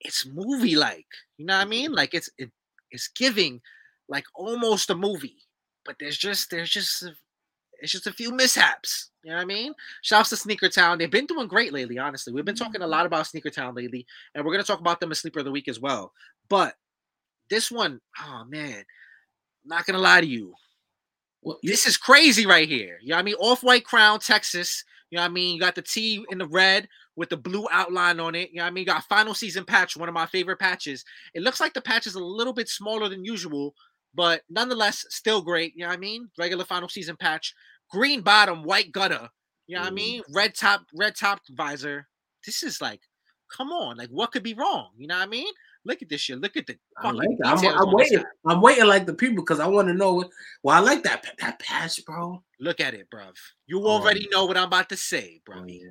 it's 0.00 0.26
movie 0.26 0.76
like. 0.76 1.06
You 1.38 1.46
know 1.46 1.54
what 1.54 1.60
I 1.60 1.62
mm-hmm. 1.64 1.70
mean? 1.70 1.92
Like 1.92 2.14
it's 2.14 2.30
it, 2.38 2.50
it's 2.90 3.08
giving 3.08 3.60
like 4.08 4.24
almost 4.34 4.90
a 4.90 4.94
movie, 4.94 5.38
but 5.84 5.96
there's 5.98 6.18
just 6.18 6.50
there's 6.50 6.70
just 6.70 7.04
it's 7.82 7.92
just 7.92 8.06
a 8.06 8.12
few 8.12 8.32
mishaps. 8.32 9.10
You 9.22 9.30
know 9.30 9.36
what 9.36 9.42
I 9.42 9.46
mean? 9.46 9.74
Shouts 10.02 10.30
to 10.30 10.36
Sneaker 10.36 10.68
Town. 10.68 10.98
They've 10.98 11.10
been 11.10 11.26
doing 11.26 11.48
great 11.48 11.72
lately, 11.72 11.98
honestly. 11.98 12.32
We've 12.32 12.44
been 12.44 12.54
talking 12.54 12.82
a 12.82 12.86
lot 12.86 13.06
about 13.06 13.26
Sneaker 13.26 13.50
Town 13.50 13.74
lately, 13.74 14.06
and 14.34 14.44
we're 14.44 14.52
gonna 14.52 14.64
talk 14.64 14.80
about 14.80 15.00
them 15.00 15.10
as 15.10 15.18
sleeper 15.18 15.40
of 15.40 15.44
the 15.44 15.50
week 15.50 15.68
as 15.68 15.80
well. 15.80 16.12
But 16.48 16.74
this 17.50 17.70
one, 17.70 18.00
oh 18.20 18.44
man, 18.48 18.84
not 19.64 19.84
gonna 19.84 19.98
lie 19.98 20.20
to 20.20 20.26
you. 20.26 20.54
Well, 21.42 21.58
This 21.62 21.86
is 21.86 21.96
crazy 21.96 22.46
right 22.46 22.68
here. 22.68 22.98
You 23.02 23.10
know 23.10 23.16
what 23.16 23.20
I 23.20 23.24
mean? 23.24 23.34
Off-white 23.34 23.84
crown, 23.84 24.20
Texas. 24.20 24.84
You 25.10 25.16
know 25.16 25.22
what 25.22 25.30
I 25.30 25.34
mean? 25.34 25.56
You 25.56 25.60
got 25.60 25.74
the 25.74 25.82
T 25.82 26.24
in 26.30 26.38
the 26.38 26.46
red 26.46 26.88
with 27.16 27.28
the 27.28 27.36
blue 27.36 27.66
outline 27.70 28.20
on 28.20 28.34
it. 28.34 28.50
You 28.50 28.56
know 28.56 28.62
what 28.62 28.68
I 28.68 28.70
mean? 28.70 28.82
You 28.82 28.86
got 28.86 29.04
final 29.04 29.34
season 29.34 29.64
patch, 29.64 29.96
one 29.96 30.08
of 30.08 30.14
my 30.14 30.26
favorite 30.26 30.58
patches. 30.58 31.04
It 31.34 31.42
looks 31.42 31.60
like 31.60 31.74
the 31.74 31.82
patch 31.82 32.06
is 32.06 32.14
a 32.14 32.24
little 32.24 32.52
bit 32.52 32.68
smaller 32.68 33.08
than 33.08 33.24
usual, 33.24 33.74
but 34.14 34.42
nonetheless, 34.48 35.04
still 35.10 35.42
great. 35.42 35.74
You 35.74 35.82
know 35.82 35.88
what 35.88 35.98
I 35.98 36.00
mean? 36.00 36.30
Regular 36.38 36.64
final 36.64 36.88
season 36.88 37.16
patch. 37.16 37.54
Green 37.92 38.22
bottom, 38.22 38.64
white 38.64 38.90
gutter. 38.92 39.28
You 39.66 39.76
know 39.76 39.82
what 39.82 39.88
I 39.88 39.90
Mm. 39.92 39.94
mean? 39.94 40.22
Red 40.34 40.54
top, 40.54 40.82
red 40.94 41.14
top 41.14 41.40
visor. 41.50 42.08
This 42.44 42.62
is 42.62 42.80
like, 42.80 43.00
come 43.54 43.70
on, 43.70 43.96
like 43.96 44.08
what 44.08 44.32
could 44.32 44.42
be 44.42 44.54
wrong? 44.54 44.90
You 44.96 45.06
know 45.06 45.16
what 45.16 45.24
I 45.24 45.26
mean? 45.30 45.52
Look 45.84 46.00
at 46.02 46.08
this 46.08 46.20
shit. 46.20 46.40
Look 46.40 46.56
at 46.56 46.66
the 46.66 46.78
I 46.98 47.10
like. 47.10 47.28
I'm 47.44 47.58
I'm 47.66 47.92
waiting. 47.92 48.24
I'm 48.46 48.60
waiting 48.60 48.86
like 48.86 49.04
the 49.06 49.14
people 49.14 49.42
because 49.44 49.60
I 49.60 49.66
want 49.66 49.88
to 49.88 49.94
know. 49.94 50.14
What, 50.14 50.30
well, 50.62 50.76
I 50.76 50.80
like 50.80 51.02
that 51.02 51.26
that 51.40 51.58
patch, 51.58 52.04
bro. 52.04 52.42
Look 52.60 52.80
at 52.80 52.94
it, 52.94 53.10
bruv. 53.10 53.34
You 53.66 53.80
Oh, 53.80 53.88
already 53.88 54.28
know 54.30 54.44
what 54.46 54.56
I'm 54.56 54.68
about 54.68 54.88
to 54.90 54.96
say, 54.96 55.42
Oh, 55.48 55.52
bruv. 55.52 55.64
yeah. 55.68 55.90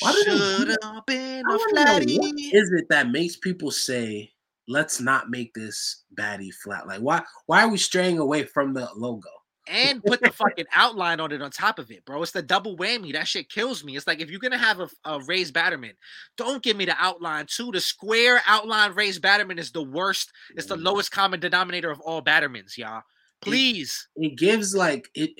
Why 0.00 0.12
do 0.12 0.24
they 0.24 0.36
Should 0.36 0.76
have 0.82 1.06
been 1.06 1.44
a 1.50 1.58
flatty. 1.70 2.16
what 2.18 2.34
is 2.52 2.70
it 2.72 2.86
that 2.90 3.10
makes 3.10 3.36
people 3.36 3.70
say, 3.70 4.30
"Let's 4.68 5.00
not 5.00 5.30
make 5.30 5.54
this 5.54 6.04
baddie 6.14 6.52
flat"? 6.52 6.86
Like, 6.86 7.00
why? 7.00 7.22
Why 7.46 7.62
are 7.64 7.68
we 7.70 7.78
straying 7.78 8.18
away 8.18 8.44
from 8.44 8.74
the 8.74 8.88
logo? 8.94 9.30
And 9.70 10.02
put 10.02 10.20
the 10.20 10.32
fucking 10.32 10.66
outline 10.74 11.20
on 11.20 11.32
it 11.32 11.42
on 11.42 11.50
top 11.50 11.78
of 11.78 11.90
it, 11.90 12.04
bro. 12.04 12.22
It's 12.22 12.32
the 12.32 12.42
double 12.42 12.76
whammy. 12.76 13.12
That 13.12 13.28
shit 13.28 13.48
kills 13.50 13.84
me. 13.84 13.96
It's 13.96 14.06
like 14.06 14.20
if 14.20 14.30
you're 14.30 14.40
gonna 14.40 14.58
have 14.58 14.80
a, 14.80 14.88
a 15.04 15.20
raised 15.20 15.54
batterman, 15.54 15.92
don't 16.36 16.62
give 16.62 16.76
me 16.76 16.84
the 16.84 16.96
outline 16.98 17.46
too. 17.46 17.70
The 17.72 17.80
square 17.80 18.40
outline 18.46 18.92
raised 18.94 19.22
batterman 19.22 19.58
is 19.58 19.70
the 19.72 19.82
worst. 19.82 20.32
It's 20.56 20.66
the 20.66 20.76
Mm. 20.76 20.84
lowest 20.84 21.10
common 21.10 21.40
denominator 21.40 21.90
of 21.90 22.00
all 22.00 22.22
battermans, 22.22 22.76
y'all. 22.76 23.02
Please. 23.40 24.08
It 24.16 24.36
gives 24.36 24.74
like 24.74 25.08
it, 25.14 25.30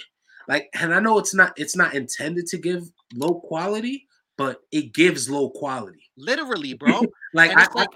like, 0.46 0.68
and 0.74 0.94
I 0.94 1.00
know 1.00 1.18
it's 1.18 1.34
not 1.34 1.52
it's 1.56 1.76
not 1.76 1.94
intended 1.94 2.46
to 2.48 2.58
give 2.58 2.84
low 3.14 3.40
quality, 3.40 4.06
but 4.36 4.60
it 4.72 4.92
gives 4.94 5.28
low 5.28 5.50
quality. 5.50 6.10
Literally, 6.16 6.74
bro. 6.78 7.02
Like, 7.34 7.50
and 7.50 7.60
I, 7.60 7.66
like 7.74 7.90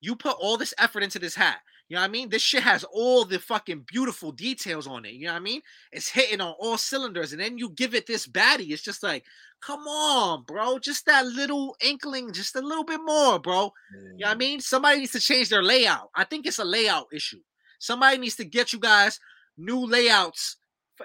you 0.00 0.16
put 0.16 0.36
all 0.40 0.56
this 0.56 0.74
effort 0.78 1.02
into 1.02 1.18
this 1.18 1.34
hat. 1.34 1.58
You 1.88 1.94
know 1.94 2.00
what 2.00 2.08
I 2.08 2.12
mean? 2.12 2.28
This 2.28 2.42
shit 2.42 2.64
has 2.64 2.82
all 2.84 3.24
the 3.24 3.38
fucking 3.38 3.84
beautiful 3.86 4.32
details 4.32 4.88
on 4.88 5.04
it. 5.04 5.12
You 5.12 5.26
know 5.26 5.34
what 5.34 5.40
I 5.40 5.44
mean? 5.44 5.60
It's 5.92 6.08
hitting 6.08 6.40
on 6.40 6.54
all 6.58 6.76
cylinders, 6.76 7.32
and 7.32 7.40
then 7.40 7.58
you 7.58 7.70
give 7.70 7.94
it 7.94 8.06
this 8.06 8.26
baddie. 8.26 8.70
It's 8.70 8.82
just 8.82 9.04
like, 9.04 9.24
come 9.60 9.86
on, 9.86 10.42
bro. 10.42 10.80
Just 10.80 11.06
that 11.06 11.26
little 11.26 11.76
inkling, 11.80 12.32
just 12.32 12.56
a 12.56 12.60
little 12.60 12.82
bit 12.82 13.00
more, 13.04 13.38
bro. 13.38 13.72
You 13.92 14.00
know 14.00 14.26
what 14.26 14.28
I 14.30 14.34
mean? 14.34 14.60
Somebody 14.60 14.98
needs 14.98 15.12
to 15.12 15.20
change 15.20 15.48
their 15.48 15.62
layout. 15.62 16.10
I 16.14 16.24
think 16.24 16.46
it's 16.46 16.58
a 16.58 16.64
layout 16.64 17.06
issue. 17.12 17.40
Somebody 17.78 18.18
needs 18.18 18.36
to 18.36 18.44
get 18.44 18.72
you 18.72 18.80
guys 18.80 19.20
new 19.56 19.86
layouts, 19.86 20.56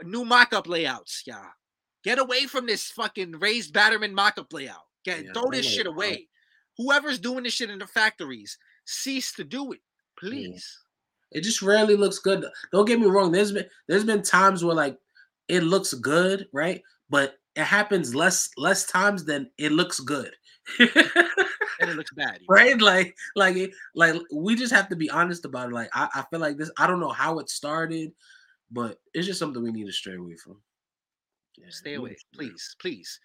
new 0.03 0.25
mock-up 0.25 0.67
layouts, 0.67 1.23
y'all. 1.27 1.45
Get 2.03 2.17
away 2.17 2.47
from 2.47 2.65
this 2.65 2.89
fucking 2.89 3.33
raised 3.33 3.71
batterman 3.71 4.13
mock-up 4.13 4.51
layout. 4.51 4.87
Get 5.05 5.25
Yeah, 5.25 5.31
throw 5.33 5.51
this 5.51 5.67
shit 5.67 5.85
away. 5.85 6.27
Whoever's 6.77 7.19
doing 7.19 7.43
this 7.43 7.53
shit 7.53 7.69
in 7.69 7.79
the 7.79 7.85
factories, 7.85 8.57
cease 8.85 9.33
to 9.33 9.43
do 9.43 9.73
it, 9.73 9.81
please. 10.21 10.79
It 11.31 11.41
just 11.41 11.61
rarely 11.61 11.95
looks 11.95 12.19
good. 12.19 12.45
Don't 12.71 12.85
get 12.85 12.99
me 12.99 13.07
wrong. 13.07 13.31
There's 13.31 13.51
been 13.51 13.65
there's 13.87 14.03
been 14.03 14.21
times 14.21 14.63
where 14.63 14.75
like 14.75 14.97
it 15.47 15.63
looks 15.63 15.93
good, 15.93 16.47
right? 16.53 16.81
But 17.09 17.35
it 17.55 17.63
happens 17.63 18.15
less 18.15 18.49
less 18.57 18.85
times 18.85 19.25
than 19.25 19.49
it 19.57 19.71
looks 19.71 19.99
good. 19.99 20.31
And 20.79 21.89
it 21.89 21.95
looks 21.95 22.13
bad. 22.13 22.39
right? 22.49 22.79
Like 22.79 23.15
like 23.35 23.55
it, 23.55 23.71
like 23.95 24.15
we 24.33 24.55
just 24.55 24.73
have 24.73 24.89
to 24.89 24.95
be 24.95 25.09
honest 25.09 25.45
about 25.45 25.69
it. 25.69 25.73
Like 25.73 25.89
I, 25.93 26.09
I 26.13 26.23
feel 26.29 26.39
like 26.39 26.57
this. 26.57 26.71
I 26.77 26.85
don't 26.85 26.99
know 26.99 27.09
how 27.09 27.39
it 27.39 27.49
started, 27.49 28.11
but 28.69 28.99
it's 29.13 29.25
just 29.27 29.39
something 29.39 29.63
we 29.63 29.71
need 29.71 29.87
to 29.87 29.93
stray 29.93 30.15
away 30.15 30.35
from. 30.35 30.61
Yeah, 31.57 31.67
Stay 31.69 31.95
away, 31.95 32.11
to 32.11 32.25
please, 32.33 32.75
please. 32.79 33.19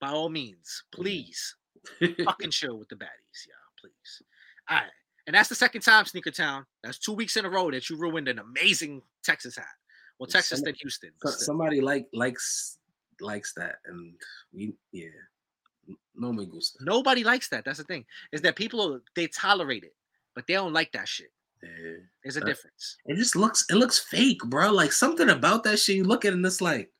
By 0.00 0.10
all 0.10 0.28
means, 0.28 0.84
please. 0.92 1.56
fucking 2.24 2.50
chill 2.50 2.78
with 2.78 2.88
the 2.88 2.96
baddies, 2.96 3.46
y'all, 3.46 3.72
please. 3.80 4.22
All 4.68 4.76
right. 4.76 4.90
And 5.30 5.36
that's 5.36 5.48
the 5.48 5.54
second 5.54 5.82
time, 5.82 6.06
Sneaker 6.06 6.32
Town. 6.32 6.66
That's 6.82 6.98
two 6.98 7.12
weeks 7.12 7.36
in 7.36 7.44
a 7.44 7.48
row 7.48 7.70
that 7.70 7.88
you 7.88 7.96
ruined 7.96 8.26
an 8.26 8.40
amazing 8.40 9.00
Texas 9.22 9.54
hat. 9.54 9.64
Well, 10.18 10.26
Texas 10.26 10.58
some- 10.58 10.64
then 10.64 10.74
Houston. 10.80 11.10
So- 11.24 11.30
Somebody 11.30 11.80
like 11.80 12.08
likes 12.12 12.78
likes 13.20 13.52
that, 13.54 13.76
and 13.84 14.12
we 14.52 14.74
yeah. 14.90 15.04
No 16.16 16.32
me 16.32 16.46
gusta. 16.46 16.82
Nobody 16.82 17.22
likes 17.22 17.48
that. 17.50 17.64
That's 17.64 17.78
the 17.78 17.84
thing. 17.84 18.04
Is 18.32 18.40
that 18.42 18.56
people 18.56 18.98
they 19.14 19.28
tolerate 19.28 19.84
it, 19.84 19.94
but 20.34 20.48
they 20.48 20.54
don't 20.54 20.72
like 20.72 20.90
that 20.94 21.06
shit. 21.06 21.30
Yeah. 21.62 21.98
There's 22.24 22.36
a 22.36 22.42
Uh, 22.42 22.46
difference. 22.46 22.96
It 23.06 23.14
just 23.14 23.36
looks 23.36 23.64
it 23.70 23.76
looks 23.76 24.00
fake, 24.00 24.42
bro. 24.46 24.72
Like 24.72 24.90
something 24.90 25.30
about 25.30 25.62
that 25.62 25.78
shit. 25.78 25.94
You 25.94 26.02
look 26.02 26.24
at 26.24 26.32
it 26.32 26.38
and 26.38 26.44
it's 26.44 26.60
like, 26.60 26.90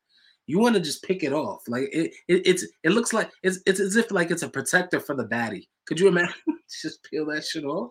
you 0.46 0.60
want 0.60 0.76
to 0.76 0.80
just 0.80 1.02
pick 1.02 1.24
it 1.24 1.32
off. 1.32 1.62
Like 1.66 1.88
it, 1.92 2.12
it, 2.28 2.46
it's 2.46 2.64
it 2.84 2.90
looks 2.90 3.12
like 3.12 3.28
it's 3.42 3.58
it's 3.66 3.80
as 3.80 3.96
if 3.96 4.12
like 4.12 4.30
it's 4.30 4.44
a 4.44 4.48
protector 4.48 5.00
for 5.00 5.16
the 5.16 5.26
baddie. 5.26 5.66
Could 5.88 5.98
you 5.98 6.06
imagine? 6.06 6.34
just 6.80 7.02
peel 7.02 7.26
that 7.26 7.44
shit 7.44 7.64
off. 7.64 7.90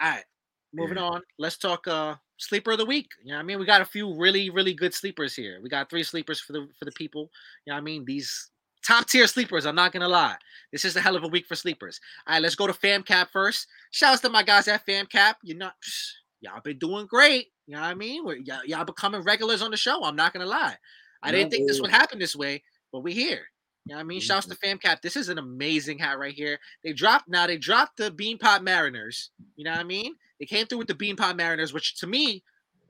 All 0.00 0.10
right, 0.10 0.24
moving 0.72 0.96
yeah. 0.96 1.04
on. 1.04 1.22
Let's 1.38 1.56
talk 1.56 1.86
uh 1.86 2.16
sleeper 2.38 2.72
of 2.72 2.78
the 2.78 2.86
week. 2.86 3.10
You 3.22 3.30
know 3.30 3.36
what 3.36 3.40
I 3.40 3.44
mean? 3.44 3.58
We 3.58 3.66
got 3.66 3.80
a 3.80 3.86
few 3.86 4.14
really, 4.14 4.50
really 4.50 4.74
good 4.74 4.94
sleepers 4.94 5.34
here. 5.34 5.60
We 5.62 5.68
got 5.68 5.88
three 5.88 6.02
sleepers 6.02 6.40
for 6.40 6.52
the 6.52 6.68
for 6.78 6.84
the 6.84 6.92
people. 6.92 7.30
You 7.64 7.72
know 7.72 7.76
what 7.76 7.80
I 7.80 7.84
mean? 7.84 8.04
These 8.04 8.50
top 8.86 9.08
tier 9.08 9.26
sleepers. 9.26 9.66
I'm 9.66 9.74
not 9.74 9.92
gonna 9.92 10.08
lie. 10.08 10.36
This 10.72 10.84
is 10.84 10.96
a 10.96 11.00
hell 11.00 11.16
of 11.16 11.24
a 11.24 11.28
week 11.28 11.46
for 11.46 11.56
sleepers. 11.56 12.00
All 12.26 12.34
right, 12.34 12.42
let's 12.42 12.54
go 12.54 12.66
to 12.66 12.72
FamCap 12.72 13.28
first. 13.32 13.66
Shouts 13.90 14.20
to 14.22 14.28
my 14.28 14.42
guys 14.42 14.68
at 14.68 14.86
FamCap. 14.86 15.34
You're 15.42 15.58
not 15.58 15.74
y'all 16.40 16.60
been 16.62 16.78
doing 16.78 17.06
great. 17.06 17.48
You 17.66 17.74
know 17.74 17.80
what 17.80 17.88
I 17.88 17.94
mean? 17.94 18.24
We're, 18.24 18.36
y'all, 18.36 18.64
y'all 18.64 18.84
becoming 18.84 19.22
regulars 19.22 19.62
on 19.62 19.70
the 19.70 19.76
show. 19.76 20.04
I'm 20.04 20.16
not 20.16 20.32
gonna 20.32 20.46
lie. 20.46 20.76
I 21.22 21.32
didn't 21.32 21.50
think 21.50 21.66
this 21.66 21.80
would 21.80 21.90
happen 21.90 22.18
this 22.18 22.36
way, 22.36 22.62
but 22.92 23.00
we 23.00 23.12
here. 23.12 23.46
You 23.86 23.94
know 23.94 23.98
what 23.98 24.00
I 24.00 24.04
mean? 24.06 24.20
Shouts 24.20 24.46
to 24.46 24.56
mm-hmm. 24.56 24.78
FamCap. 24.78 25.00
This 25.00 25.16
is 25.16 25.28
an 25.28 25.38
amazing 25.38 25.98
hat 25.98 26.18
right 26.18 26.34
here. 26.34 26.58
They 26.82 26.92
dropped 26.92 27.28
now. 27.28 27.46
They 27.46 27.56
dropped 27.56 27.98
the 27.98 28.10
Beanpot 28.10 28.62
Mariners. 28.62 29.30
You 29.54 29.64
know 29.64 29.70
what 29.70 29.80
I 29.80 29.84
mean? 29.84 30.14
They 30.40 30.46
came 30.46 30.66
through 30.66 30.78
with 30.78 30.88
the 30.88 30.94
Beanpot 30.94 31.36
Mariners, 31.36 31.72
which 31.72 31.96
to 32.00 32.08
me, 32.08 32.42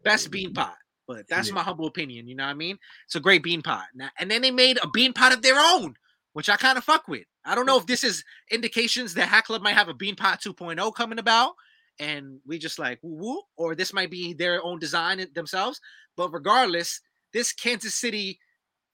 best 0.03 0.30
Beanpot. 0.30 0.74
But 1.07 1.28
that's 1.28 1.49
yeah. 1.49 1.55
my 1.55 1.62
humble 1.62 1.86
opinion. 1.86 2.26
You 2.26 2.34
know 2.34 2.44
what 2.44 2.51
I 2.51 2.55
mean? 2.55 2.78
It's 3.05 3.14
a 3.14 3.20
great 3.20 3.42
Beanpot. 3.42 3.84
Now, 3.94 4.09
and 4.18 4.30
then 4.30 4.40
they 4.40 4.51
made 4.51 4.78
a 4.78 4.88
Beanpot 4.88 5.34
of 5.34 5.42
their 5.42 5.59
own, 5.59 5.97
which 6.32 6.49
I 6.49 6.57
kind 6.57 6.78
of 6.78 6.84
fuck 6.84 7.09
with. 7.09 7.26
I 7.44 7.55
don't 7.55 7.66
know 7.66 7.78
if 7.78 7.86
this 7.86 8.03
is 8.03 8.24
indications 8.51 9.12
that 9.14 9.28
Hat 9.28 9.44
Club 9.44 9.62
might 9.62 9.74
have 9.74 9.88
a 9.88 9.94
Beanpot 9.94 10.42
2.0 10.42 10.94
coming 10.94 11.18
about, 11.18 11.53
and 12.01 12.40
we 12.47 12.59
just 12.59 12.78
like 12.78 12.99
woo 13.03 13.16
woo, 13.16 13.42
or 13.57 13.74
this 13.74 13.92
might 13.92 14.11
be 14.11 14.32
their 14.32 14.64
own 14.64 14.78
design 14.78 15.24
themselves. 15.34 15.78
But 16.16 16.32
regardless, 16.32 17.03
this 17.34 17.53
Kansas 17.53 17.94
City 17.94 18.40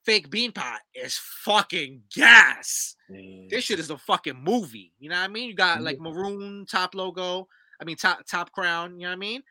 fake 0.04 0.30
Beanpot 0.30 0.78
is 0.94 1.18
fucking 1.44 2.02
gas. 2.14 2.96
Mm. 3.10 3.48
This 3.48 3.64
shit 3.64 3.78
is 3.78 3.90
a 3.90 3.98
fucking 3.98 4.42
movie. 4.42 4.92
You 4.98 5.10
know 5.10 5.16
what 5.16 5.24
I 5.24 5.28
mean? 5.28 5.48
You 5.48 5.54
got 5.54 5.82
like 5.82 6.00
maroon 6.00 6.66
top 6.70 6.94
logo. 6.94 7.48
I 7.80 7.84
mean 7.84 7.96
top 7.96 8.24
top 8.26 8.52
crown. 8.52 8.98
You 8.98 9.06
know 9.06 9.10
what 9.10 9.16
I 9.16 9.16
mean? 9.16 9.42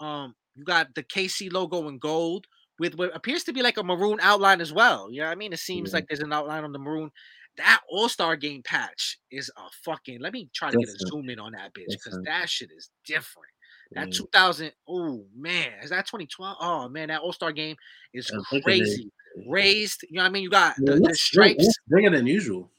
Um, 0.00 0.34
you 0.54 0.64
got 0.64 0.94
the 0.94 1.02
KC 1.02 1.52
logo 1.52 1.88
in 1.88 1.98
gold 1.98 2.46
with 2.78 2.96
what 2.96 3.14
appears 3.14 3.44
to 3.44 3.52
be 3.52 3.62
like 3.62 3.78
a 3.78 3.82
maroon 3.82 4.18
outline 4.22 4.60
as 4.60 4.72
well. 4.72 5.10
You 5.10 5.20
know 5.20 5.26
what 5.26 5.32
I 5.32 5.36
mean? 5.36 5.52
It 5.52 5.58
seems 5.58 5.90
yeah. 5.90 5.98
like 5.98 6.08
there's 6.08 6.20
an 6.20 6.32
outline 6.32 6.64
on 6.64 6.72
the 6.72 6.78
maroon. 6.78 7.10
That 7.56 7.80
All 7.88 8.08
Star 8.08 8.36
Game 8.36 8.62
patch 8.62 9.18
is 9.30 9.50
a 9.56 9.62
fucking. 9.84 10.20
Let 10.20 10.32
me 10.32 10.50
try 10.54 10.70
to 10.70 10.76
different. 10.76 10.98
get 10.98 11.06
a 11.06 11.08
zoom 11.08 11.30
in 11.30 11.38
on 11.38 11.52
that 11.52 11.72
bitch 11.72 11.88
because 11.88 12.20
that 12.24 12.50
shit 12.50 12.70
is 12.76 12.90
different. 13.06 13.48
That 13.92 14.12
2000, 14.12 14.72
oh 14.88 15.24
man, 15.34 15.70
is 15.82 15.90
that 15.90 16.06
2012? 16.06 16.56
Oh 16.60 16.88
man, 16.88 17.08
that 17.08 17.20
All 17.20 17.32
Star 17.32 17.52
game 17.52 17.76
is 18.12 18.30
crazy. 18.62 19.10
Raised, 19.46 20.02
you 20.08 20.16
know 20.16 20.22
what 20.22 20.28
I 20.28 20.32
mean? 20.32 20.42
You 20.42 20.50
got 20.50 20.76
the, 20.76 20.98
the 20.98 21.14
stripes 21.14 21.68
bigger 21.88 22.10
than 22.10 22.26
usual. 22.26 22.70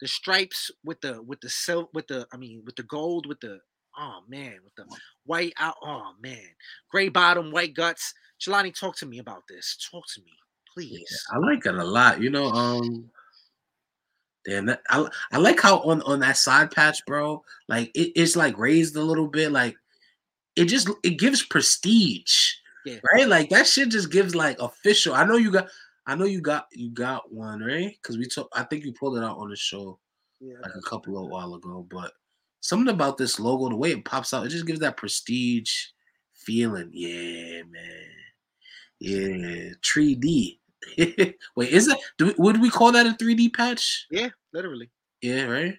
The 0.00 0.08
stripes 0.08 0.70
with 0.84 1.00
the 1.00 1.22
with 1.22 1.40
the 1.40 1.48
silk 1.48 1.90
with 1.94 2.08
the 2.08 2.26
I 2.32 2.36
mean 2.36 2.62
with 2.64 2.74
the 2.74 2.82
gold 2.82 3.26
with 3.26 3.38
the 3.40 3.60
oh 3.96 4.20
man 4.28 4.56
with 4.64 4.74
the 4.74 4.84
white 5.26 5.52
out 5.58 5.76
oh 5.80 6.12
man 6.20 6.48
gray 6.90 7.08
bottom 7.08 7.52
white 7.52 7.74
guts. 7.74 8.12
Jelani, 8.40 8.76
talk 8.76 8.96
to 8.96 9.06
me 9.06 9.20
about 9.20 9.44
this. 9.48 9.78
Talk 9.92 10.04
to 10.14 10.20
me, 10.22 10.32
please. 10.74 11.06
Yeah, 11.08 11.36
I 11.36 11.38
like 11.38 11.64
it 11.64 11.74
a 11.76 11.84
lot. 11.84 12.20
You 12.20 12.30
know, 12.30 12.46
um, 12.46 13.10
Damn, 14.44 14.66
that, 14.66 14.82
I 14.90 15.06
I 15.32 15.38
like 15.38 15.60
how 15.60 15.78
on 15.80 16.02
on 16.02 16.20
that 16.20 16.36
side 16.36 16.72
patch, 16.72 17.04
bro. 17.06 17.44
Like 17.68 17.90
it, 17.94 18.12
it's 18.16 18.34
like 18.34 18.58
raised 18.58 18.96
a 18.96 19.02
little 19.02 19.28
bit. 19.28 19.52
Like 19.52 19.76
it 20.56 20.64
just 20.64 20.90
it 21.04 21.18
gives 21.18 21.44
prestige. 21.44 22.54
Yeah. 22.84 22.98
Right? 23.12 23.28
Like 23.28 23.50
that 23.50 23.68
shit 23.68 23.90
just 23.90 24.10
gives 24.10 24.34
like 24.34 24.60
official. 24.60 25.14
I 25.14 25.24
know 25.24 25.36
you 25.36 25.52
got 25.52 25.68
I 26.06 26.14
know 26.14 26.24
you 26.24 26.40
got 26.40 26.66
you 26.72 26.90
got 26.90 27.32
one, 27.32 27.60
right? 27.60 27.96
Because 28.02 28.18
we 28.18 28.26
took 28.26 28.48
I 28.52 28.64
think 28.64 28.84
you 28.84 28.92
pulled 28.92 29.16
it 29.16 29.24
out 29.24 29.38
on 29.38 29.50
the 29.50 29.56
show 29.56 29.98
yeah. 30.40 30.54
like 30.62 30.74
a 30.74 30.88
couple 30.88 31.22
of 31.22 31.30
while 31.30 31.54
ago. 31.54 31.86
But 31.88 32.12
something 32.60 32.92
about 32.92 33.18
this 33.18 33.38
logo, 33.38 33.68
the 33.68 33.76
way 33.76 33.92
it 33.92 34.04
pops 34.04 34.34
out, 34.34 34.46
it 34.46 34.50
just 34.50 34.66
gives 34.66 34.80
that 34.80 34.96
prestige 34.96 35.70
feeling. 36.34 36.90
Yeah, 36.92 37.62
man. 37.70 38.08
Yeah, 38.98 39.72
3D. 39.82 40.58
Wait, 41.56 41.70
is 41.70 41.88
it? 41.88 41.98
Do, 42.18 42.34
would 42.38 42.60
we 42.60 42.70
call 42.70 42.92
that 42.92 43.06
a 43.06 43.10
3D 43.10 43.54
patch? 43.54 44.06
Yeah, 44.10 44.28
literally. 44.52 44.90
Yeah, 45.20 45.44
right. 45.44 45.78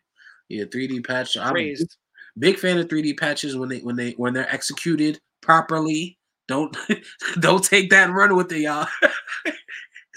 Yeah, 0.50 0.66
3D 0.66 1.06
patch. 1.06 1.38
I'm, 1.38 1.54
Raised. 1.54 1.98
Big 2.38 2.58
fan 2.58 2.78
of 2.78 2.88
3D 2.88 3.18
patches 3.18 3.56
when 3.56 3.70
they 3.70 3.80
when 3.80 3.96
they 3.96 4.12
when 4.12 4.34
they're 4.34 4.52
executed 4.54 5.20
properly. 5.42 6.18
Don't 6.48 6.76
don't 7.40 7.64
take 7.64 7.90
that 7.92 8.08
and 8.08 8.16
run 8.16 8.36
with 8.36 8.52
it, 8.52 8.62
y'all. 8.62 8.88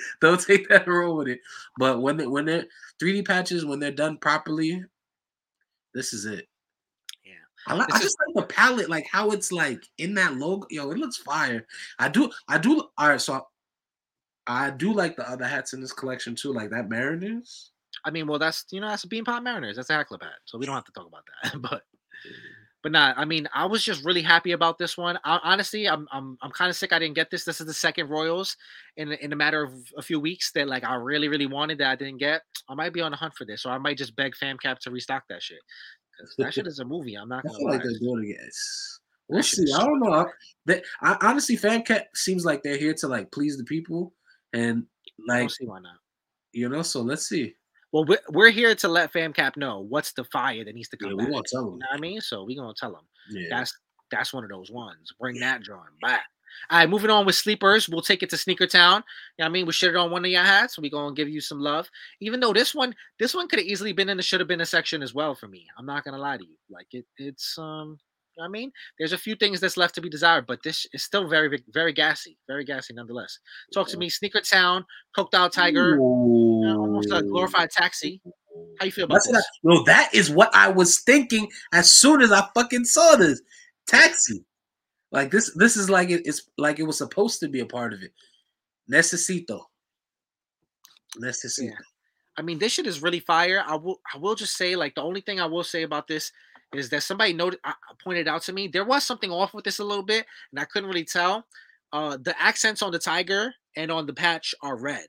don't 0.21 0.41
take 0.41 0.69
that 0.69 0.87
run 0.87 1.17
with 1.17 1.29
it. 1.29 1.41
But 1.79 2.03
when 2.03 2.17
they 2.17 2.27
when 2.27 2.45
they're 2.45 2.67
3D 3.03 3.27
patches 3.27 3.65
when 3.65 3.79
they're 3.79 3.91
done 3.91 4.19
properly, 4.19 4.85
this 5.95 6.13
is 6.13 6.27
it. 6.27 6.47
Yeah, 7.25 7.33
I, 7.67 7.75
like, 7.75 7.93
I 7.93 8.01
just 8.01 8.17
like 8.27 8.47
the 8.47 8.55
palette, 8.55 8.91
like 8.91 9.07
how 9.11 9.31
it's 9.31 9.53
like 9.53 9.85
in 9.99 10.15
that 10.15 10.37
logo. 10.37 10.67
Yo, 10.71 10.91
it 10.91 10.99
looks 10.99 11.17
fire. 11.17 11.67
I 11.99 12.09
do, 12.09 12.31
I 12.49 12.59
do. 12.59 12.89
All 12.99 13.09
right, 13.09 13.21
so 13.21 13.47
I 14.47 14.71
do 14.71 14.93
like 14.93 15.17
the 15.17 15.29
other 15.29 15.47
hats 15.47 15.73
in 15.73 15.81
this 15.81 15.93
collection 15.93 16.35
too, 16.35 16.53
like 16.53 16.71
that 16.71 16.89
Mariners. 16.89 17.71
I 18.05 18.11
mean, 18.11 18.27
well, 18.27 18.39
that's 18.39 18.65
you 18.71 18.81
know 18.81 18.89
that's 18.89 19.05
a 19.05 19.09
Beanpot 19.09 19.43
Mariners. 19.43 19.77
That's 19.77 19.91
a 19.91 19.95
Hat 19.95 20.07
Club 20.07 20.23
hat, 20.23 20.33
so 20.45 20.59
we 20.59 20.67
don't 20.67 20.75
have 20.75 20.85
to 20.85 20.93
talk 20.93 21.07
about 21.07 21.25
that. 21.43 21.61
but 21.71 21.83
but 22.87 22.93
not. 22.93 23.19
I 23.19 23.25
mean, 23.25 23.49
I 23.53 23.67
was 23.67 23.83
just 23.83 24.05
really 24.05 24.23
happy 24.23 24.53
about 24.53 24.79
this 24.79 24.97
one. 24.97 25.19
I, 25.25 25.41
honestly, 25.43 25.89
I'm 25.89 26.07
I'm 26.13 26.39
I'm 26.41 26.53
kind 26.53 26.71
of 26.71 26.77
sick. 26.77 26.93
I 26.93 27.01
didn't 27.01 27.17
get 27.17 27.33
this. 27.33 27.43
This 27.43 27.61
is 27.61 27.67
the 27.67 27.75
second 27.75 28.09
Royals 28.09 28.57
in 28.97 29.11
in 29.11 29.33
a 29.33 29.37
matter 29.37 29.61
of 29.65 29.73
a 29.99 30.03
few 30.03 30.21
weeks 30.21 30.53
that 30.53 30.69
like 30.69 30.85
I 30.85 30.95
really 30.95 31.27
really 31.27 31.49
wanted 31.49 31.79
that 31.79 31.91
I 31.91 31.97
didn't 31.97 32.19
get. 32.19 32.43
I 32.69 32.75
might 32.77 32.93
be 32.93 33.01
on 33.01 33.11
the 33.11 33.17
hunt 33.17 33.35
for 33.35 33.45
this, 33.45 33.67
or 33.67 33.71
I 33.71 33.79
might 33.79 33.99
just 33.99 34.15
beg 34.15 34.35
FamCap 34.41 34.79
to 34.79 34.93
restock 34.93 35.25
that 35.29 35.43
shit. 35.43 35.59
That 36.39 36.55
shit 36.55 36.67
is 36.69 36.79
a 36.79 36.85
movie. 36.85 37.17
I'm 37.17 37.29
not 37.29 37.43
gonna 37.43 37.59
lie. 37.59 37.73
Like 37.73 37.83
they're 37.83 37.99
doing 37.99 38.31
it. 38.31 38.55
We'll 39.27 39.43
see. 39.43 39.65
I 39.75 39.85
don't 39.85 39.99
know. 39.99 40.31
They, 40.67 40.81
I, 41.03 41.17
honestly, 41.23 41.57
FamCap 41.57 42.05
seems 42.15 42.45
like 42.45 42.63
they're 42.63 42.77
here 42.77 42.95
to 42.95 43.09
like 43.09 43.33
please 43.33 43.57
the 43.57 43.65
people, 43.65 44.15
and 44.53 44.85
like, 45.27 45.51
see 45.51 45.67
why 45.67 45.81
not. 45.81 45.97
You 46.53 46.69
know, 46.69 46.83
so 46.83 47.01
let's 47.03 47.29
see. 47.29 47.57
Well, 47.93 48.05
we're, 48.05 48.19
we're 48.31 48.51
here 48.51 48.75
to 48.75 48.89
let 48.89 49.13
FamCap 49.13 49.57
know 49.57 49.81
what's 49.81 50.13
the 50.13 50.25
fire 50.25 50.65
that 50.65 50.75
needs 50.75 50.89
to 50.91 50.97
come. 50.97 51.11
Yeah, 51.11 51.17
back. 51.17 51.27
we 51.27 51.33
gonna 51.33 51.45
tell 51.51 51.65
them. 51.65 51.73
You 51.75 51.79
know 51.79 51.87
what 51.91 51.97
I 51.97 52.01
mean? 52.01 52.21
So 52.21 52.45
we 52.45 52.57
gonna 52.57 52.75
tell 52.79 52.93
them. 52.93 53.05
Yeah. 53.31 53.49
That's 53.51 53.77
that's 54.11 54.33
one 54.33 54.45
of 54.45 54.51
those 54.51 54.71
ones. 54.71 55.13
Bring 55.21 55.41
that 55.41 55.63
drawing 55.63 55.85
back. 56.01 56.25
All 56.71 56.79
right, 56.79 56.89
moving 56.89 57.11
on 57.11 57.27
with 57.27 57.35
sleepers. 57.35 57.89
We'll 57.89 58.03
take 58.03 58.23
it 58.23 58.31
to 58.31 58.37
Sneaker 58.37 58.67
Town. 58.67 59.05
You 59.39 59.43
know 59.43 59.47
I 59.47 59.49
mean? 59.51 59.67
We 59.67 59.73
should 59.73 59.91
it 59.91 59.97
on 59.97 60.11
one 60.11 60.25
of 60.25 60.31
your 60.31 60.43
hats. 60.43 60.79
We 60.79 60.91
gonna 60.91 61.15
give 61.15 61.29
you 61.29 61.41
some 61.41 61.61
love. 61.61 61.89
Even 62.21 62.41
though 62.41 62.53
this 62.53 62.75
one, 62.75 62.95
this 63.19 63.35
one 63.35 63.49
could 63.49 63.59
have 63.59 63.69
easily 63.69 63.93
been 63.93 64.09
in 64.09 64.17
the 64.17 64.23
should 64.23 64.41
have 64.41 64.49
been 64.49 64.61
a 64.61 64.67
section 64.67 65.03
as 65.03 65.15
well 65.15 65.35
for 65.35 65.49
me. 65.49 65.67
I'm 65.79 65.87
not 65.87 66.05
gonna 66.05 66.19
lie 66.19 66.39
to 66.39 66.45
you. 66.45 66.57
Like 66.71 66.89
it, 66.93 67.05
it's 67.19 67.59
um 67.59 67.99
I 68.41 68.49
mean, 68.49 68.71
there's 68.99 69.13
a 69.13 69.19
few 69.19 69.35
things 69.35 69.61
that's 69.61 69.77
left 69.77 69.95
to 69.97 70.01
be 70.01 70.09
desired, 70.09 70.47
but 70.47 70.63
this 70.63 70.87
is 70.93 71.03
still 71.03 71.29
very, 71.29 71.63
very 71.73 71.93
gassy, 71.93 72.37
very 72.47 72.65
gassy 72.65 72.93
nonetheless. 72.95 73.39
Talk 73.73 73.89
to 73.89 73.97
me, 73.97 74.09
Sneaker 74.09 74.41
Town, 74.41 74.85
Coked 75.17 75.35
Out 75.35 75.53
Tiger, 75.53 75.97
you 75.97 76.63
know, 76.65 76.81
almost 76.81 77.11
a 77.13 77.23
glorified 77.23 77.71
taxi. 77.71 78.21
How 78.79 78.87
you 78.87 78.93
feel 78.93 79.05
about 79.05 79.17
That's 79.17 79.33
this? 79.33 79.47
No, 79.63 79.83
that 79.85 80.11
is 80.15 80.31
what 80.31 80.55
I 80.55 80.69
was 80.69 81.01
thinking 81.01 81.49
as 81.73 81.93
soon 81.93 82.23
as 82.23 82.33
I 82.33 82.47
fucking 82.55 82.85
saw 82.85 83.17
this 83.17 83.41
taxi. 83.87 84.45
Like 85.13 85.31
this, 85.31 85.53
this 85.55 85.77
is 85.77 85.89
like 85.89 86.11
it, 86.11 86.23
it's 86.27 86.43
like 86.59 86.79
it 86.79 86.85
was 86.85 86.99
supposed 86.99 87.41
to 87.41 87.49
be 87.49 87.61
a 87.61 87.67
part 87.67 87.93
of 87.93 88.03
it. 88.03 88.13
Necesito. 88.91 89.63
Necesito. 91.19 91.65
Yeah. 91.65 91.73
I 92.39 92.43
mean, 92.43 92.59
this 92.59 92.73
shit 92.73 92.87
is 92.87 93.03
really 93.03 93.21
fire. 93.21 93.65
I 93.67 93.77
will, 93.77 94.01
I 94.15 94.19
will 94.19 94.35
just 94.35 94.57
say, 94.57 94.77
like, 94.77 94.95
the 94.95 95.03
only 95.03 95.23
thing 95.23 95.41
I 95.41 95.47
will 95.47 95.65
say 95.65 95.83
about 95.85 96.07
this 96.07 96.33
is 96.75 96.91
that 96.91 97.03
somebody 97.03 97.33
noted, 97.33 97.61
uh, 97.65 97.73
pointed 98.03 98.29
out 98.29 98.43
to 98.43 98.53
me 98.53 98.69
there 98.69 98.85
was 98.85 99.05
something 99.05 99.31
off 99.31 99.55
with 99.55 99.65
this 99.65 99.79
a 99.79 99.85
little 99.85 100.05
bit, 100.05 100.27
and 100.53 100.61
I 100.61 100.65
couldn't 100.65 100.89
really 100.89 101.05
tell. 101.05 101.47
Uh, 101.93 102.17
the 102.21 102.35
accents 102.41 102.83
on 102.83 102.93
the 102.93 102.99
tiger 102.99 103.55
and 103.77 103.91
on 103.91 104.07
the 104.07 104.13
patch 104.13 104.55
are 104.63 104.77
red, 104.77 105.07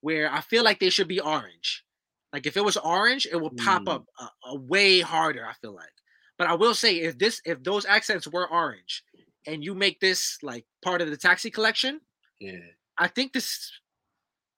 where 0.00 0.32
I 0.32 0.40
feel 0.40 0.64
like 0.64 0.80
they 0.80 0.90
should 0.90 1.08
be 1.08 1.20
orange. 1.20 1.84
Like 2.32 2.46
if 2.46 2.56
it 2.56 2.64
was 2.64 2.76
orange, 2.76 3.26
it 3.30 3.36
will 3.36 3.50
pop 3.50 3.82
mm. 3.82 3.94
up 3.94 4.04
a, 4.18 4.28
a 4.48 4.56
way 4.56 5.00
harder. 5.00 5.46
I 5.46 5.52
feel 5.60 5.74
like, 5.74 5.92
but 6.38 6.46
I 6.46 6.54
will 6.54 6.74
say 6.74 6.96
if 6.96 7.18
this 7.18 7.40
if 7.44 7.62
those 7.62 7.84
accents 7.84 8.26
were 8.26 8.48
orange, 8.48 9.02
and 9.46 9.64
you 9.64 9.74
make 9.74 10.00
this 10.00 10.38
like 10.42 10.64
part 10.82 11.02
of 11.02 11.10
the 11.10 11.16
taxi 11.16 11.50
collection, 11.50 12.00
yeah, 12.40 12.58
I 12.98 13.08
think 13.08 13.32
this 13.32 13.70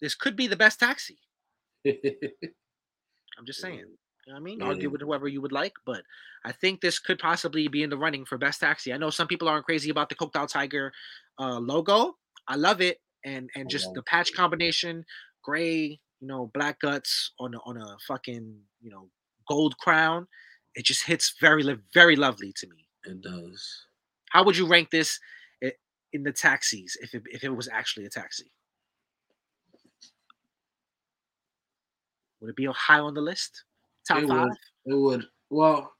this 0.00 0.14
could 0.14 0.36
be 0.36 0.46
the 0.46 0.56
best 0.56 0.80
taxi. 0.80 1.18
I'm 1.86 3.46
just 3.46 3.60
saying. 3.60 3.86
You 4.26 4.32
know 4.32 4.38
I 4.38 4.40
mean, 4.40 4.60
yeah. 4.60 4.66
argue 4.66 4.90
with 4.90 5.00
whoever 5.00 5.26
you 5.26 5.40
would 5.40 5.52
like, 5.52 5.72
but 5.84 6.02
I 6.44 6.52
think 6.52 6.80
this 6.80 6.98
could 6.98 7.18
possibly 7.18 7.66
be 7.68 7.82
in 7.82 7.90
the 7.90 7.98
running 7.98 8.24
for 8.24 8.38
best 8.38 8.60
taxi. 8.60 8.92
I 8.92 8.96
know 8.96 9.10
some 9.10 9.26
people 9.26 9.48
aren't 9.48 9.66
crazy 9.66 9.90
about 9.90 10.08
the 10.08 10.14
Coked 10.14 10.36
Out 10.36 10.48
Tiger 10.50 10.92
uh, 11.40 11.58
logo. 11.58 12.16
I 12.46 12.56
love 12.56 12.80
it, 12.80 12.98
and 13.24 13.50
and 13.56 13.68
just 13.68 13.92
the 13.94 14.02
patch 14.02 14.32
combination, 14.32 15.04
gray, 15.42 16.00
you 16.20 16.28
know, 16.28 16.50
black 16.54 16.80
guts 16.80 17.32
on 17.40 17.54
a, 17.54 17.58
on 17.66 17.76
a 17.76 17.96
fucking 18.06 18.58
you 18.80 18.90
know 18.90 19.08
gold 19.48 19.76
crown. 19.78 20.26
It 20.74 20.84
just 20.84 21.04
hits 21.04 21.34
very 21.40 21.64
very 21.92 22.16
lovely 22.16 22.52
to 22.56 22.66
me. 22.68 22.86
It 23.04 23.20
does. 23.22 23.86
How 24.30 24.44
would 24.44 24.56
you 24.56 24.66
rank 24.66 24.90
this 24.90 25.18
in 26.12 26.22
the 26.22 26.32
taxis 26.32 26.96
if 27.00 27.14
it, 27.14 27.22
if 27.26 27.44
it 27.44 27.48
was 27.48 27.68
actually 27.68 28.06
a 28.06 28.10
taxi? 28.10 28.52
Would 32.40 32.50
it 32.50 32.56
be 32.56 32.66
high 32.66 32.98
on 32.98 33.14
the 33.14 33.20
list? 33.20 33.64
Top 34.06 34.22
it 34.22 34.28
five? 34.28 34.48
Would, 34.84 34.94
it 34.94 34.98
would. 34.98 35.24
Well, 35.50 35.92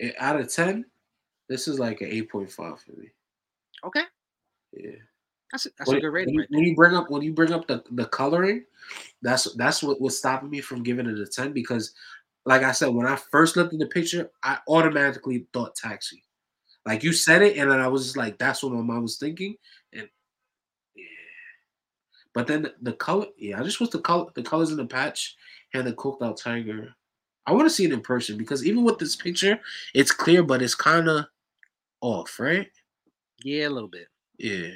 eh, 0.00 0.12
out 0.18 0.40
of 0.40 0.52
ten, 0.52 0.84
this 1.48 1.68
is 1.68 1.78
like 1.78 2.00
an 2.00 2.08
eight 2.10 2.30
point 2.30 2.50
five 2.50 2.80
for 2.80 2.92
me. 2.92 3.08
Okay, 3.84 4.02
Yeah. 4.72 4.90
that's 5.52 5.66
a, 5.66 5.70
that's 5.78 5.88
when, 5.88 5.98
a 5.98 6.00
good 6.00 6.08
rating 6.08 6.34
when, 6.34 6.40
right 6.40 6.48
when 6.50 6.64
you 6.64 6.74
bring 6.74 6.94
up 6.94 7.10
when 7.10 7.22
you 7.22 7.32
bring 7.32 7.52
up 7.52 7.66
the, 7.68 7.84
the 7.92 8.06
coloring, 8.06 8.64
that's 9.22 9.52
that's 9.54 9.82
what 9.82 10.00
was 10.00 10.18
stopping 10.18 10.50
me 10.50 10.60
from 10.60 10.82
giving 10.82 11.06
it 11.06 11.18
a 11.18 11.26
ten 11.26 11.52
because, 11.52 11.92
like 12.44 12.62
I 12.62 12.72
said, 12.72 12.88
when 12.88 13.06
I 13.06 13.16
first 13.16 13.56
looked 13.56 13.72
at 13.72 13.78
the 13.78 13.86
picture, 13.86 14.30
I 14.42 14.58
automatically 14.68 15.46
thought 15.52 15.76
taxi. 15.76 16.24
Like 16.84 17.02
you 17.02 17.12
said 17.12 17.42
it, 17.42 17.56
and 17.56 17.70
then 17.70 17.80
I 17.80 17.88
was 17.88 18.04
just 18.04 18.16
like, 18.16 18.38
that's 18.38 18.62
what 18.62 18.72
my 18.72 18.80
mom 18.80 19.02
was 19.02 19.18
thinking. 19.18 19.56
But 22.36 22.46
then 22.46 22.70
the, 22.82 22.92
color, 22.92 23.24
yeah, 23.38 23.58
I 23.58 23.62
just 23.62 23.80
want 23.80 23.92
the 23.92 23.98
color, 23.98 24.26
the 24.34 24.42
colors 24.42 24.70
in 24.70 24.76
the 24.76 24.84
patch 24.84 25.36
and 25.72 25.86
the 25.86 25.94
coked 25.94 26.20
out 26.22 26.36
tiger. 26.36 26.94
I 27.46 27.52
want 27.52 27.64
to 27.64 27.70
see 27.74 27.86
it 27.86 27.92
in 27.94 28.02
person 28.02 28.36
because 28.36 28.62
even 28.66 28.84
with 28.84 28.98
this 28.98 29.16
picture, 29.16 29.58
it's 29.94 30.10
clear, 30.12 30.42
but 30.42 30.60
it's 30.60 30.74
kind 30.74 31.08
of 31.08 31.24
off, 32.02 32.38
right? 32.38 32.68
Yeah, 33.42 33.68
a 33.68 33.70
little 33.70 33.88
bit. 33.88 34.08
Yeah. 34.38 34.68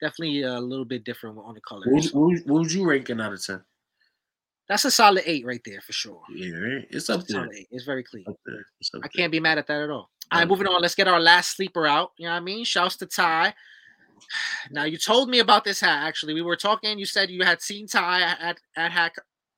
Definitely 0.00 0.40
a 0.40 0.58
little 0.58 0.86
bit 0.86 1.04
different 1.04 1.36
on 1.44 1.52
the 1.52 1.60
colors. 1.60 1.86
would, 1.90 2.04
what 2.14 2.26
would- 2.30 2.46
what 2.50 2.60
would 2.62 2.72
you 2.72 2.86
rank 2.88 3.10
it 3.10 3.20
out 3.20 3.34
of 3.34 3.44
ten? 3.44 3.60
That's 4.66 4.86
a 4.86 4.90
solid 4.90 5.24
eight 5.26 5.44
right 5.44 5.60
there 5.66 5.82
for 5.82 5.92
sure. 5.92 6.22
Yeah, 6.34 6.54
right. 6.54 6.86
It's 6.88 7.10
up 7.10 7.26
there. 7.26 7.46
Eight. 7.52 7.68
It's 7.70 7.84
very 7.84 8.04
clean. 8.04 8.24
Up 8.26 8.36
there. 8.46 8.64
It's 8.80 8.90
up 8.94 9.02
I 9.04 9.08
can't 9.08 9.30
be 9.32 9.38
mad 9.38 9.58
at 9.58 9.66
that 9.66 9.82
at 9.82 9.90
all. 9.90 10.08
All 10.30 10.38
Right. 10.38 10.48
moving 10.48 10.66
on. 10.66 10.80
Let's 10.80 10.94
get 10.94 11.08
our 11.08 11.20
last 11.20 11.56
sleeper 11.56 11.86
out. 11.86 12.12
You 12.16 12.24
know 12.24 12.30
what 12.32 12.38
I 12.38 12.40
mean? 12.40 12.64
Shouts 12.64 12.96
to 12.96 13.06
Ty. 13.06 13.52
Now 14.70 14.84
you 14.84 14.96
told 14.96 15.28
me 15.28 15.40
about 15.40 15.64
this 15.64 15.80
hat. 15.80 16.06
Actually, 16.06 16.34
we 16.34 16.42
were 16.42 16.56
talking. 16.56 16.98
You 16.98 17.06
said 17.06 17.30
you 17.30 17.44
had 17.44 17.62
seen 17.62 17.86
Ty 17.86 18.22
at 18.22 18.58
at 18.76 18.92
Hack 18.92 19.16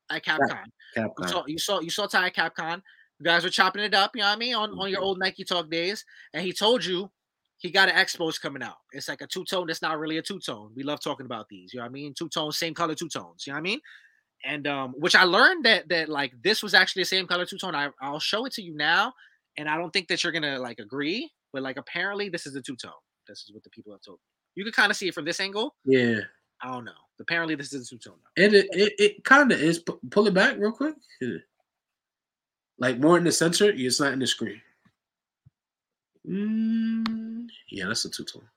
at 0.09 0.23
Capcom. 0.23 0.65
You 0.95 1.27
saw 1.27 1.43
you 1.47 1.57
saw 1.57 1.79
you 1.79 1.89
saw 1.89 2.07
Ty 2.07 2.27
at 2.27 2.35
Capcom. 2.35 2.81
You 3.19 3.23
guys 3.23 3.43
were 3.43 3.49
chopping 3.49 3.83
it 3.83 3.93
up. 3.93 4.11
You 4.15 4.21
know 4.21 4.27
what 4.27 4.35
I 4.35 4.39
mean? 4.39 4.55
On 4.55 4.71
on 4.79 4.89
your 4.89 5.01
old 5.01 5.19
Nike 5.19 5.43
Talk 5.43 5.69
days, 5.69 6.03
and 6.33 6.43
he 6.43 6.51
told 6.51 6.83
you 6.83 7.09
he 7.57 7.71
got 7.71 7.89
an 7.89 7.95
Expos 7.95 8.39
coming 8.39 8.61
out. 8.61 8.77
It's 8.91 9.07
like 9.07 9.21
a 9.21 9.27
two 9.27 9.45
tone. 9.45 9.67
That's 9.67 9.81
not 9.81 9.97
really 9.99 10.17
a 10.17 10.21
two 10.21 10.39
tone. 10.39 10.71
We 10.75 10.83
love 10.83 10.99
talking 11.01 11.25
about 11.25 11.47
these. 11.49 11.73
You 11.73 11.79
know 11.79 11.85
what 11.85 11.89
I 11.89 11.93
mean? 11.93 12.13
Two 12.13 12.29
tones, 12.29 12.57
same 12.57 12.73
color, 12.73 12.95
two 12.95 13.09
tones. 13.09 13.45
You 13.47 13.53
know 13.53 13.55
what 13.55 13.61
I 13.61 13.63
mean? 13.63 13.79
And 14.43 14.67
um, 14.67 14.93
which 14.97 15.15
I 15.15 15.23
learned 15.23 15.65
that 15.65 15.89
that 15.89 16.09
like 16.09 16.33
this 16.43 16.61
was 16.61 16.73
actually 16.73 17.03
the 17.03 17.07
same 17.07 17.27
color 17.27 17.45
two 17.45 17.57
tone. 17.57 17.75
I 17.75 17.89
I'll 18.01 18.19
show 18.19 18.45
it 18.45 18.53
to 18.53 18.61
you 18.61 18.75
now, 18.75 19.13
and 19.57 19.69
I 19.69 19.77
don't 19.77 19.91
think 19.91 20.07
that 20.09 20.23
you're 20.23 20.33
gonna 20.33 20.59
like 20.59 20.79
agree, 20.79 21.31
but 21.53 21.63
like 21.63 21.77
apparently 21.77 22.29
this 22.29 22.45
is 22.45 22.53
the 22.53 22.61
two 22.61 22.75
tone. 22.75 22.91
This 23.27 23.39
is 23.39 23.53
what 23.53 23.63
the 23.63 23.69
people 23.69 23.91
have 23.91 24.01
told 24.01 24.17
me. 24.17 24.34
You 24.55 24.63
can 24.63 24.73
kind 24.73 24.91
of 24.91 24.97
see 24.97 25.07
it 25.07 25.13
from 25.13 25.25
this 25.25 25.39
angle. 25.39 25.75
Yeah. 25.85 26.19
I 26.61 26.71
don't 26.71 26.85
know. 26.85 26.91
Apparently 27.19 27.55
this 27.55 27.71
is 27.73 27.89
the 27.89 27.97
two 27.97 28.09
tone. 28.09 28.17
Now. 28.23 28.43
It 28.43 28.53
it, 28.53 28.67
it, 28.71 28.93
it 28.97 29.23
kind 29.23 29.51
of 29.51 29.61
is. 29.61 29.79
Pu- 29.79 29.99
Pull 30.09 30.27
it 30.27 30.33
back 30.33 30.57
real 30.57 30.71
quick. 30.71 30.95
Yeah. 31.21 31.37
Like 32.77 32.99
more 32.99 33.17
in 33.17 33.23
the 33.23 33.31
center. 33.31 33.71
It's 33.73 33.99
not 33.99 34.13
in 34.13 34.19
the 34.19 34.27
screen. 34.27 34.61
Mm, 36.27 37.47
yeah, 37.69 37.85
that's 37.87 38.05
a 38.05 38.09
two 38.09 38.23
tone. 38.23 38.47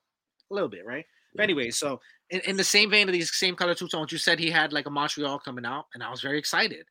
A 0.50 0.54
little 0.54 0.68
bit, 0.68 0.86
right? 0.86 1.04
But 1.34 1.42
anyway, 1.42 1.70
so 1.70 2.00
in, 2.30 2.40
in 2.40 2.56
the 2.56 2.64
same 2.64 2.90
vein 2.90 3.08
of 3.08 3.12
these 3.12 3.34
same 3.36 3.54
color 3.54 3.74
two 3.74 3.88
tones, 3.88 4.10
you 4.10 4.18
said 4.18 4.38
he 4.38 4.50
had 4.50 4.72
like 4.72 4.86
a 4.86 4.90
Montreal 4.90 5.38
coming 5.38 5.66
out, 5.66 5.86
and 5.94 6.02
I 6.02 6.10
was 6.10 6.22
very 6.22 6.38
excited. 6.38 6.86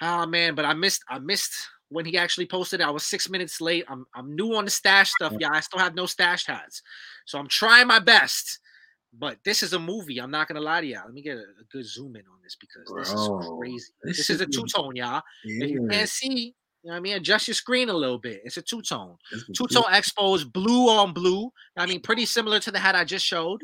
Oh 0.00 0.26
man, 0.26 0.54
but 0.54 0.64
I 0.64 0.74
missed 0.74 1.04
I 1.08 1.18
missed 1.18 1.54
when 1.90 2.04
he 2.04 2.18
actually 2.18 2.46
posted 2.46 2.80
it. 2.80 2.86
I 2.86 2.90
was 2.90 3.04
six 3.04 3.28
minutes 3.28 3.60
late. 3.60 3.84
I'm 3.88 4.06
I'm 4.14 4.34
new 4.34 4.54
on 4.54 4.64
the 4.64 4.70
stash 4.70 5.10
stuff, 5.10 5.32
yeah. 5.38 5.50
I 5.52 5.60
still 5.60 5.80
have 5.80 5.94
no 5.94 6.06
stash 6.06 6.46
hats. 6.46 6.82
So 7.26 7.38
I'm 7.38 7.48
trying 7.48 7.86
my 7.86 7.98
best. 7.98 8.60
But 9.18 9.38
this 9.42 9.62
is 9.62 9.72
a 9.72 9.78
movie. 9.78 10.18
I'm 10.18 10.30
not 10.30 10.48
gonna 10.48 10.60
lie 10.60 10.82
to 10.82 10.86
y'all. 10.86 11.04
Let 11.06 11.14
me 11.14 11.22
get 11.22 11.36
a, 11.36 11.40
a 11.40 11.64
good 11.72 11.86
zoom 11.86 12.14
in 12.16 12.22
on 12.22 12.38
this 12.42 12.56
because 12.60 12.92
this 12.94 13.12
is 13.12 13.28
crazy. 13.58 13.86
this 14.02 14.16
This, 14.18 14.30
is 14.30 14.40
a 14.40 14.46
two 14.46 14.66
tone, 14.66 14.96
y'all. 14.96 15.22
If 15.44 15.70
you 15.70 15.88
can't 15.88 16.08
see, 16.08 16.54
you 16.82 16.90
know 16.90 16.92
what 16.92 16.96
I 16.96 17.00
mean, 17.00 17.16
adjust 17.16 17.48
your 17.48 17.54
screen 17.54 17.88
a 17.88 17.94
little 17.94 18.18
bit. 18.18 18.42
It's 18.44 18.58
a 18.58 18.62
two 18.62 18.82
tone. 18.82 19.16
Two 19.56 19.66
tone 19.66 19.84
Expos, 19.84 20.50
blue 20.50 20.88
on 20.90 21.14
blue. 21.14 21.50
I 21.76 21.86
mean, 21.86 22.02
pretty 22.02 22.26
similar 22.26 22.60
to 22.60 22.70
the 22.70 22.78
hat 22.78 22.94
I 22.94 23.04
just 23.04 23.24
showed, 23.24 23.60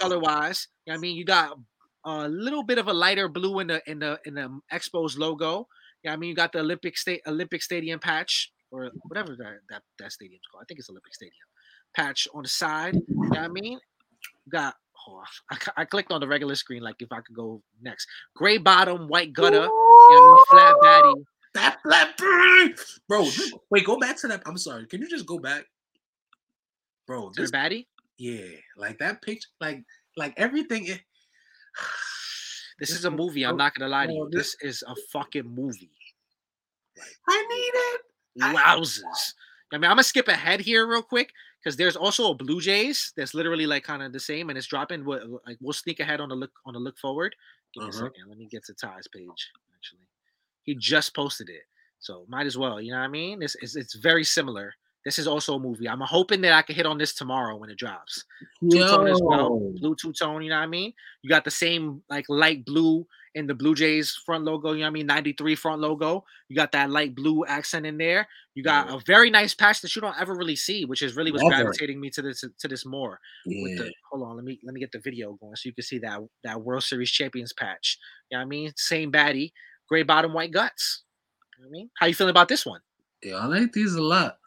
color 0.00 0.18
wise. 0.18 0.68
You 0.86 0.92
know 0.92 0.96
I 0.96 1.00
mean, 1.00 1.14
you 1.14 1.26
got 1.26 1.58
a 2.06 2.28
little 2.28 2.62
bit 2.62 2.78
of 2.78 2.88
a 2.88 2.92
lighter 2.94 3.28
blue 3.28 3.58
in 3.58 3.66
the 3.66 3.82
in 3.86 3.98
the 3.98 4.18
in 4.24 4.34
the 4.34 4.46
um, 4.46 4.62
Expos 4.72 5.18
logo. 5.18 5.68
Yeah, 6.06 6.12
I 6.12 6.16
mean, 6.16 6.28
you 6.28 6.36
got 6.36 6.52
the 6.52 6.60
Olympic 6.60 6.96
State 6.96 7.22
Olympic 7.26 7.64
Stadium 7.64 7.98
patch 7.98 8.52
or 8.70 8.92
whatever 9.08 9.34
that 9.36 9.54
that, 9.68 9.82
that 9.98 10.12
stadium's 10.12 10.44
called. 10.50 10.62
I 10.62 10.64
think 10.66 10.78
it's 10.78 10.88
Olympic 10.88 11.12
Stadium 11.12 11.34
patch 11.96 12.28
on 12.32 12.44
the 12.44 12.48
side. 12.48 12.94
You 12.94 13.02
know 13.08 13.28
what 13.28 13.38
I 13.40 13.48
mean, 13.48 13.72
you 13.72 14.50
got. 14.52 14.74
Oh, 15.08 15.20
I, 15.50 15.56
I 15.78 15.84
clicked 15.84 16.12
on 16.12 16.20
the 16.20 16.28
regular 16.28 16.54
screen, 16.54 16.82
like 16.82 16.96
if 17.00 17.10
I 17.10 17.20
could 17.22 17.34
go 17.34 17.60
next. 17.82 18.06
Gray 18.36 18.56
bottom, 18.56 19.08
white 19.08 19.32
gutter, 19.32 19.56
you 19.56 19.62
know 19.62 20.38
what 20.48 20.48
I 20.52 20.72
mean, 20.72 20.74
flat 20.74 20.74
baddie. 20.84 21.24
That 21.54 21.78
flat 21.82 22.16
bird, 22.16 22.78
bro. 23.08 23.28
Wait, 23.70 23.84
go 23.84 23.98
back 23.98 24.16
to 24.20 24.28
that. 24.28 24.42
I'm 24.46 24.58
sorry. 24.58 24.86
Can 24.86 25.00
you 25.00 25.08
just 25.08 25.26
go 25.26 25.40
back, 25.40 25.64
bro? 27.08 27.32
This, 27.34 27.50
the 27.50 27.56
baddie. 27.56 27.86
yeah, 28.16 28.46
like 28.76 28.98
that 28.98 29.22
picture, 29.22 29.48
like 29.60 29.82
like 30.16 30.34
everything. 30.36 30.86
It, 30.86 31.00
This 32.78 32.90
This 32.90 32.98
is 32.98 33.04
a 33.06 33.10
movie. 33.10 33.42
I'm 33.44 33.56
not 33.56 33.74
gonna 33.74 33.88
lie 33.88 34.06
to 34.06 34.12
you. 34.12 34.28
This 34.30 34.54
is 34.60 34.84
a 34.86 34.94
fucking 35.10 35.48
movie. 35.48 35.95
I 37.28 37.46
need 37.48 37.72
it. 37.74 38.00
Louses. 38.54 39.34
I 39.72 39.76
mean, 39.78 39.84
I'm 39.84 39.92
gonna 39.92 40.04
skip 40.04 40.28
ahead 40.28 40.60
here 40.60 40.86
real 40.86 41.02
quick 41.02 41.32
because 41.62 41.76
there's 41.76 41.96
also 41.96 42.30
a 42.30 42.34
Blue 42.34 42.60
Jays 42.60 43.12
that's 43.16 43.34
literally 43.34 43.66
like 43.66 43.82
kind 43.84 44.02
of 44.02 44.12
the 44.12 44.20
same 44.20 44.48
and 44.48 44.56
it's 44.58 44.66
dropping. 44.66 45.04
What 45.04 45.22
like 45.46 45.56
we'll 45.60 45.72
sneak 45.72 46.00
ahead 46.00 46.20
on 46.20 46.28
the 46.28 46.34
look 46.36 46.52
on 46.64 46.74
the 46.74 46.78
look 46.80 46.98
forward. 46.98 47.34
Give 47.74 47.82
me 47.82 47.88
a 47.88 47.92
Uh-huh. 47.92 48.04
second. 48.06 48.28
Let 48.28 48.38
me 48.38 48.46
get 48.46 48.64
to 48.66 48.74
Ty's 48.74 49.08
page. 49.08 49.50
Actually, 49.76 50.06
he 50.62 50.74
just 50.76 51.14
posted 51.14 51.48
it, 51.48 51.62
so 51.98 52.24
might 52.28 52.46
as 52.46 52.56
well. 52.56 52.80
You 52.80 52.92
know 52.92 52.98
what 52.98 53.04
I 53.04 53.08
mean? 53.08 53.42
It's 53.42 53.56
it's, 53.56 53.74
it's 53.76 53.94
very 53.96 54.24
similar. 54.24 54.74
This 55.04 55.18
is 55.20 55.26
also 55.28 55.54
a 55.54 55.58
movie. 55.60 55.88
I'm 55.88 56.00
hoping 56.00 56.40
that 56.40 56.52
I 56.52 56.62
can 56.62 56.74
hit 56.74 56.84
on 56.86 56.98
this 56.98 57.14
tomorrow 57.14 57.56
when 57.56 57.70
it 57.70 57.78
drops. 57.78 58.24
Two 58.60 58.78
tone 58.90 59.06
as 59.06 59.20
well. 59.22 59.58
Blue 59.80 59.94
two 59.94 60.12
tone. 60.12 60.42
You 60.42 60.50
know 60.50 60.56
what 60.56 60.62
I 60.64 60.66
mean? 60.66 60.92
You 61.22 61.30
got 61.30 61.44
the 61.44 61.50
same 61.50 62.02
like 62.10 62.24
light 62.28 62.64
blue 62.64 63.06
in 63.36 63.46
the 63.46 63.54
Blue 63.54 63.74
Jays 63.74 64.18
front 64.24 64.44
logo. 64.44 64.72
You 64.72 64.78
know 64.80 64.84
what 64.86 64.88
I 64.88 64.92
mean? 64.92 65.06
93 65.06 65.54
front 65.54 65.80
logo. 65.82 66.24
You 66.48 66.56
got 66.56 66.72
that 66.72 66.90
light 66.90 67.14
blue 67.14 67.44
accent 67.46 67.84
in 67.86 67.98
there. 67.98 68.26
You 68.54 68.62
got 68.64 68.88
Yeah. 68.88 68.96
a 68.96 69.00
very 69.06 69.28
nice 69.30 69.54
patch 69.54 69.82
that 69.82 69.94
you 69.94 70.00
don't 70.00 70.18
ever 70.18 70.34
really 70.34 70.56
see, 70.56 70.84
which 70.86 71.02
is 71.02 71.14
really 71.14 71.30
what's 71.30 71.44
Never. 71.44 71.64
gravitating 71.64 72.00
me 72.00 72.08
to 72.10 72.22
this 72.22 72.42
to 72.58 72.66
this 72.66 72.84
more. 72.86 73.20
With 73.44 73.54
Yeah. 73.72 73.84
the 73.84 73.92
hold 74.10 74.22
on, 74.26 74.36
let 74.36 74.44
me 74.44 74.58
let 74.64 74.72
me 74.74 74.80
get 74.80 74.90
the 74.90 74.98
video 74.98 75.34
going 75.34 75.54
so 75.54 75.68
you 75.68 75.74
can 75.74 75.84
see 75.84 75.98
that 76.00 76.18
that 76.44 76.62
World 76.62 76.82
Series 76.82 77.10
champions 77.10 77.52
patch. 77.52 77.98
You 78.30 78.36
know 78.36 78.40
what 78.40 78.46
I 78.46 78.48
mean? 78.48 78.72
Same 78.76 79.12
baddie, 79.12 79.52
gray 79.88 80.02
bottom, 80.02 80.32
white 80.32 80.50
guts. 80.50 81.04
You 81.58 81.62
know 81.64 81.68
what 81.68 81.76
I 81.76 81.78
mean? 81.78 81.90
How 81.98 82.06
you 82.06 82.14
feeling 82.14 82.30
about 82.30 82.48
this 82.48 82.64
one? 82.66 82.80
Yeah, 83.22 83.34
I 83.36 83.46
like 83.46 83.72
these 83.72 83.94
a 83.94 84.02
lot. 84.02 84.38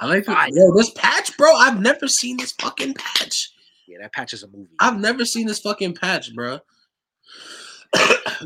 I 0.00 0.06
like 0.06 0.24
Fire. 0.24 0.48
Yo, 0.52 0.74
this 0.74 0.90
patch, 0.90 1.36
bro. 1.36 1.54
I've 1.54 1.80
never 1.80 2.08
seen 2.08 2.36
this 2.38 2.52
fucking 2.52 2.94
patch. 2.94 3.50
Yeah, 3.86 3.98
that 4.00 4.12
patch 4.12 4.32
is 4.32 4.42
a 4.42 4.48
movie. 4.48 4.70
I've 4.80 4.98
never 4.98 5.24
seen 5.24 5.46
this 5.46 5.60
fucking 5.60 5.94
patch, 5.94 6.34
bro. 6.34 6.60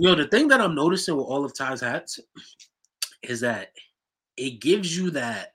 Yo, 0.01 0.15
the 0.15 0.29
thing 0.29 0.49
that 0.49 0.61
I'm 0.61 0.75
noticing 0.75 1.17
with 1.17 1.27
all 1.27 1.45
of 1.45 1.57
Ty's 1.57 1.81
hats 1.81 2.21
is 3.23 3.41
that 3.41 3.73
it 4.37 4.61
gives 4.61 4.97
you 4.97 5.11
that 5.11 5.55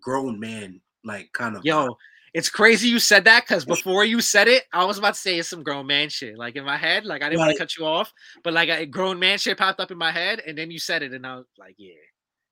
grown 0.00 0.38
man 0.38 0.80
like 1.04 1.32
kind 1.32 1.56
of. 1.56 1.64
Yo, 1.64 1.96
it's 2.34 2.48
crazy 2.48 2.88
you 2.88 2.98
said 2.98 3.24
that 3.24 3.44
because 3.44 3.64
before 3.64 4.04
you 4.04 4.20
said 4.20 4.48
it, 4.48 4.64
I 4.72 4.84
was 4.84 4.98
about 4.98 5.14
to 5.14 5.20
say 5.20 5.40
some 5.42 5.62
grown 5.62 5.86
man 5.86 6.08
shit. 6.08 6.36
Like 6.36 6.56
in 6.56 6.64
my 6.64 6.76
head, 6.76 7.04
like 7.04 7.22
I 7.22 7.28
didn't 7.28 7.40
want 7.40 7.52
to 7.52 7.58
cut 7.58 7.76
you 7.76 7.86
off, 7.86 8.12
but 8.44 8.52
like 8.52 8.68
a 8.68 8.86
grown 8.86 9.18
man 9.18 9.38
shit 9.38 9.58
popped 9.58 9.80
up 9.80 9.90
in 9.90 9.98
my 9.98 10.12
head, 10.12 10.42
and 10.46 10.56
then 10.56 10.70
you 10.70 10.78
said 10.78 11.02
it, 11.02 11.12
and 11.12 11.26
I 11.26 11.36
was 11.36 11.46
like, 11.58 11.74
yeah. 11.78 11.94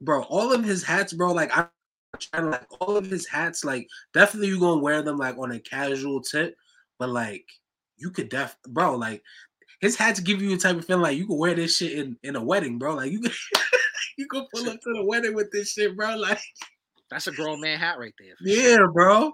bro. 0.01 0.23
All 0.25 0.53
of 0.53 0.65
his 0.65 0.83
hats, 0.83 1.13
bro. 1.13 1.33
Like 1.33 1.57
I'm 1.57 1.69
trying 2.19 2.45
to 2.45 2.51
like 2.51 2.67
all 2.81 2.97
of 2.97 3.11
his 3.11 3.29
hats. 3.29 3.65
Like 3.65 3.87
definitely 4.15 4.49
you 4.49 4.61
gonna 4.61 4.81
wear 4.81 5.03
them 5.03 5.19
like 5.19 5.37
on 5.39 5.53
a 5.53 5.61
casual 5.61 6.23
tip, 6.23 6.57
but 6.99 7.11
like 7.11 7.45
you 7.99 8.11
could 8.11 8.29
def, 8.29 8.57
bro. 8.69 8.97
Like 8.97 9.23
his 9.81 9.97
hats 9.97 10.21
give 10.21 10.41
you 10.43 10.55
a 10.55 10.59
type 10.59 10.77
of 10.77 10.85
feeling 10.85 11.03
like 11.03 11.17
you 11.17 11.27
can 11.27 11.39
wear 11.39 11.55
this 11.55 11.77
shit 11.77 11.93
in 11.99 12.17
in 12.23 12.37
a 12.37 12.43
wedding, 12.43 12.79
bro. 12.79 12.95
Like 12.95 13.13
you 13.13 13.21
can 13.21 13.33
you 14.19 14.27
can 14.29 14.47
pull 14.55 14.69
up 14.69 14.81
to 14.81 14.93
the 14.95 15.05
wedding 15.05 15.35
with 15.35 15.51
this 15.53 15.73
shit, 15.73 15.97
bro. 15.97 16.17
Like 16.17 16.41
That's 17.11 17.27
a 17.27 17.33
grown 17.33 17.61
man 17.61 17.79
hat 17.79 17.99
right 17.99 18.15
there. 18.19 18.35
for 18.39 18.49
sure. 18.49 18.81
yeah, 18.81 18.87
bro. 18.93 19.33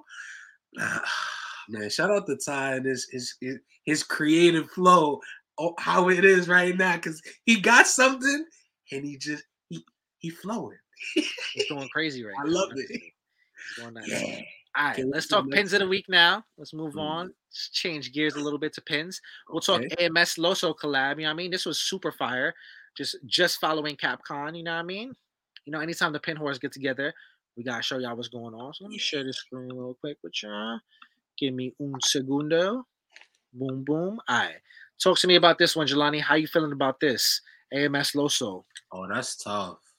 Nah, 0.75 1.01
man, 1.69 1.91
shout 1.91 2.11
out 2.11 2.27
to 2.27 2.37
Ty 2.37 2.77
and 2.77 2.87
his 2.87 3.09
his 3.11 3.35
his, 3.41 3.59
his 3.85 4.03
creative 4.03 4.71
flow, 4.71 5.21
oh, 5.59 5.75
how 5.79 6.09
it 6.09 6.25
is 6.25 6.49
right 6.49 6.77
now, 6.77 6.97
because 6.97 7.23
he 7.45 7.61
got 7.61 7.87
something 7.87 8.45
and 8.91 9.05
he 9.05 9.17
just 9.17 9.45
he 9.69 9.85
he 10.19 10.31
flowing. 10.31 10.79
He's 11.15 11.69
going 11.69 11.89
crazy 11.89 12.25
right 12.25 12.35
I 12.41 12.45
now. 12.45 12.51
I 12.51 12.53
love 12.53 12.71
it. 12.77 12.87
He's 12.91 13.83
going 13.83 13.95
nuts. 13.95 14.09
Yeah. 14.09 14.41
All 14.75 14.85
right, 14.85 14.93
Okay, 14.93 15.05
let's 15.05 15.27
the 15.27 15.37
talk 15.37 15.51
pins 15.51 15.73
of 15.75 15.81
the 15.81 15.89
week 15.89 16.09
now. 16.09 16.45
Let's 16.57 16.73
move 16.73 16.95
Mhm. 16.95 17.01
on. 17.01 17.35
Let's 17.51 17.69
change 17.71 18.13
gears 18.13 18.37
a 18.37 18.41
little 18.41 18.59
bit 18.59 18.73
to 18.75 18.81
pins. 18.83 19.21
We'll 19.53 19.59
Okay. 19.59 19.89
talk 19.89 20.01
AMS 20.01 20.37
Loso 20.37 20.75
collab. 20.77 21.17
You 21.17 21.23
know 21.23 21.29
what 21.29 21.31
I 21.31 21.35
mean? 21.35 21.51
This 21.51 21.67
was 21.67 21.79
super 21.81 22.11
fire. 22.13 22.55
Just 22.97 23.17
just 23.27 23.61
following 23.61 23.97
Capcom. 23.97 24.57
You 24.57 24.63
know 24.63 24.73
what 24.75 24.81
I 24.81 24.83
mean? 24.85 25.15
You 25.67 25.73
know, 25.73 25.81
anytime 25.81 26.13
the 26.13 26.21
pin 26.21 26.37
horse 26.37 26.59
get 26.59 26.73
together, 26.73 27.15
we 27.57 27.63
gotta 27.65 27.83
show 27.83 27.99
y'all 27.99 28.17
what's 28.17 28.29
going 28.29 28.55
on. 28.55 28.73
So 28.75 28.85
let 28.85 28.91
me 28.91 28.99
share 28.99 29.25
this 29.25 29.39
screen 29.39 29.69
real 29.73 29.95
quick 29.95 30.19
with 30.23 30.43
y'all. 30.43 30.81
Give 31.39 31.55
me 31.55 31.75
un 31.81 32.01
segundo. 32.01 32.87
Boom 33.53 33.85
boom. 33.85 34.21
All 34.29 34.39
right. 34.39 34.61
Talk 35.03 35.19
to 35.19 35.27
me 35.27 35.37
about 35.37 35.59
this 35.59 35.77
one, 35.77 35.87
Jelani. 35.87 36.21
How 36.21 36.35
you 36.37 36.47
feeling 36.47 36.73
about 36.73 37.01
this? 37.01 37.41
AMS 37.73 38.13
Loso. 38.13 38.65
Oh, 38.93 39.07
that's 39.09 39.37
tough. 39.37 39.92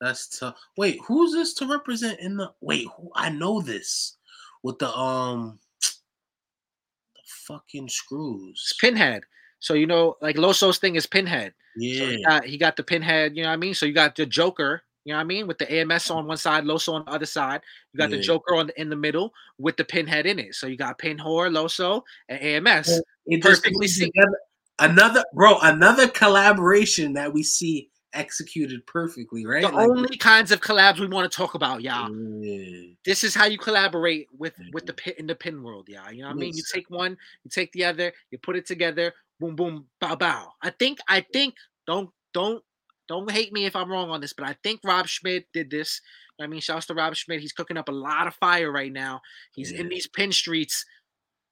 That's 0.00 0.38
tough. 0.38 0.56
Wait, 0.76 0.98
who's 1.06 1.32
this 1.32 1.54
to 1.54 1.66
represent 1.66 2.20
in 2.20 2.36
the? 2.36 2.52
Wait, 2.60 2.86
who, 2.96 3.10
I 3.14 3.30
know 3.30 3.60
this 3.60 4.16
with 4.62 4.78
the 4.78 4.94
um, 4.94 5.58
the 5.80 7.22
fucking 7.24 7.88
screws. 7.88 8.60
It's 8.70 8.72
Pinhead. 8.74 9.24
So 9.58 9.74
you 9.74 9.86
know, 9.86 10.16
like 10.20 10.36
Loso's 10.36 10.78
thing 10.78 10.96
is 10.96 11.06
Pinhead. 11.06 11.54
Yeah, 11.76 11.98
So 11.98 12.06
he, 12.06 12.24
got, 12.24 12.44
he 12.44 12.58
got 12.58 12.76
the 12.76 12.82
Pinhead. 12.82 13.36
You 13.36 13.42
know 13.42 13.50
what 13.50 13.54
I 13.54 13.58
mean? 13.58 13.74
So 13.74 13.86
you 13.86 13.92
got 13.92 14.16
the 14.16 14.26
Joker. 14.26 14.82
You 15.04 15.12
know 15.12 15.18
what 15.18 15.22
I 15.22 15.26
mean? 15.26 15.46
With 15.46 15.58
the 15.58 15.72
AMS 15.72 16.10
on 16.10 16.26
one 16.26 16.36
side, 16.36 16.64
Loso 16.64 16.94
on 16.94 17.04
the 17.04 17.12
other 17.12 17.26
side. 17.26 17.60
You 17.92 17.98
got 17.98 18.10
the 18.10 18.18
Joker 18.18 18.56
on 18.56 18.66
the, 18.66 18.80
in 18.80 18.90
the 18.90 18.96
middle 18.96 19.32
with 19.56 19.76
the 19.76 19.84
Pinhead 19.84 20.26
in 20.26 20.40
it. 20.40 20.56
So 20.56 20.66
you 20.66 20.76
got 20.76 20.98
Pinhor, 20.98 21.48
Loso, 21.48 22.02
and 22.28 22.66
AMS. 22.66 22.88
Yeah. 22.88 23.36
it 23.36 23.42
perfectly 23.42 23.86
together. 23.86 24.36
Another 24.80 25.24
bro, 25.32 25.58
another 25.60 26.08
collaboration 26.08 27.12
that 27.12 27.32
we 27.32 27.44
see 27.44 27.88
executed 28.12 28.86
perfectly, 28.86 29.46
right? 29.46 29.62
The 29.62 29.68
Like- 29.68 29.88
only 29.88 30.16
kinds 30.16 30.50
of 30.52 30.60
collabs 30.60 30.98
we 30.98 31.06
want 31.06 31.30
to 31.30 31.36
talk 31.36 31.54
about, 31.54 31.82
y'all. 31.82 32.10
Yeah. 32.42 32.94
This 33.04 33.24
is 33.24 33.34
how 33.34 33.46
you 33.46 33.58
collaborate 33.58 34.28
with 34.36 34.54
mm-hmm. 34.54 34.70
with 34.72 34.86
the 34.86 34.94
pit 34.94 35.18
in 35.18 35.26
the 35.26 35.34
pin 35.34 35.62
world, 35.62 35.88
yeah. 35.88 36.10
You 36.10 36.22
know 36.22 36.28
what 36.28 36.36
I 36.36 36.40
mean? 36.40 36.54
You 36.56 36.62
take 36.72 36.88
one, 36.90 37.16
you 37.44 37.50
take 37.50 37.72
the 37.72 37.84
other, 37.84 38.12
you 38.30 38.38
put 38.38 38.56
it 38.56 38.66
together, 38.66 39.12
boom, 39.40 39.56
boom, 39.56 39.86
bow, 40.00 40.16
bow. 40.16 40.52
I 40.62 40.70
think, 40.70 40.98
I 41.08 41.20
think, 41.32 41.54
don't, 41.86 42.10
don't, 42.32 42.62
don't 43.08 43.30
hate 43.30 43.52
me 43.52 43.66
if 43.66 43.76
I'm 43.76 43.90
wrong 43.90 44.10
on 44.10 44.20
this, 44.20 44.32
but 44.32 44.46
I 44.48 44.56
think 44.62 44.80
Rob 44.82 45.06
Schmidt 45.06 45.46
did 45.52 45.70
this. 45.70 46.00
I 46.40 46.46
mean, 46.46 46.60
shouts 46.60 46.86
to 46.86 46.94
Rob 46.94 47.14
Schmidt. 47.14 47.40
He's 47.40 47.52
cooking 47.52 47.76
up 47.76 47.88
a 47.88 47.92
lot 47.92 48.26
of 48.26 48.34
fire 48.34 48.70
right 48.70 48.92
now. 48.92 49.22
He's 49.54 49.72
in 49.72 49.88
these 49.88 50.06
pin 50.06 50.32
streets, 50.32 50.84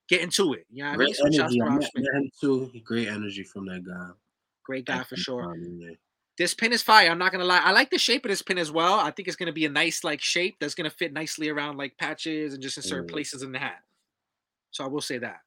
getting 0.09 0.31
to 0.31 0.55
it. 0.55 0.67
You 0.71 0.83
know 0.85 0.91
I 0.91 0.97
mean? 0.97 1.07
Great 1.07 1.17
So 1.17 1.27
energy. 1.27 1.59
to 1.59 1.65
Rob 1.65 1.83
Schmidt. 1.83 2.33
too. 2.41 2.71
Great 2.85 3.09
energy 3.09 3.45
from 3.45 3.67
that 3.67 3.85
guy. 3.85 4.11
Great 4.65 4.85
guy 4.87 5.03
for 5.05 5.17
sure. 5.17 5.57
Yeah. 5.57 5.91
This 6.37 6.53
pin 6.55 6.73
is 6.73 6.83
fire. 6.83 7.11
I'm 7.11 7.19
not 7.19 7.31
gonna 7.33 7.45
lie. 7.45 7.61
I 7.63 7.71
like 7.73 7.91
the 7.91 7.99
shape 7.99 8.25
of 8.25 8.29
this 8.31 8.43
pin 8.43 8.59
as 8.59 8.73
well. 8.73 8.99
I 8.99 9.11
think 9.13 9.29
it's 9.29 9.37
gonna 9.37 9.53
be 9.53 9.67
a 9.67 9.71
nice 9.71 10.03
like 10.03 10.21
shape 10.21 10.57
that's 10.61 10.75
gonna 10.75 10.91
fit 10.91 11.13
nicely 11.13 11.49
around 11.49 11.77
like 11.77 11.97
patches 11.97 12.55
and 12.55 12.63
just 12.63 12.77
in 12.77 12.83
certain 12.83 13.07
Mm. 13.07 13.13
places 13.13 13.43
in 13.43 13.53
the 13.53 13.59
hat. 13.59 13.83
So 14.73 14.85
I 14.85 14.89
will 14.89 15.01
say 15.01 15.19
that. 15.19 15.41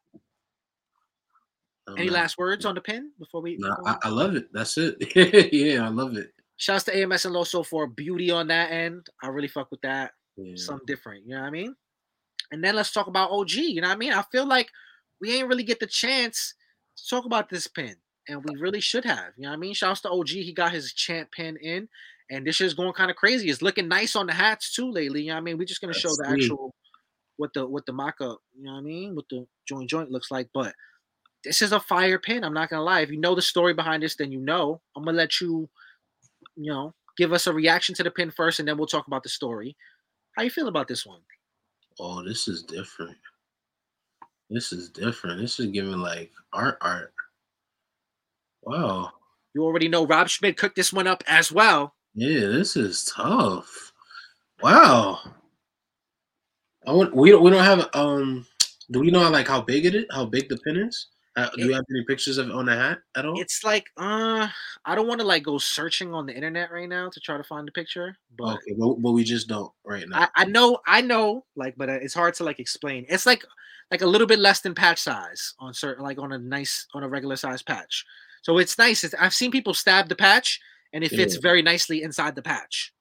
Any 1.98 2.10
last 2.10 2.38
words 2.38 2.66
on 2.66 2.76
the 2.76 2.82
pin 2.82 3.12
before 3.18 3.42
we? 3.42 3.56
No, 3.58 3.76
I, 3.86 3.98
I 4.04 4.10
love 4.10 4.36
it. 4.36 4.52
That's 4.52 4.78
it. 4.78 4.96
yeah, 5.54 5.86
I 5.86 5.90
love 5.90 6.18
it. 6.18 6.34
Shouts 6.58 6.84
to 6.86 6.98
AMS 6.98 7.26
and 7.26 7.34
Loso 7.36 7.66
for 7.66 7.88
beauty 7.88 8.30
on 8.30 8.48
that 8.48 8.72
end. 8.72 9.08
I 9.24 9.28
really 9.28 9.48
fuck 9.48 9.72
with 9.72 9.82
that. 9.82 10.12
Yeah. 10.36 10.54
Something 10.56 10.86
different. 10.86 11.24
You 11.26 11.36
know 11.36 11.42
what 11.42 11.48
I 11.48 11.52
mean? 11.52 11.76
And 12.52 12.62
then 12.64 12.76
let's 12.76 12.92
talk 12.92 13.08
about 13.08 13.32
OG. 13.32 13.52
You 13.54 13.82
know 13.82 13.88
what 13.88 13.96
I 13.96 13.98
mean? 13.98 14.12
I 14.14 14.22
feel 14.32 14.46
like 14.46 14.70
we 15.22 15.34
ain't 15.38 15.48
really 15.48 15.64
get 15.64 15.80
the 15.80 15.88
chance 15.88 16.56
to 16.98 17.08
talk 17.10 17.26
about 17.26 17.50
this 17.50 17.68
pin, 17.68 17.96
and 18.28 18.44
we 18.44 18.56
really 18.56 18.82
should 18.82 19.06
have. 19.06 19.34
You 19.38 19.44
know 19.44 19.50
what 19.50 19.56
I 19.56 19.60
mean? 19.60 19.74
Shouts 19.74 20.02
to 20.02 20.10
OG. 20.10 20.30
He 20.30 20.54
got 20.54 20.72
his 20.72 20.94
champ 20.94 21.32
pin 21.32 21.58
in, 21.58 21.88
and 22.30 22.46
this 22.46 22.56
shit's 22.56 22.74
going 22.74 22.94
kind 22.94 23.12
of 23.12 23.18
crazy. 23.18 23.50
It's 23.50 23.62
looking 23.62 23.88
nice 23.88 24.16
on 24.16 24.28
the 24.28 24.34
hats 24.34 24.74
too 24.74 24.92
lately. 24.92 25.22
You 25.22 25.30
know 25.30 25.36
what 25.36 25.42
I 25.42 25.44
mean? 25.44 25.58
We're 25.58 25.66
just 25.66 25.82
gonna 25.82 25.94
show 25.94 26.10
Let's 26.10 26.18
the 26.18 26.30
actual 26.30 26.76
what 27.38 27.54
the 27.54 27.68
what 27.68 27.86
the 27.86 27.94
mock-up, 27.94 28.40
you 28.56 28.64
know 28.64 28.74
what 28.74 28.80
I 28.80 28.82
mean? 28.82 29.16
What 29.16 29.26
the 29.30 29.46
joint 29.68 29.90
joint 29.90 30.12
looks 30.12 30.32
like, 30.32 30.50
but 30.54 30.74
this 31.44 31.62
is 31.62 31.72
a 31.72 31.80
fire 31.80 32.20
pin. 32.20 32.44
I'm 32.44 32.54
not 32.54 32.70
gonna 32.70 32.84
lie. 32.84 33.02
If 33.02 33.12
you 33.12 33.20
know 33.20 33.36
the 33.36 33.42
story 33.42 33.74
behind 33.74 34.04
this, 34.04 34.16
then 34.16 34.32
you 34.32 34.40
know. 34.40 34.82
I'm 34.96 35.04
gonna 35.04 35.18
let 35.18 35.40
you, 35.40 35.70
you 36.56 36.72
know, 36.72 36.94
give 37.18 37.32
us 37.32 37.48
a 37.48 37.54
reaction 37.54 37.96
to 37.96 38.04
the 38.04 38.12
pin 38.12 38.32
first, 38.32 38.60
and 38.60 38.68
then 38.68 38.78
we'll 38.78 38.88
talk 38.88 39.08
about 39.08 39.24
the 39.24 39.30
story. 39.30 39.76
How 40.36 40.44
you 40.44 40.50
feel 40.50 40.68
about 40.68 40.88
this 40.88 41.06
one? 41.06 41.22
Oh, 42.00 42.24
this 42.24 42.48
is 42.48 42.64
different. 42.64 43.18
This 44.50 44.72
is 44.72 44.90
different. 44.90 45.42
This 45.42 45.60
is 45.60 45.68
giving 45.68 46.00
like 46.00 46.32
art 46.54 46.78
art. 46.82 47.14
Wow. 48.68 49.12
You 49.54 49.64
already 49.64 49.88
know 49.88 50.06
Rob 50.06 50.28
Schmidt 50.28 50.58
cooked 50.58 50.76
this 50.76 50.92
one 50.92 51.08
up 51.08 51.24
as 51.26 51.52
well. 51.52 51.94
Yeah, 52.14 52.48
this 52.48 52.76
is 52.76 53.06
tough. 53.06 53.94
Wow. 54.62 55.20
I 56.86 56.92
want, 56.92 57.16
we 57.16 57.32
don't 57.32 57.44
we 57.44 57.52
don't 57.52 57.64
have 57.64 57.90
um 57.94 58.46
do 58.92 59.00
we 59.00 59.10
know 59.10 59.30
like 59.30 59.48
how 59.48 59.62
big 59.62 59.86
it 59.86 59.96
is? 59.96 60.06
How 60.12 60.26
big 60.26 60.50
the 60.50 60.58
pin 60.58 60.78
is? 60.78 61.08
Uh, 61.38 61.50
do 61.56 61.68
you 61.68 61.74
have 61.74 61.84
any 61.92 62.04
pictures 62.06 62.40
of 62.40 62.50
it 62.50 62.52
on 62.52 62.66
the 62.66 62.76
hat 62.76 62.98
at 63.16 63.24
all? 63.24 63.40
It's 63.40 63.64
like, 63.64 63.86
uh, 63.96 64.48
I 64.84 64.96
don't 64.96 65.08
want 65.08 65.22
to 65.22 65.28
like 65.28 65.44
go 65.44 65.60
searching 65.60 66.12
on 66.12 66.26
the 66.26 66.34
internet 66.34 66.72
right 66.72 66.90
now 66.90 67.10
to 67.10 67.20
try 67.20 67.38
to 67.38 67.44
find 67.44 67.68
the 67.68 67.72
picture, 67.72 68.18
but 68.40 68.56
okay, 68.56 68.74
but, 68.76 68.96
but 68.96 69.12
we 69.12 69.24
just 69.24 69.48
don't 69.48 69.72
right 69.86 70.10
now. 70.10 70.22
I, 70.22 70.30
I 70.36 70.46
know, 70.46 70.80
I 70.88 71.02
know, 71.02 71.46
like, 71.56 71.76
but 71.78 71.90
uh, 71.90 72.00
it's 72.02 72.16
hard 72.16 72.34
to 72.36 72.44
like 72.44 72.60
explain. 72.60 73.06
It's 73.08 73.28
like, 73.28 73.46
like 73.92 74.02
a 74.02 74.08
little 74.08 74.26
bit 74.26 74.40
less 74.40 74.62
than 74.62 74.74
patch 74.74 75.00
size 75.00 75.54
on 75.60 75.76
certain, 75.76 76.04
like 76.04 76.18
on 76.18 76.32
a 76.32 76.40
nice, 76.40 76.88
on 76.96 77.04
a 77.04 77.08
regular 77.08 77.36
size 77.36 77.62
patch. 77.62 78.04
So 78.48 78.60
it's 78.60 78.78
nice. 78.78 79.04
It's, 79.04 79.14
I've 79.20 79.34
seen 79.34 79.52
people 79.52 79.74
stab 79.74 80.08
the 80.08 80.16
patch, 80.16 80.62
and 80.94 81.04
it 81.04 81.10
fits 81.10 81.34
Yeah. 81.36 81.42
very 81.42 81.62
nicely 81.62 82.02
inside 82.02 82.34
the 82.34 82.42
patch. 82.42 82.94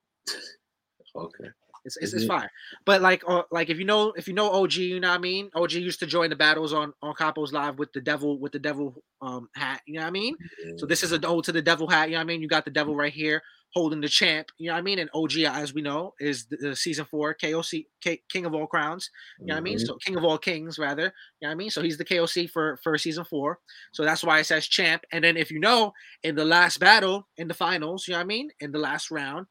okay. 1.15 1.51
It's, 1.85 1.97
it's, 1.99 2.15
it's 2.15 2.25
it- 2.25 2.27
fine. 2.27 2.49
But 2.85 3.01
like, 3.01 3.23
uh, 3.29 3.43
like 3.53 3.71
if 3.71 3.79
you 3.79 3.85
know, 3.85 4.13
if 4.17 4.27
you 4.27 4.35
know 4.35 4.51
OG, 4.51 4.75
you 4.79 4.99
know 4.99 5.09
what 5.11 5.15
I 5.15 5.19
mean. 5.19 5.49
OG 5.55 5.75
used 5.75 6.01
to 6.01 6.07
join 6.07 6.31
the 6.31 6.35
battles 6.35 6.73
on 6.73 6.93
on 7.01 7.15
Capos 7.15 7.53
Live 7.53 7.79
with 7.79 7.93
the 7.93 8.01
devil 8.01 8.41
with 8.41 8.51
the 8.51 8.59
devil 8.59 9.01
um 9.23 9.49
hat. 9.55 9.83
You 9.87 9.95
know 9.95 10.01
what 10.01 10.09
I 10.09 10.11
mean. 10.11 10.35
So 10.79 10.85
this 10.85 11.05
is 11.05 11.13
an 11.13 11.25
ode 11.25 11.45
to 11.45 11.53
the 11.53 11.63
devil 11.63 11.87
hat. 11.89 12.09
You 12.09 12.15
know 12.15 12.19
what 12.19 12.23
I 12.23 12.27
mean? 12.27 12.43
You 12.43 12.49
got 12.49 12.65
the 12.65 12.73
devil 12.73 12.97
right 12.97 13.13
here 13.13 13.41
holding 13.77 14.01
the 14.01 14.09
champ. 14.09 14.49
You 14.59 14.69
know 14.69 14.75
what 14.75 14.81
I 14.81 14.83
mean? 14.83 14.99
And 14.99 15.11
OG, 15.15 15.45
as 15.45 15.75
we 15.75 15.83
know, 15.83 16.15
is 16.21 16.47
the, 16.47 16.57
the 16.57 16.77
season 16.77 17.05
four 17.05 17.35
KOC 17.35 17.87
K, 18.01 18.23
King 18.31 18.47
of 18.47 18.55
all 18.55 18.67
crowns. 18.67 19.11
You 19.45 19.53
know 19.53 19.55
what 19.55 19.61
I 19.61 19.63
mean? 19.63 19.79
Mhm. 19.79 19.87
So 19.87 19.97
King 20.05 20.17
of 20.17 20.25
all 20.25 20.39
kings, 20.39 20.79
rather. 20.79 21.05
You 21.41 21.47
know 21.47 21.49
what 21.49 21.53
I 21.53 21.55
mean? 21.57 21.71
So 21.71 21.83
he's 21.83 21.99
the 21.99 22.05
KOC 22.05 22.47
for 22.49 22.79
for 22.83 22.97
season 22.99 23.25
four. 23.25 23.61
So 23.93 24.05
that's 24.05 24.25
why 24.25 24.41
it 24.41 24.45
says 24.47 24.67
champ. 24.67 25.05
And 25.13 25.25
then 25.25 25.37
if 25.37 25.51
you 25.51 25.61
know, 25.61 25.93
in 26.23 26.35
the 26.37 26.45
last 26.45 26.79
battle, 26.81 27.29
in 27.37 27.49
the 27.49 27.55
finals, 27.55 28.09
you 28.09 28.13
know 28.13 28.19
what 28.19 28.25
I 28.25 28.27
mean? 28.27 28.51
In 28.61 28.73
the 28.73 28.79
last 28.79 29.11
round, 29.11 29.47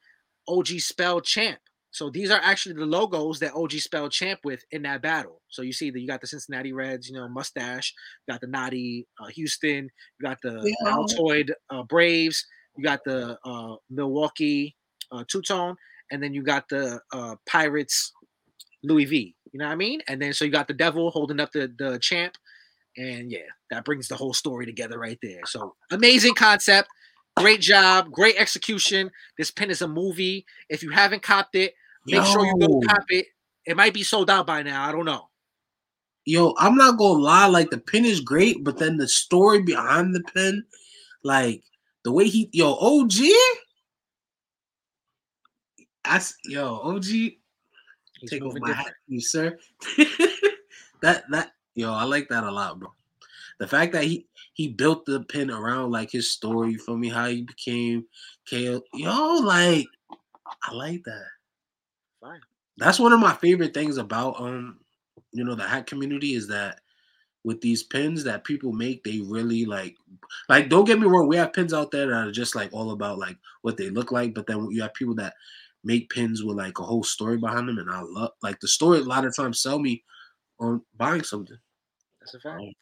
OG 0.47 0.79
spelled 0.79 1.25
champ. 1.25 1.59
So 1.91 2.09
these 2.09 2.29
are 2.29 2.41
actually 2.43 2.75
the 2.75 2.85
logos 2.85 3.39
that 3.39 3.53
OG 3.55 3.79
spelled 3.79 4.11
champ 4.11 4.41
with 4.43 4.63
in 4.71 4.81
that 4.83 5.01
battle. 5.01 5.41
So 5.49 5.61
you 5.61 5.71
see 5.73 5.91
that 5.91 5.99
you 5.99 6.07
got 6.07 6.19
the 6.21 6.27
Cincinnati 6.27 6.73
Reds, 6.73 7.07
you 7.07 7.15
know, 7.15 7.27
mustache, 7.29 7.93
you 8.27 8.33
got 8.33 8.41
the 8.41 8.47
Naughty 8.47 9.07
uh, 9.19 9.27
Houston, 9.27 9.85
you 10.19 10.23
got 10.27 10.41
the 10.41 10.59
Yeah. 10.83 10.91
Altoid 10.91 11.51
uh, 11.69 11.83
Braves, 11.83 12.45
you 12.77 12.83
got 12.83 13.03
the 13.03 13.37
uh, 13.45 13.75
Milwaukee 13.89 14.75
uh, 15.11 15.23
Two 15.27 15.41
Tone, 15.41 15.75
and 16.11 16.21
then 16.21 16.33
you 16.33 16.43
got 16.43 16.67
the 16.69 16.99
uh, 17.11 17.35
Pirates 17.47 18.11
Louis 18.83 19.05
V. 19.05 19.35
You 19.51 19.59
know 19.59 19.65
what 19.65 19.71
I 19.71 19.75
mean? 19.75 20.01
And 20.07 20.21
then 20.21 20.33
so 20.33 20.45
you 20.45 20.51
got 20.51 20.67
the 20.67 20.73
Devil 20.73 21.11
holding 21.11 21.39
up 21.39 21.51
the 21.51 21.73
the 21.77 21.97
champ, 21.99 22.35
and 22.97 23.31
yeah, 23.31 23.47
that 23.71 23.85
brings 23.85 24.07
the 24.07 24.15
whole 24.15 24.33
story 24.33 24.65
together 24.65 24.99
right 24.99 25.19
there. 25.21 25.41
So 25.45 25.75
amazing 25.91 26.35
concept, 26.35 26.89
great 27.37 27.61
job, 27.61 28.11
great 28.11 28.35
execution. 28.37 29.09
This 29.37 29.51
pin 29.51 29.69
is 29.69 29.81
a 29.81 29.87
movie. 29.87 30.45
If 30.69 30.83
you 30.83 30.91
haven't 30.91 31.21
copped 31.21 31.55
it, 31.55 31.73
make 32.05 32.25
sure 32.25 32.45
you 32.45 32.57
go 32.59 32.67
Yo. 32.81 32.87
cop 32.87 33.05
it. 33.09 33.27
It 33.65 33.77
might 33.77 33.93
be 33.93 34.03
sold 34.03 34.29
out 34.29 34.45
by 34.45 34.61
now. 34.61 34.87
I 34.87 34.91
don't 34.91 35.05
know. 35.05 35.29
Yo, 36.25 36.53
I'm 36.57 36.75
not 36.75 36.97
gonna 36.97 37.19
lie, 37.19 37.45
like 37.45 37.69
the 37.69 37.77
pin 37.77 38.03
is 38.03 38.19
great, 38.19 38.63
but 38.63 38.77
then 38.77 38.97
the 38.97 39.07
story 39.07 39.61
behind 39.61 40.15
the 40.15 40.23
pin, 40.33 40.63
like 41.23 41.63
the 42.05 42.11
way 42.11 42.29
he 42.29 42.49
yo, 42.53 42.75
OG. 42.75 43.13
I 46.05 46.21
yo, 46.45 46.79
OG, 46.83 47.03
He's 47.05 47.39
take 48.29 48.45
off 48.45 48.53
my 48.59 48.71
hat, 48.71 48.77
different. 48.77 48.95
you 49.07 49.21
sir. 49.21 49.57
that 51.01 51.23
that 51.31 51.53
yo, 51.73 51.91
I 51.91 52.03
like 52.03 52.29
that 52.29 52.43
a 52.43 52.51
lot, 52.51 52.79
bro. 52.79 52.93
The 53.57 53.67
fact 53.67 53.91
that 53.93 54.03
he 54.03 54.27
he 54.53 54.67
built 54.67 55.05
the 55.07 55.21
pin 55.21 55.49
around 55.49 55.91
like 55.91 56.11
his 56.11 56.29
story, 56.29 56.73
you 56.73 56.77
feel 56.77 56.95
me? 56.95 57.09
How 57.09 57.25
he 57.25 57.41
became 57.41 58.05
KO. 58.47 58.83
Yo, 58.93 59.37
like 59.43 59.87
I 60.61 60.73
like 60.73 61.03
that. 61.05 61.25
Fine. 62.21 62.39
That's 62.77 62.99
one 62.99 63.13
of 63.13 63.19
my 63.19 63.33
favorite 63.33 63.73
things 63.73 63.97
about 63.97 64.39
um, 64.39 64.79
you 65.31 65.43
know, 65.43 65.55
the 65.55 65.67
hat 65.67 65.87
community 65.87 66.35
is 66.35 66.47
that 66.49 66.81
with 67.45 67.61
these 67.61 67.83
pins 67.83 68.23
that 68.23 68.43
people 68.43 68.73
make, 68.73 69.03
they 69.03 69.21
really 69.21 69.65
like 69.65 69.95
like 70.49 70.67
don't 70.67 70.85
get 70.85 70.99
me 70.99 71.05
wrong, 71.05 71.27
we 71.27 71.37
have 71.37 71.53
pins 71.53 71.73
out 71.73 71.91
there 71.91 72.07
that 72.07 72.27
are 72.27 72.31
just 72.31 72.55
like 72.55 72.73
all 72.73 72.91
about 72.91 73.19
like 73.19 73.37
what 73.61 73.77
they 73.77 73.89
look 73.89 74.11
like, 74.11 74.33
but 74.33 74.47
then 74.47 74.67
you 74.71 74.81
have 74.81 74.93
people 74.95 75.15
that 75.15 75.35
make 75.83 76.09
pins 76.09 76.43
with 76.43 76.57
like 76.57 76.79
a 76.79 76.83
whole 76.83 77.03
story 77.03 77.37
behind 77.37 77.69
them, 77.69 77.77
and 77.77 77.89
I 77.89 78.01
love 78.01 78.31
like 78.41 78.59
the 78.59 78.67
story 78.67 78.99
a 78.99 79.03
lot 79.03 79.25
of 79.25 79.35
times 79.35 79.61
sell 79.61 79.79
me 79.79 80.03
on 80.59 80.81
buying 80.97 81.23
something. 81.23 81.57
That's 82.19 82.33
a 82.33 82.39
fact. 82.39 82.59
Um, 82.59 82.73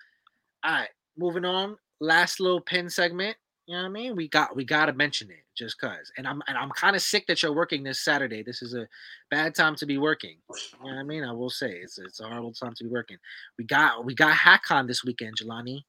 All 0.64 0.72
right, 0.72 0.90
moving 1.18 1.45
on. 1.45 1.76
Last 1.99 2.40
little 2.40 2.61
pin 2.61 2.90
segment. 2.90 3.35
You 3.65 3.76
know 3.76 3.84
what 3.84 3.90
I 3.90 3.91
mean? 3.91 4.15
We 4.15 4.27
got 4.27 4.56
we 4.56 4.65
got 4.65 4.88
to 4.88 4.94
mention 4.94 5.30
it 5.31 5.44
just 5.57 5.80
cause. 5.80 6.11
And 6.18 6.27
I'm 6.27 6.41
and 6.48 6.57
I'm 6.57 6.69
kind 6.72 6.95
of 6.98 7.02
sick 7.02 7.27
that 7.27 7.41
you're 7.41 7.53
working 7.56 7.84
this 7.84 8.02
Saturday. 8.02 8.44
This 8.44 8.61
is 8.61 8.73
a 8.73 8.88
bad 9.31 9.56
time 9.56 9.76
to 9.77 9.85
be 9.85 9.98
working. 9.98 10.38
You 10.49 10.90
know 10.90 10.95
what 10.95 10.99
I 10.99 11.03
mean? 11.03 11.23
I 11.23 11.31
will 11.31 11.49
say 11.49 11.72
it's 11.72 11.98
it's 11.98 12.19
a 12.19 12.27
horrible 12.27 12.52
time 12.53 12.73
to 12.76 12.84
be 12.84 12.90
working. 12.90 13.18
We 13.57 13.64
got 13.64 14.03
we 14.03 14.15
got 14.15 14.35
HatCon 14.35 14.88
this 14.88 15.03
weekend, 15.06 15.38
Jelani. 15.41 15.84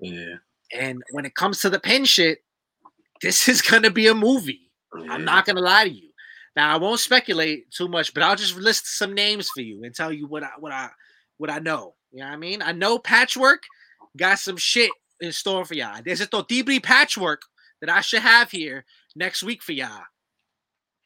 Yeah, 0.00 0.36
And 0.76 1.02
when 1.10 1.26
it 1.26 1.34
comes 1.34 1.60
to 1.60 1.70
the 1.70 1.78
pin 1.78 2.06
shit, 2.06 2.38
this 3.20 3.46
is 3.46 3.60
gonna 3.60 3.90
be 3.90 4.06
a 4.06 4.14
movie. 4.14 4.70
yeah. 4.98 5.12
I'm 5.12 5.24
not 5.24 5.44
gonna 5.44 5.60
lie 5.60 5.84
to 5.84 5.90
you. 5.90 6.08
Now 6.56 6.72
I 6.74 6.78
won't 6.78 6.98
speculate 7.00 7.70
too 7.70 7.88
much, 7.88 8.14
but 8.14 8.22
I'll 8.22 8.36
just 8.36 8.56
list 8.56 8.96
some 8.98 9.12
names 9.14 9.50
for 9.50 9.60
you 9.60 9.84
and 9.84 9.94
tell 9.94 10.10
you 10.12 10.26
what 10.26 10.44
I 10.44 10.50
what 10.58 10.72
I 10.72 10.88
what 11.36 11.50
I 11.50 11.58
know. 11.58 11.94
You 12.10 12.20
know 12.20 12.26
what 12.28 12.32
I 12.32 12.36
mean? 12.36 12.62
I 12.62 12.72
know 12.72 12.98
Patchwork 12.98 13.64
got 14.16 14.38
some 14.38 14.56
shit 14.56 14.90
in 15.22 15.32
store 15.32 15.64
for 15.64 15.74
y'all. 15.74 16.02
There's 16.04 16.20
a 16.20 16.26
Totibri 16.26 16.82
Patchwork 16.82 17.42
that 17.80 17.88
I 17.88 18.00
should 18.00 18.22
have 18.22 18.50
here 18.50 18.84
next 19.16 19.42
week 19.42 19.62
for 19.62 19.72
y'all. 19.72 20.02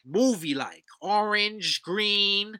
Movie 0.04 0.54
like 0.54 0.84
orange, 1.00 1.82
green, 1.82 2.58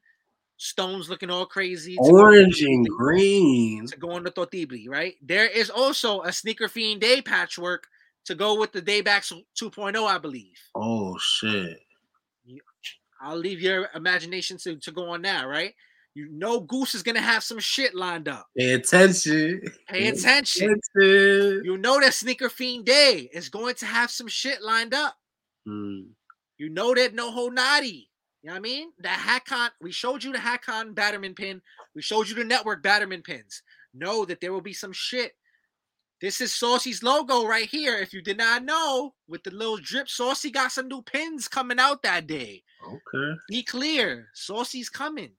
stones 0.59 1.09
looking 1.09 1.31
all 1.31 1.47
crazy. 1.47 1.97
Orange 1.99 2.61
and 2.61 2.87
green. 2.87 3.87
To 3.87 3.97
go 3.97 4.13
on 4.13 4.25
the 4.25 4.31
Totibli, 4.31 4.89
right? 4.89 5.15
There 5.23 5.47
is 5.47 5.71
also 5.71 6.23
a 6.23 6.33
Sneaker 6.33 6.69
Fiend 6.69 7.01
Day 7.01 7.23
patchwork 7.23 7.87
to 8.27 8.35
go 8.35 8.59
with 8.59 8.73
the 8.73 8.83
Daybacks 8.83 9.33
2.0, 9.59 10.05
I 10.07 10.19
believe. 10.19 10.59
Oh 10.75 11.17
shit. 11.19 11.81
I'll 13.19 13.39
leave 13.39 13.63
your 13.63 13.89
imagination 13.95 14.59
to, 14.59 14.77
to 14.77 14.93
go 14.93 15.09
on 15.09 15.23
that, 15.23 15.49
right? 15.49 15.75
You 16.17 16.31
know 16.33 16.61
Goose 16.61 16.95
is 16.95 17.03
gonna 17.03 17.21
have 17.21 17.45
some 17.45 17.59
shit 17.59 17.95
lined 17.95 18.27
up. 18.27 18.47
Pay 18.57 18.73
attention. 18.73 19.61
Pay 19.87 20.09
attention. 20.09 20.81
attention. 20.95 21.61
You 21.63 21.77
know 21.77 22.01
that 22.01 22.15
Sneaker 22.15 22.49
Fiend 22.49 22.87
Day 22.87 23.29
is 23.35 23.51
going 23.51 23.75
to 23.75 23.85
have 23.85 24.11
some 24.11 24.27
shit 24.27 24.63
lined 24.63 24.95
up. 24.95 25.15
Mm. 25.69 26.07
You 26.57 26.71
know 26.71 26.95
that 26.95 27.13
No 27.13 27.49
Naughty. 27.49 28.09
You 28.43 28.49
know 28.49 28.55
what 28.55 28.57
I 28.57 28.61
mean? 28.61 28.93
The 28.99 29.09
HatCon, 29.09 29.69
we 29.83 29.93
showed 29.93 30.25
you 30.25 30.33
the 30.33 30.39
HatCon 30.39 30.95
Batterman 30.95 31.37
pin. 31.37 31.61
We 31.95 32.01
showed 32.01 32.31
you 32.31 32.35
the 32.35 32.45
network 32.45 32.83
Batterman 32.83 33.23
pins. 33.23 33.63
Know 33.93 34.25
that 34.25 34.41
there 34.41 34.55
will 34.55 34.63
be 34.63 34.73
some 34.73 34.95
shit. 34.95 35.33
This 36.23 36.41
is 36.41 36.55
Saucy's 36.55 37.03
logo 37.03 37.47
right 37.47 37.69
here. 37.69 37.99
If 37.99 38.15
you 38.15 38.23
did 38.23 38.39
not 38.39 38.65
know, 38.65 39.13
with 39.29 39.43
the 39.43 39.51
little 39.51 39.77
drip, 39.77 40.09
Saucy 40.09 40.51
got 40.51 40.73
some 40.73 40.89
new 40.89 41.03
pins 41.03 41.47
coming 41.47 41.79
out 41.79 42.03
that 42.05 42.27
day. 42.27 42.63
Okay. 42.87 43.39
Be 43.51 43.63
clear. 43.63 44.29
Saucy's 44.33 44.89
coming. 44.89 45.33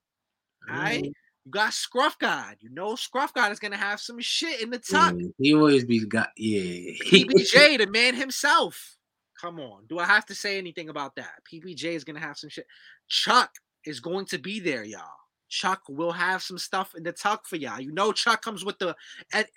All 0.70 0.76
right. 0.76 1.04
Mm. 1.04 1.12
You 1.44 1.52
got 1.52 1.72
Scruff 1.72 2.18
God. 2.18 2.56
You 2.60 2.70
know 2.70 2.94
Scruff 2.94 3.32
God 3.32 3.52
is 3.52 3.58
gonna 3.58 3.76
have 3.76 4.00
some 4.00 4.20
shit 4.20 4.60
in 4.60 4.70
the 4.70 4.78
tuck. 4.78 5.14
Yeah, 5.16 5.28
he 5.38 5.54
always 5.54 5.84
be 5.84 6.04
got 6.04 6.30
yeah. 6.36 6.92
PBJ, 7.04 7.78
the 7.78 7.86
man 7.86 8.14
himself. 8.14 8.96
Come 9.40 9.60
on. 9.60 9.86
Do 9.88 9.98
I 9.98 10.04
have 10.04 10.26
to 10.26 10.34
say 10.34 10.58
anything 10.58 10.88
about 10.88 11.14
that? 11.16 11.30
PBJ 11.50 11.84
is 11.84 12.04
gonna 12.04 12.20
have 12.20 12.36
some 12.36 12.50
shit. 12.50 12.66
Chuck 13.08 13.50
is 13.84 14.00
going 14.00 14.26
to 14.26 14.38
be 14.38 14.60
there, 14.60 14.84
y'all. 14.84 15.02
Chuck 15.48 15.82
will 15.88 16.12
have 16.12 16.42
some 16.42 16.58
stuff 16.58 16.94
in 16.94 17.02
the 17.02 17.12
tuck 17.12 17.46
for 17.46 17.56
y'all. 17.56 17.80
You 17.80 17.92
know, 17.92 18.12
Chuck 18.12 18.42
comes 18.42 18.64
with 18.64 18.78
the 18.78 18.94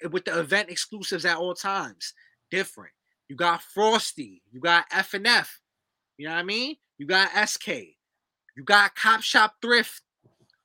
with 0.10 0.26
the 0.26 0.40
event 0.40 0.70
exclusives 0.70 1.26
at 1.26 1.38
all 1.38 1.54
times. 1.54 2.14
Different. 2.50 2.94
You 3.28 3.36
got 3.36 3.62
Frosty. 3.62 4.42
You 4.52 4.60
got 4.60 4.86
F 4.92 5.14
and 5.14 5.28
F. 5.28 5.60
You 6.18 6.28
know 6.28 6.34
what 6.34 6.40
I 6.40 6.44
mean? 6.44 6.76
You 6.98 7.06
got 7.06 7.50
SK. 7.50 7.68
You 8.56 8.64
got 8.64 8.96
Cop 8.96 9.22
Shop 9.22 9.56
Thrift. 9.62 10.02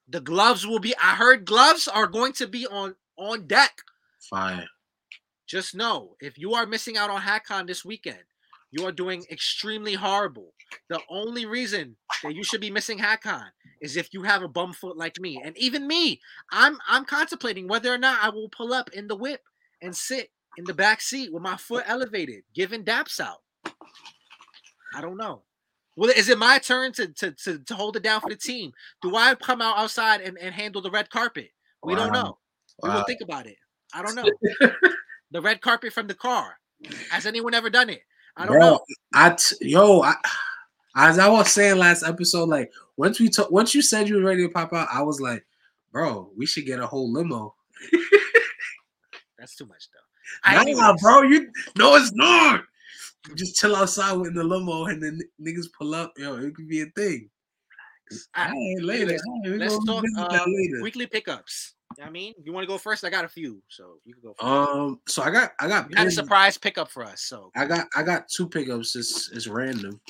The 0.08 0.20
gloves 0.20 0.66
will 0.66 0.78
be. 0.78 0.94
I 1.02 1.16
heard 1.16 1.44
gloves 1.44 1.88
are 1.88 2.06
going 2.06 2.32
to 2.34 2.46
be 2.46 2.66
on 2.66 2.94
on 3.18 3.46
deck. 3.46 3.82
Fine. 4.30 4.66
Just 5.46 5.74
know 5.74 6.16
if 6.20 6.38
you 6.38 6.54
are 6.54 6.66
missing 6.66 6.96
out 6.96 7.10
on 7.10 7.20
HatCon 7.20 7.66
this 7.66 7.84
weekend, 7.84 8.24
you 8.70 8.84
are 8.86 8.92
doing 8.92 9.24
extremely 9.30 9.94
horrible. 9.94 10.52
The 10.88 11.00
only 11.08 11.46
reason 11.46 11.96
that 12.22 12.34
you 12.34 12.42
should 12.42 12.60
be 12.60 12.70
missing 12.70 12.98
HatCon 12.98 13.46
is 13.80 13.96
if 13.96 14.12
you 14.12 14.22
have 14.22 14.42
a 14.42 14.48
bum 14.48 14.72
foot 14.72 14.96
like 14.96 15.18
me. 15.20 15.40
And 15.44 15.56
even 15.56 15.86
me, 15.86 16.20
I'm 16.50 16.78
I'm 16.88 17.04
contemplating 17.04 17.68
whether 17.68 17.92
or 17.92 17.98
not 17.98 18.22
I 18.22 18.30
will 18.30 18.48
pull 18.48 18.72
up 18.72 18.90
in 18.90 19.06
the 19.08 19.16
whip 19.16 19.42
and 19.80 19.96
sit 19.96 20.30
in 20.56 20.64
the 20.64 20.74
back 20.74 21.00
seat 21.00 21.32
with 21.32 21.42
my 21.42 21.56
foot 21.56 21.84
elevated, 21.86 22.42
giving 22.54 22.84
daps 22.84 23.20
out. 23.20 23.42
I 24.94 25.00
don't 25.00 25.16
know. 25.16 25.42
Well, 25.96 26.10
is 26.10 26.28
it 26.28 26.38
my 26.38 26.58
turn 26.58 26.92
to, 26.92 27.08
to 27.08 27.32
to 27.32 27.58
to 27.58 27.74
hold 27.74 27.96
it 27.96 28.02
down 28.02 28.20
for 28.20 28.28
the 28.28 28.36
team? 28.36 28.72
Do 29.02 29.16
I 29.16 29.34
come 29.34 29.62
out 29.62 29.78
outside 29.78 30.20
and, 30.20 30.38
and 30.38 30.54
handle 30.54 30.82
the 30.82 30.90
red 30.90 31.08
carpet? 31.10 31.50
We 31.82 31.94
wow. 31.94 32.04
don't 32.04 32.12
know. 32.12 32.38
We 32.82 32.90
will 32.90 33.04
think 33.04 33.22
about 33.22 33.46
it. 33.46 33.56
I 33.94 34.02
don't 34.02 34.14
know. 34.14 34.30
the 35.30 35.40
red 35.40 35.62
carpet 35.62 35.92
from 35.92 36.06
the 36.06 36.14
car. 36.14 36.58
Has 37.10 37.24
anyone 37.24 37.54
ever 37.54 37.70
done 37.70 37.88
it? 37.88 38.02
I 38.36 38.44
don't 38.44 38.56
Bro, 38.56 38.60
know. 38.60 38.80
I 39.14 39.30
t- 39.30 39.56
yo, 39.62 40.02
I, 40.02 40.14
as 40.94 41.18
I 41.18 41.28
was 41.28 41.50
saying 41.50 41.78
last 41.78 42.02
episode, 42.02 42.50
like 42.50 42.70
once 42.98 43.18
we 43.18 43.30
took 43.30 43.50
once 43.50 43.74
you 43.74 43.80
said 43.80 44.08
you 44.08 44.16
were 44.16 44.28
ready 44.28 44.42
to 44.42 44.52
pop 44.52 44.74
out, 44.74 44.88
I 44.92 45.02
was 45.02 45.20
like, 45.20 45.46
bro, 45.92 46.30
we 46.36 46.44
should 46.44 46.66
get 46.66 46.80
a 46.80 46.86
whole 46.86 47.10
limo. 47.10 47.54
That's 49.38 49.56
too 49.56 49.66
much 49.66 49.88
though. 49.92 50.74
Nah, 50.74 50.94
bro, 51.00 51.22
you 51.22 51.50
no, 51.78 51.96
it's 51.96 52.12
not 52.12 52.62
just 53.34 53.56
chill 53.56 53.76
outside 53.76 54.12
with 54.14 54.34
the 54.34 54.44
limo 54.44 54.86
and 54.86 55.02
then 55.02 55.18
niggas 55.40 55.66
pull 55.76 55.94
up. 55.94 56.12
Yo, 56.16 56.36
it 56.36 56.54
could 56.54 56.68
be 56.68 56.82
a 56.82 56.86
thing. 56.96 57.28
All 58.36 58.44
right, 58.44 58.76
later. 58.80 59.06
Let's, 59.06 59.22
let's 59.44 59.84
talk 59.84 60.04
uh, 60.16 60.44
later. 60.46 60.82
weekly 60.82 61.06
pickups. 61.06 61.74
You 61.96 62.04
know 62.04 62.08
I 62.08 62.10
mean, 62.10 62.34
you 62.42 62.52
want 62.52 62.64
to 62.64 62.68
go 62.68 62.78
first? 62.78 63.04
I 63.04 63.10
got 63.10 63.24
a 63.24 63.28
few, 63.28 63.62
so 63.68 63.96
you 64.04 64.14
can 64.14 64.22
go. 64.22 64.34
First. 64.38 64.70
Um, 64.70 65.00
so 65.08 65.22
I 65.22 65.30
got 65.30 65.52
I 65.60 65.68
got 65.68 65.92
had 65.96 66.06
a 66.06 66.10
surprise 66.10 66.58
pickup 66.58 66.90
for 66.90 67.04
us. 67.04 67.22
So 67.22 67.50
I 67.56 67.64
got 67.64 67.86
I 67.96 68.02
got 68.02 68.28
two 68.28 68.48
pickups. 68.48 68.94
It's 68.96 69.30
it's 69.32 69.48
random. 69.48 70.00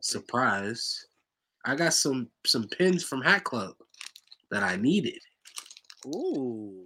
Surprise! 0.00 1.06
I 1.64 1.74
got 1.74 1.94
some 1.94 2.28
some 2.46 2.68
pins 2.68 3.02
from 3.02 3.22
Hat 3.22 3.44
Club 3.44 3.74
that 4.50 4.62
I 4.62 4.76
needed. 4.76 5.18
Ooh. 6.06 6.84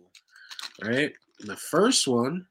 Right. 0.83 1.13
The 1.41 1.57
first 1.57 2.09
one 2.09 2.47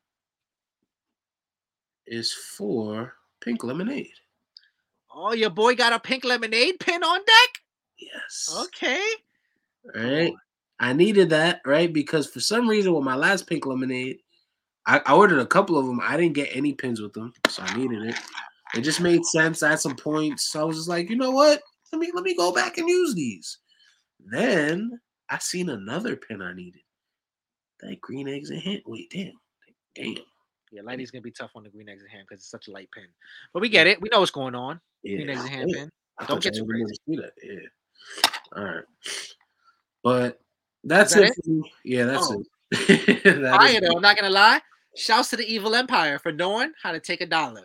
is 2.11 2.31
for 2.33 3.15
pink 3.41 3.63
lemonade. 3.63 4.11
Oh, 5.13 5.33
your 5.33 5.49
boy 5.49 5.75
got 5.75 5.93
a 5.93 5.99
pink 5.99 6.23
lemonade 6.23 6.79
pin 6.79 7.03
on 7.03 7.19
deck? 7.19 7.61
Yes. 7.97 8.55
Okay. 8.65 9.03
All 9.95 10.03
right. 10.03 10.33
I 10.79 10.93
needed 10.93 11.29
that, 11.29 11.61
right? 11.65 11.91
Because 11.91 12.27
for 12.27 12.39
some 12.39 12.67
reason 12.67 12.93
with 12.93 13.03
my 13.03 13.15
last 13.15 13.47
pink 13.47 13.65
lemonade, 13.65 14.19
I, 14.85 15.01
I 15.05 15.13
ordered 15.13 15.39
a 15.39 15.45
couple 15.45 15.77
of 15.77 15.85
them. 15.85 16.01
I 16.03 16.17
didn't 16.17 16.33
get 16.35 16.55
any 16.55 16.73
pins 16.73 17.01
with 17.01 17.13
them, 17.13 17.33
so 17.47 17.63
I 17.63 17.77
needed 17.77 18.03
it. 18.03 18.15
It 18.75 18.81
just 18.81 18.99
made 19.01 19.23
sense. 19.25 19.63
I 19.63 19.71
had 19.71 19.79
some 19.79 19.95
points. 19.95 20.49
So 20.51 20.61
I 20.61 20.63
was 20.63 20.77
just 20.77 20.89
like, 20.89 21.09
you 21.09 21.15
know 21.15 21.31
what? 21.31 21.61
Let 21.91 21.99
me 21.99 22.11
let 22.13 22.23
me 22.23 22.35
go 22.35 22.51
back 22.51 22.77
and 22.77 22.89
use 22.89 23.13
these. 23.13 23.59
Then 24.25 24.99
I 25.29 25.37
seen 25.39 25.69
another 25.69 26.15
pin 26.15 26.41
I 26.41 26.53
needed. 26.53 26.81
That 27.81 28.01
green 28.01 28.27
eggs 28.27 28.49
and 28.49 28.61
ham. 28.61 28.81
Wait, 28.85 29.11
damn. 29.11 29.33
Damn. 29.95 30.23
Yeah, 30.71 30.81
Lighty's 30.83 31.11
gonna 31.11 31.21
be 31.21 31.31
tough 31.31 31.51
on 31.55 31.63
the 31.63 31.69
green 31.69 31.89
eggs 31.89 32.01
and 32.01 32.11
ham 32.11 32.25
because 32.27 32.41
it's 32.41 32.49
such 32.49 32.67
a 32.67 32.71
light 32.71 32.89
pin. 32.91 33.07
But 33.53 33.61
we 33.61 33.69
get 33.69 33.87
it. 33.87 34.01
We 34.01 34.09
know 34.09 34.19
what's 34.19 34.31
going 34.31 34.55
on. 34.55 34.79
Yeah. 35.03 35.17
Green 35.17 35.29
eggs 35.29 35.41
and 35.41 35.49
ham 35.49 35.67
pin. 35.67 35.89
Don't 36.27 36.41
get 36.41 36.55
too 36.55 36.65
crazy. 36.65 36.95
Yeah. 37.07 37.25
All 38.55 38.63
right. 38.63 38.83
But 40.03 40.39
that's 40.83 41.13
that 41.13 41.23
it. 41.23 41.35
it? 41.45 41.65
Yeah, 41.83 42.05
that's 42.05 42.31
oh. 42.31 42.43
it. 42.71 43.23
that 43.23 43.55
Fire 43.55 43.81
though. 43.81 43.95
I'm 43.95 44.01
not 44.01 44.15
gonna 44.15 44.29
lie. 44.29 44.61
Shouts 44.95 45.29
to 45.29 45.37
the 45.37 45.45
Evil 45.45 45.75
Empire 45.75 46.19
for 46.19 46.31
knowing 46.31 46.71
how 46.81 46.91
to 46.91 46.99
take 46.99 47.21
a 47.21 47.25
dollar. 47.25 47.63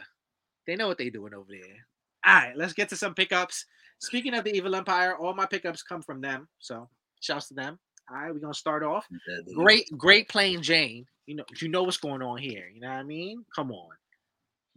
They 0.66 0.76
know 0.76 0.88
what 0.88 0.98
they're 0.98 1.10
doing 1.10 1.34
over 1.34 1.46
there. 1.48 1.86
All 2.24 2.34
right, 2.34 2.56
let's 2.56 2.72
get 2.72 2.88
to 2.90 2.96
some 2.96 3.14
pickups. 3.14 3.66
Speaking 3.98 4.34
of 4.34 4.44
the 4.44 4.54
Evil 4.54 4.74
Empire, 4.74 5.16
all 5.16 5.34
my 5.34 5.46
pickups 5.46 5.82
come 5.82 6.02
from 6.02 6.20
them. 6.20 6.48
So 6.58 6.88
shouts 7.20 7.48
to 7.48 7.54
them. 7.54 7.78
All 8.08 8.16
right, 8.16 8.32
we're 8.32 8.38
gonna 8.38 8.54
start 8.54 8.82
off. 8.82 9.06
Great, 9.54 9.86
great 9.96 10.28
playing 10.28 10.62
Jane. 10.62 11.06
You 11.26 11.36
know, 11.36 11.44
you 11.60 11.68
know 11.68 11.82
what's 11.82 11.96
going 11.96 12.22
on 12.22 12.38
here. 12.38 12.70
You 12.72 12.80
know 12.80 12.88
what 12.88 12.98
I 12.98 13.02
mean? 13.02 13.44
Come 13.54 13.72
on. 13.72 13.90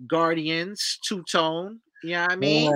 Guardians, 0.07 0.97
two 1.03 1.23
tone. 1.31 1.79
You 2.03 2.11
know 2.11 2.21
what 2.21 2.31
I 2.31 2.35
mean? 2.37 2.71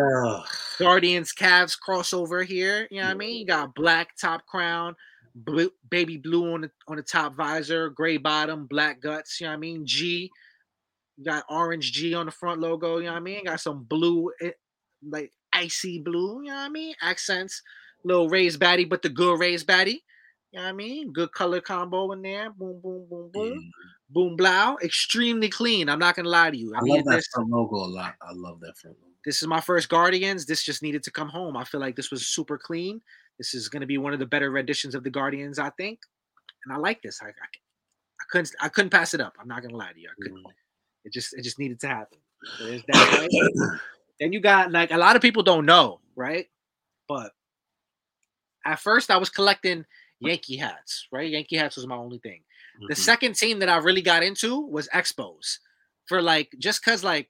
Guardians 0.79 1.33
Cavs 1.33 1.77
crossover 1.77 2.45
here. 2.45 2.87
You 2.91 2.99
know 2.99 3.05
what 3.07 3.11
I 3.11 3.17
mean? 3.17 3.39
You 3.39 3.45
got 3.47 3.73
black 3.73 4.15
top 4.19 4.45
crown, 4.45 4.95
blue, 5.33 5.71
baby 5.89 6.17
blue 6.17 6.53
on 6.53 6.61
the 6.61 6.71
on 6.87 6.97
the 6.97 7.03
top 7.03 7.35
visor, 7.35 7.89
gray 7.89 8.17
bottom, 8.17 8.67
black 8.67 9.01
guts. 9.01 9.39
You 9.39 9.47
know 9.47 9.51
what 9.51 9.57
I 9.57 9.59
mean? 9.59 9.85
G. 9.85 10.29
You 11.17 11.23
got 11.23 11.45
orange 11.49 11.93
G 11.93 12.13
on 12.13 12.25
the 12.27 12.31
front 12.31 12.59
logo. 12.59 12.97
You 12.97 13.05
know 13.05 13.13
what 13.13 13.17
I 13.17 13.21
mean? 13.21 13.45
Got 13.45 13.59
some 13.59 13.83
blue, 13.83 14.31
eh, 14.41 14.51
like 15.07 15.31
icy 15.51 15.99
blue. 15.99 16.41
You 16.43 16.49
know 16.49 16.55
what 16.55 16.65
I 16.65 16.69
mean? 16.69 16.93
Accents, 17.01 17.61
little 18.03 18.29
raised 18.29 18.59
baddie, 18.59 18.89
but 18.89 19.01
the 19.01 19.09
good 19.09 19.39
raised 19.39 19.67
baddie. 19.67 20.01
You 20.53 20.59
know 20.59 20.65
what 20.65 20.69
I 20.69 20.73
mean? 20.73 21.11
Good 21.11 21.31
color 21.31 21.61
combo 21.61 22.11
in 22.11 22.21
there. 22.21 22.51
Boom, 22.51 22.79
boom, 22.79 23.07
boom, 23.09 23.31
boom. 23.33 23.57
Mm. 23.57 23.69
Boom, 24.11 24.35
blow. 24.35 24.77
Extremely 24.83 25.49
clean. 25.49 25.89
I'm 25.89 25.97
not 25.97 26.15
gonna 26.15 26.29
lie 26.29 26.51
to 26.51 26.57
you. 26.57 26.75
I, 26.75 26.77
I 26.77 26.81
love 26.81 27.05
that 27.05 27.23
front 27.33 27.49
logo 27.49 27.77
a 27.77 27.87
lot. 27.87 28.13
I 28.21 28.33
love 28.33 28.59
that 28.59 28.77
front 28.77 28.95
logo. 29.01 29.13
This 29.25 29.41
is 29.41 29.47
my 29.47 29.59
first 29.59 29.89
Guardians. 29.89 30.45
This 30.45 30.61
just 30.61 30.83
needed 30.83 31.01
to 31.03 31.11
come 31.11 31.27
home. 31.27 31.57
I 31.57 31.63
feel 31.63 31.81
like 31.81 31.95
this 31.95 32.11
was 32.11 32.27
super 32.27 32.59
clean. 32.59 33.01
This 33.39 33.55
is 33.55 33.67
gonna 33.67 33.87
be 33.87 33.97
one 33.97 34.13
of 34.13 34.19
the 34.19 34.27
better 34.27 34.51
renditions 34.51 34.93
of 34.93 35.03
the 35.03 35.09
Guardians, 35.09 35.57
I 35.57 35.71
think. 35.71 35.97
And 36.65 36.73
I 36.73 36.77
like 36.77 37.01
this. 37.01 37.19
I, 37.19 37.29
I, 37.29 37.29
I 37.29 38.25
couldn't 38.29 38.51
I 38.61 38.69
couldn't 38.69 38.91
pass 38.91 39.15
it 39.15 39.21
up. 39.21 39.33
I'm 39.41 39.47
not 39.47 39.63
gonna 39.63 39.75
lie 39.75 39.91
to 39.91 39.99
you. 39.99 40.09
I 40.09 40.21
couldn't. 40.21 40.37
Mm. 40.37 40.51
It 41.05 41.13
just 41.13 41.33
it 41.33 41.41
just 41.41 41.57
needed 41.57 41.79
to 41.79 41.87
happen. 41.87 42.19
So 42.59 42.65
that, 42.65 43.27
right? 43.31 43.79
then 44.19 44.33
you 44.33 44.39
got 44.39 44.71
like 44.71 44.91
a 44.91 44.97
lot 44.97 45.15
of 45.15 45.23
people 45.23 45.41
don't 45.41 45.65
know, 45.65 45.99
right? 46.15 46.45
But 47.07 47.31
at 48.63 48.79
first 48.79 49.09
I 49.09 49.17
was 49.17 49.31
collecting 49.31 49.85
Yankee 50.27 50.57
hats, 50.57 51.07
right? 51.11 51.29
Yankee 51.29 51.57
hats 51.57 51.75
was 51.75 51.87
my 51.87 51.95
only 51.95 52.19
thing. 52.19 52.41
Mm-hmm. 52.77 52.85
The 52.89 52.95
second 52.95 53.35
team 53.35 53.59
that 53.59 53.69
I 53.69 53.77
really 53.77 54.01
got 54.01 54.23
into 54.23 54.59
was 54.59 54.87
Expos, 54.89 55.59
for 56.07 56.21
like 56.21 56.53
just 56.59 56.83
cause 56.83 57.03
like 57.03 57.29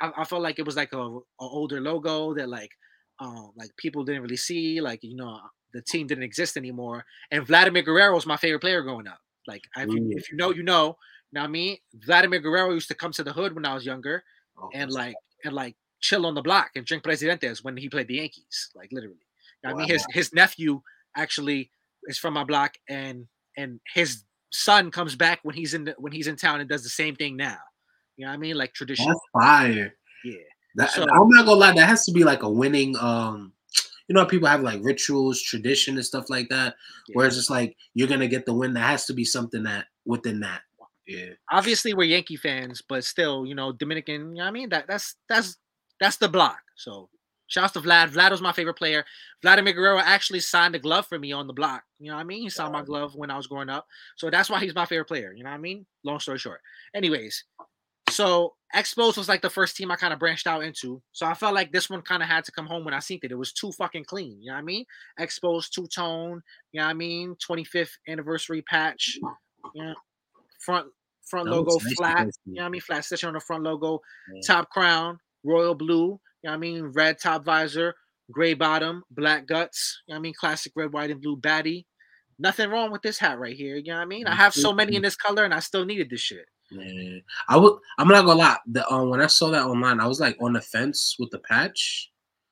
I, 0.00 0.10
I 0.18 0.24
felt 0.24 0.42
like 0.42 0.58
it 0.58 0.66
was 0.66 0.76
like 0.76 0.92
a, 0.92 0.98
a, 0.98 1.20
older 1.38 1.80
logo 1.80 2.34
that 2.34 2.48
like 2.48 2.72
um 3.20 3.52
like 3.56 3.76
people 3.76 4.04
didn't 4.04 4.22
really 4.22 4.36
see, 4.36 4.80
like 4.80 5.00
you 5.02 5.16
know 5.16 5.40
the 5.72 5.82
team 5.82 6.06
didn't 6.06 6.24
exist 6.24 6.56
anymore. 6.56 7.04
And 7.30 7.46
Vladimir 7.46 7.82
Guerrero 7.82 8.14
was 8.14 8.26
my 8.26 8.36
favorite 8.36 8.60
player 8.60 8.82
growing 8.82 9.06
up. 9.06 9.18
Like 9.46 9.62
if 9.76 9.88
you, 9.88 10.12
if 10.16 10.30
you 10.30 10.36
know, 10.36 10.50
you 10.50 10.62
know. 10.62 10.96
Now 11.30 11.46
me, 11.46 11.82
Vladimir 11.94 12.40
Guerrero 12.40 12.72
used 12.72 12.88
to 12.88 12.94
come 12.94 13.12
to 13.12 13.22
the 13.22 13.34
hood 13.34 13.54
when 13.54 13.66
I 13.66 13.74
was 13.74 13.84
younger. 13.84 14.24
Oh, 14.58 14.70
and 14.74 14.90
like 14.90 15.14
and 15.44 15.54
like 15.54 15.76
chill 16.00 16.26
on 16.26 16.34
the 16.34 16.42
block 16.42 16.70
and 16.74 16.86
drink 16.86 17.02
presidentes 17.02 17.62
when 17.62 17.76
he 17.76 17.88
played 17.88 18.08
the 18.08 18.16
Yankees, 18.16 18.70
like 18.74 18.90
literally. 18.92 19.26
I 19.64 19.74
mean, 19.74 19.88
his 19.88 20.06
his 20.10 20.32
nephew 20.32 20.82
actually 21.16 21.70
is 22.04 22.18
from 22.18 22.34
my 22.34 22.44
block, 22.44 22.74
and 22.88 23.26
and 23.56 23.80
his 23.94 24.24
son 24.50 24.90
comes 24.90 25.14
back 25.16 25.40
when 25.42 25.54
he's 25.54 25.74
in 25.74 25.84
the, 25.84 25.94
when 25.98 26.12
he's 26.12 26.26
in 26.26 26.36
town 26.36 26.60
and 26.60 26.68
does 26.68 26.82
the 26.82 26.88
same 26.88 27.14
thing 27.16 27.36
now. 27.36 27.58
You 28.16 28.24
know 28.24 28.30
what 28.32 28.36
I 28.36 28.38
mean? 28.38 28.56
Like 28.56 28.72
tradition. 28.74 29.06
that's 29.06 29.20
fire. 29.32 29.94
Yeah. 30.24 30.34
That, 30.76 30.90
So- 30.90 31.02
I'm 31.02 31.28
not 31.28 31.44
gonna 31.46 31.58
lie, 31.58 31.72
that 31.74 31.88
has 31.88 32.04
to 32.06 32.12
be 32.12 32.24
like 32.24 32.42
a 32.42 32.50
winning. 32.50 32.96
Um, 32.98 33.52
you 34.08 34.14
know, 34.14 34.20
how 34.22 34.26
people 34.26 34.48
have 34.48 34.62
like 34.62 34.80
rituals, 34.82 35.42
tradition, 35.42 35.96
and 35.96 36.04
stuff 36.04 36.30
like 36.30 36.48
that. 36.48 36.74
Whereas 37.12 37.36
it's 37.36 37.50
like 37.50 37.76
you're 37.94 38.08
gonna 38.08 38.26
get 38.28 38.46
the 38.46 38.54
win. 38.54 38.72
That 38.74 38.88
has 38.88 39.04
to 39.06 39.12
be 39.12 39.24
something 39.24 39.62
that 39.64 39.86
within 40.06 40.40
that. 40.40 40.62
Yeah. 41.06 41.30
obviously 41.50 41.94
we're 41.94 42.04
Yankee 42.04 42.36
fans, 42.36 42.82
but 42.86 43.02
still, 43.02 43.46
you 43.46 43.54
know, 43.54 43.72
Dominican. 43.72 44.36
You 44.36 44.38
know 44.38 44.42
what 44.42 44.48
I 44.48 44.50
mean? 44.50 44.68
That 44.68 44.86
that's 44.86 45.14
that's 45.28 45.56
that's 46.00 46.16
the 46.18 46.28
block. 46.28 46.58
So 46.76 47.08
shouts 47.48 47.72
to 47.72 47.80
Vlad. 47.80 48.10
Vlad 48.10 48.30
was 48.30 48.40
my 48.40 48.52
favorite 48.52 48.74
player. 48.74 49.04
Vladimir 49.42 49.72
Guerrero 49.72 49.98
actually 49.98 50.40
signed 50.40 50.74
a 50.74 50.78
glove 50.78 51.06
for 51.06 51.18
me 51.18 51.32
on 51.32 51.46
the 51.46 51.52
block. 51.52 51.82
You 51.98 52.10
know 52.10 52.16
what 52.16 52.22
I 52.22 52.24
mean? 52.24 52.42
He 52.42 52.50
signed 52.50 52.72
my 52.72 52.82
glove 52.82 53.14
when 53.16 53.30
I 53.30 53.36
was 53.36 53.46
growing 53.46 53.68
up. 53.68 53.86
So 54.16 54.30
that's 54.30 54.48
why 54.48 54.60
he's 54.60 54.74
my 54.74 54.86
favorite 54.86 55.08
player. 55.08 55.32
You 55.32 55.42
know 55.42 55.50
what 55.50 55.56
I 55.56 55.60
mean? 55.60 55.86
Long 56.04 56.20
story 56.20 56.38
short. 56.38 56.60
Anyways, 56.94 57.44
so 58.10 58.54
Expos 58.74 59.16
was 59.16 59.28
like 59.28 59.42
the 59.42 59.50
first 59.50 59.76
team 59.76 59.90
I 59.90 59.96
kind 59.96 60.12
of 60.12 60.18
branched 60.18 60.46
out 60.46 60.62
into. 60.62 61.02
So 61.12 61.26
I 61.26 61.34
felt 61.34 61.54
like 61.54 61.72
this 61.72 61.88
one 61.88 62.02
kind 62.02 62.22
of 62.22 62.28
had 62.28 62.44
to 62.44 62.52
come 62.52 62.66
home 62.66 62.84
when 62.84 62.94
I 62.94 62.98
seen 63.00 63.20
it. 63.22 63.32
It 63.32 63.38
was 63.38 63.52
too 63.52 63.72
fucking 63.72 64.04
clean. 64.04 64.40
You 64.40 64.48
know 64.48 64.54
what 64.54 64.60
I 64.60 64.64
mean? 64.64 64.84
Expos 65.18 65.70
two 65.70 65.86
tone. 65.86 66.42
You 66.72 66.80
know 66.80 66.86
what 66.86 66.90
I 66.90 66.94
mean? 66.94 67.36
25th 67.36 67.92
anniversary 68.06 68.62
patch. 68.62 69.18
You 69.74 69.84
know, 69.84 69.94
front 70.60 70.88
front 71.28 71.46
That 71.46 71.54
logo 71.54 71.76
nice 71.82 71.94
flat. 71.94 72.28
You 72.44 72.54
know 72.54 72.62
what 72.62 72.66
I 72.66 72.70
mean? 72.70 72.80
Flat 72.80 73.04
stitching 73.04 73.28
on 73.28 73.34
the 73.34 73.40
front 73.40 73.62
logo. 73.62 74.00
Yeah. 74.34 74.40
Top 74.46 74.70
crown, 74.70 75.18
royal 75.44 75.74
blue. 75.74 76.20
You 76.42 76.48
know 76.48 76.52
what 76.52 76.56
I 76.56 76.58
mean? 76.58 76.84
Red 76.86 77.18
top 77.20 77.44
visor, 77.44 77.94
gray 78.30 78.54
bottom, 78.54 79.02
black 79.10 79.46
guts. 79.46 80.02
You 80.06 80.12
know 80.12 80.16
what 80.16 80.20
I 80.20 80.22
mean? 80.22 80.34
Classic 80.38 80.72
red, 80.76 80.92
white, 80.92 81.10
and 81.10 81.20
blue 81.20 81.36
baddie. 81.36 81.86
Nothing 82.38 82.70
wrong 82.70 82.92
with 82.92 83.02
this 83.02 83.18
hat 83.18 83.38
right 83.38 83.56
here. 83.56 83.76
You 83.76 83.92
know 83.92 83.96
what 83.96 84.02
I 84.02 84.06
mean? 84.06 84.26
I 84.26 84.34
have 84.34 84.54
so 84.54 84.72
many 84.72 84.94
in 84.94 85.02
this 85.02 85.16
color, 85.16 85.44
and 85.44 85.52
I 85.52 85.58
still 85.58 85.84
needed 85.84 86.08
this 86.10 86.20
shit. 86.20 86.46
Yeah. 86.70 87.18
I 87.48 87.56
would. 87.56 87.78
I'm 87.98 88.08
not 88.08 88.24
gonna 88.24 88.38
lie. 88.38 88.56
The 88.66 88.88
um, 88.92 89.10
when 89.10 89.20
I 89.20 89.26
saw 89.26 89.50
that 89.50 89.64
online, 89.64 90.00
I 90.00 90.06
was 90.06 90.20
like 90.20 90.36
on 90.40 90.52
the 90.52 90.60
fence 90.60 91.16
with 91.18 91.30
the 91.30 91.38
patch, 91.38 92.10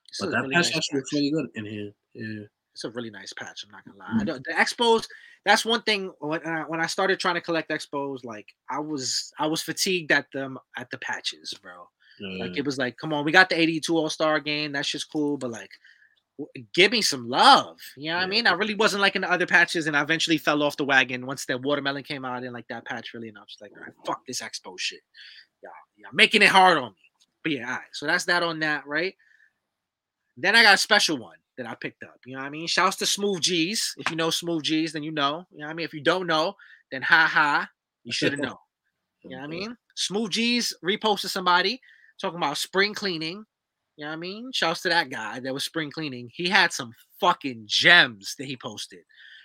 This 0.09 0.21
but 0.21 0.31
that 0.31 0.43
really 0.43 0.55
patch 0.55 0.67
nice 0.67 0.77
actually 0.77 0.99
looks 0.99 1.13
really 1.13 1.31
good 1.31 1.47
in 1.55 1.67
here. 1.67 1.93
Yeah. 2.15 2.45
It's 2.75 2.85
a 2.85 2.91
really 2.91 3.11
nice 3.11 3.33
patch. 3.33 3.65
I'm 3.65 3.71
not 3.71 3.85
gonna 3.85 3.99
lie. 3.99 4.19
Mm. 4.19 4.21
I 4.21 4.25
don't, 4.25 4.45
the 4.45 4.55
expos. 4.55 5.07
That's 5.45 5.65
one 5.65 5.83
thing. 5.83 6.13
When 6.19 6.43
uh, 6.45 6.65
when 6.65 6.81
I 6.81 6.87
started 6.87 7.21
trying 7.21 7.37
to 7.37 7.41
collect 7.41 7.71
expos, 7.71 8.25
like 8.25 8.49
I 8.71 8.81
was 8.81 9.33
I 9.39 9.47
was 9.47 9.63
fatigued 9.63 10.11
at 10.13 10.27
them 10.33 10.59
at 10.77 10.91
the 10.91 10.99
patches, 10.99 11.55
bro. 11.55 11.89
Yeah. 12.19 12.45
Like 12.45 12.57
it 12.57 12.63
mm. 12.63 12.67
was 12.67 12.79
like, 12.79 12.97
come 12.97 13.13
on, 13.13 13.25
we 13.25 13.33
got 13.33 13.49
the 13.49 13.59
82 13.59 13.97
All 13.97 14.11
Star 14.11 14.41
game. 14.41 14.73
That's 14.73 14.89
just 14.89 15.11
cool, 15.11 15.37
but 15.37 15.51
like, 15.51 15.71
give 16.75 16.93
me 16.93 17.03
some 17.03 17.29
love. 17.29 17.79
You 17.97 18.11
know 18.11 18.17
what 18.17 18.25
I 18.25 18.27
mean? 18.27 18.47
I 18.47 18.53
really 18.53 18.75
wasn't 18.75 19.03
liking 19.03 19.23
the 19.23 19.31
other 19.31 19.47
patches, 19.47 19.87
and 19.87 19.97
I 19.97 20.03
eventually 20.03 20.39
fell 20.39 20.63
off 20.63 20.77
the 20.77 20.85
wagon 20.85 21.27
once 21.27 21.47
that 21.47 21.63
watermelon 21.63 22.03
came 22.03 22.25
out. 22.25 22.37
I 22.37 22.41
didn't 22.41 22.55
like 22.55 22.69
that 22.69 22.85
patch 22.85 23.15
really, 23.15 23.29
and 23.29 23.39
I 23.39 23.43
was 23.43 23.57
like, 23.61 23.73
all 23.73 23.83
right, 23.83 23.93
fuck 24.07 24.27
this 24.27 24.43
expo 24.43 24.79
shit. 24.79 25.01
Yeah, 25.63 25.71
yeah, 25.97 26.09
making 26.13 26.43
it 26.43 26.49
hard 26.49 26.79
on 26.79 26.91
me. 26.91 26.97
But 27.43 27.53
yeah, 27.53 27.67
all 27.67 27.73
right. 27.77 27.89
So 27.93 28.07
that's 28.07 28.25
that 28.27 28.43
on 28.43 28.61
that, 28.61 28.87
right? 28.87 29.15
Then 30.37 30.55
I 30.55 30.63
got 30.63 30.75
a 30.75 30.79
special 30.79 31.17
one 31.17 31.37
that 31.57 31.67
I 31.67 31.75
picked 31.75 32.03
up. 32.03 32.21
You 32.27 32.35
know 32.35 32.41
what 32.41 32.47
I 32.47 32.51
mean? 32.51 32.67
Shouts 32.67 32.97
to 32.97 33.07
Smooth 33.07 33.41
G's. 33.41 33.95
If 33.97 34.11
you 34.11 34.17
know 34.17 34.31
Smooth 34.31 34.63
G's, 34.63 34.93
then 34.93 35.03
you 35.03 35.13
know. 35.13 35.47
You 35.51 35.61
know 35.61 35.67
what 35.67 35.71
I 35.71 35.75
mean? 35.75 35.85
If 35.85 35.95
you 35.95 36.03
don't 36.03 36.27
know, 36.27 36.57
then 36.91 37.01
ha 37.01 37.27
ha, 37.27 37.69
you 38.05 38.13
should 38.13 38.33
have 38.33 38.41
known. 38.43 38.57
You 39.23 39.31
know 39.31 39.37
what 39.39 39.45
I 39.45 39.47
mm-hmm. 39.47 39.61
mean? 39.61 39.77
Smooth 39.95 40.31
G's 40.31 40.75
reposted 40.85 41.31
somebody 41.31 41.81
talking 42.21 42.39
about 42.39 42.59
spring 42.59 42.95
cleaning. 42.95 43.45
You 43.97 44.05
know 44.05 44.11
what 44.11 44.17
I 44.17 44.17
mean? 44.17 44.51
Shouts 44.53 44.83
to 44.83 44.91
that 44.91 45.11
guy 45.11 45.41
that 45.41 45.55
was 45.55 45.65
spring 45.65 45.91
cleaning. 45.91 46.31
He 46.33 46.49
had 46.49 46.73
some 46.73 46.93
fucking 47.21 47.63
gems 47.67 48.35
that 48.39 48.47
he 48.47 48.57
posted. 48.57 49.01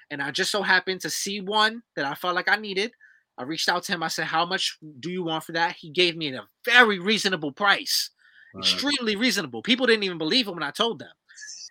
And 0.09 0.21
I 0.21 0.31
just 0.31 0.51
so 0.51 0.61
happened 0.61 1.01
to 1.01 1.09
see 1.09 1.39
one 1.39 1.81
that 1.95 2.05
I 2.05 2.15
felt 2.15 2.35
like 2.35 2.49
I 2.49 2.57
needed. 2.57 2.91
I 3.37 3.43
reached 3.43 3.69
out 3.69 3.83
to 3.83 3.93
him. 3.93 4.03
I 4.03 4.09
said, 4.09 4.25
How 4.25 4.45
much 4.45 4.77
do 4.99 5.09
you 5.09 5.23
want 5.23 5.45
for 5.45 5.53
that? 5.53 5.77
He 5.77 5.89
gave 5.89 6.17
me 6.17 6.33
a 6.33 6.45
very 6.65 6.99
reasonable 6.99 7.51
price. 7.51 8.09
Extremely 8.57 9.15
reasonable. 9.15 9.61
People 9.61 9.85
didn't 9.85 10.03
even 10.03 10.17
believe 10.17 10.47
him 10.47 10.55
when 10.55 10.63
I 10.63 10.71
told 10.71 10.99
them. 10.99 11.11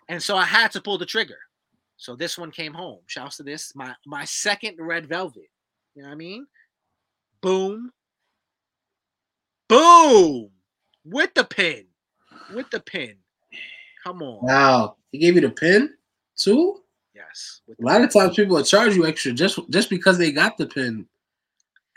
And 0.09 0.21
so 0.21 0.35
I 0.35 0.45
had 0.45 0.71
to 0.71 0.81
pull 0.81 0.97
the 0.97 1.05
trigger. 1.05 1.37
So 1.97 2.15
this 2.15 2.37
one 2.37 2.49
came 2.49 2.73
home. 2.73 2.99
Shouts 3.05 3.37
to 3.37 3.43
this. 3.43 3.73
My 3.75 3.93
my 4.07 4.25
second 4.25 4.77
red 4.79 5.05
velvet. 5.05 5.49
You 5.93 6.01
know 6.01 6.09
what 6.09 6.15
I 6.15 6.17
mean? 6.17 6.47
Boom. 7.41 7.91
Boom. 9.67 10.49
With 11.05 11.33
the 11.33 11.43
pin. 11.43 11.85
With 12.53 12.69
the 12.69 12.79
pin. 12.79 13.15
Come 14.03 14.21
on. 14.21 14.45
wow. 14.45 14.95
He 15.11 15.17
gave 15.17 15.35
you 15.35 15.41
the 15.41 15.49
pin 15.49 15.93
too. 16.35 16.81
Yes. 17.13 17.61
A 17.67 17.83
lot 17.83 18.01
of 18.01 18.11
times 18.11 18.35
people 18.35 18.55
will 18.55 18.63
charge 18.63 18.95
you 18.95 19.05
extra 19.05 19.31
just 19.31 19.59
just 19.69 19.89
because 19.89 20.17
they 20.17 20.31
got 20.31 20.57
the 20.57 20.65
pin. 20.65 21.05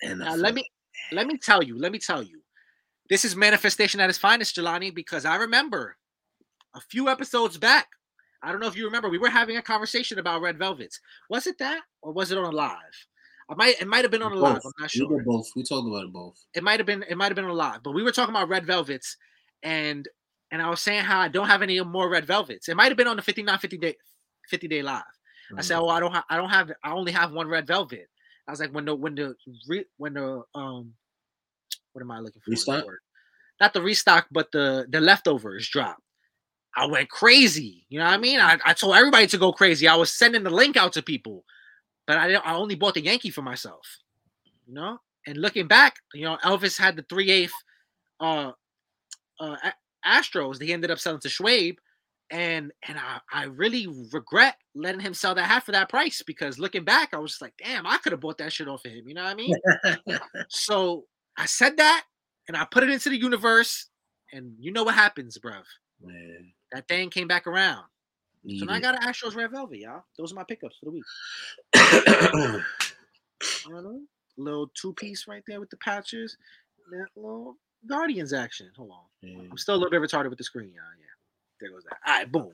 And 0.03 0.21
Now 0.21 0.35
let 0.35 0.55
me 0.55 0.69
let 1.13 1.27
me 1.27 1.39
tell 1.39 1.63
you, 1.63 1.79
let 1.79 1.93
me 1.93 1.99
tell 1.99 2.23
you. 2.23 2.41
This 3.11 3.25
is 3.25 3.37
manifestation 3.37 4.01
at 4.01 4.09
its 4.09 4.19
finest, 4.19 4.57
Jelani, 4.57 4.95
because 4.95 5.25
I 5.25 5.37
remember 5.37 5.97
a 6.75 6.81
few 6.81 7.09
episodes 7.09 7.59
back. 7.59 7.89
I 8.43 8.51
don't 8.51 8.61
know 8.61 8.67
if 8.67 8.77
you 8.77 8.85
remember, 8.85 9.09
we 9.09 9.19
were 9.19 9.31
having 9.31 9.57
a 9.57 9.63
conversation 9.63 10.19
about 10.19 10.43
red 10.43 10.59
velvets. 10.59 11.01
Was 11.31 11.47
it 11.47 11.59
that 11.59 11.83
or 12.03 12.13
was 12.13 12.31
it 12.31 12.39
on 12.39 12.45
a 12.45 12.51
live? 12.51 13.07
I 13.51 13.55
might 13.55 13.81
it 13.81 13.87
might 13.87 14.03
have 14.03 14.11
been 14.11 14.23
on 14.23 14.33
a 14.33 14.37
live. 14.37 14.61
I'm 14.65 14.73
not 14.81 14.91
sure. 14.91 15.09
We 15.09 15.17
did 15.17 15.25
both. 15.27 15.47
We 15.55 15.63
talked 15.63 15.87
about 15.87 16.05
it 16.05 16.13
both. 16.13 16.37
It 16.55 16.63
might 16.63 16.81
have 16.81 16.87
been 16.87 17.05
it 17.09 17.17
might 17.17 17.27
have 17.27 17.37
been 17.37 17.45
on 17.45 17.51
a 17.51 17.55
live, 17.55 17.83
but 17.83 17.93
we 17.93 18.03
were 18.03 18.13
talking 18.13 18.35
about 18.35 18.49
red 18.49 18.67
velvets 18.67 19.17
and 19.63 20.09
and 20.51 20.63
I 20.63 20.71
was 20.71 20.81
saying 20.81 21.05
how 21.05 21.21
I 21.21 21.29
don't 21.29 21.49
have 21.49 21.63
any 21.63 21.81
more 21.81 22.09
red 22.09 22.27
velvets. 22.27 22.69
It 22.69 22.77
might 22.77 22.89
have 22.89 22.97
been 22.97 23.09
on 23.09 23.17
the 23.17 23.23
59 23.23 23.59
50 23.59 23.79
day 23.79 23.97
50 24.49 24.69
day 24.69 24.83
live. 24.83 25.03
I 25.57 25.61
said, 25.63 25.79
"Oh, 25.79 25.89
I 25.89 26.01
don't 26.01 26.13
have. 26.13 26.25
I 26.31 26.37
don't 26.37 26.49
have. 26.49 26.73
I 26.83 26.93
only 26.93 27.13
have 27.13 27.33
one 27.33 27.49
red 27.49 27.67
velvet." 27.67 28.09
I 28.49 28.51
was 28.51 28.61
like, 28.61 28.73
"When 28.73 28.85
the 28.85 28.95
when 28.95 29.15
the 29.15 29.35
re, 29.69 29.85
when 29.99 30.15
the 30.15 30.43
um, 30.55 30.95
what 31.93 32.03
am 32.03 32.11
I 32.11 32.21
looking 32.21 32.41
for? 32.43 32.51
Restock? 32.51 32.85
Not 33.61 33.73
the 33.73 33.83
restock, 33.83 34.27
but 34.31 34.51
the 34.53 34.87
the 34.89 35.01
leftovers 35.01 35.69
drop. 35.69 35.99
I 36.77 36.87
went 36.87 37.09
crazy. 37.09 37.87
You 37.89 38.01
know 38.01 38.07
what 38.07 38.15
I 38.15 38.19
mean? 38.19 38.41
I, 38.41 38.59
I 38.65 38.73
told 38.73 38.97
everybody 38.97 39.27
to 39.29 39.39
go 39.39 39.53
crazy. 39.53 39.87
I 39.87 39.95
was 39.95 40.13
sending 40.13 40.43
the 40.43 40.51
link 40.51 40.77
out 40.77 40.93
to 40.95 41.03
people, 41.03 41.45
but 42.07 42.19
I 42.19 42.29
didn't, 42.29 42.47
I 42.47 42.55
only 42.55 42.75
bought 42.75 42.95
the 42.95 43.05
Yankee 43.05 43.31
for 43.31 43.43
myself. 43.43 43.87
You 44.67 44.75
know. 44.75 44.99
And 45.27 45.39
looking 45.39 45.67
back, 45.67 45.97
you 46.13 46.25
know, 46.25 46.37
Elvis 46.45 46.79
had 46.79 46.97
the 46.97 47.05
three 47.09 47.31
eighth 47.31 47.55
uh 48.21 48.53
uh 49.41 49.57
Astros. 50.07 50.59
They 50.59 50.73
ended 50.73 50.91
up 50.91 50.99
selling 50.99 51.21
to 51.21 51.29
Schwabe 51.29 51.77
and 52.31 52.73
and 52.89 52.99
I, 52.99 53.21
I 53.33 53.45
really 53.45 53.87
regret 54.13 54.57
letting 54.75 55.01
him 55.01 55.15
sell 55.15 55.35
that 55.35 55.47
hat 55.47 55.65
for 55.65 55.73
that 55.73 55.89
price 55.89 56.23
because 56.23 56.59
looking 56.59 56.85
back, 56.85 57.13
I 57.13 57.19
was 57.19 57.33
just 57.33 57.43
like, 57.43 57.55
damn, 57.63 57.87
I 57.87 57.99
could 57.99 58.13
have 58.13 58.21
bought 58.21 58.39
that 58.39 58.53
shit 58.53 58.69
off 58.69 58.85
of 58.85 58.93
him. 58.93 59.07
You 59.07 59.15
know 59.15 59.25
what 59.25 59.31
I 59.31 59.35
mean? 59.35 59.55
so 60.49 61.05
I 61.37 61.47
said 61.47 61.77
that 61.77 62.05
and 62.49 62.57
I 62.57 62.65
put 62.65 62.83
it 62.83 62.91
into 62.91 63.11
the 63.11 63.17
universe, 63.17 63.89
and 64.33 64.53
you 64.59 64.73
know 64.73 64.85
what 64.85 64.95
happens, 64.95 65.39
bruv. 65.39 65.63
Man, 66.03 66.53
That 66.73 66.89
thing 66.89 67.11
came 67.11 67.29
back 67.29 67.47
around. 67.47 67.85
So 68.47 68.67
now 68.67 68.75
I 68.75 68.81
got 68.81 68.95
an 68.95 69.09
Astros 69.09 69.35
Red 69.35 69.51
Velvet, 69.53 69.79
y'all. 69.79 70.05
Those 70.19 70.33
are 70.33 70.35
my 70.35 70.45
pickups 70.45 70.77
for 70.79 70.87
the 70.87 70.91
week. 70.91 71.05
Little 74.37 74.71
two 74.75 74.93
piece 74.95 75.27
right 75.27 75.43
there 75.47 75.61
with 75.61 75.71
the 75.71 75.77
patches. 75.79 76.37
That 76.91 77.07
little 77.17 77.57
Guardians 77.87 78.33
action. 78.33 78.71
Hold 78.77 78.91
on. 78.91 78.99
Man. 79.23 79.49
I'm 79.51 79.57
still 79.57 79.75
a 79.75 79.79
little 79.79 79.91
bit 79.91 80.03
retarded 80.03 80.29
with 80.29 80.39
the 80.39 80.45
screen, 80.45 80.69
y'all. 80.75 80.85
Yeah. 80.99 81.07
There 81.61 81.71
goes 81.71 81.85
that. 81.85 81.99
All 82.07 82.19
right, 82.19 82.31
boom. 82.31 82.53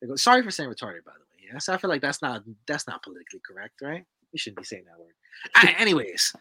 There 0.00 0.08
goes. 0.08 0.22
Sorry 0.22 0.42
for 0.42 0.50
saying 0.50 0.68
retarded, 0.68 1.04
by 1.04 1.12
the 1.14 1.20
way. 1.20 1.50
Yes, 1.52 1.68
I 1.68 1.78
feel 1.78 1.90
like 1.90 2.02
that's 2.02 2.22
not 2.22 2.42
that's 2.66 2.86
not 2.86 3.02
politically 3.02 3.40
correct, 3.46 3.80
right? 3.82 4.04
We 4.32 4.38
shouldn't 4.38 4.58
be 4.58 4.64
saying 4.64 4.84
that 4.84 4.98
word. 4.98 5.14
All 5.56 5.62
right, 5.64 5.80
anyways, 5.80 6.34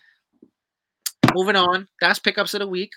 moving 1.34 1.56
on. 1.56 1.88
That's 2.02 2.20
pickups 2.20 2.54
of 2.54 2.60
the 2.60 2.68
week. 2.68 2.92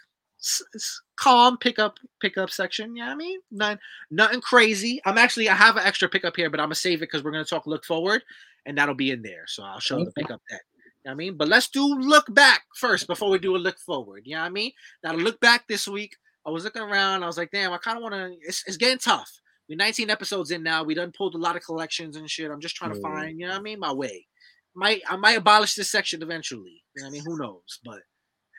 Calm 1.17 1.59
pickup 1.59 1.99
pickup 2.21 2.51
section. 2.51 2.97
Yeah, 2.97 3.11
I 3.11 3.15
mean, 3.15 3.41
none 3.51 3.79
nothing 4.11 4.41
crazy. 4.41 5.01
I'm 5.05 5.19
actually 5.19 5.49
I 5.49 5.55
have 5.55 5.77
an 5.77 5.85
extra 5.85 6.09
pickup 6.09 6.37
here, 6.37 6.51
but 6.51 6.61
I'm 6.61 6.67
gonna 6.67 6.75
save 6.75 6.99
it 6.99 7.11
because 7.11 7.23
we're 7.23 7.33
gonna 7.33 7.45
talk 7.45 7.67
look 7.67 7.85
forward, 7.85 8.23
and 8.67 8.77
that'll 8.79 8.95
be 8.95 9.11
in 9.11 9.23
there. 9.23 9.45
So 9.47 9.63
I'll 9.63 9.81
show 9.81 10.03
the 10.05 10.13
pickup 10.13 10.41
that. 10.51 10.61
You 11.05 11.09
know 11.09 11.11
what 11.11 11.13
I 11.13 11.15
mean, 11.15 11.37
but 11.37 11.49
let's 11.49 11.69
do 11.69 11.87
look 11.87 12.33
back 12.35 12.63
first 12.77 13.07
before 13.07 13.31
we 13.31 13.39
do 13.39 13.57
a 13.57 13.59
look 13.59 13.79
forward. 13.79 14.23
You 14.27 14.35
know 14.35 14.43
what 14.43 14.49
I 14.49 14.51
mean? 14.51 14.73
Now 15.03 15.13
to 15.13 15.19
look 15.19 15.41
back 15.41 15.67
this 15.67 15.89
week, 15.89 16.15
I 16.47 16.51
was 16.51 16.65
looking 16.65 16.83
around. 16.83 17.23
I 17.23 17.27
was 17.27 17.39
like, 17.39 17.51
damn, 17.51 17.73
I 17.73 17.79
kind 17.79 17.97
of 17.97 18.03
want 18.03 18.15
to. 18.15 18.35
It's, 18.43 18.65
it's 18.67 18.77
getting 18.77 18.99
tough. 18.99 19.31
We're 19.69 19.77
19 19.77 20.11
episodes 20.11 20.51
in 20.51 20.63
now. 20.63 20.83
We 20.83 20.95
done 20.95 21.13
pulled 21.17 21.37
a 21.37 21.39
lot 21.39 21.57
of 21.57 21.65
collections 21.65 22.17
and 22.17 22.29
shit. 22.29 22.51
I'm 22.51 22.61
just 22.61 22.75
trying 22.75 22.93
to 22.93 23.01
find, 23.01 23.39
you 23.39 23.47
know 23.47 23.53
what 23.53 23.61
I 23.61 23.63
mean, 23.63 23.79
my 23.79 23.93
way. 23.93 24.27
Might 24.75 25.03
I 25.09 25.17
might 25.17 25.37
abolish 25.37 25.75
this 25.75 25.91
section 25.91 26.23
eventually. 26.23 26.83
You 26.97 27.03
know 27.03 27.07
what 27.07 27.09
I 27.09 27.13
mean? 27.13 27.23
Who 27.25 27.39
knows? 27.39 27.79
But 27.85 28.01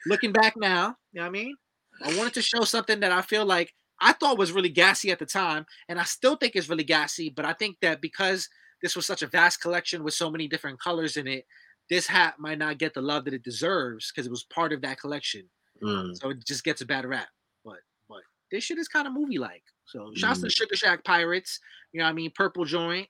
looking 0.07 0.31
back 0.31 0.55
now, 0.57 0.95
you 1.11 1.19
know 1.19 1.23
what 1.23 1.27
I 1.27 1.31
mean? 1.31 1.55
I 2.03 2.17
wanted 2.17 2.33
to 2.35 2.41
show 2.41 2.61
something 2.61 2.99
that 3.01 3.11
I 3.11 3.21
feel 3.21 3.45
like 3.45 3.73
I 3.99 4.13
thought 4.13 4.37
was 4.37 4.51
really 4.51 4.69
gassy 4.69 5.11
at 5.11 5.19
the 5.19 5.25
time, 5.25 5.65
and 5.87 5.99
I 5.99 6.03
still 6.03 6.35
think 6.35 6.55
it's 6.55 6.69
really 6.69 6.83
gassy. 6.83 7.29
But 7.29 7.45
I 7.45 7.53
think 7.53 7.77
that 7.81 8.01
because 8.01 8.49
this 8.81 8.95
was 8.95 9.05
such 9.05 9.21
a 9.21 9.27
vast 9.27 9.61
collection 9.61 10.03
with 10.03 10.13
so 10.15 10.29
many 10.31 10.47
different 10.47 10.79
colors 10.79 11.17
in 11.17 11.27
it, 11.27 11.45
this 11.89 12.07
hat 12.07 12.35
might 12.39 12.57
not 12.57 12.77
get 12.79 12.93
the 12.93 13.01
love 13.01 13.25
that 13.25 13.33
it 13.33 13.43
deserves 13.43 14.11
because 14.11 14.25
it 14.25 14.31
was 14.31 14.43
part 14.43 14.73
of 14.73 14.81
that 14.81 14.99
collection. 14.99 15.43
Mm. 15.83 16.15
So 16.19 16.29
it 16.31 16.45
just 16.45 16.63
gets 16.63 16.81
a 16.81 16.85
bad 16.85 17.05
rap. 17.05 17.27
But 17.65 17.79
but 18.09 18.21
this 18.51 18.63
shit 18.63 18.77
is 18.79 18.87
kind 18.87 19.07
of 19.07 19.13
movie 19.13 19.37
like. 19.37 19.63
So 19.85 20.11
shouts 20.15 20.39
Mm. 20.39 20.43
to 20.43 20.49
Sugar 20.49 20.75
Shack 20.75 21.03
Pirates. 21.03 21.59
You 21.91 21.99
know 21.99 22.05
what 22.05 22.11
I 22.11 22.13
mean? 22.13 22.31
Purple 22.33 22.65
Joint. 22.65 23.07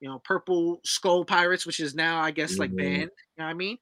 You 0.00 0.08
know, 0.10 0.18
Purple 0.24 0.80
Skull 0.84 1.24
Pirates, 1.24 1.64
which 1.64 1.80
is 1.80 1.94
now 1.94 2.20
I 2.20 2.30
guess 2.30 2.58
like 2.58 2.72
Mhm. 2.72 2.76
banned. 2.76 3.00
You 3.00 3.38
know 3.38 3.44
what 3.44 3.50
I 3.50 3.54
mean? 3.54 3.78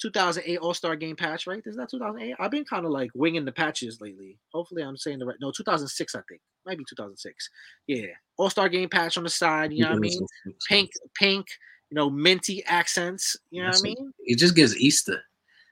2008 0.00 0.58
All 0.58 0.74
Star 0.74 0.96
Game 0.96 1.16
patch, 1.16 1.46
right? 1.46 1.62
Is 1.64 1.76
that 1.76 1.90
2008? 1.90 2.34
I've 2.38 2.50
been 2.50 2.64
kind 2.64 2.84
of 2.84 2.92
like 2.92 3.10
winging 3.14 3.44
the 3.44 3.52
patches 3.52 4.00
lately. 4.00 4.38
Hopefully, 4.52 4.82
I'm 4.82 4.96
saying 4.96 5.18
the 5.18 5.26
right. 5.26 5.36
No, 5.40 5.50
2006, 5.50 6.14
I 6.14 6.20
think. 6.28 6.40
Might 6.66 6.78
be 6.78 6.84
2006. 6.88 7.48
Yeah, 7.86 8.06
All 8.36 8.50
Star 8.50 8.68
Game 8.68 8.88
patch 8.88 9.16
on 9.16 9.24
the 9.24 9.30
side. 9.30 9.72
You 9.72 9.84
know 9.84 9.90
what 9.90 9.96
I 9.96 10.00
mean? 10.00 10.26
Pink, 10.68 10.90
pink. 11.14 11.46
You 11.90 11.96
know, 11.96 12.08
minty 12.08 12.64
accents. 12.66 13.36
You 13.50 13.62
know 13.62 13.68
what 13.68 13.78
I 13.78 13.82
mean? 13.82 14.12
It 14.20 14.38
just 14.38 14.54
gives 14.54 14.76
Easter. 14.76 15.20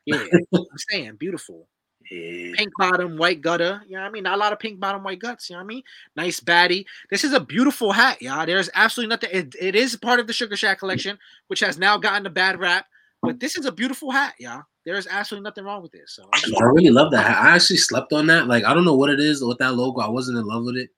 Yeah, 0.05 0.25
I'm 0.55 0.67
saying 0.91 1.17
beautiful. 1.17 1.69
Yeah. 2.11 2.53
Pink 2.55 2.73
bottom, 2.79 3.17
white 3.19 3.41
gutter. 3.41 3.83
You 3.87 3.97
know 3.97 4.03
what 4.03 4.09
I 4.09 4.11
mean? 4.11 4.23
Not 4.23 4.35
a 4.35 4.39
lot 4.41 4.53
of 4.53 4.59
pink 4.59 4.81
bottom, 4.81 5.03
white 5.03 5.19
guts. 5.19 5.51
You 5.51 5.57
know 5.57 5.61
what 5.61 5.65
I 5.65 5.75
mean? 5.75 5.83
Nice 6.17 6.41
baddie. 6.41 6.87
This 7.11 7.23
is 7.23 7.33
a 7.33 7.41
beautiful 7.41 7.93
hat, 7.93 8.23
y'all. 8.23 8.47
There's 8.47 8.71
absolutely 8.75 9.11
nothing. 9.11 9.31
It, 9.33 9.55
it 9.61 9.75
is 9.75 9.95
part 9.97 10.19
of 10.19 10.27
the 10.27 10.33
Sugar 10.33 10.57
Shack 10.57 10.79
collection, 10.79 11.19
which 11.49 11.61
has 11.61 11.79
now 11.79 11.99
gotten 11.99 12.27
a 12.27 12.31
bad 12.31 12.59
rap. 12.59 12.87
But 13.23 13.41
this 13.41 13.57
is 13.57 13.67
a 13.67 13.73
beautiful 13.73 14.11
hat, 14.11 14.35
y'all. 14.39 14.63
There's 14.85 15.07
absolutely 15.07 15.45
nothing 15.45 15.65
wrong 15.65 15.83
with 15.83 15.93
this. 15.93 16.15
So 16.15 16.29
I 16.33 16.39
just 16.39 16.55
I 16.61 16.65
really 16.65 16.91
love 16.91 17.11
that. 17.13 17.27
hat. 17.27 17.45
I 17.45 17.55
actually 17.57 17.79
slept 17.79 18.13
on 18.13 18.27
that. 18.29 18.47
Like 18.47 18.65
I 18.65 18.73
don't 18.73 18.85
know 18.85 18.95
what 18.95 19.11
it 19.11 19.21
is 19.21 19.43
with 19.43 19.59
that 19.59 19.75
logo. 19.75 20.01
I 20.01 20.09
wasn't 20.09 20.39
in 20.39 20.45
love 20.47 20.65
with 20.65 20.77
it, 20.77 20.91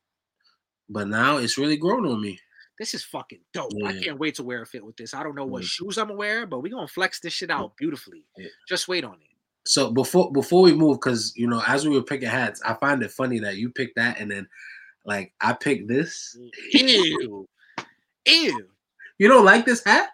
but 0.88 1.08
now 1.08 1.38
it's 1.38 1.58
really 1.58 1.76
grown 1.76 2.06
on 2.06 2.20
me. 2.20 2.38
this 2.78 2.94
is 2.94 3.04
fucking 3.04 3.40
dope. 3.52 3.72
I 3.84 3.92
can't 3.98 4.18
wait 4.18 4.34
to 4.36 4.42
wear 4.42 4.62
a 4.62 4.66
fit 4.66 4.84
with 4.84 4.96
this. 4.96 5.12
I 5.12 5.22
don't 5.22 5.34
know 5.34 5.44
what 5.44 5.62
Yeah. 5.62 5.68
shoes 5.68 5.98
I'm 5.98 6.06
gonna 6.06 6.18
wear, 6.18 6.46
but 6.46 6.60
we're 6.60 6.72
gonna 6.72 6.88
flex 6.88 7.20
this 7.20 7.32
shit 7.32 7.50
mm. 7.50 7.58
out 7.58 7.76
beautifully. 7.76 8.24
Yeah. 8.38 8.48
Just 8.68 8.88
wait 8.88 9.04
on 9.04 9.14
it. 9.14 9.36
So 9.66 9.90
before 9.90 10.32
before 10.32 10.62
we 10.62 10.72
move, 10.72 10.98
because 10.98 11.34
you 11.36 11.46
know, 11.46 11.62
as 11.66 11.86
we 11.86 11.94
were 11.94 12.02
picking 12.02 12.28
hats, 12.28 12.62
I 12.64 12.74
find 12.74 13.02
it 13.02 13.10
funny 13.10 13.38
that 13.40 13.56
you 13.56 13.70
picked 13.70 13.96
that 13.96 14.18
and 14.20 14.30
then 14.30 14.48
like 15.04 15.32
I 15.40 15.52
picked 15.52 15.88
this. 15.88 16.36
Ew. 16.72 17.46
Ew. 18.26 18.68
You 19.18 19.28
don't 19.28 19.44
like 19.44 19.66
this 19.66 19.84
hat? 19.84 20.10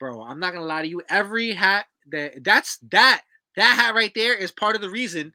Bro. 0.00 0.22
I'm 0.22 0.40
not 0.40 0.52
gonna 0.52 0.66
lie 0.66 0.82
to 0.82 0.88
you. 0.88 1.02
Every 1.08 1.52
hat 1.52 1.86
that 2.10 2.42
that's 2.42 2.78
that 2.90 3.22
that 3.56 3.76
hat 3.78 3.94
right 3.94 4.12
there 4.14 4.34
is 4.34 4.50
part 4.50 4.74
of 4.74 4.82
the 4.82 4.90
reason 4.90 5.32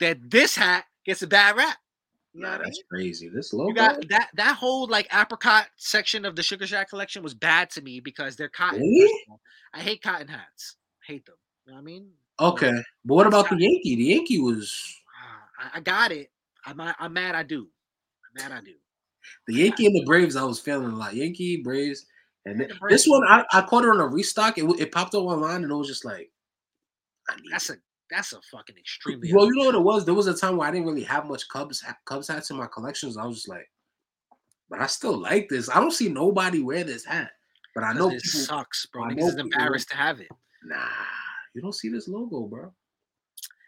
that 0.00 0.18
this 0.30 0.54
hat 0.56 0.84
gets 1.06 1.22
a 1.22 1.26
bad 1.26 1.56
rap. 1.56 1.78
You 2.34 2.42
Nah, 2.42 2.54
I 2.54 2.58
that's 2.58 2.76
mean? 2.78 2.82
crazy. 2.90 3.28
This 3.28 3.52
logo. 3.52 3.68
You 3.70 3.74
got 3.74 4.08
that 4.08 4.28
that 4.34 4.56
whole 4.56 4.86
like 4.86 5.08
apricot 5.14 5.68
section 5.76 6.24
of 6.24 6.36
the 6.36 6.42
Sugar 6.42 6.66
Shack 6.66 6.90
collection 6.90 7.22
was 7.22 7.34
bad 7.34 7.70
to 7.70 7.82
me 7.82 8.00
because 8.00 8.36
they're 8.36 8.48
cotton. 8.50 8.80
Really? 8.80 9.00
first 9.00 9.14
of 9.28 9.30
all. 9.32 9.40
I 9.72 9.80
hate 9.80 10.02
cotton 10.02 10.28
hats. 10.28 10.76
hate 11.06 11.24
them. 11.26 11.36
You 11.66 11.72
know 11.72 11.76
what 11.76 11.82
I 11.82 11.84
mean? 11.84 12.10
okay, 12.40 12.82
but 13.04 13.14
what 13.14 13.26
about 13.26 13.48
the 13.50 13.56
Yankee? 13.58 13.96
The 13.96 14.04
Yankee 14.14 14.38
was 14.40 14.96
Ah, 15.22 15.70
I, 15.74 15.78
I 15.78 15.80
got 15.80 16.12
it. 16.12 16.30
I'm 16.66 16.80
I'm 16.80 17.12
mad. 17.12 17.34
I 17.34 17.42
do. 17.42 17.68
I'm 18.36 18.42
mad. 18.50 18.52
I 18.56 18.60
do. 18.64 18.74
the 19.46 19.54
Yankee 19.54 19.86
and 19.86 19.94
the 19.96 20.04
Braves. 20.04 20.36
I 20.36 20.44
was 20.44 20.60
feeling 20.60 20.90
a 20.92 20.96
lot. 20.96 21.14
Yankee, 21.14 21.62
Braves, 21.62 22.06
and 22.46 22.60
then, 22.60 22.70
this 22.88 23.06
one 23.06 23.22
I, 23.26 23.44
I 23.52 23.62
caught 23.62 23.84
it 23.84 23.90
on 23.90 24.00
a 24.00 24.06
restock. 24.06 24.56
It, 24.58 24.64
it 24.80 24.92
popped 24.92 25.14
up 25.14 25.22
online 25.24 25.62
and 25.62 25.70
it 25.70 25.74
was 25.74 25.88
just 25.88 26.04
like, 26.04 26.30
That's 27.50 27.70
a 27.70 27.76
that's 28.10 28.32
a 28.32 28.40
fucking 28.50 28.76
extremely. 28.76 29.32
Well, 29.32 29.46
you 29.46 29.54
know 29.56 29.66
what 29.66 29.74
it 29.76 29.82
was? 29.82 30.04
There 30.04 30.14
was 30.14 30.26
a 30.26 30.34
time 30.34 30.56
where 30.56 30.66
I 30.68 30.72
didn't 30.72 30.86
really 30.88 31.04
have 31.04 31.26
much 31.26 31.48
Cubs 31.48 31.84
Cubs 32.06 32.28
hats 32.28 32.50
in 32.50 32.56
my 32.56 32.66
collections. 32.66 33.16
I 33.16 33.24
was 33.24 33.36
just 33.36 33.48
like, 33.48 33.70
but 34.68 34.80
I 34.80 34.86
still 34.86 35.16
like 35.16 35.48
this. 35.48 35.68
I 35.70 35.78
don't 35.80 35.92
see 35.92 36.08
nobody 36.08 36.60
wear 36.62 36.82
this 36.82 37.04
hat, 37.04 37.30
but 37.74 37.84
I 37.84 37.92
know 37.92 38.08
it 38.10 38.22
people. 38.22 38.40
sucks, 38.40 38.86
bro. 38.86 39.04
I 39.04 39.08
Niggas 39.12 39.16
know 39.16 39.26
is 39.28 39.34
people- 39.36 39.50
embarrassed 39.52 39.88
to 39.90 39.96
have 39.96 40.20
it. 40.20 40.28
Nah, 40.64 40.76
you 41.54 41.62
don't 41.62 41.74
see 41.74 41.88
this 41.88 42.08
logo, 42.08 42.42
bro. 42.48 42.72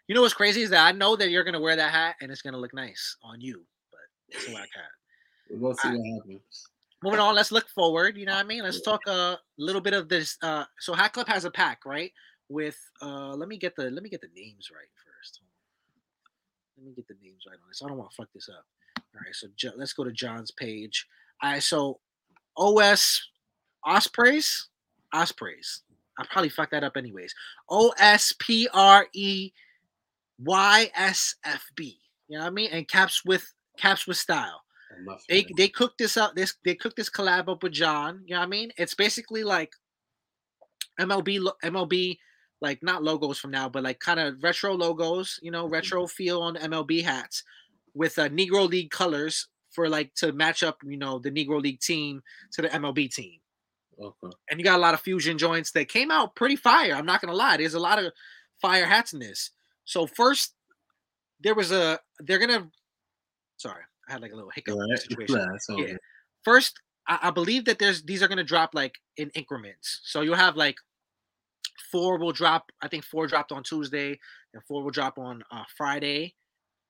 You 0.07 0.15
know 0.15 0.21
what's 0.21 0.33
crazy 0.33 0.61
is 0.63 0.69
that 0.71 0.85
I 0.85 0.91
know 0.91 1.15
that 1.15 1.29
you're 1.29 1.45
gonna 1.45 1.61
wear 1.61 1.75
that 1.77 1.91
hat 1.91 2.15
and 2.21 2.29
it's 2.29 2.41
gonna 2.41 2.57
look 2.57 2.73
nice 2.73 3.15
on 3.23 3.39
you, 3.39 3.63
but 3.91 4.01
it's 4.37 4.49
a 4.49 4.53
whack 4.53 4.67
hat. 4.75 4.83
We're 5.49 5.59
gonna 5.59 5.75
see 5.75 5.87
I- 5.87 5.91
what 5.95 6.17
happens. 6.19 6.65
Moving 7.03 7.19
on, 7.19 7.35
let's 7.35 7.51
look 7.51 7.67
forward. 7.67 8.15
You 8.15 8.25
know 8.25 8.31
what 8.31 8.45
I 8.45 8.47
mean? 8.47 8.63
Let's 8.63 8.79
talk 8.79 9.01
a 9.07 9.37
little 9.57 9.81
bit 9.81 9.93
of 9.93 10.07
this. 10.07 10.37
Uh, 10.41 10.63
so 10.79 10.93
Hat 10.93 11.11
Club 11.11 11.27
has 11.27 11.43
a 11.43 11.51
pack, 11.51 11.85
right? 11.85 12.13
With 12.47 12.79
uh, 13.01 13.35
let 13.35 13.49
me 13.49 13.57
get 13.57 13.75
the 13.75 13.91
let 13.91 14.03
me 14.03 14.09
get 14.09 14.21
the 14.21 14.29
names 14.33 14.69
right 14.73 14.87
first. 15.03 15.41
Let 16.77 16.87
me 16.87 16.93
get 16.95 17.05
the 17.09 17.15
names 17.21 17.43
right 17.45 17.55
on 17.61 17.67
this. 17.67 17.81
I 17.83 17.89
don't 17.89 17.97
want 17.97 18.11
to 18.11 18.15
fuck 18.15 18.29
this 18.33 18.47
up. 18.47 18.65
All 18.97 19.21
right, 19.21 19.35
so 19.35 19.47
Jo- 19.57 19.73
let's 19.75 19.91
go 19.91 20.05
to 20.05 20.13
Jon's 20.13 20.51
page. 20.51 21.05
All 21.41 21.51
right, 21.51 21.61
so 21.61 21.99
OS 22.55 23.21
Ospreys, 23.85 24.69
Ospreys. 25.11 25.81
I 26.17 26.25
probably 26.31 26.49
fucked 26.49 26.71
that 26.71 26.85
up 26.85 26.95
anyways. 26.95 27.35
O 27.69 27.93
S 27.99 28.33
P 28.39 28.69
R 28.73 29.07
E 29.13 29.51
Y 30.39 30.91
S 30.95 31.35
F 31.43 31.65
B. 31.75 31.99
You 32.29 32.37
know 32.37 32.45
what 32.45 32.51
I 32.51 32.53
mean? 32.53 32.69
And 32.71 32.87
caps 32.87 33.25
with 33.25 33.45
caps 33.77 34.07
with 34.07 34.15
style 34.15 34.62
they 35.29 35.45
they 35.57 35.67
cooked 35.67 35.97
this 35.97 36.17
up 36.17 36.35
this 36.35 36.55
they 36.63 36.75
cooked 36.75 36.95
this 36.95 37.09
collab 37.09 37.49
up 37.49 37.63
with 37.63 37.73
Jon. 37.73 38.23
You 38.25 38.35
know 38.35 38.39
what 38.39 38.47
I 38.47 38.49
mean? 38.49 38.71
It's 38.77 38.93
basically 38.93 39.43
like 39.43 39.73
MLB 40.99 41.47
MLB 41.63 42.17
like 42.61 42.81
not 42.81 43.03
logos 43.03 43.37
from 43.37 43.51
now, 43.51 43.69
but 43.69 43.83
like 43.83 43.99
kind 43.99 44.19
of 44.19 44.41
retro 44.41 44.73
logos. 44.73 45.39
You 45.43 45.51
know, 45.51 45.67
retro 45.67 46.07
feel 46.07 46.41
on 46.41 46.55
MLB 46.55 47.03
hats 47.03 47.43
with 47.93 48.17
uh, 48.17 48.29
Negro 48.29 48.67
League 48.67 48.89
colors 48.89 49.47
for 49.71 49.89
like 49.89 50.13
to 50.15 50.31
match 50.31 50.63
up. 50.63 50.77
You 50.83 50.97
know, 50.97 51.19
the 51.19 51.31
Negro 51.31 51.61
League 51.61 51.81
team 51.81 52.23
to 52.53 52.61
the 52.61 52.69
MLB 52.69 53.13
team. 53.13 53.39
okay. 54.01 54.35
And 54.49 54.59
you 54.59 54.63
got 54.63 54.77
a 54.77 54.81
lot 54.81 54.93
of 54.93 55.01
fusion 55.01 55.37
joints 55.37 55.71
that 55.71 55.89
came 55.89 56.09
out 56.09 56.35
pretty 56.35 56.55
fire. 56.55 56.93
I'm 56.95 57.05
not 57.05 57.21
gonna 57.21 57.35
lie. 57.35 57.57
There's 57.57 57.73
a 57.73 57.79
lot 57.79 58.03
of 58.03 58.11
fire 58.61 58.85
hats 58.85 59.13
in 59.13 59.19
this. 59.19 59.51
So 59.85 60.07
first, 60.07 60.53
there 61.41 61.55
was 61.55 61.71
a 61.71 61.99
they're 62.19 62.39
gonna. 62.39 62.69
Sorry, 63.57 63.83
had 64.13 64.21
like 64.21 64.31
a 64.31 64.35
little 64.35 64.51
hiccup 64.53 64.77
right. 64.77 64.99
situation 65.09 65.35
Nah, 65.35 65.77
Yeah. 65.77 65.85
good. 65.85 65.97
first 66.43 66.79
I, 67.07 67.19
I 67.23 67.31
believe 67.31 67.65
that 67.65 67.79
there's 67.79 68.03
these 68.03 68.21
are 68.23 68.27
going 68.27 68.37
to 68.37 68.43
drop 68.55 68.71
like 68.73 68.95
in 69.17 69.29
increments 69.35 69.99
so 70.03 70.21
you'll 70.21 70.35
have 70.47 70.55
like 70.55 70.77
four 71.91 72.17
will 72.17 72.31
drop 72.31 72.71
i 72.81 72.87
think 72.87 73.03
four 73.03 73.27
dropped 73.27 73.51
on 73.51 73.63
tuesday 73.63 74.17
and 74.53 74.63
four 74.67 74.83
will 74.83 74.91
drop 74.91 75.17
on 75.17 75.43
uh, 75.51 75.63
friday 75.77 76.35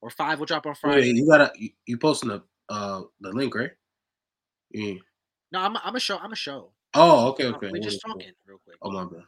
or 0.01 0.09
five 0.09 0.39
will 0.39 0.45
drop 0.45 0.65
on 0.65 0.71
Wait, 0.73 0.79
friday 0.81 1.11
you 1.15 1.25
gotta 1.27 1.51
you, 1.55 1.69
you 1.85 1.97
posting 1.97 2.29
the 2.29 2.43
uh 2.69 3.01
the 3.21 3.31
link 3.31 3.55
right? 3.55 3.71
Yeah. 4.71 4.95
no 5.51 5.59
i'm 5.59 5.77
i'm 5.83 5.95
a 5.95 5.99
show 5.99 6.17
i'm 6.17 6.33
a 6.33 6.35
show 6.47 6.71
Oh, 6.95 7.29
okay, 7.31 7.47
Uh, 7.47 7.53
okay. 7.55 7.69
we're 7.71 7.81
just 7.81 8.01
talking 8.05 8.33
real 8.45 8.59
quick 8.63 8.77
Oh 8.83 8.91
my 8.91 9.05
bad. 9.05 9.23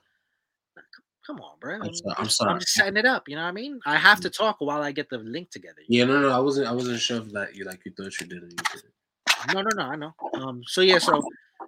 Come 1.25 1.39
on 1.39 1.57
bro 1.59 1.75
I'm 1.81 1.93
sorry- 1.93 2.15
I'm 2.17 2.23
just- 2.25 2.37
sorry. 2.37 2.51
i'm 2.51 2.59
just 2.59 2.73
setting 2.73 2.97
it 2.97 3.05
up 3.05 3.27
you 3.27 3.35
know 3.35 3.41
what 3.43 3.47
i 3.49 3.51
mean 3.51 3.79
i 3.85 3.97
have 3.97 4.19
to 4.21 4.29
talk 4.29 4.57
while 4.59 4.81
i 4.81 4.91
get 4.91 5.09
the 5.09 5.17
link 5.17 5.49
together 5.49 5.81
Yeah, 5.87 6.05
no, 6.05 6.19
no, 6.19 6.29
I 6.29 6.39
wasn't. 6.39 6.67
I 6.67 6.71
wasn't 6.71 6.99
sure 6.99 7.17
if 7.17 7.31
that 7.33 7.55
you 7.55 7.65
like 7.65 7.81
you 7.85 7.91
thought 7.97 8.19
you 8.19 8.27
did 8.27 8.43
it. 8.43 8.51
You 8.51 8.57
did 8.73 8.83
it. 8.83 9.53
No, 9.53 9.61
no, 9.61 9.69
no. 9.75 9.83
I 9.83 9.95
know. 9.95 10.13
Um. 10.33 10.61
So 10.67 10.81
yeah. 10.81 10.97
So 10.99 11.21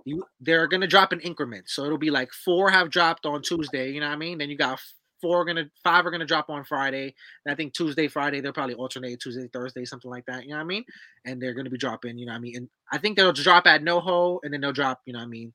you 0.05 0.23
they're 0.39 0.67
gonna 0.67 0.87
drop 0.87 1.13
in 1.13 1.19
increments. 1.21 1.73
So 1.73 1.85
it'll 1.85 1.97
be 1.97 2.09
like 2.11 2.31
four 2.31 2.69
have 2.71 2.89
dropped 2.89 3.25
on 3.25 3.41
Tuesday. 3.41 3.91
You 3.91 3.99
know 3.99 4.07
what 4.07 4.13
I 4.13 4.17
mean? 4.17 4.37
Then 4.39 4.49
you 4.49 4.57
got 4.57 4.79
four 5.21 5.45
gonna 5.45 5.65
five 5.83 6.05
are 6.05 6.11
gonna 6.11 6.25
drop 6.25 6.49
on 6.49 6.63
Friday. 6.63 7.13
And 7.45 7.51
I 7.51 7.55
think 7.55 7.73
Tuesday, 7.73 8.07
Friday 8.07 8.39
they'll 8.41 8.53
probably 8.53 8.75
alternate 8.75 9.19
Tuesday, 9.19 9.47
Thursday, 9.53 9.85
something 9.85 10.09
like 10.11 10.25
that. 10.27 10.43
You 10.43 10.49
know 10.51 10.55
what 10.57 10.61
I 10.63 10.73
mean? 10.73 10.85
And 11.25 11.41
they're 11.41 11.53
gonna 11.53 11.69
be 11.69 11.77
dropping. 11.77 12.17
You 12.17 12.25
know 12.25 12.31
what 12.33 12.37
I 12.37 12.41
mean? 12.41 12.55
And 12.57 12.69
I 12.91 12.97
think 12.97 13.15
they'll 13.17 13.33
drop 13.33 13.67
at 13.67 13.81
NoHo 13.83 14.39
and 14.43 14.53
then 14.53 14.61
they'll 14.61 14.73
drop. 14.73 15.01
You 15.05 15.13
know 15.13 15.19
what 15.19 15.25
I 15.25 15.29
mean? 15.29 15.53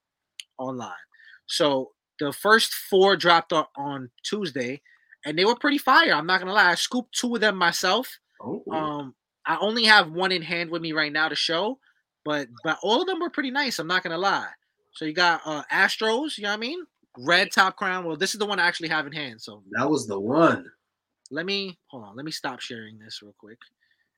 Online. 0.58 0.92
So 1.46 1.90
the 2.22 2.32
first 2.32 2.72
four 2.72 3.16
dropped 3.16 3.52
on, 3.52 3.66
on 3.76 4.10
Tuesday, 4.22 4.80
and 5.24 5.38
they 5.38 5.44
were 5.44 5.56
pretty 5.56 5.78
fire. 5.78 6.12
I'm 6.14 6.26
not 6.26 6.40
gonna 6.40 6.52
lie. 6.52 6.70
I 6.70 6.74
scooped 6.76 7.14
two 7.14 7.34
of 7.34 7.40
them 7.40 7.56
myself. 7.56 8.18
Oh, 8.40 8.62
Um, 8.70 9.14
I 9.44 9.56
only 9.60 9.84
have 9.84 10.10
one 10.12 10.30
in 10.32 10.42
hand 10.42 10.70
with 10.70 10.82
me 10.82 10.92
right 10.92 11.12
now 11.12 11.28
to 11.28 11.34
show, 11.34 11.78
but 12.24 12.48
but 12.62 12.78
all 12.82 13.00
of 13.00 13.06
them 13.08 13.20
were 13.20 13.30
pretty 13.30 13.50
nice. 13.50 13.78
I'm 13.78 13.86
not 13.88 14.02
gonna 14.04 14.18
lie. 14.18 14.50
So 14.92 15.04
you 15.04 15.12
got 15.12 15.40
uh 15.44 15.62
Astros, 15.72 16.36
you 16.38 16.44
know 16.44 16.50
what 16.50 16.54
I 16.54 16.60
mean? 16.60 16.84
Red 17.18 17.50
top 17.52 17.76
crown. 17.76 18.04
Well, 18.04 18.16
this 18.16 18.34
is 18.34 18.38
the 18.38 18.46
one 18.46 18.58
I 18.60 18.66
actually 18.66 18.88
have 18.88 19.06
in 19.06 19.12
hand. 19.12 19.40
So 19.40 19.62
that 19.72 19.88
was 19.90 20.06
the 20.06 20.18
one. 20.18 20.70
let 21.30 21.44
me 21.46 21.78
hold 21.88 22.04
on. 22.04 22.14
Let 22.16 22.24
me 22.24 22.32
stop 22.32 22.60
sharing 22.60 22.98
this 22.98 23.20
real 23.22 23.34
quick 23.38 23.58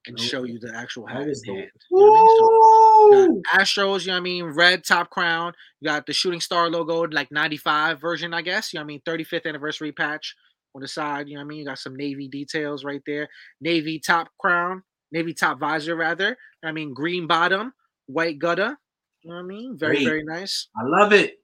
and 0.07 0.19
show 0.21 0.45
you 0.45 0.59
the 0.59 0.73
actual 0.77 1.07
That 1.07 1.15
hat. 1.17 1.23
in 1.23 1.29
the- 1.33 1.53
hand. 1.55 1.71
You 1.91 1.99
know 1.99 2.15
I 2.15 2.19
mean? 2.19 2.29
So, 2.29 2.45
you 2.45 3.29
Woo! 3.33 3.43
got 3.43 3.61
Astros, 3.61 4.01
you 4.03 4.07
know 4.09 4.13
what 4.15 4.19
I 4.19 4.21
mean? 4.21 4.45
Red 4.47 4.85
top 4.85 5.11
crown. 5.11 5.53
You 5.81 5.89
got 5.89 6.07
the 6.07 6.13
shooting 6.13 6.41
star 6.41 6.69
logo, 6.71 7.03
like 7.03 7.31
95 7.33 8.01
version, 8.01 8.35
I 8.35 8.43
guess. 8.43 8.73
You 8.73 8.79
know 8.79 8.83
what 8.83 8.87
I 8.87 8.89
mean? 8.89 9.01
35th 9.07 9.47
anniversary 9.47 9.93
patch 9.93 10.35
on 10.75 10.83
the 10.83 10.89
side. 10.89 11.29
You 11.29 11.35
know 11.35 11.41
what 11.41 11.47
I 11.47 11.49
mean? 11.49 11.59
You 11.61 11.65
got 11.67 11.79
some 11.79 11.97
navy 11.97 12.29
details 12.29 12.85
right 12.85 13.03
there. 13.07 13.29
Navy 13.61 13.99
top 13.99 14.29
crown, 14.39 14.83
navy 15.13 15.33
top 15.35 15.59
visor, 15.59 15.97
rather. 15.97 16.37
I 16.63 16.73
mean, 16.73 16.93
green 16.95 17.27
bottom, 17.27 17.73
white 18.07 18.39
gutter. 18.39 18.77
You 19.23 19.31
know 19.31 19.37
what 19.37 19.43
I 19.43 19.47
mean? 19.47 19.77
Very, 19.79 19.97
Great. 19.97 20.05
very 20.07 20.25
nice. 20.25 20.69
I 20.77 20.83
love 20.85 21.13
it. 21.13 21.37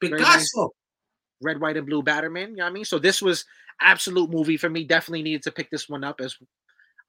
Picasso. 0.00 0.70
Red, 1.42 1.60
white, 1.60 1.76
and 1.76 1.86
blue 1.86 2.02
Batterman. 2.02 2.50
You 2.50 2.56
know 2.56 2.64
what 2.64 2.70
I 2.70 2.72
mean? 2.72 2.84
So 2.84 2.98
this 2.98 3.20
was 3.22 3.44
absolute 3.80 4.30
movie 4.30 4.56
for 4.56 4.68
me. 4.70 4.84
Definitely 4.84 5.22
needed 5.22 5.42
to 5.44 5.52
pick 5.52 5.70
this 5.70 5.88
one 5.88 6.04
up 6.04 6.20
as 6.20 6.36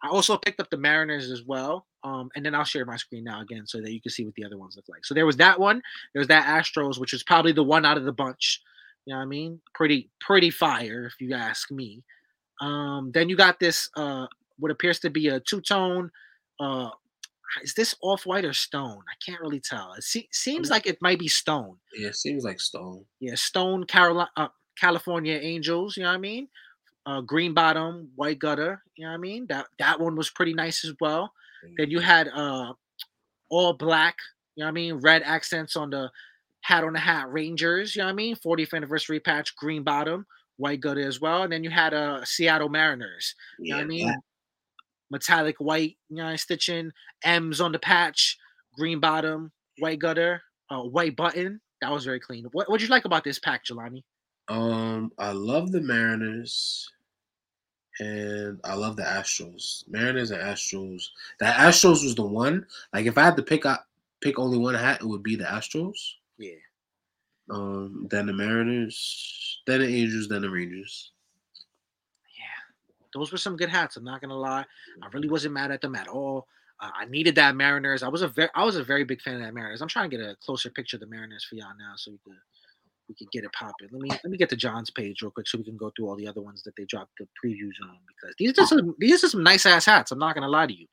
I 0.04 0.10
also 0.10 0.38
picked 0.38 0.60
up 0.60 0.70
the 0.70 0.78
Mariners 0.78 1.32
as 1.32 1.44
well. 1.44 1.88
Um, 2.04 2.30
and 2.36 2.46
then 2.46 2.54
I'll 2.54 2.64
share 2.64 2.86
my 2.86 2.98
screen 2.98 3.24
now 3.24 3.42
again 3.42 3.66
so 3.66 3.82
that 3.82 3.92
you 3.92 4.00
can 4.00 4.12
see 4.12 4.26
what 4.26 4.36
the 4.36 4.46
other 4.46 4.58
ones 4.58 4.76
look 4.76 4.86
like. 4.88 5.06
So 5.06 5.14
there 5.16 5.26
was 5.26 5.38
that 5.38 5.60
one. 5.60 5.82
There 6.14 6.20
was 6.20 6.28
that 6.28 6.46
Astros, 6.46 7.00
which 7.00 7.14
was 7.14 7.24
probably 7.24 7.52
the 7.52 7.64
one 7.64 7.86
out 7.86 7.98
of 7.98 8.04
the 8.04 8.12
bunch. 8.12 8.62
You 9.06 9.14
know 9.14 9.20
what 9.20 9.24
I 9.24 9.28
mean? 9.28 9.62
Pretty, 9.74 10.10
pretty 10.20 10.52
fire, 10.52 11.06
if 11.06 11.20
you 11.20 11.34
ask 11.34 11.72
me. 11.72 12.04
Um, 12.62 13.12
then 13.14 13.28
you 13.28 13.36
got 13.36 13.60
this 13.60 13.90
uh 13.98 14.28
what 14.58 14.72
appears 14.72 15.00
to 15.00 15.10
be 15.10 15.28
a 15.28 15.42
two-tone 15.42 16.10
uh 16.62 16.90
is 17.64 17.74
this 17.74 17.96
off 18.02 18.26
white 18.26 18.46
or 18.46 18.54
stone? 18.54 19.02
I 19.10 19.16
can't 19.26 19.42
really 19.42 19.60
tell. 19.60 19.94
It 19.94 20.04
se- 20.04 20.30
seems 20.32 20.70
like 20.70 20.88
it 20.88 20.98
might 21.02 21.20
be 21.20 21.28
stone. 21.28 21.78
Yeah, 21.96 22.10
it 22.10 22.16
seems 22.16 22.44
like 22.44 22.60
Stone. 22.60 23.06
Yeah, 23.20 23.36
Stone 23.36 23.86
Carolina 23.86 24.30
uh, 24.36 24.48
California 24.80 25.40
Angels, 25.42 25.96
you 25.96 26.04
know 26.04 26.10
what 26.10 26.16
I 26.16 26.20
mean? 26.20 26.48
Uh 27.06 27.22
green 27.22 27.54
bottom, 27.54 28.10
white 28.16 28.40
gutter, 28.40 28.82
you 28.96 29.04
know 29.06 29.12
what 29.12 29.16
I 29.16 29.20
mean? 29.20 29.46
That 29.48 29.68
that 29.80 30.00
one 30.00 30.16
was 30.16 30.30
pretty 30.30 30.54
nice 30.54 30.84
as 30.86 30.94
well. 31.00 31.32
Then 31.78 31.90
you 31.92 32.00
had 32.00 32.28
uh 32.30 32.74
all 33.50 33.74
black, 33.74 34.16
you 34.56 34.62
know 34.62 34.66
what 34.68 34.72
I 34.72 34.74
mean? 34.74 34.96
Red 34.96 35.22
accents 35.24 35.76
on 35.76 35.90
the 35.92 36.12
hat 36.62 36.84
on 36.84 36.94
the 36.94 37.00
hat 37.00 37.32
Rangers, 37.32 37.96
you 37.96 38.02
know 38.02 38.08
what 38.08 38.12
I 38.14 38.16
mean? 38.16 38.36
40th 38.36 38.74
anniversary 38.74 39.20
patch, 39.20 39.56
green 39.56 39.84
bottom, 39.84 40.26
white 40.58 40.82
gutter 40.82 41.06
as 41.08 41.22
well. 41.22 41.44
And 41.44 41.52
then 41.54 41.64
you 41.64 41.70
had 41.70 41.94
uh 41.94 42.26
Seattle 42.26 42.70
Mariners, 42.70 43.36
you 43.60 43.72
know 43.72 43.78
what 43.78 43.84
I 43.84 43.88
mean? 43.88 44.08
that- 44.08 44.20
Metallic 45.12 45.58
white, 45.60 45.98
you 46.10 46.18
know, 46.18 46.36
stitching 46.36 46.92
M's 47.24 47.62
on 47.62 47.72
the 47.72 47.78
patch, 47.80 48.38
green 48.76 49.00
bottom, 49.00 49.52
white 49.78 50.00
gutter, 50.00 50.42
uh, 50.72 50.82
white 50.82 51.16
button. 51.16 51.62
That 51.82 51.92
was 51.92 52.06
very 52.06 52.20
clean. 52.20 52.46
What 52.52 52.68
what'd 52.70 52.82
you 52.82 52.90
like 52.92 53.06
about 53.06 53.24
this 53.24 53.38
pack, 53.38 53.64
Jelani? 53.66 54.04
Um, 54.48 55.12
I 55.20 55.32
love 55.32 55.72
the 55.72 55.82
Mariners, 55.82 56.90
and 58.00 58.60
I 58.64 58.76
love 58.76 58.96
the 58.96 59.04
Astros. 59.04 59.88
Mariners 59.88 60.32
and 60.32 60.42
Astros. 60.42 61.08
The 61.40 61.46
Astros 61.46 62.04
was 62.04 62.16
the 62.16 62.26
one. 62.26 62.66
Like, 62.94 63.06
if 63.06 63.18
I 63.18 63.24
had 63.24 63.38
to 63.38 63.44
pick 63.44 63.66
out 63.66 63.80
pick 64.22 64.40
only 64.40 64.58
one 64.58 64.76
hat, 64.76 65.02
it 65.02 65.08
would 65.08 65.24
be 65.24 65.36
the 65.36 65.46
Astros. 65.46 65.98
Yeah. 66.38 66.56
Um, 67.50 68.08
then 68.10 68.26
the 68.26 68.34
Mariners, 68.34 69.62
then 69.68 69.82
the 69.82 69.88
Angels, 69.88 70.28
then 70.28 70.42
the 70.42 70.50
Rangers. 70.50 71.12
Yeah, 72.38 73.20
those 73.20 73.32
were 73.32 73.38
some 73.38 73.56
good 73.56 73.70
hats. 73.70 73.98
I'm 73.98 74.04
not 74.04 74.22
gonna 74.22 74.38
lie. 74.38 74.66
I 75.02 75.08
really 75.14 75.30
wasn't 75.30 75.54
mad 75.54 75.72
at 75.72 75.82
them 75.82 75.96
at 75.96 76.08
all. 76.08 76.48
Uh, 76.80 76.90
I 76.94 77.06
needed 77.06 77.36
that 77.36 77.56
Mariners. 77.56 78.04
I 78.04 78.10
was 78.10 78.24
a 78.24 78.28
very, 78.28 78.50
I 78.56 78.66
was 78.66 78.78
a 78.78 78.84
very 78.84 79.04
big 79.04 79.22
fan 79.22 79.36
of 79.36 79.42
that 79.42 79.54
Mariners. 79.54 79.82
I'm 79.82 79.88
trying 79.88 80.10
to 80.10 80.18
get 80.18 80.26
a 80.26 80.36
closer 80.38 80.70
picture 80.70 80.98
of 80.98 81.02
the 81.02 81.08
Mariners 81.08 81.46
for 81.46 81.56
y'all 81.56 81.78
now, 81.78 81.94
so 81.96 82.12
you 82.12 82.20
could 82.26 82.34
we 83.08 83.16
could 83.16 83.32
get 83.32 83.44
it 83.44 83.52
popping. 83.54 83.90
Let 83.92 84.02
me 84.02 84.10
let 84.10 84.26
me 84.26 84.38
get 84.38 84.50
to 84.50 84.56
Jon's 84.56 84.90
page 84.90 85.22
real 85.22 85.32
quick, 85.32 85.48
so 85.48 85.58
we 85.58 85.64
can 85.64 85.78
go 85.78 85.92
through 85.96 86.08
all 86.10 86.16
the 86.16 86.28
other 86.28 86.42
ones 86.42 86.64
that 86.64 86.76
they 86.76 86.86
dropped 86.86 87.12
the 87.20 87.28
previews 87.44 87.74
on 87.84 87.98
because 88.08 88.36
these 88.38 88.58
are 88.60 88.66
some 88.66 88.96
these 89.00 89.24
are 89.24 89.30
some 89.30 89.44
nice 89.44 89.66
ass 89.66 89.86
hats. 89.86 90.12
I'm 90.12 90.20
not 90.20 90.36
gonna 90.36 90.50
lie 90.50 90.68
to 90.68 90.74
you. 90.74 90.88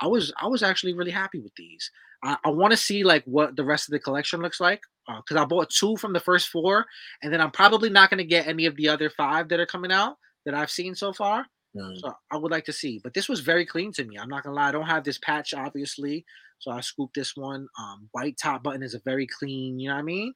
I 0.00 0.06
was 0.06 0.32
I 0.40 0.46
was 0.46 0.62
actually 0.62 0.94
really 0.94 1.10
happy 1.10 1.40
with 1.40 1.54
these. 1.56 1.90
I, 2.24 2.36
I 2.44 2.50
want 2.50 2.72
to 2.72 2.76
see 2.76 3.04
like 3.04 3.24
what 3.24 3.56
the 3.56 3.64
rest 3.64 3.88
of 3.88 3.92
the 3.92 3.98
collection 3.98 4.40
looks 4.40 4.60
like 4.60 4.80
because 5.06 5.36
I 5.40 5.44
bought 5.44 5.70
two 5.70 5.96
from 5.96 6.12
the 6.12 6.20
first 6.20 6.48
four, 6.48 6.86
and 7.22 7.32
then 7.32 7.40
I'm 7.40 7.50
probably 7.50 7.90
not 7.90 8.10
gonna 8.10 8.24
get 8.24 8.46
any 8.46 8.66
of 8.66 8.76
the 8.76 8.88
other 8.88 9.10
five 9.10 9.48
that 9.48 9.60
are 9.60 9.66
coming 9.66 9.92
out 9.92 10.16
that 10.44 10.54
I've 10.54 10.70
seen 10.70 10.94
so 10.94 11.12
far. 11.12 11.46
Um, 11.80 11.96
So 11.96 12.12
I 12.30 12.36
would 12.36 12.50
like 12.50 12.64
to 12.66 12.72
see, 12.72 13.00
but 13.02 13.12
this 13.14 13.28
was 13.28 13.40
very 13.40 13.66
clean 13.66 13.92
to 13.92 14.04
me. 14.04 14.16
I'm 14.18 14.28
not 14.28 14.42
gonna 14.42 14.56
lie. 14.56 14.68
I 14.68 14.72
don't 14.72 14.86
have 14.86 15.04
this 15.04 15.18
patch, 15.18 15.52
obviously, 15.54 16.24
so 16.58 16.70
I 16.70 16.80
scooped 16.80 17.14
this 17.14 17.36
one. 17.36 17.68
Um, 17.78 18.08
white 18.12 18.36
top 18.40 18.62
button 18.62 18.82
is 18.82 18.94
a 18.94 19.00
very 19.00 19.26
clean. 19.26 19.78
You 19.78 19.88
know 19.88 19.94
what 19.94 20.00
I 20.00 20.04
mean? 20.04 20.34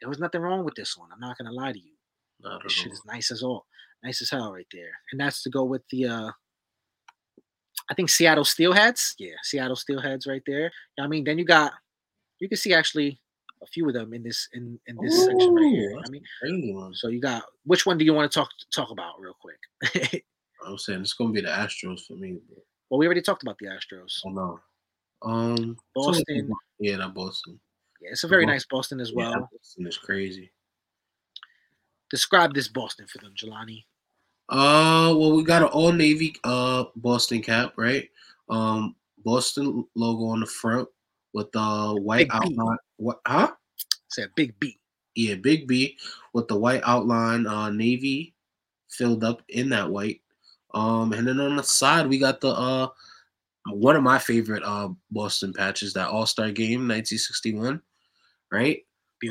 There 0.00 0.08
was 0.08 0.18
nothing 0.18 0.40
wrong 0.40 0.64
with 0.64 0.74
this 0.74 0.96
one. 0.96 1.10
I'm 1.12 1.20
not 1.20 1.38
gonna 1.38 1.52
lie 1.52 1.72
to 1.72 1.78
you. 1.78 1.92
Don't 2.42 2.62
This 2.62 2.72
shit 2.72 2.86
know. 2.88 2.92
is 2.92 3.02
nice 3.06 3.30
as 3.30 3.42
all, 3.42 3.66
nice 4.02 4.20
as 4.20 4.30
hell 4.30 4.52
right 4.52 4.66
there. 4.72 4.90
And 5.12 5.20
that's 5.20 5.42
to 5.44 5.50
go 5.50 5.64
with 5.64 5.82
the 5.90 6.06
uh, 6.06 6.30
I 7.90 7.94
think 7.94 8.10
Seattle 8.10 8.44
Steelheads. 8.44 9.14
Yeah, 9.18 9.34
Seattle 9.42 9.76
Steelheads 9.76 10.26
right 10.26 10.42
there. 10.46 10.64
You 10.64 10.70
know 10.98 11.04
I 11.04 11.06
mean, 11.08 11.24
then 11.24 11.38
you 11.38 11.44
got, 11.44 11.72
you 12.40 12.48
can 12.48 12.56
see 12.56 12.72
actually 12.74 13.20
a 13.62 13.66
few 13.66 13.86
of 13.88 13.94
them 13.94 14.12
in 14.12 14.22
this 14.22 14.48
in 14.52 14.78
in 14.86 14.96
this 15.02 15.24
section 15.24 15.54
right 15.54 15.70
here. 15.74 15.90
Ooh, 15.92 16.02
I 16.06 16.10
mean, 16.10 16.22
so 16.94 17.08
you 17.08 17.20
got 17.20 17.44
which 17.64 17.86
one 17.86 17.98
do 17.98 18.04
you 18.04 18.12
want 18.14 18.30
to 18.30 18.38
talk 18.38 18.50
talk 18.74 18.90
about 18.90 19.20
real 19.20 19.36
quick? 19.40 20.22
I'm 20.66 20.78
saying 20.78 21.02
it's 21.02 21.12
gonna 21.14 21.32
be 21.32 21.40
the 21.40 21.48
Astros 21.48 22.06
for 22.06 22.14
me. 22.14 22.38
Bro. 22.48 22.58
well, 22.90 22.98
we 22.98 23.06
already 23.06 23.22
talked 23.22 23.42
about 23.42 23.56
the 23.58 23.66
Astros. 23.66 24.20
Oh 24.26 24.30
no. 24.30 24.60
Um, 25.22 25.76
Boston. 25.94 26.50
Yeah, 26.78 26.98
that 26.98 27.14
Boston. 27.14 27.58
Yeah, 28.04 28.10
it's 28.10 28.24
a 28.24 28.28
very 28.28 28.44
nice 28.44 28.66
Boston 28.66 29.00
as 29.00 29.14
well. 29.14 29.32
that 29.32 29.48
Boston 29.50 29.86
is 29.86 29.96
crazy. 29.96 30.52
Describe 32.10 32.52
this 32.52 32.68
Boston 32.68 33.06
for 33.06 33.16
them, 33.18 33.32
Jelani. 33.34 33.84
Uh, 34.50 35.14
well, 35.16 35.34
we 35.34 35.42
got 35.42 35.62
an 35.62 35.68
all 35.68 35.90
navy 35.90 36.36
uh 36.44 36.84
Boston 36.96 37.40
cap, 37.40 37.72
right? 37.76 38.10
Um, 38.50 38.94
Boston 39.24 39.86
logo 39.94 40.26
on 40.26 40.40
the 40.40 40.46
front 40.46 40.86
with 41.32 41.50
the 41.52 41.98
white 42.02 42.28
Big 42.28 42.40
B. 42.42 42.56
outline. 42.58 42.78
What? 42.98 43.20
Huh? 43.26 43.52
Say 44.08 44.24
a 44.24 44.28
big 44.36 44.58
B. 44.60 44.78
Yeah, 45.14 45.36
big 45.36 45.66
B 45.66 45.96
with 46.34 46.46
the 46.48 46.56
white 46.58 46.82
outline. 46.84 47.46
Uh, 47.46 47.70
navy 47.70 48.34
filled 48.90 49.24
up 49.24 49.42
in 49.48 49.70
that 49.70 49.88
white. 49.88 50.20
Um, 50.74 51.14
and 51.14 51.26
then 51.26 51.40
on 51.40 51.56
the 51.56 51.62
side 51.62 52.06
we 52.06 52.18
got 52.18 52.42
the 52.42 52.48
uh 52.48 52.88
one 53.70 53.96
of 53.96 54.02
my 54.02 54.18
favorite 54.18 54.62
uh 54.62 54.90
Boston 55.10 55.54
patches, 55.54 55.94
that 55.94 56.08
All 56.08 56.26
Star 56.26 56.50
Game 56.50 56.80
1961, 56.86 57.80
right? 58.54 58.78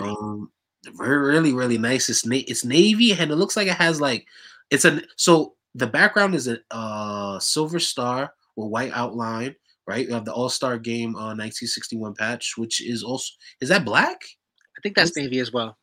Um, 0.01 0.51
really 0.99 1.53
really 1.53 1.77
nice. 1.77 2.09
It's 2.09 2.25
na- 2.25 2.47
it's 2.47 2.65
navy 2.65 3.13
and 3.13 3.31
it 3.31 3.35
looks 3.37 3.55
like 3.55 3.67
it 3.67 3.75
has 3.77 4.01
like 4.01 4.25
it's 4.69 4.85
a 4.85 5.01
so 5.17 5.55
the 5.75 5.87
background 5.87 6.35
is 6.35 6.47
a 6.47 6.57
uh 6.71 7.39
silver 7.39 7.79
star 7.79 8.33
with 8.55 8.69
white 8.69 8.91
outline, 8.93 9.55
right? 9.87 10.05
You 10.07 10.13
have 10.13 10.25
the 10.25 10.33
All 10.33 10.49
Star 10.49 10.77
Game 10.77 11.15
uh 11.15 11.33
1961 11.37 12.15
patch, 12.15 12.53
which 12.57 12.81
is 12.85 13.03
also 13.03 13.31
is 13.61 13.69
that 13.69 13.85
black? 13.85 14.19
I 14.77 14.81
think 14.81 14.95
that's 14.95 15.09
What's- 15.11 15.17
Navy 15.17 15.39
as 15.39 15.53
well. 15.53 15.77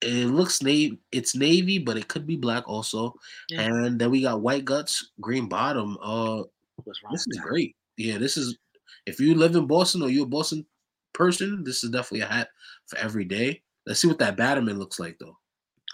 It 0.00 0.26
looks 0.26 0.60
navy. 0.62 0.98
It's 1.12 1.34
navy, 1.34 1.78
but 1.78 1.96
it 1.96 2.08
could 2.08 2.26
be 2.26 2.36
black 2.36 2.64
also. 2.68 3.14
Yeah. 3.48 3.62
And 3.62 3.98
then 3.98 4.10
we 4.10 4.20
got 4.22 4.42
white 4.42 4.64
guts, 4.66 5.12
green 5.20 5.48
bottom. 5.48 5.96
Uh, 6.02 6.42
What's 6.84 7.02
wrong? 7.02 7.12
this 7.12 7.22
is 7.26 7.36
that? 7.38 7.42
great. 7.42 7.74
Yeah, 7.96 8.18
this 8.18 8.36
is. 8.36 8.58
If 9.06 9.18
you 9.20 9.34
live 9.34 9.56
in 9.56 9.66
Boston 9.66 10.02
or 10.02 10.10
you're 10.10 10.24
a 10.24 10.28
Boston 10.28 10.66
person, 11.14 11.64
this 11.64 11.82
is 11.84 11.90
definitely 11.90 12.20
a 12.20 12.26
hat 12.26 12.48
for 12.86 12.98
every 12.98 13.24
day. 13.24 13.62
Let's 13.86 14.00
see 14.00 14.08
what 14.08 14.18
that 14.18 14.36
Batterman 14.36 14.78
looks 14.78 14.98
like 14.98 15.18
though. 15.18 15.36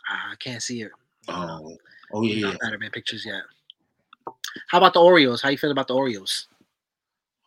Ah, 0.09 0.33
I 0.33 0.35
can't 0.37 0.63
see 0.63 0.83
it. 0.83 0.91
Oh, 1.29 1.77
oh 2.13 2.23
yeah, 2.23 2.49
yeah. 2.49 2.57
Batman 2.61 2.91
pictures 2.91 3.25
yet. 3.25 3.43
How 4.69 4.79
about 4.79 4.95
the 4.95 5.01
Oreos? 5.01 5.43
How 5.43 5.49
you 5.49 5.59
feel 5.59 5.71
about 5.71 5.89
the 5.89 5.95
Oreos? 5.95 6.47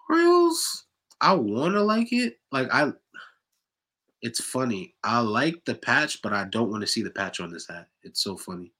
Orioles. 0.09 0.85
I 1.21 1.33
want 1.33 1.73
to 1.73 1.81
like 1.81 2.11
it. 2.11 2.39
Like 2.51 2.67
I. 2.73 2.91
It's 4.21 4.41
funny. 4.41 4.93
I 5.03 5.19
like 5.19 5.63
the 5.65 5.75
patch, 5.75 6.21
but 6.21 6.33
I 6.33 6.45
don't 6.45 6.69
want 6.69 6.81
to 6.81 6.87
see 6.87 7.01
the 7.01 7.09
patch 7.09 7.41
on 7.41 7.51
this 7.51 7.67
hat. 7.67 7.87
It's 8.03 8.21
so 8.21 8.37
funny. 8.37 8.71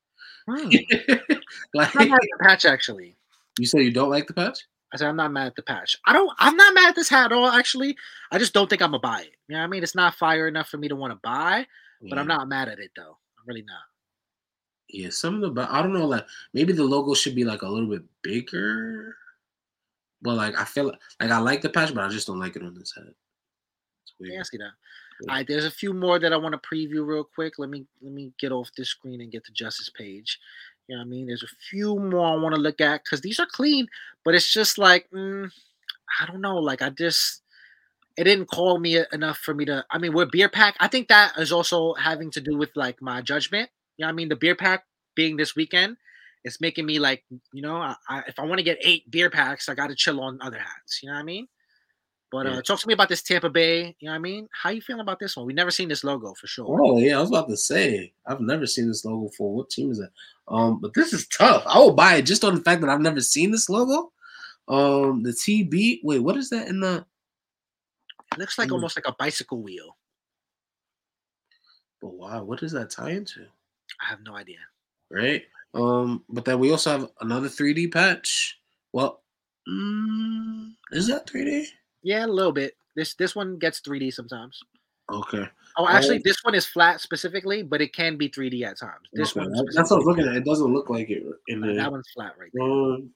Hmm. 0.47 0.69
like 1.73 1.95
mad 1.95 2.11
at 2.11 2.19
the 2.19 2.37
patch 2.41 2.65
actually. 2.65 3.15
you 3.59 3.65
say, 3.65 3.81
you 3.81 3.91
don't 3.91 4.09
like 4.09 4.27
the 4.27 4.33
patch? 4.33 4.59
I 4.93 4.97
said 4.97 5.07
I'm 5.07 5.15
not 5.15 5.31
mad 5.31 5.47
at 5.47 5.55
the 5.55 5.63
patch. 5.63 5.97
I 6.05 6.13
don't. 6.13 6.31
I'm 6.37 6.55
not 6.55 6.73
mad 6.75 6.89
at 6.89 6.95
this 6.95 7.09
hat 7.09 7.31
at 7.31 7.31
all. 7.31 7.47
Actually, 7.47 7.97
I 8.31 8.37
just 8.37 8.53
don't 8.53 8.69
think 8.69 8.81
I'm 8.81 8.91
gonna 8.91 8.99
buy 8.99 9.21
it. 9.21 9.33
You 9.47 9.53
know 9.53 9.59
what 9.59 9.65
I 9.65 9.67
mean? 9.67 9.83
It's 9.83 9.95
not 9.95 10.15
fire 10.15 10.47
enough 10.47 10.69
for 10.69 10.77
me 10.77 10.87
to 10.87 10.95
want 10.95 11.11
to 11.11 11.19
buy, 11.23 11.65
but 12.07 12.19
I'm 12.19 12.27
not 12.27 12.47
mad 12.47 12.69
at 12.69 12.79
it 12.79 12.91
though. 12.95 13.17
I'm 13.37 13.47
really 13.47 13.63
not. 13.63 13.81
Yeah, 14.89 15.09
some 15.09 15.35
of 15.35 15.41
the 15.41 15.49
but 15.49 15.69
I 15.71 15.81
don't 15.81 15.93
know, 15.93 16.05
like 16.05 16.25
maybe 16.53 16.73
the 16.73 16.83
logo 16.83 17.15
should 17.15 17.33
be 17.33 17.43
like 17.43 17.63
a 17.63 17.67
little 17.67 17.89
bit 17.89 18.03
bigger. 18.21 19.15
But 20.21 20.35
like 20.35 20.57
I 20.57 20.63
feel 20.63 20.85
like 20.85 20.99
I 21.19 21.39
like 21.39 21.61
the 21.61 21.69
patch, 21.69 21.93
but 21.93 22.03
I 22.03 22.09
just 22.09 22.27
don't 22.27 22.39
like 22.39 22.55
it 22.55 22.63
on 22.63 22.75
this 22.75 22.93
head. 22.95 23.13
It's 24.03 24.13
weird. 24.19 24.33
Yeah, 24.33 24.43
see 24.43 24.57
that. 24.57 24.71
Yeah. 25.21 25.29
All 25.29 25.35
right, 25.37 25.47
there's 25.47 25.65
a 25.65 25.71
few 25.71 25.93
more 25.93 26.19
that 26.19 26.33
I 26.33 26.37
want 26.37 26.53
to 26.53 26.69
preview 26.69 27.05
real 27.05 27.23
quick. 27.23 27.53
Let 27.57 27.69
me 27.69 27.85
let 28.01 28.13
me 28.13 28.31
get 28.39 28.51
off 28.51 28.69
this 28.77 28.89
screen 28.89 29.21
and 29.21 29.31
get 29.31 29.43
to 29.45 29.51
Justice 29.51 29.89
page. 29.89 30.39
You 30.87 30.95
know 30.95 31.01
what 31.01 31.07
I 31.07 31.09
mean? 31.09 31.27
There's 31.27 31.43
a 31.43 31.55
few 31.69 31.97
more 31.97 32.27
I 32.27 32.35
want 32.35 32.55
to 32.55 32.61
look 32.61 32.81
at 32.81 33.03
because 33.03 33.21
these 33.21 33.39
are 33.39 33.45
clean, 33.45 33.87
but 34.25 34.35
it's 34.35 34.51
just 34.51 34.77
like 34.77 35.09
mm, 35.11 35.49
I 36.21 36.25
don't 36.25 36.41
know. 36.41 36.57
Like 36.57 36.81
I 36.81 36.89
just 36.89 37.41
it 38.17 38.25
didn't 38.25 38.47
call 38.47 38.79
me 38.79 39.03
enough 39.11 39.37
for 39.37 39.53
me 39.53 39.65
to. 39.65 39.85
I 39.89 39.97
mean, 39.97 40.13
with 40.13 40.31
beer 40.31 40.49
pack, 40.49 40.75
I 40.79 40.87
think 40.87 41.07
that 41.07 41.33
is 41.37 41.51
also 41.51 41.93
having 41.95 42.31
to 42.31 42.41
do 42.41 42.57
with 42.57 42.71
like 42.75 43.01
my 43.01 43.21
judgment. 43.21 43.69
You 43.97 44.03
know 44.03 44.07
what 44.07 44.13
I 44.13 44.15
mean? 44.15 44.29
The 44.29 44.35
beer 44.35 44.55
pack 44.55 44.85
being 45.15 45.37
this 45.37 45.55
weekend, 45.55 45.97
it's 46.43 46.61
making 46.61 46.85
me 46.85 46.99
like 46.99 47.23
you 47.53 47.61
know, 47.61 47.77
I, 47.77 47.95
I, 48.09 48.23
if 48.27 48.39
I 48.39 48.45
want 48.45 48.59
to 48.59 48.63
get 48.63 48.77
eight 48.81 49.09
beer 49.09 49.29
packs, 49.29 49.69
I 49.69 49.75
got 49.75 49.87
to 49.87 49.95
chill 49.95 50.21
on 50.21 50.39
other 50.41 50.59
hats. 50.59 51.01
You 51.01 51.09
know 51.09 51.15
what 51.15 51.21
I 51.21 51.23
mean? 51.23 51.47
But 52.33 52.47
uh, 52.47 52.49
Yeah. 52.55 52.61
talk 52.61 52.79
to 52.79 52.87
me 52.87 52.95
about 52.95 53.09
this 53.09 53.21
Tampa 53.21 53.47
Bay. 53.49 53.95
You 53.99 54.07
know 54.07 54.11
what 54.13 54.15
I 54.15 54.19
mean? 54.19 54.49
How 54.51 54.71
you 54.71 54.81
feeling 54.81 55.01
about 55.01 55.19
this 55.19 55.37
one? 55.37 55.45
We 55.45 55.53
never 55.53 55.69
seen 55.69 55.87
this 55.87 56.03
logo 56.03 56.33
for 56.33 56.47
sure. 56.47 56.65
Oh 56.67 56.97
yeah, 56.97 57.17
I 57.17 57.21
was 57.21 57.29
about 57.29 57.47
to 57.49 57.55
say 57.55 58.11
I've 58.25 58.41
never 58.41 58.65
seen 58.65 58.87
this 58.87 59.05
logo 59.05 59.29
for 59.37 59.53
what 59.55 59.69
team 59.69 59.91
is 59.91 59.99
that? 59.99 60.09
Um, 60.47 60.79
but 60.81 60.95
this 60.95 61.13
is 61.13 61.27
tough. 61.27 61.63
I 61.67 61.77
will 61.77 61.93
buy 61.93 62.15
it 62.15 62.23
just 62.23 62.43
on 62.43 62.55
the 62.55 62.61
fact 62.61 62.81
that 62.81 62.89
I've 62.89 63.01
never 63.01 63.21
seen 63.21 63.51
this 63.51 63.69
logo. 63.69 64.11
Um, 64.67 65.21
the 65.21 65.29
TB. 65.29 65.99
Wait, 66.03 66.19
what 66.19 66.35
is 66.35 66.49
that 66.49 66.67
in 66.67 66.79
the? 66.79 67.05
It 68.33 68.39
looks 68.39 68.57
like 68.57 68.69
Mm. 68.69 68.73
almost 68.73 68.97
like 68.97 69.07
a 69.07 69.13
bicycle 69.19 69.61
wheel. 69.61 69.95
But 72.01 72.15
wow, 72.15 72.43
what 72.43 72.59
does 72.59 72.71
that 72.71 72.89
tie 72.89 73.11
into? 73.11 73.45
I 74.01 74.05
have 74.09 74.21
no 74.23 74.35
idea. 74.35 74.57
right? 75.11 75.43
Um, 75.75 76.23
but 76.29 76.43
then 76.45 76.57
we 76.57 76.71
also 76.71 76.89
have 76.89 77.11
another 77.21 77.47
3D 77.47 77.91
patch. 77.91 78.59
Well, 78.91 79.21
mm, 79.69 80.71
is 80.91 81.05
that 81.07 81.27
3D? 81.27 81.67
Yeah, 82.03 82.25
a 82.25 82.27
little 82.27 82.51
bit. 82.51 82.75
This 82.95 83.15
this 83.15 83.35
one 83.35 83.57
gets 83.57 83.79
3D 83.81 84.13
sometimes. 84.13 84.59
Okay, 85.11 85.45
Oh, 85.77 85.87
actually, 85.87 86.17
Oh. 86.19 86.21
this 86.23 86.37
one 86.43 86.55
is 86.55 86.65
flat 86.65 87.01
specifically, 87.01 87.61
but 87.63 87.81
it 87.81 87.93
can 87.93 88.15
be 88.15 88.29
3D 88.29 88.63
at 88.63 88.77
times. 88.79 89.07
This 89.11 89.35
okay. 89.35 89.45
one, 89.47 89.65
that's 89.73 89.89
what 89.89 89.97
I 89.97 89.99
was 89.99 90.05
looking 90.05 90.27
at. 90.27 90.35
It 90.35 90.45
doesn't 90.45 90.71
look 90.73 90.89
like 90.89 91.09
it. 91.09 91.23
In 91.47 91.59
the, 91.61 91.73
that 91.73 91.91
one's 91.91 92.09
flat 92.13 92.35
right 92.39 92.49
there. 92.53 92.63
Um, 92.63 93.09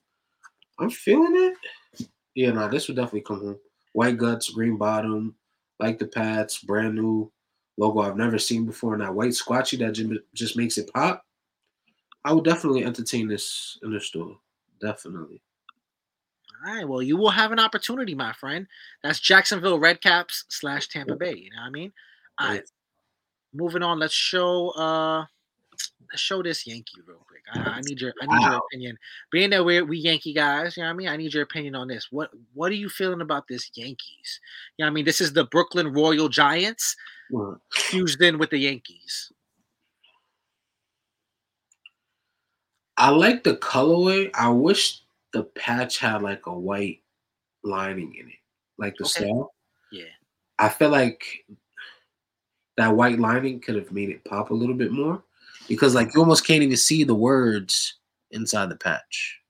I'm 0.78 0.90
feeling 0.90 1.32
it. 1.36 2.08
Yeah, 2.34 2.50
no, 2.50 2.68
this 2.68 2.88
would 2.88 2.96
definitely 2.96 3.22
come 3.22 3.40
home. 3.40 3.58
White 3.92 4.18
guts, 4.18 4.50
green 4.50 4.76
bottom, 4.76 5.34
like 5.80 5.98
the 5.98 6.06
pads, 6.06 6.58
brand 6.58 6.94
new 6.94 7.32
logo 7.78 8.00
I've 8.00 8.16
never 8.16 8.38
seen 8.38 8.66
before, 8.66 8.92
and 8.94 9.02
that 9.02 9.14
white 9.14 9.30
squatchee 9.30 9.78
that 9.78 9.92
ju- 9.92 10.20
just 10.34 10.56
makes 10.56 10.78
it 10.78 10.92
pop. 10.92 11.24
I 12.24 12.32
would 12.32 12.44
definitely 12.44 12.84
entertain 12.84 13.28
this 13.28 13.78
in 13.82 13.92
the 13.92 14.00
store. 14.00 14.36
Definitely. 14.80 15.40
All 16.66 16.74
right. 16.74 16.88
Well, 16.88 17.02
you 17.02 17.16
will 17.16 17.30
have 17.30 17.52
an 17.52 17.60
opportunity, 17.60 18.14
my 18.14 18.32
friend. 18.32 18.66
That's 19.02 19.20
Jacksonville 19.20 19.78
Redcaps 19.78 20.44
slash 20.48 20.88
Tampa 20.88 21.14
Bay. 21.14 21.34
You 21.34 21.50
know 21.50 21.62
what 21.62 21.68
I 21.68 21.70
mean? 21.70 21.92
All 22.38 22.48
right. 22.48 22.70
Moving 23.54 23.82
on. 23.82 23.98
Let's 23.98 24.14
show. 24.14 24.70
uh 24.70 25.24
Let's 26.10 26.22
show 26.22 26.42
this 26.42 26.66
Yankee 26.66 27.02
real 27.06 27.18
quick. 27.28 27.42
I, 27.52 27.70
I 27.70 27.80
need 27.82 28.00
your. 28.00 28.14
I 28.20 28.26
need 28.26 28.42
your 28.42 28.56
opinion. 28.56 28.98
Being 29.30 29.50
that 29.50 29.64
we're 29.64 29.84
we 29.84 29.98
Yankee 29.98 30.32
guys, 30.32 30.76
you 30.76 30.82
know 30.82 30.88
what 30.88 30.94
I 30.94 30.96
mean. 30.96 31.08
I 31.08 31.16
need 31.16 31.34
your 31.34 31.42
opinion 31.42 31.74
on 31.74 31.86
this. 31.86 32.08
What 32.10 32.30
What 32.54 32.72
are 32.72 32.76
you 32.76 32.88
feeling 32.88 33.20
about 33.20 33.46
this 33.46 33.70
Yankees? 33.74 34.40
You 34.76 34.84
know 34.84 34.86
what 34.86 34.92
I 34.92 34.94
mean. 34.94 35.04
This 35.04 35.20
is 35.20 35.34
the 35.34 35.44
Brooklyn 35.44 35.92
Royal 35.92 36.28
Giants 36.28 36.96
fused 37.72 38.22
in 38.22 38.38
with 38.38 38.50
the 38.50 38.58
Yankees. 38.58 39.30
I 42.96 43.10
like 43.10 43.44
the 43.44 43.56
colorway. 43.56 44.30
I 44.34 44.48
wish 44.48 45.02
the 45.32 45.44
patch 45.44 45.98
had 45.98 46.22
like 46.22 46.46
a 46.46 46.52
white 46.58 47.02
lining 47.62 48.14
in 48.14 48.28
it, 48.28 48.34
like 48.78 48.96
the 48.96 49.04
Okay. 49.04 49.24
style. 49.24 49.54
Yeah. 49.92 50.04
I 50.58 50.68
feel 50.68 50.90
like 50.90 51.44
that 52.76 52.94
white 52.94 53.18
lining 53.18 53.60
could 53.60 53.74
have 53.74 53.92
made 53.92 54.08
it 54.10 54.24
pop 54.24 54.50
a 54.50 54.54
little 54.54 54.74
bit 54.74 54.92
more 54.92 55.22
because 55.68 55.94
like 55.94 56.14
you 56.14 56.20
almost 56.20 56.46
can't 56.46 56.62
even 56.62 56.76
see 56.76 57.04
the 57.04 57.14
words 57.14 57.94
inside 58.30 58.68
the 58.68 58.76
patch. 58.76 59.40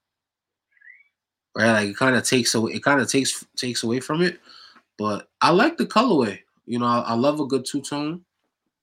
Right? 1.55 1.73
Like 1.73 1.89
it 1.91 1.97
kind 1.97 2.17
of 2.17 2.25
takes 2.25 2.55
away 2.55 2.73
it 2.73 2.83
kind 2.83 3.01
of 3.01 3.11
takes 3.11 3.45
takes 3.57 3.83
away 3.83 4.01
from 4.01 4.23
it. 4.23 4.41
But 4.97 5.29
I 5.41 5.51
like 5.51 5.77
the 5.77 5.87
colorway. 5.87 6.41
You 6.67 6.79
know, 6.81 6.87
I, 6.87 7.01
I 7.01 7.15
love 7.15 7.41
a 7.41 7.47
good 7.47 7.65
two-tone. 7.65 8.25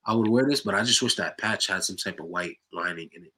I 0.05 0.13
would 0.13 0.27
wear 0.27 0.47
this, 0.47 0.61
but 0.61 0.73
I 0.75 0.83
just 0.83 1.01
wish 1.01 1.15
that 1.15 1.37
patch 1.37 1.67
had 1.67 1.83
some 1.83 1.97
type 1.97 2.19
of 2.19 2.27
white 2.27 2.57
lining 2.71 3.09
in 3.13 3.23
it 3.23 3.33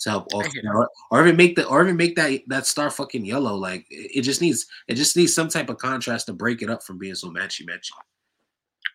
to 0.00 0.10
help 0.10 0.26
off 0.34 0.46
or, 0.64 0.88
or 1.10 1.22
even 1.22 1.36
make 1.36 1.56
the 1.56 1.66
or 1.66 1.82
even 1.82 1.96
make 1.96 2.16
that 2.16 2.40
that 2.48 2.66
star 2.66 2.90
fucking 2.90 3.24
yellow. 3.24 3.54
Like 3.54 3.86
it, 3.90 4.18
it 4.18 4.22
just 4.22 4.40
needs 4.40 4.66
it 4.88 4.94
just 4.94 5.16
needs 5.16 5.34
some 5.34 5.48
type 5.48 5.70
of 5.70 5.78
contrast 5.78 6.26
to 6.26 6.32
break 6.32 6.62
it 6.62 6.70
up 6.70 6.82
from 6.82 6.98
being 6.98 7.14
so 7.14 7.28
matchy 7.28 7.66
matchy. 7.66 7.92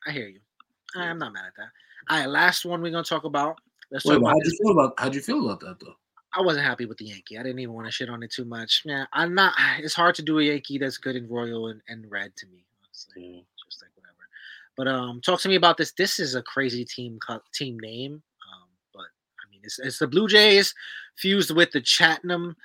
I 0.08 0.12
hear 0.12 0.28
you. 0.28 0.40
I'm 0.96 1.18
not 1.18 1.34
mad 1.34 1.46
at 1.48 1.56
that. 1.58 1.70
All 2.10 2.20
right. 2.20 2.30
Last 2.30 2.66
one 2.66 2.82
we're 2.82 2.92
gonna 2.92 3.04
talk 3.04 3.24
about. 3.24 3.58
Let's 3.92 4.06
Wait, 4.06 4.14
talk 4.14 4.22
about 4.22 4.32
how'd 4.32 4.42
this 4.44 4.58
you 4.60 4.66
feel 4.66 4.80
about 4.80 4.94
how'd 5.00 5.16
you 5.16 5.22
feel 5.22 5.46
about 5.46 5.60
that 5.62 5.80
though? 5.80 5.96
I 6.34 6.42
wasn't 6.42 6.66
happy 6.66 6.86
with 6.86 6.98
the 6.98 7.06
Yankee. 7.06 7.38
I 7.38 7.44
didn't 7.44 7.60
even 7.60 7.76
want 7.76 7.88
to 7.88 7.92
shit 7.92 8.10
on 8.10 8.24
it 8.24 8.32
too 8.32 8.46
much. 8.46 8.84
Yeah, 8.86 9.06
I'm 9.14 9.36
not. 9.36 9.54
It's 9.80 9.94
hard 9.94 10.16
to 10.16 10.22
do 10.22 10.40
a 10.40 10.44
Yankee 10.44 10.78
that's 10.78 10.98
good 10.98 11.16
in 11.16 11.28
royal 11.28 11.68
and, 11.68 11.82
and 11.88 12.10
red 12.10 12.36
to 12.38 12.48
me. 12.48 12.64
Honestly, 12.84 13.46
just 13.66 13.82
like 13.82 13.92
whatever. 13.96 14.16
But 14.78 14.88
um, 14.88 15.22
talk 15.22 15.42
to 15.42 15.50
me 15.50 15.56
about 15.56 15.78
this. 15.78 15.92
This 15.92 16.20
is 16.20 16.36
a 16.36 16.42
crazy 16.42 16.86
team 16.86 17.20
team 17.54 17.78
name. 17.80 18.14
Um, 18.14 18.70
but 18.94 19.02
I 19.02 19.50
mean, 19.50 19.51
it's 19.64 19.80
it's 19.80 20.00
the 20.00 20.08
Blue 20.08 20.28
Jays 20.28 20.74
fused 21.18 21.52
with 21.52 21.72
the 21.72 21.82
Chatham 21.82 22.56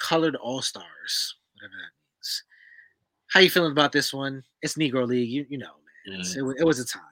Colored 0.00 0.36
All 0.36 0.62
Stars, 0.62 1.36
whatever 1.54 1.72
that 1.72 1.92
means. 2.16 2.42
How 3.28 3.40
you 3.40 3.50
feeling 3.50 3.72
about 3.72 3.92
this 3.92 4.12
one? 4.12 4.42
It's 4.62 4.74
Negro 4.74 5.06
League. 5.06 5.28
You 5.28 5.46
you 5.48 5.58
know, 5.58 5.74
man. 6.06 6.20
It, 6.20 6.60
it 6.60 6.64
was 6.66 6.78
a 6.78 6.86
time, 6.86 7.02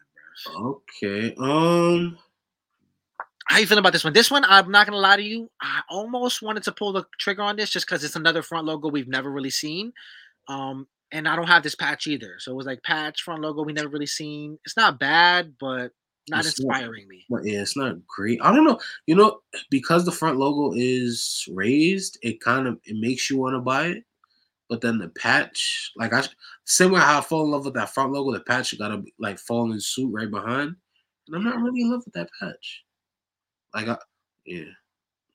bro. 0.46 0.80
Okay. 1.02 1.34
Um. 1.38 2.18
How 3.46 3.58
you 3.58 3.66
feeling 3.66 3.82
about 3.82 3.92
this 3.92 4.04
one? 4.04 4.14
This 4.14 4.30
one, 4.30 4.44
I'm 4.46 4.70
not 4.70 4.86
gonna 4.86 4.98
lie 4.98 5.16
to 5.16 5.22
you. 5.22 5.50
I 5.60 5.82
almost 5.90 6.40
wanted 6.40 6.62
to 6.64 6.72
pull 6.72 6.92
the 6.92 7.04
trigger 7.18 7.42
on 7.42 7.56
this 7.56 7.70
just 7.70 7.86
because 7.86 8.02
it's 8.02 8.16
another 8.16 8.42
front 8.42 8.66
logo 8.66 8.88
we've 8.88 9.06
never 9.06 9.30
really 9.30 9.50
seen. 9.50 9.92
Um, 10.48 10.88
and 11.12 11.28
I 11.28 11.36
don't 11.36 11.46
have 11.46 11.62
this 11.62 11.74
patch 11.74 12.06
either. 12.06 12.36
So 12.38 12.52
it 12.52 12.56
was 12.56 12.66
like 12.66 12.82
patch 12.82 13.22
front 13.22 13.42
logo 13.42 13.62
we 13.62 13.72
never 13.72 13.88
really 13.88 14.06
seen. 14.06 14.58
It's 14.64 14.76
not 14.76 14.98
bad, 14.98 15.54
but 15.60 15.92
not 16.28 16.46
It's 16.46 16.60
not- 16.60 16.76
inspiring 16.76 17.08
me. 17.08 17.24
Yeah, 17.42 17.60
it's 17.62 17.76
not 17.76 17.96
great. 18.06 18.40
I 18.42 18.54
don't 18.54 18.64
know. 18.64 18.80
You 19.06 19.14
know, 19.16 19.40
because 19.70 20.04
the 20.04 20.12
front 20.12 20.38
logo 20.38 20.74
is 20.76 21.46
raised, 21.52 22.18
it 22.22 22.40
kind 22.40 22.66
of 22.66 22.80
it 22.84 22.96
makes 22.96 23.28
you 23.30 23.36
want 23.38 23.54
to 23.54 23.60
buy 23.60 23.86
it. 23.88 24.04
But 24.70 24.80
then 24.80 24.98
the 24.98 25.10
patch, 25.10 25.92
like 25.96 26.12
I 26.14 26.24
same 26.64 26.92
way 26.92 27.00
how 27.00 27.18
I 27.18 27.20
fall 27.20 27.44
in 27.44 27.50
love 27.50 27.66
with 27.66 27.74
that 27.74 27.92
front 27.92 28.12
logo, 28.12 28.32
the 28.32 28.40
patch 28.40 28.72
you 28.72 28.78
gotta 28.78 29.02
like 29.18 29.38
fall 29.38 29.70
in 29.72 29.80
suit 29.80 30.10
right 30.12 30.30
behind. 30.30 30.74
And 31.26 31.36
I'm 31.36 31.44
not 31.44 31.60
really 31.60 31.82
in 31.82 31.90
love 31.90 32.02
with 32.04 32.14
that 32.14 32.30
patch. 32.40 32.84
Like 33.74 33.88
I 33.88 33.98
yeah, 34.46 34.64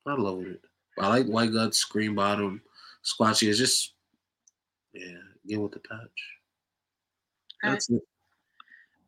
not 0.05 0.17
in 0.17 0.23
love 0.23 0.41
it. 0.41 0.61
But 0.97 1.05
I 1.05 1.07
like 1.09 1.27
white 1.27 1.53
guts, 1.53 1.83
green 1.85 2.15
bottom, 2.15 2.61
squatchee. 3.05 3.47
It's 3.49 3.59
just 3.59 3.93
yeah, 4.93 5.17
get 5.47 5.61
with 5.61 5.73
the 5.73 5.79
patch. 5.79 5.99
Right. 7.63 7.71
That's 7.71 7.89
it. 7.91 8.01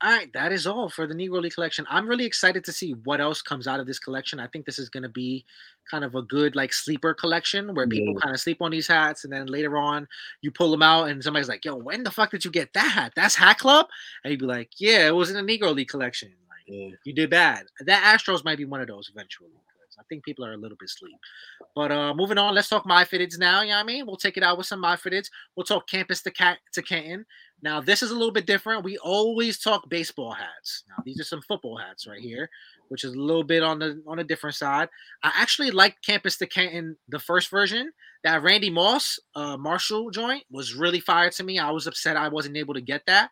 All 0.03 0.09
right, 0.11 0.31
that 0.33 0.51
is 0.51 0.65
all 0.65 0.89
for 0.89 1.05
the 1.05 1.13
Negro 1.13 1.41
League 1.41 1.53
collection. 1.53 1.85
I'm 1.89 2.07
really 2.07 2.25
excited 2.25 2.63
to 2.65 2.71
see 2.71 2.93
what 3.03 3.21
else 3.21 3.41
comes 3.43 3.67
out 3.67 3.79
of 3.79 3.85
this 3.85 3.99
collection. 3.99 4.39
I 4.39 4.47
think 4.47 4.65
this 4.65 4.79
is 4.79 4.89
going 4.89 5.03
to 5.03 5.09
be 5.09 5.45
kind 5.89 6.03
of 6.03 6.15
a 6.15 6.23
good 6.23 6.55
like 6.55 6.73
sleeper 6.73 7.13
collection 7.13 7.75
where 7.75 7.87
people 7.87 8.15
Yeah. 8.15 8.19
kind 8.21 8.33
of 8.33 8.41
sleep 8.41 8.61
on 8.61 8.71
these 8.71 8.87
hats, 8.87 9.23
and 9.25 9.31
then 9.31 9.45
later 9.45 9.77
on 9.77 10.07
you 10.41 10.49
pull 10.51 10.71
them 10.71 10.81
out, 10.81 11.09
and 11.09 11.23
somebody's 11.23 11.49
like, 11.49 11.63
"Yo, 11.65 11.75
when 11.75 12.01
the 12.03 12.09
fuck 12.11 12.31
did 12.31 12.43
you 12.43 12.49
get 12.51 12.73
that 12.73 12.91
hat? 12.91 13.13
That's 13.15 13.35
Hat 13.35 13.59
Club?" 13.59 13.87
And 14.23 14.31
you'd 14.31 14.39
be 14.39 14.45
like, 14.47 14.71
"Yeah, 14.79 15.07
it 15.07 15.15
was 15.15 15.29
in 15.29 15.35
the 15.45 15.57
Negro 15.59 15.73
League 15.75 15.89
collection." 15.89 16.33
Like, 16.49 16.65
Yeah. 16.67 16.95
you 17.03 17.13
did 17.13 17.29
bad. 17.29 17.67
That 17.81 18.03
Astros 18.17 18.43
might 18.43 18.57
be 18.57 18.65
one 18.65 18.81
of 18.81 18.87
those 18.87 19.09
eventually. 19.13 19.51
I 19.99 20.03
think 20.09 20.23
people 20.25 20.43
are 20.43 20.53
a 20.53 20.57
little 20.57 20.77
bit 20.79 20.89
sleep. 20.89 21.15
But 21.75 21.91
uh 21.91 22.15
moving 22.15 22.39
on, 22.39 22.55
let's 22.55 22.69
talk 22.69 22.87
my 22.87 23.03
fitteds 23.05 23.37
now. 23.37 23.61
You 23.61 23.67
know 23.69 23.75
what 23.75 23.81
I 23.81 23.85
mean? 23.85 24.07
We'll 24.07 24.15
take 24.17 24.35
it 24.35 24.41
out 24.41 24.57
with 24.57 24.65
some 24.65 24.79
my 24.79 24.95
fitteds. 24.95 25.29
We'll 25.55 25.63
talk 25.65 25.87
campus 25.87 26.23
to 26.23 26.31
cat 26.31 26.57
to 26.73 26.81
Canton. 26.81 27.23
Now 27.63 27.79
this 27.79 28.01
is 28.01 28.11
a 28.11 28.15
little 28.15 28.31
bit 28.31 28.47
different. 28.47 28.83
We 28.83 28.97
always 28.97 29.59
talk 29.59 29.89
baseball 29.89 30.31
hats. 30.31 30.83
Now 30.89 31.03
these 31.05 31.19
are 31.19 31.25
some 31.25 31.41
football 31.41 31.77
hats 31.77 32.07
right 32.07 32.19
here, 32.19 32.49
which 32.89 33.03
is 33.03 33.13
a 33.13 33.19
little 33.19 33.43
bit 33.43 33.63
on 33.63 33.79
the 33.79 34.01
on 34.07 34.19
a 34.19 34.23
different 34.23 34.55
side. 34.55 34.89
I 35.23 35.31
actually 35.35 35.71
like 35.71 36.01
campus 36.01 36.37
to 36.37 36.47
Canton, 36.47 36.97
the 37.09 37.19
first 37.19 37.49
version. 37.49 37.91
That 38.23 38.41
Randy 38.41 38.69
Moss 38.69 39.19
uh 39.35 39.57
Marshall 39.57 40.09
joint 40.09 40.43
was 40.49 40.73
really 40.75 40.99
fire 40.99 41.29
to 41.31 41.43
me. 41.43 41.59
I 41.59 41.71
was 41.71 41.87
upset 41.87 42.17
I 42.17 42.29
wasn't 42.29 42.57
able 42.57 42.73
to 42.73 42.81
get 42.81 43.05
that. 43.07 43.29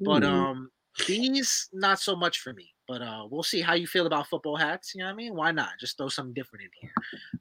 But 0.00 0.24
Ooh. 0.24 0.28
um 0.28 0.70
these 1.06 1.68
not 1.72 2.00
so 2.00 2.16
much 2.16 2.40
for 2.40 2.52
me. 2.52 2.70
But 2.88 3.02
uh 3.02 3.26
we'll 3.30 3.44
see 3.44 3.60
how 3.60 3.74
you 3.74 3.86
feel 3.86 4.06
about 4.06 4.26
football 4.26 4.56
hats. 4.56 4.94
You 4.94 5.00
know 5.00 5.06
what 5.06 5.12
I 5.12 5.16
mean? 5.16 5.36
Why 5.36 5.52
not? 5.52 5.70
Just 5.78 5.96
throw 5.96 6.08
something 6.08 6.34
different 6.34 6.64
in 6.64 6.70
here. 6.80 6.92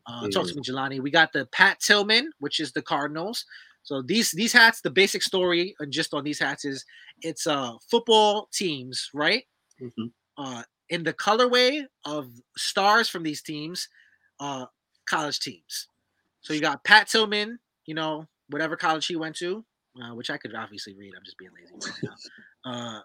Uh 0.05 0.27
talk 0.29 0.47
to 0.47 0.53
me, 0.55 0.61
Jelani. 0.61 1.01
We 1.01 1.09
got 1.09 1.33
the 1.33 1.47
Pat 1.47 1.79
Tillman, 1.79 2.31
which 2.39 2.59
is 2.59 2.71
the 2.71 2.83
Cardinals. 2.83 3.45
So 3.83 4.01
these 4.01 4.31
these 4.31 4.53
hats, 4.53 4.81
the 4.81 4.91
basic 4.91 5.23
story 5.23 5.75
and 5.79 5.91
just 5.91 6.13
on 6.13 6.23
these 6.23 6.39
hats 6.39 6.65
is 6.65 6.85
it's 7.21 7.47
uh 7.47 7.73
football 7.89 8.49
teams, 8.53 9.09
right? 9.13 9.43
Mhm. 9.81 10.11
Uh 10.37 10.63
in 10.89 11.03
the 11.03 11.13
colorway 11.13 11.85
of 12.05 12.29
stars 12.57 13.09
from 13.09 13.23
these 13.23 13.41
teams, 13.41 13.87
uh 14.39 14.65
college 15.07 15.39
teams. 15.39 15.87
So 16.41 16.53
you 16.53 16.61
got 16.61 16.83
Pat 16.83 17.07
Tillman, 17.07 17.59
you 17.85 17.95
know, 17.95 18.25
whatever 18.49 18.75
college 18.77 19.07
he 19.07 19.15
went 19.15 19.35
to, 19.37 19.65
uh, 20.01 20.15
which 20.15 20.29
I 20.29 20.37
could 20.37 20.55
obviously 20.55 20.95
read. 20.95 21.13
I'm 21.17 21.23
just 21.25 21.37
being 21.37 21.51
lazy 21.55 21.73
right 21.75 22.03
now. 22.03 22.15
Uh, 22.65 22.99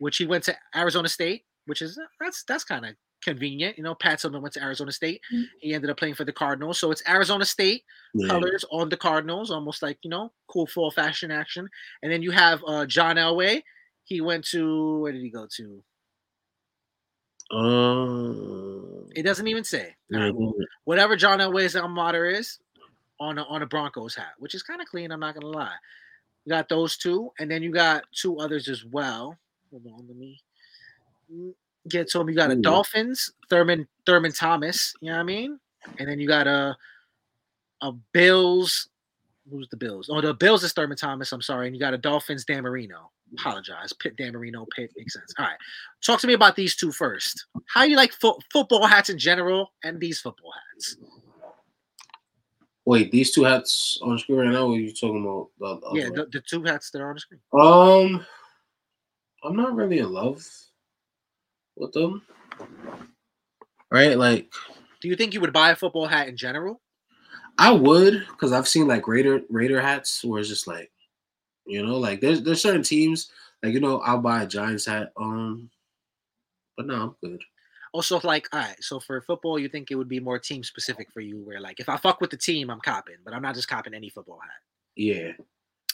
which 0.00 0.16
he 0.18 0.26
went 0.26 0.44
to 0.44 0.56
Arizona 0.76 1.08
State, 1.08 1.44
which 1.66 1.82
is 1.82 1.98
that's 2.20 2.44
that's 2.44 2.64
kind 2.64 2.84
of 2.86 2.94
convenient. 3.22 3.76
You 3.76 3.84
know, 3.84 3.94
Pat 3.94 4.18
Tillman 4.20 4.42
went 4.42 4.54
to 4.54 4.62
Arizona 4.62 4.92
State. 4.92 5.20
Mm. 5.32 5.44
He 5.60 5.74
ended 5.74 5.90
up 5.90 5.96
playing 5.98 6.14
for 6.14 6.24
the 6.24 6.32
Cardinals. 6.32 6.78
So 6.80 6.90
it's 6.90 7.02
Arizona 7.08 7.44
State 7.44 7.84
Yeah. 8.14 8.28
colors 8.28 8.64
on 8.70 8.88
the 8.88 8.96
Cardinals, 8.96 9.50
almost 9.50 9.82
like 9.82 9.98
you 10.02 10.10
know, 10.10 10.32
cool 10.48 10.66
fall 10.66 10.90
fashion 10.90 11.30
action. 11.30 11.68
And 12.02 12.10
then 12.12 12.22
you 12.22 12.30
have 12.30 12.62
uh, 12.66 12.86
John 12.86 13.16
Elway. 13.16 13.62
He 14.04 14.20
went 14.20 14.44
to 14.48 14.98
where 15.00 15.12
did 15.12 15.22
he 15.22 15.30
go 15.30 15.46
to? 15.56 15.82
Um, 17.52 19.08
It 19.14 19.22
doesn't 19.22 19.46
even 19.48 19.64
say. 19.64 19.96
yeah, 20.08 20.28
Uh, 20.28 20.50
whatever 20.84 21.16
John 21.16 21.38
Elway's 21.40 21.76
alma 21.76 21.94
mater 21.94 22.26
is 22.26 22.58
on 23.18 23.38
a, 23.38 23.42
on 23.44 23.62
a 23.62 23.66
Broncos 23.66 24.14
hat, 24.14 24.32
which 24.38 24.54
is 24.54 24.62
kind 24.62 24.80
of 24.80 24.86
clean. 24.88 25.10
I'm 25.12 25.20
not 25.20 25.34
gonna 25.34 25.46
lie. 25.48 25.74
You 26.44 26.50
got 26.50 26.68
those 26.68 26.96
two, 26.96 27.30
and 27.38 27.50
then 27.50 27.62
you 27.62 27.70
got 27.72 28.04
two 28.14 28.38
others 28.38 28.68
as 28.68 28.84
well. 28.84 29.36
Hold 29.70 29.86
on, 29.86 30.06
let 30.08 30.16
me 30.16 30.40
mm, 31.32 31.52
get 31.88 32.08
to 32.10 32.18
them. 32.18 32.28
You 32.28 32.36
got 32.36 32.50
a 32.50 32.56
Ooh. 32.56 32.62
Dolphins, 32.62 33.32
Thurman 33.48 33.86
Thurman 34.06 34.32
Thomas. 34.32 34.94
You 35.00 35.10
know 35.10 35.16
what 35.16 35.20
I 35.20 35.24
mean? 35.24 35.60
And 35.98 36.08
then 36.08 36.20
you 36.20 36.28
got 36.28 36.46
a 36.46 36.76
a 37.80 37.92
Bills. 38.12 38.88
Who's 39.50 39.68
the 39.68 39.76
Bills? 39.76 40.08
Oh, 40.10 40.20
the 40.20 40.34
Bills 40.34 40.62
is 40.62 40.72
Thurman 40.72 40.96
Thomas. 40.96 41.32
I'm 41.32 41.42
sorry. 41.42 41.66
And 41.66 41.74
you 41.74 41.80
got 41.80 41.94
a 41.94 41.98
Dolphins 41.98 42.44
Dan 42.44 42.62
Marino. 42.62 43.10
Apologize. 43.32 43.92
Pitt 43.92 44.16
Dan 44.16 44.32
Marino. 44.32 44.66
Pitt 44.76 44.92
makes 44.96 45.14
sense. 45.14 45.32
All 45.38 45.46
right. 45.46 45.56
Talk 46.04 46.20
to 46.20 46.26
me 46.26 46.34
about 46.34 46.56
these 46.56 46.76
two 46.76 46.92
first. 46.92 47.46
How 47.66 47.84
do 47.84 47.90
you 47.90 47.96
like 47.96 48.12
fo- 48.12 48.38
football 48.52 48.86
hats 48.86 49.08
in 49.08 49.18
general 49.18 49.72
and 49.82 49.98
these 49.98 50.20
football 50.20 50.52
hats? 50.72 50.96
Wait, 52.84 53.10
these 53.12 53.30
two 53.30 53.44
hats 53.44 53.98
on 54.02 54.18
screen 54.18 54.38
right 54.38 54.50
now. 54.50 54.66
What 54.66 54.74
are 54.74 54.80
you 54.80 54.92
talking 54.92 55.22
about? 55.22 55.82
Yeah, 55.94 56.08
the, 56.12 56.26
the 56.30 56.40
two 56.40 56.62
hats 56.64 56.90
that 56.90 57.00
are 57.00 57.08
on 57.08 57.14
the 57.14 57.20
screen. 57.20 57.40
Um, 57.52 58.24
I'm 59.44 59.56
not 59.56 59.74
really 59.74 59.98
in 59.98 60.12
love 60.12 60.44
with 61.80 61.92
them. 61.92 62.22
Right? 63.90 64.16
Like, 64.16 64.52
Do 65.00 65.08
you 65.08 65.16
think 65.16 65.34
you 65.34 65.40
would 65.40 65.52
buy 65.52 65.70
a 65.70 65.76
football 65.76 66.06
hat 66.06 66.28
in 66.28 66.36
general? 66.36 66.80
I 67.58 67.72
would, 67.72 68.26
because 68.28 68.52
I've 68.52 68.68
seen 68.68 68.86
like 68.86 69.08
Raider 69.08 69.40
Raider 69.50 69.80
hats 69.80 70.24
where 70.24 70.40
it's 70.40 70.48
just 70.48 70.66
like 70.66 70.90
You 71.66 71.84
know, 71.84 71.98
like 71.98 72.20
there's 72.20 72.42
there's 72.42 72.62
certain 72.62 72.82
teams 72.82 73.30
like 73.62 73.72
you 73.72 73.80
know 73.80 74.00
I'll 74.00 74.18
buy 74.18 74.42
a 74.42 74.46
Giants 74.46 74.86
hat. 74.86 75.12
Um, 75.16 75.70
but 76.76 76.86
no, 76.86 76.94
I'm 76.94 77.16
good. 77.22 77.42
Also, 77.92 78.20
like, 78.22 78.48
all 78.52 78.60
right, 78.60 78.76
so 78.80 79.00
for 79.00 79.20
football, 79.20 79.58
you 79.58 79.68
think 79.68 79.90
it 79.90 79.96
would 79.96 80.08
be 80.08 80.20
more 80.20 80.38
team 80.38 80.62
specific 80.62 81.10
for 81.12 81.20
you, 81.20 81.42
where 81.42 81.60
like 81.60 81.80
if 81.80 81.88
I 81.88 81.96
fuck 81.96 82.20
with 82.20 82.30
the 82.30 82.36
team, 82.36 82.70
I'm 82.70 82.80
copping, 82.80 83.16
but 83.24 83.34
I'm 83.34 83.42
not 83.42 83.56
just 83.56 83.68
copping 83.68 83.94
any 83.94 84.08
football 84.08 84.38
hat. 84.40 84.60
Yeah, 84.94 85.32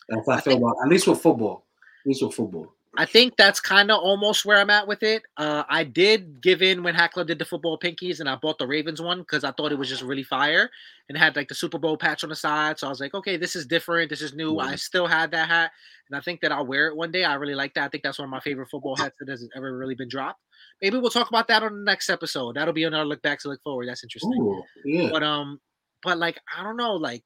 that's 0.09 0.29
how 0.29 0.35
I, 0.35 0.37
I 0.37 0.41
feel 0.41 0.53
think, 0.53 0.63
about 0.63 0.77
at 0.85 0.91
least 0.91 1.07
with 1.07 1.21
football. 1.21 1.67
At 2.05 2.09
least 2.09 2.23
with 2.23 2.35
football. 2.35 2.76
I 2.97 3.05
think 3.05 3.37
that's 3.37 3.61
kind 3.61 3.91
of 3.91 4.01
almost 4.01 4.45
where 4.45 4.59
I'm 4.59 4.71
at 4.71 4.87
with 4.87 5.03
it. 5.03 5.23
Uh, 5.37 5.65
I 5.69 5.85
did 5.85 6.41
give 6.41 6.63
in 6.63 6.83
when 6.83 6.95
Hat 6.95 7.13
Club 7.13 7.27
did 7.27 7.39
the 7.39 7.45
football 7.45 7.79
pinkies, 7.79 8.21
and 8.21 8.29
I 8.29 8.37
bought 8.37 8.59
the 8.59 8.67
Ravens 8.67 9.01
one 9.01 9.21
because 9.21 9.45
I 9.45 9.53
thought 9.53 9.73
it 9.73 9.79
was 9.79 9.89
just 9.89 10.03
really 10.03 10.23
fire 10.23 10.71
and 11.09 11.17
had 11.17 11.37
like 11.37 11.49
the 11.49 11.55
Super 11.55 11.79
Bowl 11.79 11.97
patch 11.97 12.25
on 12.25 12.31
the 12.31 12.37
side. 12.37 12.79
So 12.79 12.87
I 12.87 12.91
was 12.91 13.01
like, 13.01 13.15
okay, 13.15 13.37
this 13.37 13.57
is 13.57 13.67
different. 13.67 14.11
This 14.11 14.23
is 14.23 14.35
new. 14.35 14.59
I 14.59 14.77
still 14.77 15.07
had 15.07 15.31
that 15.33 15.49
hat, 15.49 15.73
and 16.09 16.17
I 16.17 16.21
think 16.21 16.41
that 16.41 16.53
I'll 16.53 16.67
wear 16.67 16.89
it 16.89 16.97
one 16.97 17.13
day. 17.13 17.25
I 17.25 17.35
really 17.35 17.55
like 17.55 17.75
that. 17.75 17.85
I 17.85 17.89
think 17.89 18.03
that's 18.03 18.19
one 18.19 18.27
of 18.27 18.31
my 18.31 18.41
favorite 18.41 18.69
football 18.71 18.97
hats 18.97 19.17
that 19.21 19.29
has 19.29 19.49
ever 19.55 19.77
really 19.77 19.95
been 19.95 20.09
dropped. 20.09 20.41
Maybe 20.81 20.99
we'll 20.99 21.11
talk 21.11 21.29
about 21.29 21.49
that 21.49 21.63
on 21.63 21.73
the 21.73 21.85
next 21.85 22.11
episode. 22.11 22.57
That'll 22.57 22.75
be 22.75 22.85
another 22.85 23.05
look 23.05 23.23
back 23.23 23.41
to 23.41 23.49
look 23.49 23.63
forward. 23.63 23.89
That's 23.89 24.05
interesting. 24.05 24.41
Ooh, 24.41 24.63
yeah. 24.85 25.09
But 25.11 25.23
um, 25.23 25.61
but 26.03 26.19
like 26.19 26.39
I 26.57 26.63
don't 26.63 26.77
know, 26.77 26.95
like 26.95 27.25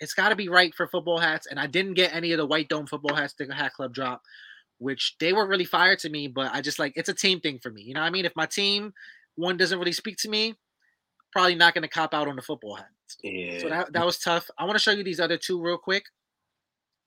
it's 0.00 0.14
got 0.14 0.30
to 0.30 0.36
be 0.36 0.48
right 0.48 0.74
for 0.74 0.88
football 0.88 1.18
hats, 1.18 1.46
and 1.46 1.60
I 1.60 1.66
didn't 1.66 1.94
get 1.94 2.14
any 2.14 2.32
of 2.32 2.38
the 2.38 2.46
white 2.46 2.68
dome 2.68 2.86
football 2.86 3.14
hats 3.14 3.34
the 3.38 3.52
Hat 3.54 3.74
Club 3.74 3.92
drop 3.92 4.22
which 4.80 5.14
they 5.20 5.32
weren't 5.32 5.50
really 5.50 5.64
fired 5.64 5.98
to 6.00 6.08
me, 6.08 6.26
but 6.26 6.52
I 6.52 6.62
just 6.62 6.78
like 6.78 6.94
it's 6.96 7.08
a 7.08 7.14
team 7.14 7.38
thing 7.38 7.58
for 7.62 7.70
me. 7.70 7.82
You 7.82 7.94
know 7.94 8.00
what 8.00 8.06
I 8.06 8.10
mean? 8.10 8.24
If 8.24 8.34
my 8.34 8.46
team 8.46 8.92
one 9.36 9.56
doesn't 9.56 9.78
really 9.78 9.92
speak 9.92 10.16
to 10.18 10.28
me, 10.28 10.54
probably 11.32 11.54
not 11.54 11.74
going 11.74 11.82
to 11.82 11.88
cop 11.88 12.14
out 12.14 12.26
on 12.26 12.36
the 12.36 12.42
football 12.42 12.74
hat. 12.74 12.88
Yeah. 13.22 13.60
So 13.60 13.68
that, 13.68 13.92
that 13.92 14.06
was 14.06 14.18
tough. 14.18 14.50
I 14.58 14.64
want 14.64 14.76
to 14.76 14.82
show 14.82 14.90
you 14.90 15.04
these 15.04 15.20
other 15.20 15.36
two 15.36 15.60
real 15.62 15.78
quick, 15.78 16.04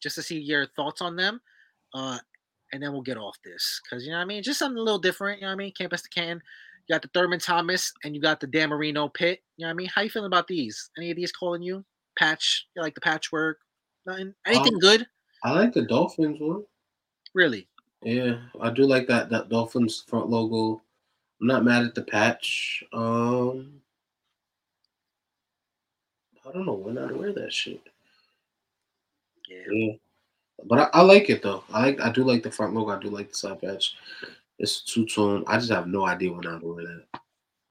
just 0.01 0.15
to 0.15 0.21
see 0.21 0.39
your 0.39 0.67
thoughts 0.75 1.01
on 1.01 1.15
them, 1.15 1.41
uh, 1.93 2.19
and 2.71 2.81
then 2.81 2.91
we'll 2.93 3.01
get 3.01 3.17
off 3.17 3.37
this 3.43 3.81
because 3.83 4.05
you 4.05 4.11
know 4.11 4.17
what 4.17 4.23
I 4.23 4.27
mean. 4.27 4.43
Just 4.43 4.59
something 4.59 4.77
a 4.77 4.83
little 4.83 4.99
different. 4.99 5.39
You 5.39 5.47
know 5.47 5.51
what 5.51 5.61
I 5.61 5.65
mean? 5.65 5.73
Campus 5.77 6.03
to 6.03 6.09
can. 6.09 6.41
You 6.87 6.93
got 6.93 7.01
the 7.01 7.09
Thurman 7.13 7.39
Thomas 7.39 7.91
and 8.03 8.13
you 8.13 8.21
got 8.21 8.39
the 8.39 8.47
Dan 8.47 8.69
Marino 8.69 9.07
Pitt. 9.07 9.39
You 9.57 9.65
know 9.65 9.69
what 9.69 9.73
I 9.73 9.77
mean? 9.77 9.89
How 9.93 10.01
you 10.01 10.09
feeling 10.09 10.27
about 10.27 10.47
these? 10.47 10.89
Any 10.97 11.11
of 11.11 11.17
these 11.17 11.31
calling 11.31 11.63
you? 11.63 11.85
Patch? 12.19 12.67
You 12.75 12.81
like 12.81 12.93
the 12.93 13.01
patchwork? 13.01 13.57
Nothing? 14.05 14.33
Anything 14.45 14.75
um, 14.75 14.79
good? 14.79 15.07
I 15.43 15.51
like 15.51 15.73
the 15.73 15.83
Dolphins 15.83 16.37
one. 16.39 16.63
Really? 17.33 17.67
Yeah, 18.03 18.37
I 18.59 18.69
do 18.69 18.85
like 18.85 19.07
that 19.07 19.29
that 19.29 19.49
Dolphins 19.49 20.03
front 20.07 20.29
logo. 20.29 20.81
I'm 21.41 21.47
not 21.47 21.63
mad 21.63 21.83
at 21.83 21.95
the 21.95 22.03
patch. 22.03 22.83
Um, 22.93 23.81
I 26.47 26.51
don't 26.51 26.65
know 26.65 26.73
when 26.73 26.97
I'd 26.97 27.15
wear 27.15 27.33
that 27.33 27.53
shit. 27.53 27.81
Yeah. 29.49 29.63
yeah. 29.71 29.93
But 30.65 30.79
I, 30.79 30.99
I, 30.99 31.01
like 31.01 31.29
it 31.29 31.41
though. 31.41 31.63
I 31.71 31.85
like 31.85 32.01
I 32.01 32.11
do 32.11 32.23
like 32.23 32.43
the 32.43 32.51
front 32.51 32.73
logo. 32.73 32.91
I 32.91 32.99
do 32.99 33.09
like 33.09 33.29
the 33.29 33.35
side 33.35 33.61
patch. 33.61 33.95
It's 34.59 34.81
two 34.81 35.05
tone. 35.05 35.43
I 35.47 35.57
just 35.57 35.71
have 35.71 35.87
no 35.87 36.05
idea 36.05 36.31
when 36.31 36.45
I'd 36.45 36.61
wear 36.61 36.83
that. 36.83 37.19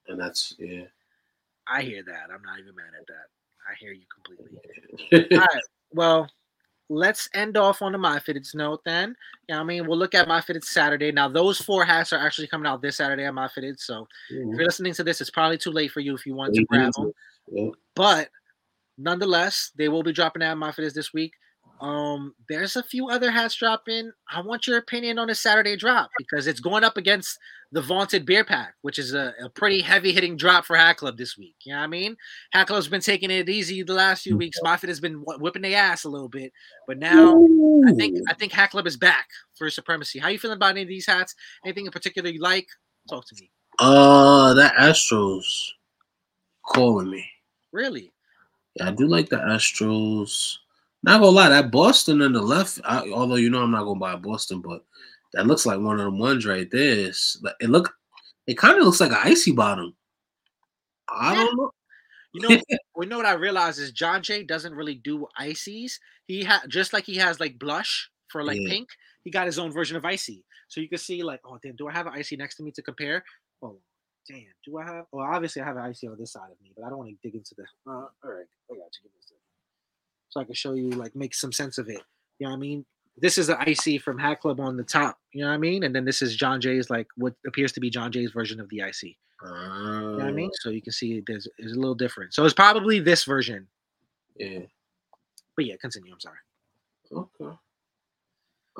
And 0.08 0.20
that's 0.20 0.54
yeah. 0.58 0.84
I 1.68 1.82
hear 1.82 2.02
that. 2.02 2.28
I'm 2.34 2.42
not 2.42 2.58
even 2.58 2.74
mad 2.74 2.86
at 2.98 3.06
that. 3.06 3.28
I 3.68 3.74
hear 3.78 3.92
you 3.92 4.04
completely. 4.12 4.58
All 5.38 5.40
right. 5.40 5.62
Well, 5.92 6.28
let's 6.92 7.28
end 7.34 7.56
off 7.56 7.82
on 7.82 7.92
the 7.92 7.98
My 7.98 8.18
Fitteds 8.18 8.54
note 8.54 8.82
then. 8.84 9.16
Yeah, 9.48 9.60
I 9.60 9.64
mean, 9.64 9.86
we'll 9.86 9.98
look 9.98 10.14
at 10.14 10.28
My 10.28 10.40
Fitteds 10.40 10.64
Saturday. 10.64 11.10
Now, 11.10 11.28
those 11.28 11.58
four 11.60 11.84
hats 11.84 12.12
are 12.12 12.18
actually 12.18 12.48
coming 12.48 12.66
out 12.66 12.82
this 12.82 12.96
Saturday 12.96 13.24
at 13.24 13.34
My 13.34 13.48
Fitteds. 13.48 13.80
So 13.80 14.06
mm-hmm. 14.32 14.52
if 14.52 14.58
you're 14.58 14.66
listening 14.66 14.94
to 14.94 15.04
this, 15.04 15.20
it's 15.20 15.30
probably 15.30 15.58
too 15.58 15.70
late 15.70 15.90
for 15.90 16.00
you 16.00 16.14
if 16.14 16.26
you 16.26 16.34
want 16.34 16.54
to 16.54 16.64
grab 16.64 16.92
them. 16.92 17.12
Yeah. 17.50 17.70
But 17.94 18.28
nonetheless, 18.98 19.72
they 19.76 19.88
will 19.88 20.02
be 20.02 20.12
dropping 20.12 20.42
out 20.42 20.58
My 20.58 20.70
Fitteds 20.70 20.94
this 20.94 21.12
week. 21.12 21.32
Um, 21.82 22.32
there's 22.48 22.76
a 22.76 22.82
few 22.82 23.08
other 23.08 23.32
hats 23.32 23.56
dropping. 23.56 24.12
I 24.30 24.40
want 24.40 24.68
your 24.68 24.78
opinion 24.78 25.18
on 25.18 25.30
a 25.30 25.34
Saturday 25.34 25.76
drop 25.76 26.10
because 26.16 26.46
it's 26.46 26.60
going 26.60 26.84
up 26.84 26.96
against 26.96 27.40
the 27.72 27.82
vaunted 27.82 28.24
beer 28.24 28.44
pack, 28.44 28.74
which 28.82 29.00
is 29.00 29.14
a, 29.14 29.34
a 29.42 29.48
pretty 29.48 29.80
heavy 29.80 30.12
hitting 30.12 30.36
drop 30.36 30.64
for 30.64 30.76
Hat 30.76 30.98
Club 30.98 31.18
this 31.18 31.36
week. 31.36 31.56
You 31.64 31.72
know 31.72 31.80
what 31.80 31.84
I 31.84 31.88
mean? 31.88 32.16
Hat 32.52 32.68
Club's 32.68 32.86
been 32.86 33.00
taking 33.00 33.32
it 33.32 33.48
easy 33.48 33.82
the 33.82 33.94
last 33.94 34.22
few 34.22 34.36
weeks. 34.36 34.60
My 34.62 34.76
Fitted 34.76 34.90
has 34.90 35.00
been 35.00 35.24
whipping 35.26 35.62
the 35.62 35.74
ass 35.74 36.04
a 36.04 36.08
little 36.08 36.28
bit, 36.28 36.52
but 36.86 36.98
now 36.98 37.34
Ooh. 37.34 37.82
I 37.88 37.92
think 37.94 38.16
I 38.28 38.34
think 38.34 38.52
Hat 38.52 38.70
Club 38.70 38.86
is 38.86 38.96
back 38.96 39.26
for 39.58 39.68
supremacy. 39.68 40.20
How 40.20 40.28
you 40.28 40.38
feeling 40.38 40.58
about 40.58 40.70
any 40.70 40.82
of 40.82 40.88
these 40.88 41.06
hats? 41.06 41.34
Anything 41.64 41.86
in 41.86 41.92
particular 41.92 42.30
you 42.30 42.40
like? 42.40 42.68
Talk 43.08 43.26
to 43.26 43.34
me. 43.40 43.50
Uh, 43.80 44.54
that 44.54 44.74
Astros 44.74 45.42
calling 46.64 47.10
me. 47.10 47.28
Really? 47.72 48.12
Yeah, 48.76 48.88
I 48.88 48.90
do 48.92 49.08
like 49.08 49.30
the 49.30 49.36
Astros. 49.36 50.58
Not 51.02 51.20
gonna 51.20 51.32
lie, 51.32 51.48
that 51.48 51.70
Boston 51.70 52.22
on 52.22 52.32
the 52.32 52.42
left. 52.42 52.80
I, 52.84 53.10
although 53.10 53.36
you 53.36 53.50
know 53.50 53.62
I'm 53.62 53.72
not 53.72 53.84
gonna 53.84 53.98
buy 53.98 54.16
Boston, 54.16 54.60
but 54.60 54.84
that 55.32 55.46
looks 55.46 55.66
like 55.66 55.80
one 55.80 55.98
of 55.98 56.04
them 56.04 56.18
ones 56.18 56.46
right 56.46 56.70
there. 56.70 57.06
It's, 57.08 57.42
it 57.60 57.70
look, 57.70 57.92
it 58.46 58.56
kind 58.56 58.78
of 58.78 58.84
looks 58.84 59.00
like 59.00 59.10
an 59.10 59.18
icy 59.22 59.52
bottom. 59.52 59.94
I 61.08 61.34
don't 61.34 61.56
know. 61.56 61.70
You 62.32 62.48
know, 62.48 62.60
we 62.96 63.06
know 63.06 63.16
what 63.16 63.26
I 63.26 63.34
realize 63.34 63.78
is 63.78 63.92
John 63.92 64.22
Jay 64.22 64.42
doesn't 64.42 64.74
really 64.74 64.94
do 64.94 65.26
ices. 65.36 65.98
He 66.26 66.44
had 66.44 66.60
just 66.68 66.92
like 66.92 67.04
he 67.04 67.16
has 67.16 67.40
like 67.40 67.58
blush 67.58 68.10
for 68.28 68.44
like 68.44 68.60
yeah. 68.60 68.68
pink. 68.68 68.88
He 69.24 69.30
got 69.30 69.46
his 69.46 69.58
own 69.58 69.72
version 69.72 69.96
of 69.96 70.04
icy. 70.04 70.44
So 70.68 70.80
you 70.80 70.88
can 70.88 70.98
see 70.98 71.22
like, 71.22 71.40
oh 71.44 71.58
damn, 71.62 71.76
do 71.76 71.88
I 71.88 71.92
have 71.92 72.06
an 72.06 72.14
icy 72.14 72.36
next 72.36 72.56
to 72.56 72.62
me 72.62 72.70
to 72.72 72.82
compare? 72.82 73.24
Oh 73.60 73.76
damn, 74.28 74.44
do 74.64 74.78
I 74.78 74.84
have? 74.84 75.04
Well, 75.12 75.26
obviously 75.26 75.62
I 75.62 75.66
have 75.66 75.76
an 75.76 75.82
icy 75.82 76.06
on 76.06 76.16
this 76.18 76.32
side 76.32 76.50
of 76.50 76.60
me, 76.62 76.72
but 76.76 76.84
I 76.84 76.88
don't 76.88 76.98
want 76.98 77.10
to 77.10 77.16
dig 77.22 77.34
into 77.34 77.54
the. 77.56 77.64
Uh, 77.86 77.90
all 77.94 78.12
right, 78.24 78.46
I 78.70 78.74
got 78.74 78.90
you. 78.94 79.02
Give 79.02 79.12
me 79.12 79.18
a 79.20 79.41
so 80.32 80.40
I 80.40 80.44
can 80.44 80.54
show 80.54 80.72
you, 80.72 80.88
like, 80.90 81.14
make 81.14 81.34
some 81.34 81.52
sense 81.52 81.76
of 81.76 81.88
it. 81.90 82.00
You 82.38 82.46
know 82.46 82.52
what 82.52 82.56
I 82.56 82.60
mean? 82.60 82.86
This 83.18 83.36
is 83.36 83.48
the 83.48 83.58
IC 83.60 84.00
from 84.00 84.18
Hat 84.18 84.40
Club 84.40 84.60
on 84.60 84.78
the 84.78 84.82
top. 84.82 85.18
You 85.32 85.42
know 85.42 85.48
what 85.48 85.54
I 85.54 85.58
mean? 85.58 85.82
And 85.82 85.94
then 85.94 86.06
this 86.06 86.22
is 86.22 86.34
John 86.34 86.58
Jay's, 86.58 86.88
like, 86.88 87.06
what 87.16 87.34
appears 87.46 87.72
to 87.72 87.80
be 87.80 87.90
John 87.90 88.10
Jay's 88.10 88.30
version 88.30 88.58
of 88.58 88.68
the 88.70 88.80
IC. 88.80 89.02
You 89.02 89.16
know 89.42 90.14
what 90.16 90.24
I 90.24 90.30
mean? 90.30 90.48
Oh. 90.50 90.58
So 90.62 90.70
you 90.70 90.80
can 90.80 90.92
see 90.92 91.22
there's, 91.26 91.46
there's 91.58 91.72
a 91.72 91.78
little 91.78 91.94
different. 91.94 92.32
So 92.32 92.46
it's 92.46 92.54
probably 92.54 92.98
this 92.98 93.24
version. 93.24 93.66
Yeah. 94.36 94.60
But 95.54 95.66
yeah, 95.66 95.74
continue. 95.78 96.14
I'm 96.14 96.20
sorry. 96.20 96.38
Okay. 97.12 97.56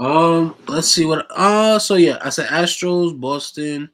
Um, 0.00 0.54
let's 0.68 0.88
see 0.88 1.04
what. 1.04 1.26
Uh, 1.30 1.78
so 1.78 1.96
yeah, 1.96 2.16
I 2.22 2.30
said 2.30 2.48
Astros, 2.48 3.20
Boston, 3.20 3.90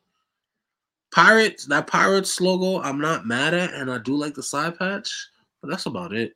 Pirates. 1.12 1.64
That 1.64 1.88
Pirates 1.88 2.40
logo, 2.40 2.80
I'm 2.80 3.00
not 3.00 3.26
mad 3.26 3.52
at, 3.52 3.74
and 3.74 3.90
I 3.90 3.98
do 3.98 4.14
like 4.14 4.34
the 4.34 4.42
side 4.44 4.78
patch, 4.78 5.28
but 5.60 5.70
that's 5.70 5.86
about 5.86 6.12
it 6.12 6.34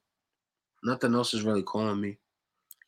nothing 0.82 1.14
else 1.14 1.34
is 1.34 1.42
really 1.42 1.62
calling 1.62 2.00
me. 2.00 2.18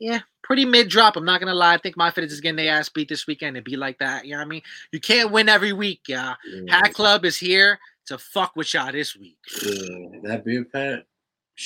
Yeah, 0.00 0.20
pretty 0.42 0.64
mid 0.64 0.88
drop. 0.88 1.16
I'm 1.16 1.24
not 1.24 1.40
gonna 1.40 1.54
lie. 1.54 1.74
I 1.74 1.78
think 1.78 1.96
my 1.96 2.10
fit 2.10 2.24
is 2.24 2.40
getting 2.40 2.56
their 2.56 2.74
ass 2.74 2.88
beat 2.88 3.08
this 3.08 3.26
weekend 3.26 3.56
and 3.56 3.64
be 3.64 3.76
like 3.76 3.98
that. 3.98 4.24
You 4.24 4.32
know 4.32 4.38
what 4.38 4.46
I 4.46 4.48
mean? 4.48 4.62
You 4.92 5.00
can't 5.00 5.30
win 5.30 5.48
every 5.48 5.72
week, 5.72 6.02
yeah. 6.08 6.34
yeah. 6.46 6.76
Hat 6.76 6.92
Club 6.92 7.24
is 7.24 7.36
here 7.36 7.78
to 8.06 8.18
fuck 8.18 8.54
with 8.56 8.72
y'all 8.74 8.92
this 8.92 9.16
week. 9.16 9.38
Yeah, 9.64 10.20
that 10.24 10.44
beer 10.44 10.64
pat. 10.64 11.06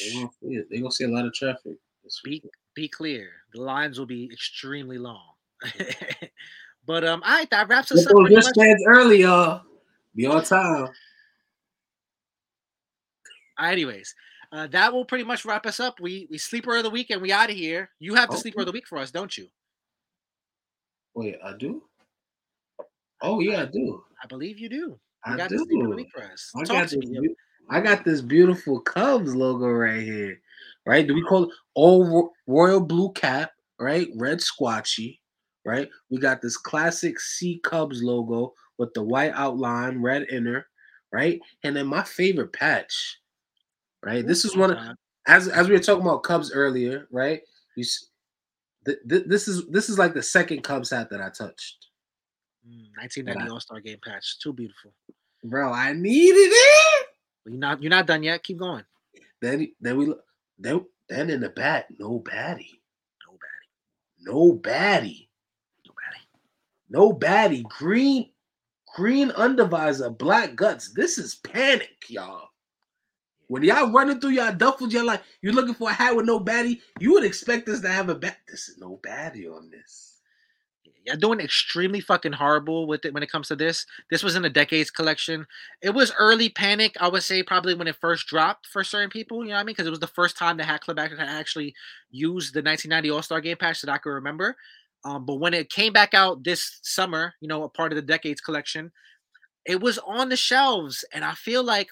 They 0.01 0.15
gonna 0.15 0.31
see. 0.41 0.63
They 0.71 0.79
gonna 0.79 0.93
see 0.93 1.05
a 1.05 1.09
lot 1.09 1.25
of 1.25 1.33
traffic. 1.33 1.77
Be 2.25 2.43
be 2.75 2.89
clear. 2.89 3.31
The 3.55 3.63
lines 3.63 3.99
will 3.99 4.07
be 4.07 4.29
extremely 4.33 4.99
long. 4.99 5.33
but 6.87 7.05
um, 7.05 7.23
all 7.25 7.31
right, 7.31 7.51
that 7.51 7.69
wraps 7.69 7.91
us 7.93 8.07
up. 8.07 8.13
Just 8.31 8.51
stands 8.51 8.85
early, 8.87 9.23
y'all. 9.23 9.63
Be 10.15 10.27
on 10.27 10.45
time. 10.45 10.89
Anyways, 13.61 14.15
uh, 14.53 14.67
that 14.69 14.93
will 14.93 15.05
pretty 15.05 15.25
much 15.25 15.45
wrap 15.45 15.67
us 15.67 15.81
up. 15.81 16.01
We 16.01 16.27
we 16.31 16.39
sleeper 16.39 16.77
of 16.77 16.83
the 16.83 16.91
week 16.91 17.11
and 17.11 17.21
we 17.21 17.33
out 17.33 17.51
of 17.51 17.57
here. 17.57 17.91
You 17.99 18.15
have 18.15 18.29
the 18.29 18.35
okay. 18.35 18.43
sleeper 18.43 18.61
of 18.61 18.67
the 18.67 18.73
week 18.73 18.87
for 18.87 18.99
us, 18.99 19.11
don't 19.11 19.37
you? 19.37 19.49
Wait, 21.15 21.37
I 21.45 21.55
do. 21.59 21.83
Oh 23.21 23.41
yeah, 23.41 23.63
I 23.63 23.67
do. 23.67 24.03
I 24.23 24.27
believe 24.27 24.59
you 24.59 24.69
do. 24.69 24.77
You 24.77 24.99
I 25.25 25.37
got 25.37 25.49
do. 25.49 25.59
The 25.59 25.65
sleeper 25.65 25.85
of 25.85 25.91
the 25.91 25.97
week 25.97 26.09
for 26.15 26.23
us. 26.23 26.51
I 26.57 26.65
got, 26.65 26.89
this, 26.89 27.05
I 27.69 27.81
got 27.81 28.05
this 28.05 28.21
beautiful 28.21 28.81
Cubs 28.81 29.35
logo 29.35 29.67
right 29.67 30.03
here. 30.03 30.41
Right? 30.87 31.07
Do 31.07 31.15
we 31.15 31.23
call 31.23 31.45
it 31.45 31.51
old 31.77 32.31
royal 32.47 32.81
blue 32.81 33.13
cap? 33.13 33.53
Right, 33.79 34.09
red 34.17 34.39
squatchee. 34.39 35.19
Right. 35.65 35.89
We 36.11 36.19
got 36.19 36.41
this 36.41 36.57
classic 36.57 37.21
C 37.21 37.61
Cubs 37.63 38.03
logo 38.03 38.55
with 38.79 38.95
the 38.95 39.03
white 39.03 39.33
outline, 39.35 40.01
red 40.01 40.27
inner. 40.31 40.67
Right, 41.13 41.41
and 41.65 41.75
then 41.75 41.87
my 41.87 42.03
favorite 42.03 42.53
patch 42.53 43.19
right? 44.05 44.27
This 44.27 44.45
is 44.45 44.57
one 44.57 44.73
of, 44.73 44.97
as 45.27 45.49
as 45.49 45.69
we 45.69 45.75
were 45.75 45.81
talking 45.81 46.03
about 46.03 46.23
Cubs 46.23 46.53
earlier, 46.53 47.07
right? 47.11 47.41
You, 47.77 47.85
th- 48.85 48.99
th- 49.09 49.25
this 49.27 49.49
is 49.49 49.67
this 49.69 49.89
is 49.89 49.99
like 49.99 50.15
the 50.15 50.23
second 50.23 50.63
Cubs 50.63 50.91
hat 50.91 51.11
that 51.11 51.21
I 51.21 51.31
touched. 51.31 51.87
Mm, 52.67 52.91
1990 52.97 53.51
All 53.51 53.61
Star 53.61 53.81
Game 53.81 53.99
patch, 54.05 54.39
too 54.41 54.53
beautiful, 54.53 54.93
bro. 55.45 55.73
I 55.73 55.93
needed 55.93 56.51
it. 56.53 57.07
You're 57.47 57.57
not 57.57 57.83
you're 57.83 57.91
not 57.91 58.07
done 58.07 58.23
yet. 58.23 58.43
Keep 58.43 58.59
going. 58.59 58.85
Then 59.41 59.73
then 59.81 59.97
we 59.97 60.15
then 60.59 60.85
then 61.09 61.31
in 61.31 61.41
the 61.41 61.49
no 61.99 62.21
baddie, 62.21 62.81
no 63.19 63.31
baddie, 63.31 63.69
no 64.21 64.55
baddie, 64.55 65.29
no 65.87 65.93
baddie, 65.93 66.29
no 66.91 67.13
baddie. 67.13 67.63
Green 67.65 68.31
green 68.95 69.31
undervisor, 69.31 70.17
black 70.17 70.57
guts. 70.57 70.93
This 70.93 71.19
is 71.19 71.37
panic, 71.37 72.05
y'all. 72.09 72.48
When 73.49 73.63
y'all 73.63 73.91
running 73.91 74.21
through 74.21 74.31
y'all 74.31 74.53
duffels, 74.53 74.93
you're 74.93 75.05
like, 75.05 75.23
you're 75.41 75.55
looking 75.55 75.75
for 75.75 75.91
a 75.91 75.93
hat 75.93 76.15
with 76.15 76.27
no 76.27 76.39
baddie. 76.39 76.81
You 77.01 77.13
would 77.13 77.25
expect 77.25 77.69
us 77.69 77.81
to 77.81 77.89
have 77.89 78.11
a 78.11 78.15
bat. 78.15 78.37
This 78.47 78.69
is 78.69 78.79
no 78.79 79.01
baddie 79.03 79.51
on 79.51 79.71
this. 79.71 80.21
Y'all 81.05 81.17
doing 81.17 81.41
extremely 81.41 82.01
fucking 82.01 82.35
horrible 82.35 82.87
with 82.87 83.07
it 83.07 83.15
when 83.15 83.23
it 83.23 83.31
comes 83.31 83.49
to 83.49 83.57
this. 83.57 83.87
This 84.11 84.23
was 84.23 84.37
in 84.37 84.43
the 84.43 84.51
decades 84.51 84.91
collection. 84.91 85.47
It 85.81 85.95
was 85.95 86.13
early 86.19 86.51
panic, 86.51 86.95
I 87.01 87.09
would 87.09 87.23
say, 87.23 87.43
probably 87.43 87.75
when 87.75 87.89
it 87.89 87.97
first 87.97 88.27
dropped 88.27 88.67
for 88.67 88.85
certain 88.85 89.09
people. 89.09 89.43
You 89.43 89.51
know 89.51 89.55
what 89.55 89.61
I 89.61 89.65
mean? 89.65 89.73
Because 89.73 89.87
it 89.87 89.91
was 89.91 90.01
the 90.01 90.07
first 90.07 90.37
time 90.37 90.59
the 90.59 90.65
Hat 90.65 90.83
Club 90.83 90.99
actually 90.99 91.75
used 92.11 92.53
the 92.53 92.61
1990 92.61 93.11
All 93.11 93.23
Star 93.23 93.41
Game 93.41 93.57
patch 93.57 93.81
that 93.81 93.91
I 93.91 93.97
could 93.97 94.11
remember. 94.11 94.57
Um, 95.05 95.25
but 95.25 95.37
when 95.37 95.55
it 95.55 95.71
came 95.71 95.95
back 95.95 96.13
out 96.13 96.45
this 96.45 96.81
summer, 96.83 97.33
you 97.41 97.49
know, 97.49 97.63
a 97.63 97.69
part 97.71 97.93
of 97.93 97.97
the 97.97 98.03
decades 98.03 98.43
collection, 98.43 98.93
it 99.65 99.81
was 99.81 99.99
on 99.99 100.29
the 100.29 100.37
shelves, 100.37 101.05
and 101.13 101.25
I 101.25 101.33
feel 101.33 101.63
like 101.63 101.89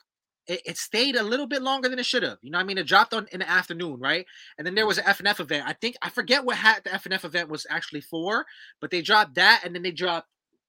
it, 0.47 0.63
it, 0.65 0.77
stayed 0.79 1.17
a 1.17 1.23
little 1.23 1.47
bit 1.47 1.63
longer 1.63 1.89
than 1.89 1.99
it 1.99 2.07
should 2.07 2.23
have. 2.23 2.39
You 2.43 2.51
know, 2.51 2.59
I 2.59 2.65
mean, 2.65 2.79
it 2.79 2.87
dropped 2.87 3.15
on 3.15 3.27
in 3.33 3.41
the 3.41 3.49
afternoon, 3.49 3.99
right? 3.99 4.27
And 4.59 4.67
then 4.67 4.75
there 4.75 4.87
was 4.87 4.99
mm-hmm. 4.99 5.09
an 5.09 5.15
FNF 5.15 5.41
event. 5.41 5.65
I 5.67 5.73
think 5.75 5.97
I 6.03 6.11
forget 6.11 6.45
what 6.45 6.57
hat 6.57 6.85
the 6.85 6.91
FNF 6.91 7.25
event 7.25 7.49
was 7.49 7.67
actually 7.69 8.03
for, 8.03 8.47
but 8.81 8.91
they 8.91 9.03
dropped 9.03 9.35
that, 9.35 9.63
and 9.65 9.75
then 9.75 9.83
they 9.83 9.93
dropped. 9.93 10.29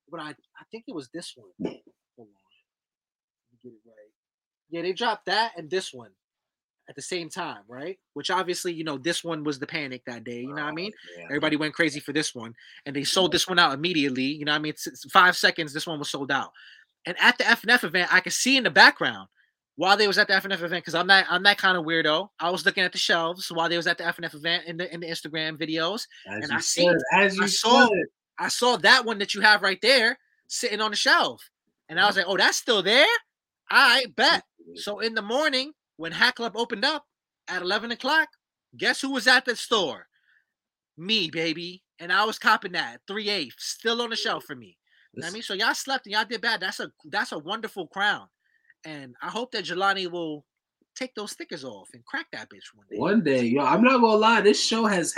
But 0.10 0.22
I 0.22 0.30
I 0.30 0.64
think 0.72 0.86
it 0.88 0.95
was 0.95 1.10
this 1.10 1.34
one. 1.36 1.52
Mm. 1.62 1.80
Hold 2.18 2.28
on, 2.30 3.62
get 3.64 3.70
it 3.70 3.80
right. 3.86 4.12
Yeah, 4.70 4.82
they 4.82 4.94
dropped 4.94 5.26
that 5.26 5.54
and 5.58 5.70
this 5.70 5.94
one 5.94 6.12
at 6.90 6.95
the 6.95 7.02
same 7.02 7.30
time, 7.30 7.62
right? 7.68 7.98
Which 8.14 8.32
obviously, 8.32 8.74
you 8.74 8.84
know, 8.84 8.98
this 8.98 9.24
one 9.24 9.44
was 9.44 9.60
the 9.60 9.68
panic 9.68 10.04
that 10.06 10.24
day. 10.24 10.41
You 10.41 10.49
know 10.49 10.56
what 10.56 10.64
I 10.64 10.70
oh, 10.70 10.74
mean? 10.74 10.91
Oh, 10.95 11.20
yeah. 11.20 11.26
Everybody 11.26 11.58
went 11.58 11.74
crazy 11.74 11.99
for 11.99 12.14
this 12.14 12.34
one, 12.34 12.54
and 12.86 12.95
they 12.95 13.04
sold 13.04 13.30
mm-hmm. 13.30 13.36
this 13.36 13.48
one 13.48 13.60
out 13.60 13.74
immediately. 13.74 14.24
You 14.24 14.45
know 14.45 14.54
what 14.54 14.60
I 14.60 14.62
mean? 14.62 14.70
It's, 14.72 14.88
it's 14.88 15.10
five 15.12 15.36
seconds. 15.36 15.74
This 15.74 15.88
one 15.88 15.99
was 15.99 16.10
sold 16.10 16.32
out. 16.32 16.52
And 17.06 17.16
at 17.20 17.38
the 17.38 17.44
FNF 17.44 17.84
event, 17.84 18.14
I 18.14 18.20
could 18.20 18.34
see 18.34 18.58
in 18.58 18.64
the 18.64 18.70
background 18.70 19.28
while 19.78 19.95
they 19.95 20.08
was 20.08 20.18
at 20.18 20.28
the 20.28 20.34
FNF 20.34 20.62
event, 20.62 20.84
because 20.84 20.95
I'm 20.95 21.08
that 21.08 21.28
I'm 21.30 21.44
that 21.44 21.58
kind 21.58 21.78
of 21.78 21.86
weirdo. 21.86 22.30
I 22.40 22.49
was 22.49 22.66
looking 22.66 22.84
at 22.84 22.91
the 22.91 22.98
shelves 22.98 23.52
while 23.52 23.70
they 23.70 23.78
was 23.78 23.88
at 23.88 23.98
the 23.98 24.04
FNF 24.04 24.36
event 24.36 24.66
in 24.66 24.78
the 24.78 24.94
in 24.94 24.99
the 24.99 25.08
Instagram 25.08 25.58
videos, 25.58 26.08
as 26.28 26.44
and 26.44 26.52
I 26.52 26.60
see 26.60 26.90
as 27.14 27.38
you 27.38 27.44
I 27.44 27.48
saw. 27.48 27.88
I 28.40 28.49
saw 28.49 28.78
that 28.78 29.06
one 29.06 29.18
that 29.20 29.34
you 29.34 29.41
have 29.41 29.64
right 29.64 29.80
there 29.82 30.20
sitting 30.48 30.82
on 30.82 30.91
the 30.91 30.98
shelf, 30.98 31.49
and 31.90 31.99
I 31.99 32.06
was 32.06 32.18
like, 32.18 32.26
oh, 32.28 32.38
that's 32.38 32.58
still 32.58 32.84
there. 32.84 33.08
I 33.70 34.06
bet. 34.16 34.44
So 34.76 34.99
in 34.99 35.14
the 35.14 35.22
morning 35.22 35.74
when 35.98 36.12
Hat 36.12 36.36
Club 36.36 36.54
opened 36.56 36.86
up 36.86 37.06
at 37.48 37.62
11 37.62 37.91
o'clock, 37.91 38.30
guess 38.78 39.02
who 39.02 39.12
was 39.12 39.28
at 39.28 39.45
the 39.45 39.56
store? 39.56 40.08
Me, 40.98 41.30
baby. 41.30 41.84
And 41.99 42.14
I 42.14 42.24
was 42.26 42.38
copping 42.38 42.74
that 42.74 42.99
three 43.08 43.30
eighths, 43.30 43.66
still 43.66 44.02
on 44.02 44.12
the 44.12 44.16
shelf 44.16 44.44
for 44.45 44.56
me. 44.56 44.78
You 45.14 45.22
know 45.22 45.28
I 45.28 45.32
mean? 45.32 45.41
So 45.41 45.54
y'all 45.54 45.74
slept 45.74 46.06
and 46.06 46.14
y'all 46.14 46.26
did 46.26 46.41
bad. 46.41 46.62
That's 46.62 46.80
a 46.80 46.91
that's 47.06 47.32
a 47.32 47.40
wonderful 47.40 47.88
crown. 47.88 48.28
And 48.86 49.16
I 49.22 49.30
hope 49.30 49.52
that 49.52 49.66
Jelani 49.66 50.10
will 50.10 50.45
take 50.95 51.14
those 51.16 51.32
stickers 51.32 51.64
off 51.64 51.90
and 51.94 52.04
crack 52.06 52.28
that 52.32 52.49
bitch 52.49 52.74
one 52.74 52.86
day. 52.90 52.98
One 52.98 53.24
day, 53.24 53.44
yo, 53.44 53.64
I'm 53.64 53.84
not 53.84 54.02
gonna 54.02 54.18
lie. 54.18 54.41
This 54.41 54.64
show 54.64 54.86
has 54.86 55.16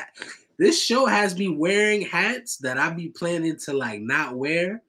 this 0.57 0.81
show 0.81 1.05
has 1.05 1.37
me 1.37 1.49
wearing 1.49 2.01
hats 2.01 2.57
that 2.57 2.77
I 2.77 2.89
be 2.89 3.09
planning 3.09 3.57
to 3.65 3.73
like 3.73 4.01
not 4.01 4.35
wear, 4.35 4.81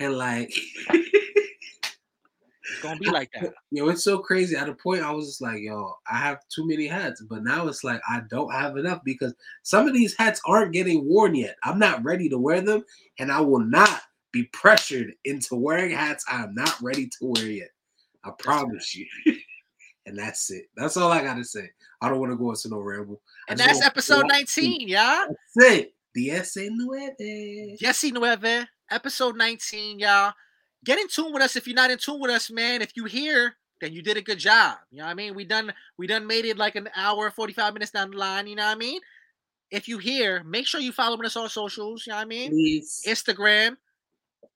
and 0.00 0.16
like 0.16 0.52
it's 0.88 2.82
gonna 2.82 2.98
be 2.98 3.10
like 3.10 3.30
that. 3.34 3.54
Yo, 3.70 3.88
it's 3.88 4.02
so 4.02 4.18
crazy. 4.18 4.56
At 4.56 4.68
a 4.68 4.74
point, 4.74 5.02
I 5.02 5.12
was 5.12 5.26
just 5.26 5.40
like, 5.40 5.60
yo, 5.60 5.94
I 6.10 6.16
have 6.16 6.38
too 6.48 6.66
many 6.66 6.86
hats, 6.86 7.22
but 7.28 7.44
now 7.44 7.66
it's 7.68 7.84
like 7.84 8.00
I 8.08 8.22
don't 8.30 8.52
have 8.52 8.76
enough 8.76 9.00
because 9.04 9.34
some 9.62 9.86
of 9.86 9.94
these 9.94 10.16
hats 10.16 10.40
aren't 10.46 10.72
getting 10.72 11.06
worn 11.06 11.34
yet. 11.34 11.56
I'm 11.62 11.78
not 11.78 12.02
ready 12.02 12.28
to 12.30 12.38
wear 12.38 12.60
them, 12.60 12.84
and 13.18 13.30
I 13.30 13.40
will 13.40 13.64
not 13.64 14.00
be 14.32 14.44
pressured 14.52 15.12
into 15.24 15.54
wearing 15.54 15.92
hats 15.92 16.24
I 16.28 16.42
am 16.42 16.54
not 16.54 16.76
ready 16.82 17.06
to 17.06 17.18
wear 17.20 17.46
yet. 17.46 17.68
I 18.24 18.30
promise 18.38 18.94
you. 18.94 19.06
and 20.06 20.18
that's 20.18 20.50
it. 20.50 20.66
That's 20.76 20.96
all 20.96 21.12
I 21.12 21.22
gotta 21.22 21.44
say. 21.44 21.68
I 22.00 22.08
don't 22.08 22.20
want 22.20 22.32
to 22.32 22.36
go 22.36 22.50
into 22.50 22.68
no 22.68 22.80
ramble. 22.80 23.20
And 23.48 23.58
that's 23.58 23.82
episode 23.82 24.26
19, 24.28 24.88
y'all. 24.88 25.26
That's 25.56 25.72
it. 25.72 25.94
Diez 26.14 26.56
nueve. 26.56 27.16
Diez 27.18 28.04
nueve. 28.12 28.66
Episode 28.90 29.36
19, 29.36 29.98
y'all. 29.98 30.32
Get 30.84 30.98
in 30.98 31.08
tune 31.08 31.32
with 31.32 31.42
us 31.42 31.56
if 31.56 31.66
you're 31.66 31.74
not 31.74 31.90
in 31.90 31.98
tune 31.98 32.20
with 32.20 32.30
us, 32.30 32.50
man. 32.50 32.82
If 32.82 32.96
you 32.96 33.06
here, 33.06 33.54
then 33.80 33.92
you 33.92 34.02
did 34.02 34.16
a 34.16 34.22
good 34.22 34.38
job. 34.38 34.76
You 34.90 34.98
know 34.98 35.04
what 35.04 35.10
I 35.10 35.14
mean? 35.14 35.34
We 35.34 35.44
done 35.44 35.72
we 35.98 36.06
done 36.06 36.26
made 36.26 36.44
it 36.44 36.58
like 36.58 36.76
an 36.76 36.88
hour, 36.94 37.30
45 37.30 37.72
minutes 37.74 37.90
down 37.90 38.10
the 38.10 38.16
line, 38.16 38.46
you 38.46 38.56
know 38.56 38.64
what 38.64 38.76
I 38.76 38.78
mean? 38.78 39.00
If 39.70 39.88
you 39.88 39.98
here, 39.98 40.44
make 40.44 40.66
sure 40.66 40.80
you 40.80 40.92
follow 40.92 41.20
us 41.22 41.36
on 41.36 41.48
socials, 41.48 42.06
you 42.06 42.12
know 42.12 42.16
what 42.16 42.22
I 42.22 42.26
mean? 42.26 42.50
Please. 42.50 43.02
Instagram, 43.06 43.76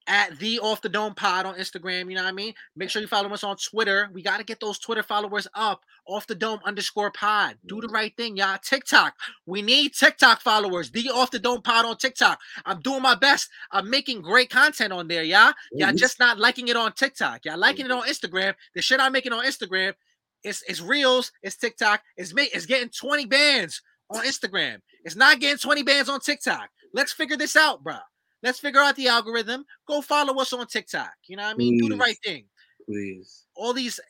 at 0.08 0.38
the 0.38 0.58
off 0.58 0.80
the 0.80 0.88
dome 0.88 1.14
pod 1.14 1.46
on 1.46 1.54
Instagram. 1.54 2.08
You 2.08 2.16
know 2.16 2.22
what 2.22 2.30
I 2.30 2.32
mean? 2.32 2.54
Make 2.74 2.90
sure 2.90 3.00
you 3.00 3.06
follow 3.06 3.28
us 3.30 3.44
on 3.44 3.56
Twitter. 3.56 4.08
We 4.12 4.22
got 4.22 4.38
to 4.38 4.44
get 4.44 4.58
those 4.58 4.78
Twitter 4.78 5.02
followers 5.02 5.46
up. 5.54 5.82
Off 6.06 6.26
the 6.26 6.34
dome 6.34 6.58
underscore 6.64 7.10
pod. 7.10 7.56
Do 7.66 7.82
the 7.82 7.88
right 7.88 8.16
thing, 8.16 8.36
y'all. 8.36 8.58
TikTok. 8.62 9.14
We 9.44 9.60
need 9.60 9.92
TikTok 9.92 10.40
followers. 10.40 10.90
The 10.90 11.10
off 11.10 11.30
the 11.30 11.38
dome 11.38 11.60
pod 11.60 11.84
on 11.84 11.98
TikTok. 11.98 12.40
I'm 12.64 12.80
doing 12.80 13.02
my 13.02 13.14
best. 13.14 13.50
I'm 13.70 13.90
making 13.90 14.22
great 14.22 14.48
content 14.48 14.92
on 14.92 15.06
there, 15.06 15.22
y'all. 15.22 15.52
Y'all 15.72 15.92
just 15.92 16.18
not 16.18 16.38
liking 16.38 16.68
it 16.68 16.76
on 16.76 16.92
TikTok. 16.92 17.44
Y'all 17.44 17.58
liking 17.58 17.84
it 17.84 17.92
on 17.92 18.04
Instagram. 18.04 18.54
The 18.74 18.80
shit 18.80 19.00
I'm 19.00 19.12
making 19.12 19.34
on 19.34 19.44
Instagram, 19.44 19.92
it's 20.42 20.62
it's 20.66 20.80
reels. 20.80 21.30
It's 21.42 21.56
TikTok. 21.56 22.02
It's 22.16 22.32
me. 22.32 22.48
It's 22.54 22.66
getting 22.66 22.88
20 22.88 23.26
bands 23.26 23.82
on 24.10 24.24
Instagram. 24.24 24.80
It's 25.04 25.16
not 25.16 25.40
getting 25.40 25.58
20 25.58 25.82
bands 25.82 26.08
on 26.08 26.20
TikTok. 26.20 26.70
Let's 26.94 27.12
figure 27.12 27.36
this 27.36 27.54
out, 27.54 27.82
bro. 27.82 27.96
Let's 28.42 28.60
figure 28.60 28.80
out 28.80 28.96
the 28.96 29.08
algorithm. 29.08 29.64
Go 29.86 30.00
follow 30.00 30.40
us 30.40 30.52
on 30.52 30.66
TikTok. 30.66 31.12
You 31.26 31.36
know 31.36 31.44
what 31.44 31.54
I 31.54 31.56
mean? 31.56 31.78
Please. 31.78 31.88
Do 31.88 31.94
the 31.94 32.00
right 32.00 32.18
thing. 32.24 32.44
Please. 32.86 33.46
All 33.54 33.72
these 33.72 34.00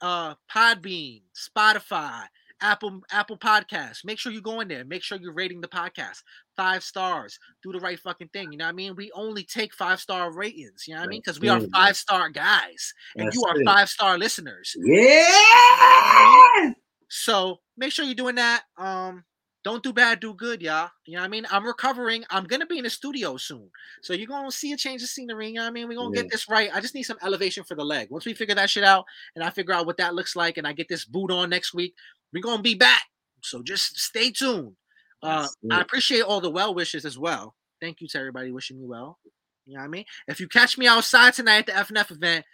uh 0.00 0.34
Podbean, 0.52 1.22
Spotify, 1.34 2.22
Apple 2.60 3.00
Apple 3.10 3.36
Podcasts. 3.38 4.04
Make 4.04 4.18
sure 4.18 4.32
you 4.32 4.40
go 4.40 4.60
in 4.60 4.68
there. 4.68 4.84
Make 4.84 5.02
sure 5.02 5.18
you're 5.18 5.32
rating 5.32 5.60
the 5.60 5.68
podcast 5.68 6.22
five 6.56 6.82
stars. 6.82 7.38
Do 7.62 7.72
the 7.72 7.80
right 7.80 7.98
fucking 7.98 8.28
thing. 8.28 8.52
You 8.52 8.58
know 8.58 8.66
what 8.66 8.70
I 8.70 8.74
mean? 8.74 8.96
We 8.96 9.10
only 9.12 9.44
take 9.44 9.74
five 9.74 10.00
star 10.00 10.32
ratings. 10.32 10.84
You 10.86 10.94
know 10.94 11.00
what 11.00 11.06
I 11.06 11.10
mean? 11.10 11.20
Because 11.20 11.40
we 11.40 11.48
are 11.48 11.60
five 11.72 11.96
star 11.96 12.28
guys, 12.28 12.92
and 13.16 13.26
That's 13.26 13.36
you 13.36 13.44
are 13.44 13.56
five 13.64 13.88
star 13.88 14.18
listeners. 14.18 14.74
Yeah. 14.78 16.72
So 17.08 17.60
make 17.76 17.92
sure 17.92 18.04
you're 18.04 18.14
doing 18.14 18.36
that. 18.36 18.62
Um, 18.78 19.24
don't 19.62 19.82
do 19.82 19.92
bad, 19.92 20.20
do 20.20 20.32
good, 20.32 20.62
y'all. 20.62 20.90
You 21.04 21.14
know 21.14 21.20
what 21.20 21.26
I 21.26 21.28
mean? 21.28 21.46
I'm 21.50 21.66
recovering. 21.66 22.24
I'm 22.30 22.44
gonna 22.44 22.66
be 22.66 22.78
in 22.78 22.84
the 22.84 22.90
studio 22.90 23.36
soon. 23.36 23.70
So 24.02 24.14
you're 24.14 24.26
gonna 24.26 24.50
see 24.50 24.72
a 24.72 24.76
change 24.76 25.02
of 25.02 25.08
scenery. 25.08 25.48
You 25.48 25.54
know 25.54 25.62
what 25.62 25.68
I 25.68 25.72
mean? 25.72 25.88
We're 25.88 25.96
gonna 25.96 26.16
yeah. 26.16 26.22
get 26.22 26.30
this 26.30 26.48
right. 26.48 26.70
I 26.72 26.80
just 26.80 26.94
need 26.94 27.02
some 27.02 27.18
elevation 27.22 27.64
for 27.64 27.74
the 27.74 27.84
leg. 27.84 28.08
Once 28.10 28.24
we 28.24 28.32
figure 28.32 28.54
that 28.54 28.70
shit 28.70 28.84
out 28.84 29.04
and 29.34 29.44
I 29.44 29.50
figure 29.50 29.74
out 29.74 29.86
what 29.86 29.98
that 29.98 30.14
looks 30.14 30.34
like 30.34 30.56
and 30.56 30.66
I 30.66 30.72
get 30.72 30.88
this 30.88 31.04
boot 31.04 31.30
on 31.30 31.50
next 31.50 31.74
week, 31.74 31.94
we're 32.32 32.42
gonna 32.42 32.62
be 32.62 32.74
back. 32.74 33.02
So 33.42 33.62
just 33.62 33.98
stay 33.98 34.30
tuned. 34.30 34.76
Uh, 35.22 35.46
I 35.70 35.80
appreciate 35.80 36.22
all 36.22 36.40
the 36.40 36.50
well 36.50 36.74
wishes 36.74 37.04
as 37.04 37.18
well. 37.18 37.54
Thank 37.80 38.00
you 38.00 38.08
to 38.08 38.18
everybody 38.18 38.50
wishing 38.52 38.78
me 38.78 38.86
well. 38.86 39.18
You 39.66 39.74
know 39.74 39.80
what 39.80 39.86
I 39.86 39.88
mean? 39.88 40.04
If 40.26 40.40
you 40.40 40.48
catch 40.48 40.78
me 40.78 40.86
outside 40.86 41.34
tonight 41.34 41.68
at 41.68 41.88
the 41.88 41.94
FNF 41.94 42.10
event, 42.10 42.44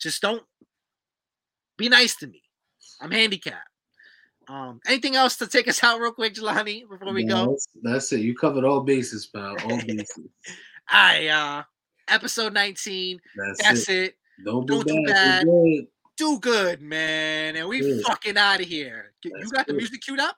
just 0.00 0.22
don't 0.22 0.42
be 1.76 1.88
nice 1.88 2.16
to 2.16 2.26
me. 2.26 2.42
I'm 3.00 3.10
handicapped. 3.10 3.68
Um, 4.48 4.80
anything 4.86 5.16
else 5.16 5.36
to 5.36 5.46
take 5.46 5.68
us 5.68 5.82
out 5.84 6.00
real 6.00 6.12
quick, 6.12 6.34
Jelani, 6.34 6.88
before 6.88 7.12
we 7.12 7.24
no, 7.24 7.46
go? 7.46 7.50
That's, 7.52 7.68
that's, 7.82 8.12
it. 8.12 8.20
You 8.20 8.34
covered 8.34 8.64
all 8.64 8.80
bases, 8.80 9.26
pal. 9.26 9.56
All 9.64 9.80
bases. 9.86 10.28
I 10.88 11.26
uh 11.28 11.62
episode 12.08 12.54
19. 12.54 13.20
That's, 13.36 13.62
that's 13.62 13.88
it. 13.88 13.96
it. 13.96 14.14
Don't, 14.44 14.66
Don't 14.66 14.86
do, 14.86 15.04
bad. 15.06 15.44
Do, 15.44 15.86
do 16.16 16.38
good, 16.38 16.80
man. 16.80 17.56
And 17.56 17.68
we 17.68 17.80
good. 17.80 18.02
fucking 18.04 18.36
out 18.36 18.60
of 18.60 18.66
here. 18.66 19.12
You 19.24 19.32
that's 19.38 19.50
got 19.50 19.66
the 19.66 19.74
music 19.74 20.00
queued 20.00 20.20
up? 20.20 20.36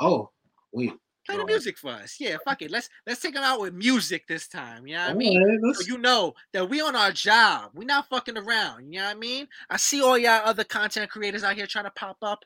Oh, 0.00 0.30
wait. 0.72 0.92
Play 1.26 1.36
the 1.36 1.44
music 1.44 1.76
for 1.76 1.90
us. 1.90 2.16
Yeah, 2.18 2.38
fuck 2.44 2.62
it. 2.62 2.70
Let's 2.70 2.88
let's 3.06 3.20
take 3.20 3.34
them 3.34 3.44
out 3.44 3.60
with 3.60 3.74
music 3.74 4.26
this 4.26 4.48
time. 4.48 4.86
You 4.86 4.94
know 4.94 5.02
what 5.02 5.10
I 5.10 5.14
mean? 5.14 5.60
Right, 5.62 5.76
so 5.76 5.86
you 5.86 5.98
know 5.98 6.34
that 6.52 6.68
we 6.68 6.80
on 6.80 6.96
our 6.96 7.12
job. 7.12 7.70
We 7.74 7.84
not 7.84 8.08
fucking 8.08 8.38
around. 8.38 8.92
You 8.92 9.00
know 9.00 9.06
what 9.06 9.16
I 9.16 9.18
mean? 9.18 9.46
I 9.68 9.76
see 9.76 10.02
all 10.02 10.16
y'all 10.16 10.40
other 10.44 10.64
content 10.64 11.10
creators 11.10 11.44
out 11.44 11.56
here 11.56 11.66
trying 11.66 11.84
to 11.84 11.90
pop 11.90 12.16
up 12.22 12.42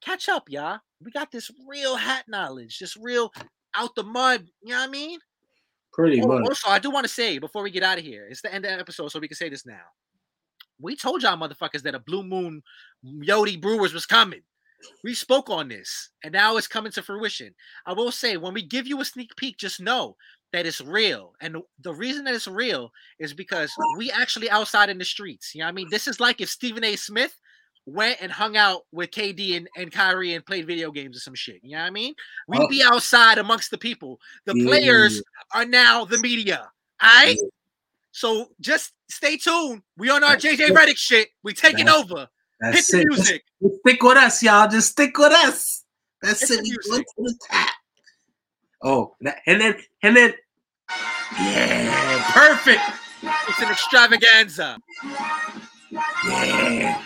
catch 0.00 0.28
up, 0.28 0.48
y'all. 0.48 0.80
We 1.02 1.10
got 1.10 1.30
this 1.30 1.50
real 1.68 1.96
hat 1.96 2.24
knowledge, 2.28 2.78
this 2.78 2.96
real 2.96 3.32
out 3.74 3.94
the 3.94 4.02
mud. 4.02 4.46
You 4.62 4.70
know 4.70 4.80
what 4.80 4.88
I 4.88 4.92
mean? 4.92 5.18
Pretty 5.92 6.20
oh, 6.22 6.26
much. 6.26 6.48
Also, 6.48 6.68
I 6.68 6.78
do 6.78 6.90
want 6.90 7.04
to 7.04 7.12
say 7.12 7.38
before 7.38 7.62
we 7.62 7.70
get 7.70 7.82
out 7.82 7.98
of 7.98 8.04
here, 8.04 8.26
it's 8.28 8.42
the 8.42 8.52
end 8.52 8.64
of 8.64 8.72
the 8.72 8.78
episode, 8.78 9.08
so 9.08 9.18
we 9.18 9.28
can 9.28 9.36
say 9.36 9.48
this 9.48 9.66
now. 9.66 9.84
We 10.78 10.94
told 10.94 11.22
y'all 11.22 11.38
motherfuckers 11.38 11.82
that 11.82 11.94
a 11.94 11.98
Blue 11.98 12.22
Moon 12.22 12.62
Yodi 13.04 13.60
Brewers 13.60 13.94
was 13.94 14.04
coming. 14.04 14.42
We 15.02 15.14
spoke 15.14 15.48
on 15.48 15.68
this, 15.68 16.10
and 16.22 16.34
now 16.34 16.58
it's 16.58 16.68
coming 16.68 16.92
to 16.92 17.02
fruition. 17.02 17.54
I 17.86 17.94
will 17.94 18.12
say, 18.12 18.36
when 18.36 18.52
we 18.52 18.62
give 18.62 18.86
you 18.86 19.00
a 19.00 19.04
sneak 19.06 19.34
peek, 19.36 19.56
just 19.56 19.80
know 19.80 20.16
that 20.52 20.66
it's 20.66 20.82
real. 20.82 21.32
And 21.40 21.56
the 21.80 21.94
reason 21.94 22.24
that 22.24 22.34
it's 22.34 22.46
real 22.46 22.90
is 23.18 23.32
because 23.32 23.72
we 23.96 24.10
actually 24.10 24.50
outside 24.50 24.90
in 24.90 24.98
the 24.98 25.04
streets. 25.04 25.54
You 25.54 25.60
know 25.60 25.66
what 25.66 25.70
I 25.70 25.74
mean? 25.74 25.88
This 25.90 26.06
is 26.06 26.20
like 26.20 26.40
if 26.40 26.50
Stephen 26.50 26.84
A. 26.84 26.94
Smith 26.96 27.34
went 27.86 28.18
and 28.20 28.30
hung 28.30 28.56
out 28.56 28.82
with 28.92 29.10
KD 29.10 29.56
and, 29.56 29.68
and 29.76 29.92
Kyrie 29.92 30.34
and 30.34 30.44
played 30.44 30.66
video 30.66 30.90
games 30.90 31.16
or 31.16 31.20
some 31.20 31.34
shit. 31.34 31.60
You 31.62 31.72
know 31.76 31.82
what 31.82 31.86
I 31.86 31.90
mean? 31.90 32.14
We'd 32.48 32.60
oh. 32.60 32.68
be 32.68 32.82
outside 32.82 33.38
amongst 33.38 33.70
the 33.70 33.78
people. 33.78 34.20
The 34.44 34.54
yeah. 34.56 34.66
players 34.66 35.22
are 35.54 35.64
now 35.64 36.04
the 36.04 36.18
media. 36.18 36.68
All 37.00 37.08
right. 37.08 37.36
Yeah. 37.40 37.48
So 38.10 38.50
just 38.60 38.92
stay 39.08 39.36
tuned. 39.36 39.82
We 39.96 40.10
on 40.10 40.24
our 40.24 40.36
JJ 40.36 40.70
Redick 40.70 40.96
shit. 40.96 41.28
We 41.42 41.52
taking 41.52 41.88
over. 41.88 42.28
That's 42.60 42.90
Hit 42.90 43.00
it. 43.00 43.04
the 43.04 43.14
music. 43.14 43.44
Just 43.62 43.80
stick 43.80 44.02
with 44.02 44.16
us, 44.16 44.42
y'all. 44.42 44.68
Just 44.68 44.90
stick 44.92 45.16
with 45.18 45.32
us. 45.32 45.84
That's 46.22 46.48
Hit 46.48 46.60
it. 46.60 46.78
We 46.90 46.98
to 46.98 47.04
the 47.18 47.38
top. 47.50 47.70
Oh, 48.82 49.16
and 49.46 49.60
then 49.60 49.76
and 50.02 50.16
then 50.16 50.34
yeah, 51.38 52.30
perfect. 52.32 52.80
It's 53.48 53.60
an 53.60 53.70
extravaganza. 53.70 54.78
Yeah. 56.24 57.02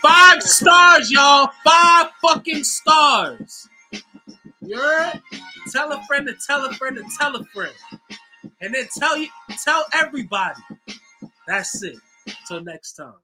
Five 0.00 0.42
stars, 0.44 1.10
y'all. 1.10 1.50
Five 1.64 2.10
fucking 2.22 2.62
stars. 2.62 3.68
You 4.60 4.76
heard? 4.76 5.20
Tell 5.72 5.90
a 5.90 6.00
friend 6.04 6.28
to 6.28 6.36
tell 6.46 6.64
a 6.64 6.72
friend 6.74 6.96
to 6.96 7.04
tell 7.18 7.34
a 7.34 7.44
friend. 7.46 7.74
And 8.60 8.72
then 8.72 8.86
tell 8.96 9.18
you 9.18 9.26
tell 9.64 9.84
everybody. 9.92 10.60
That's 11.48 11.82
it. 11.82 11.96
Till 12.46 12.62
next 12.62 12.92
time. 12.92 13.14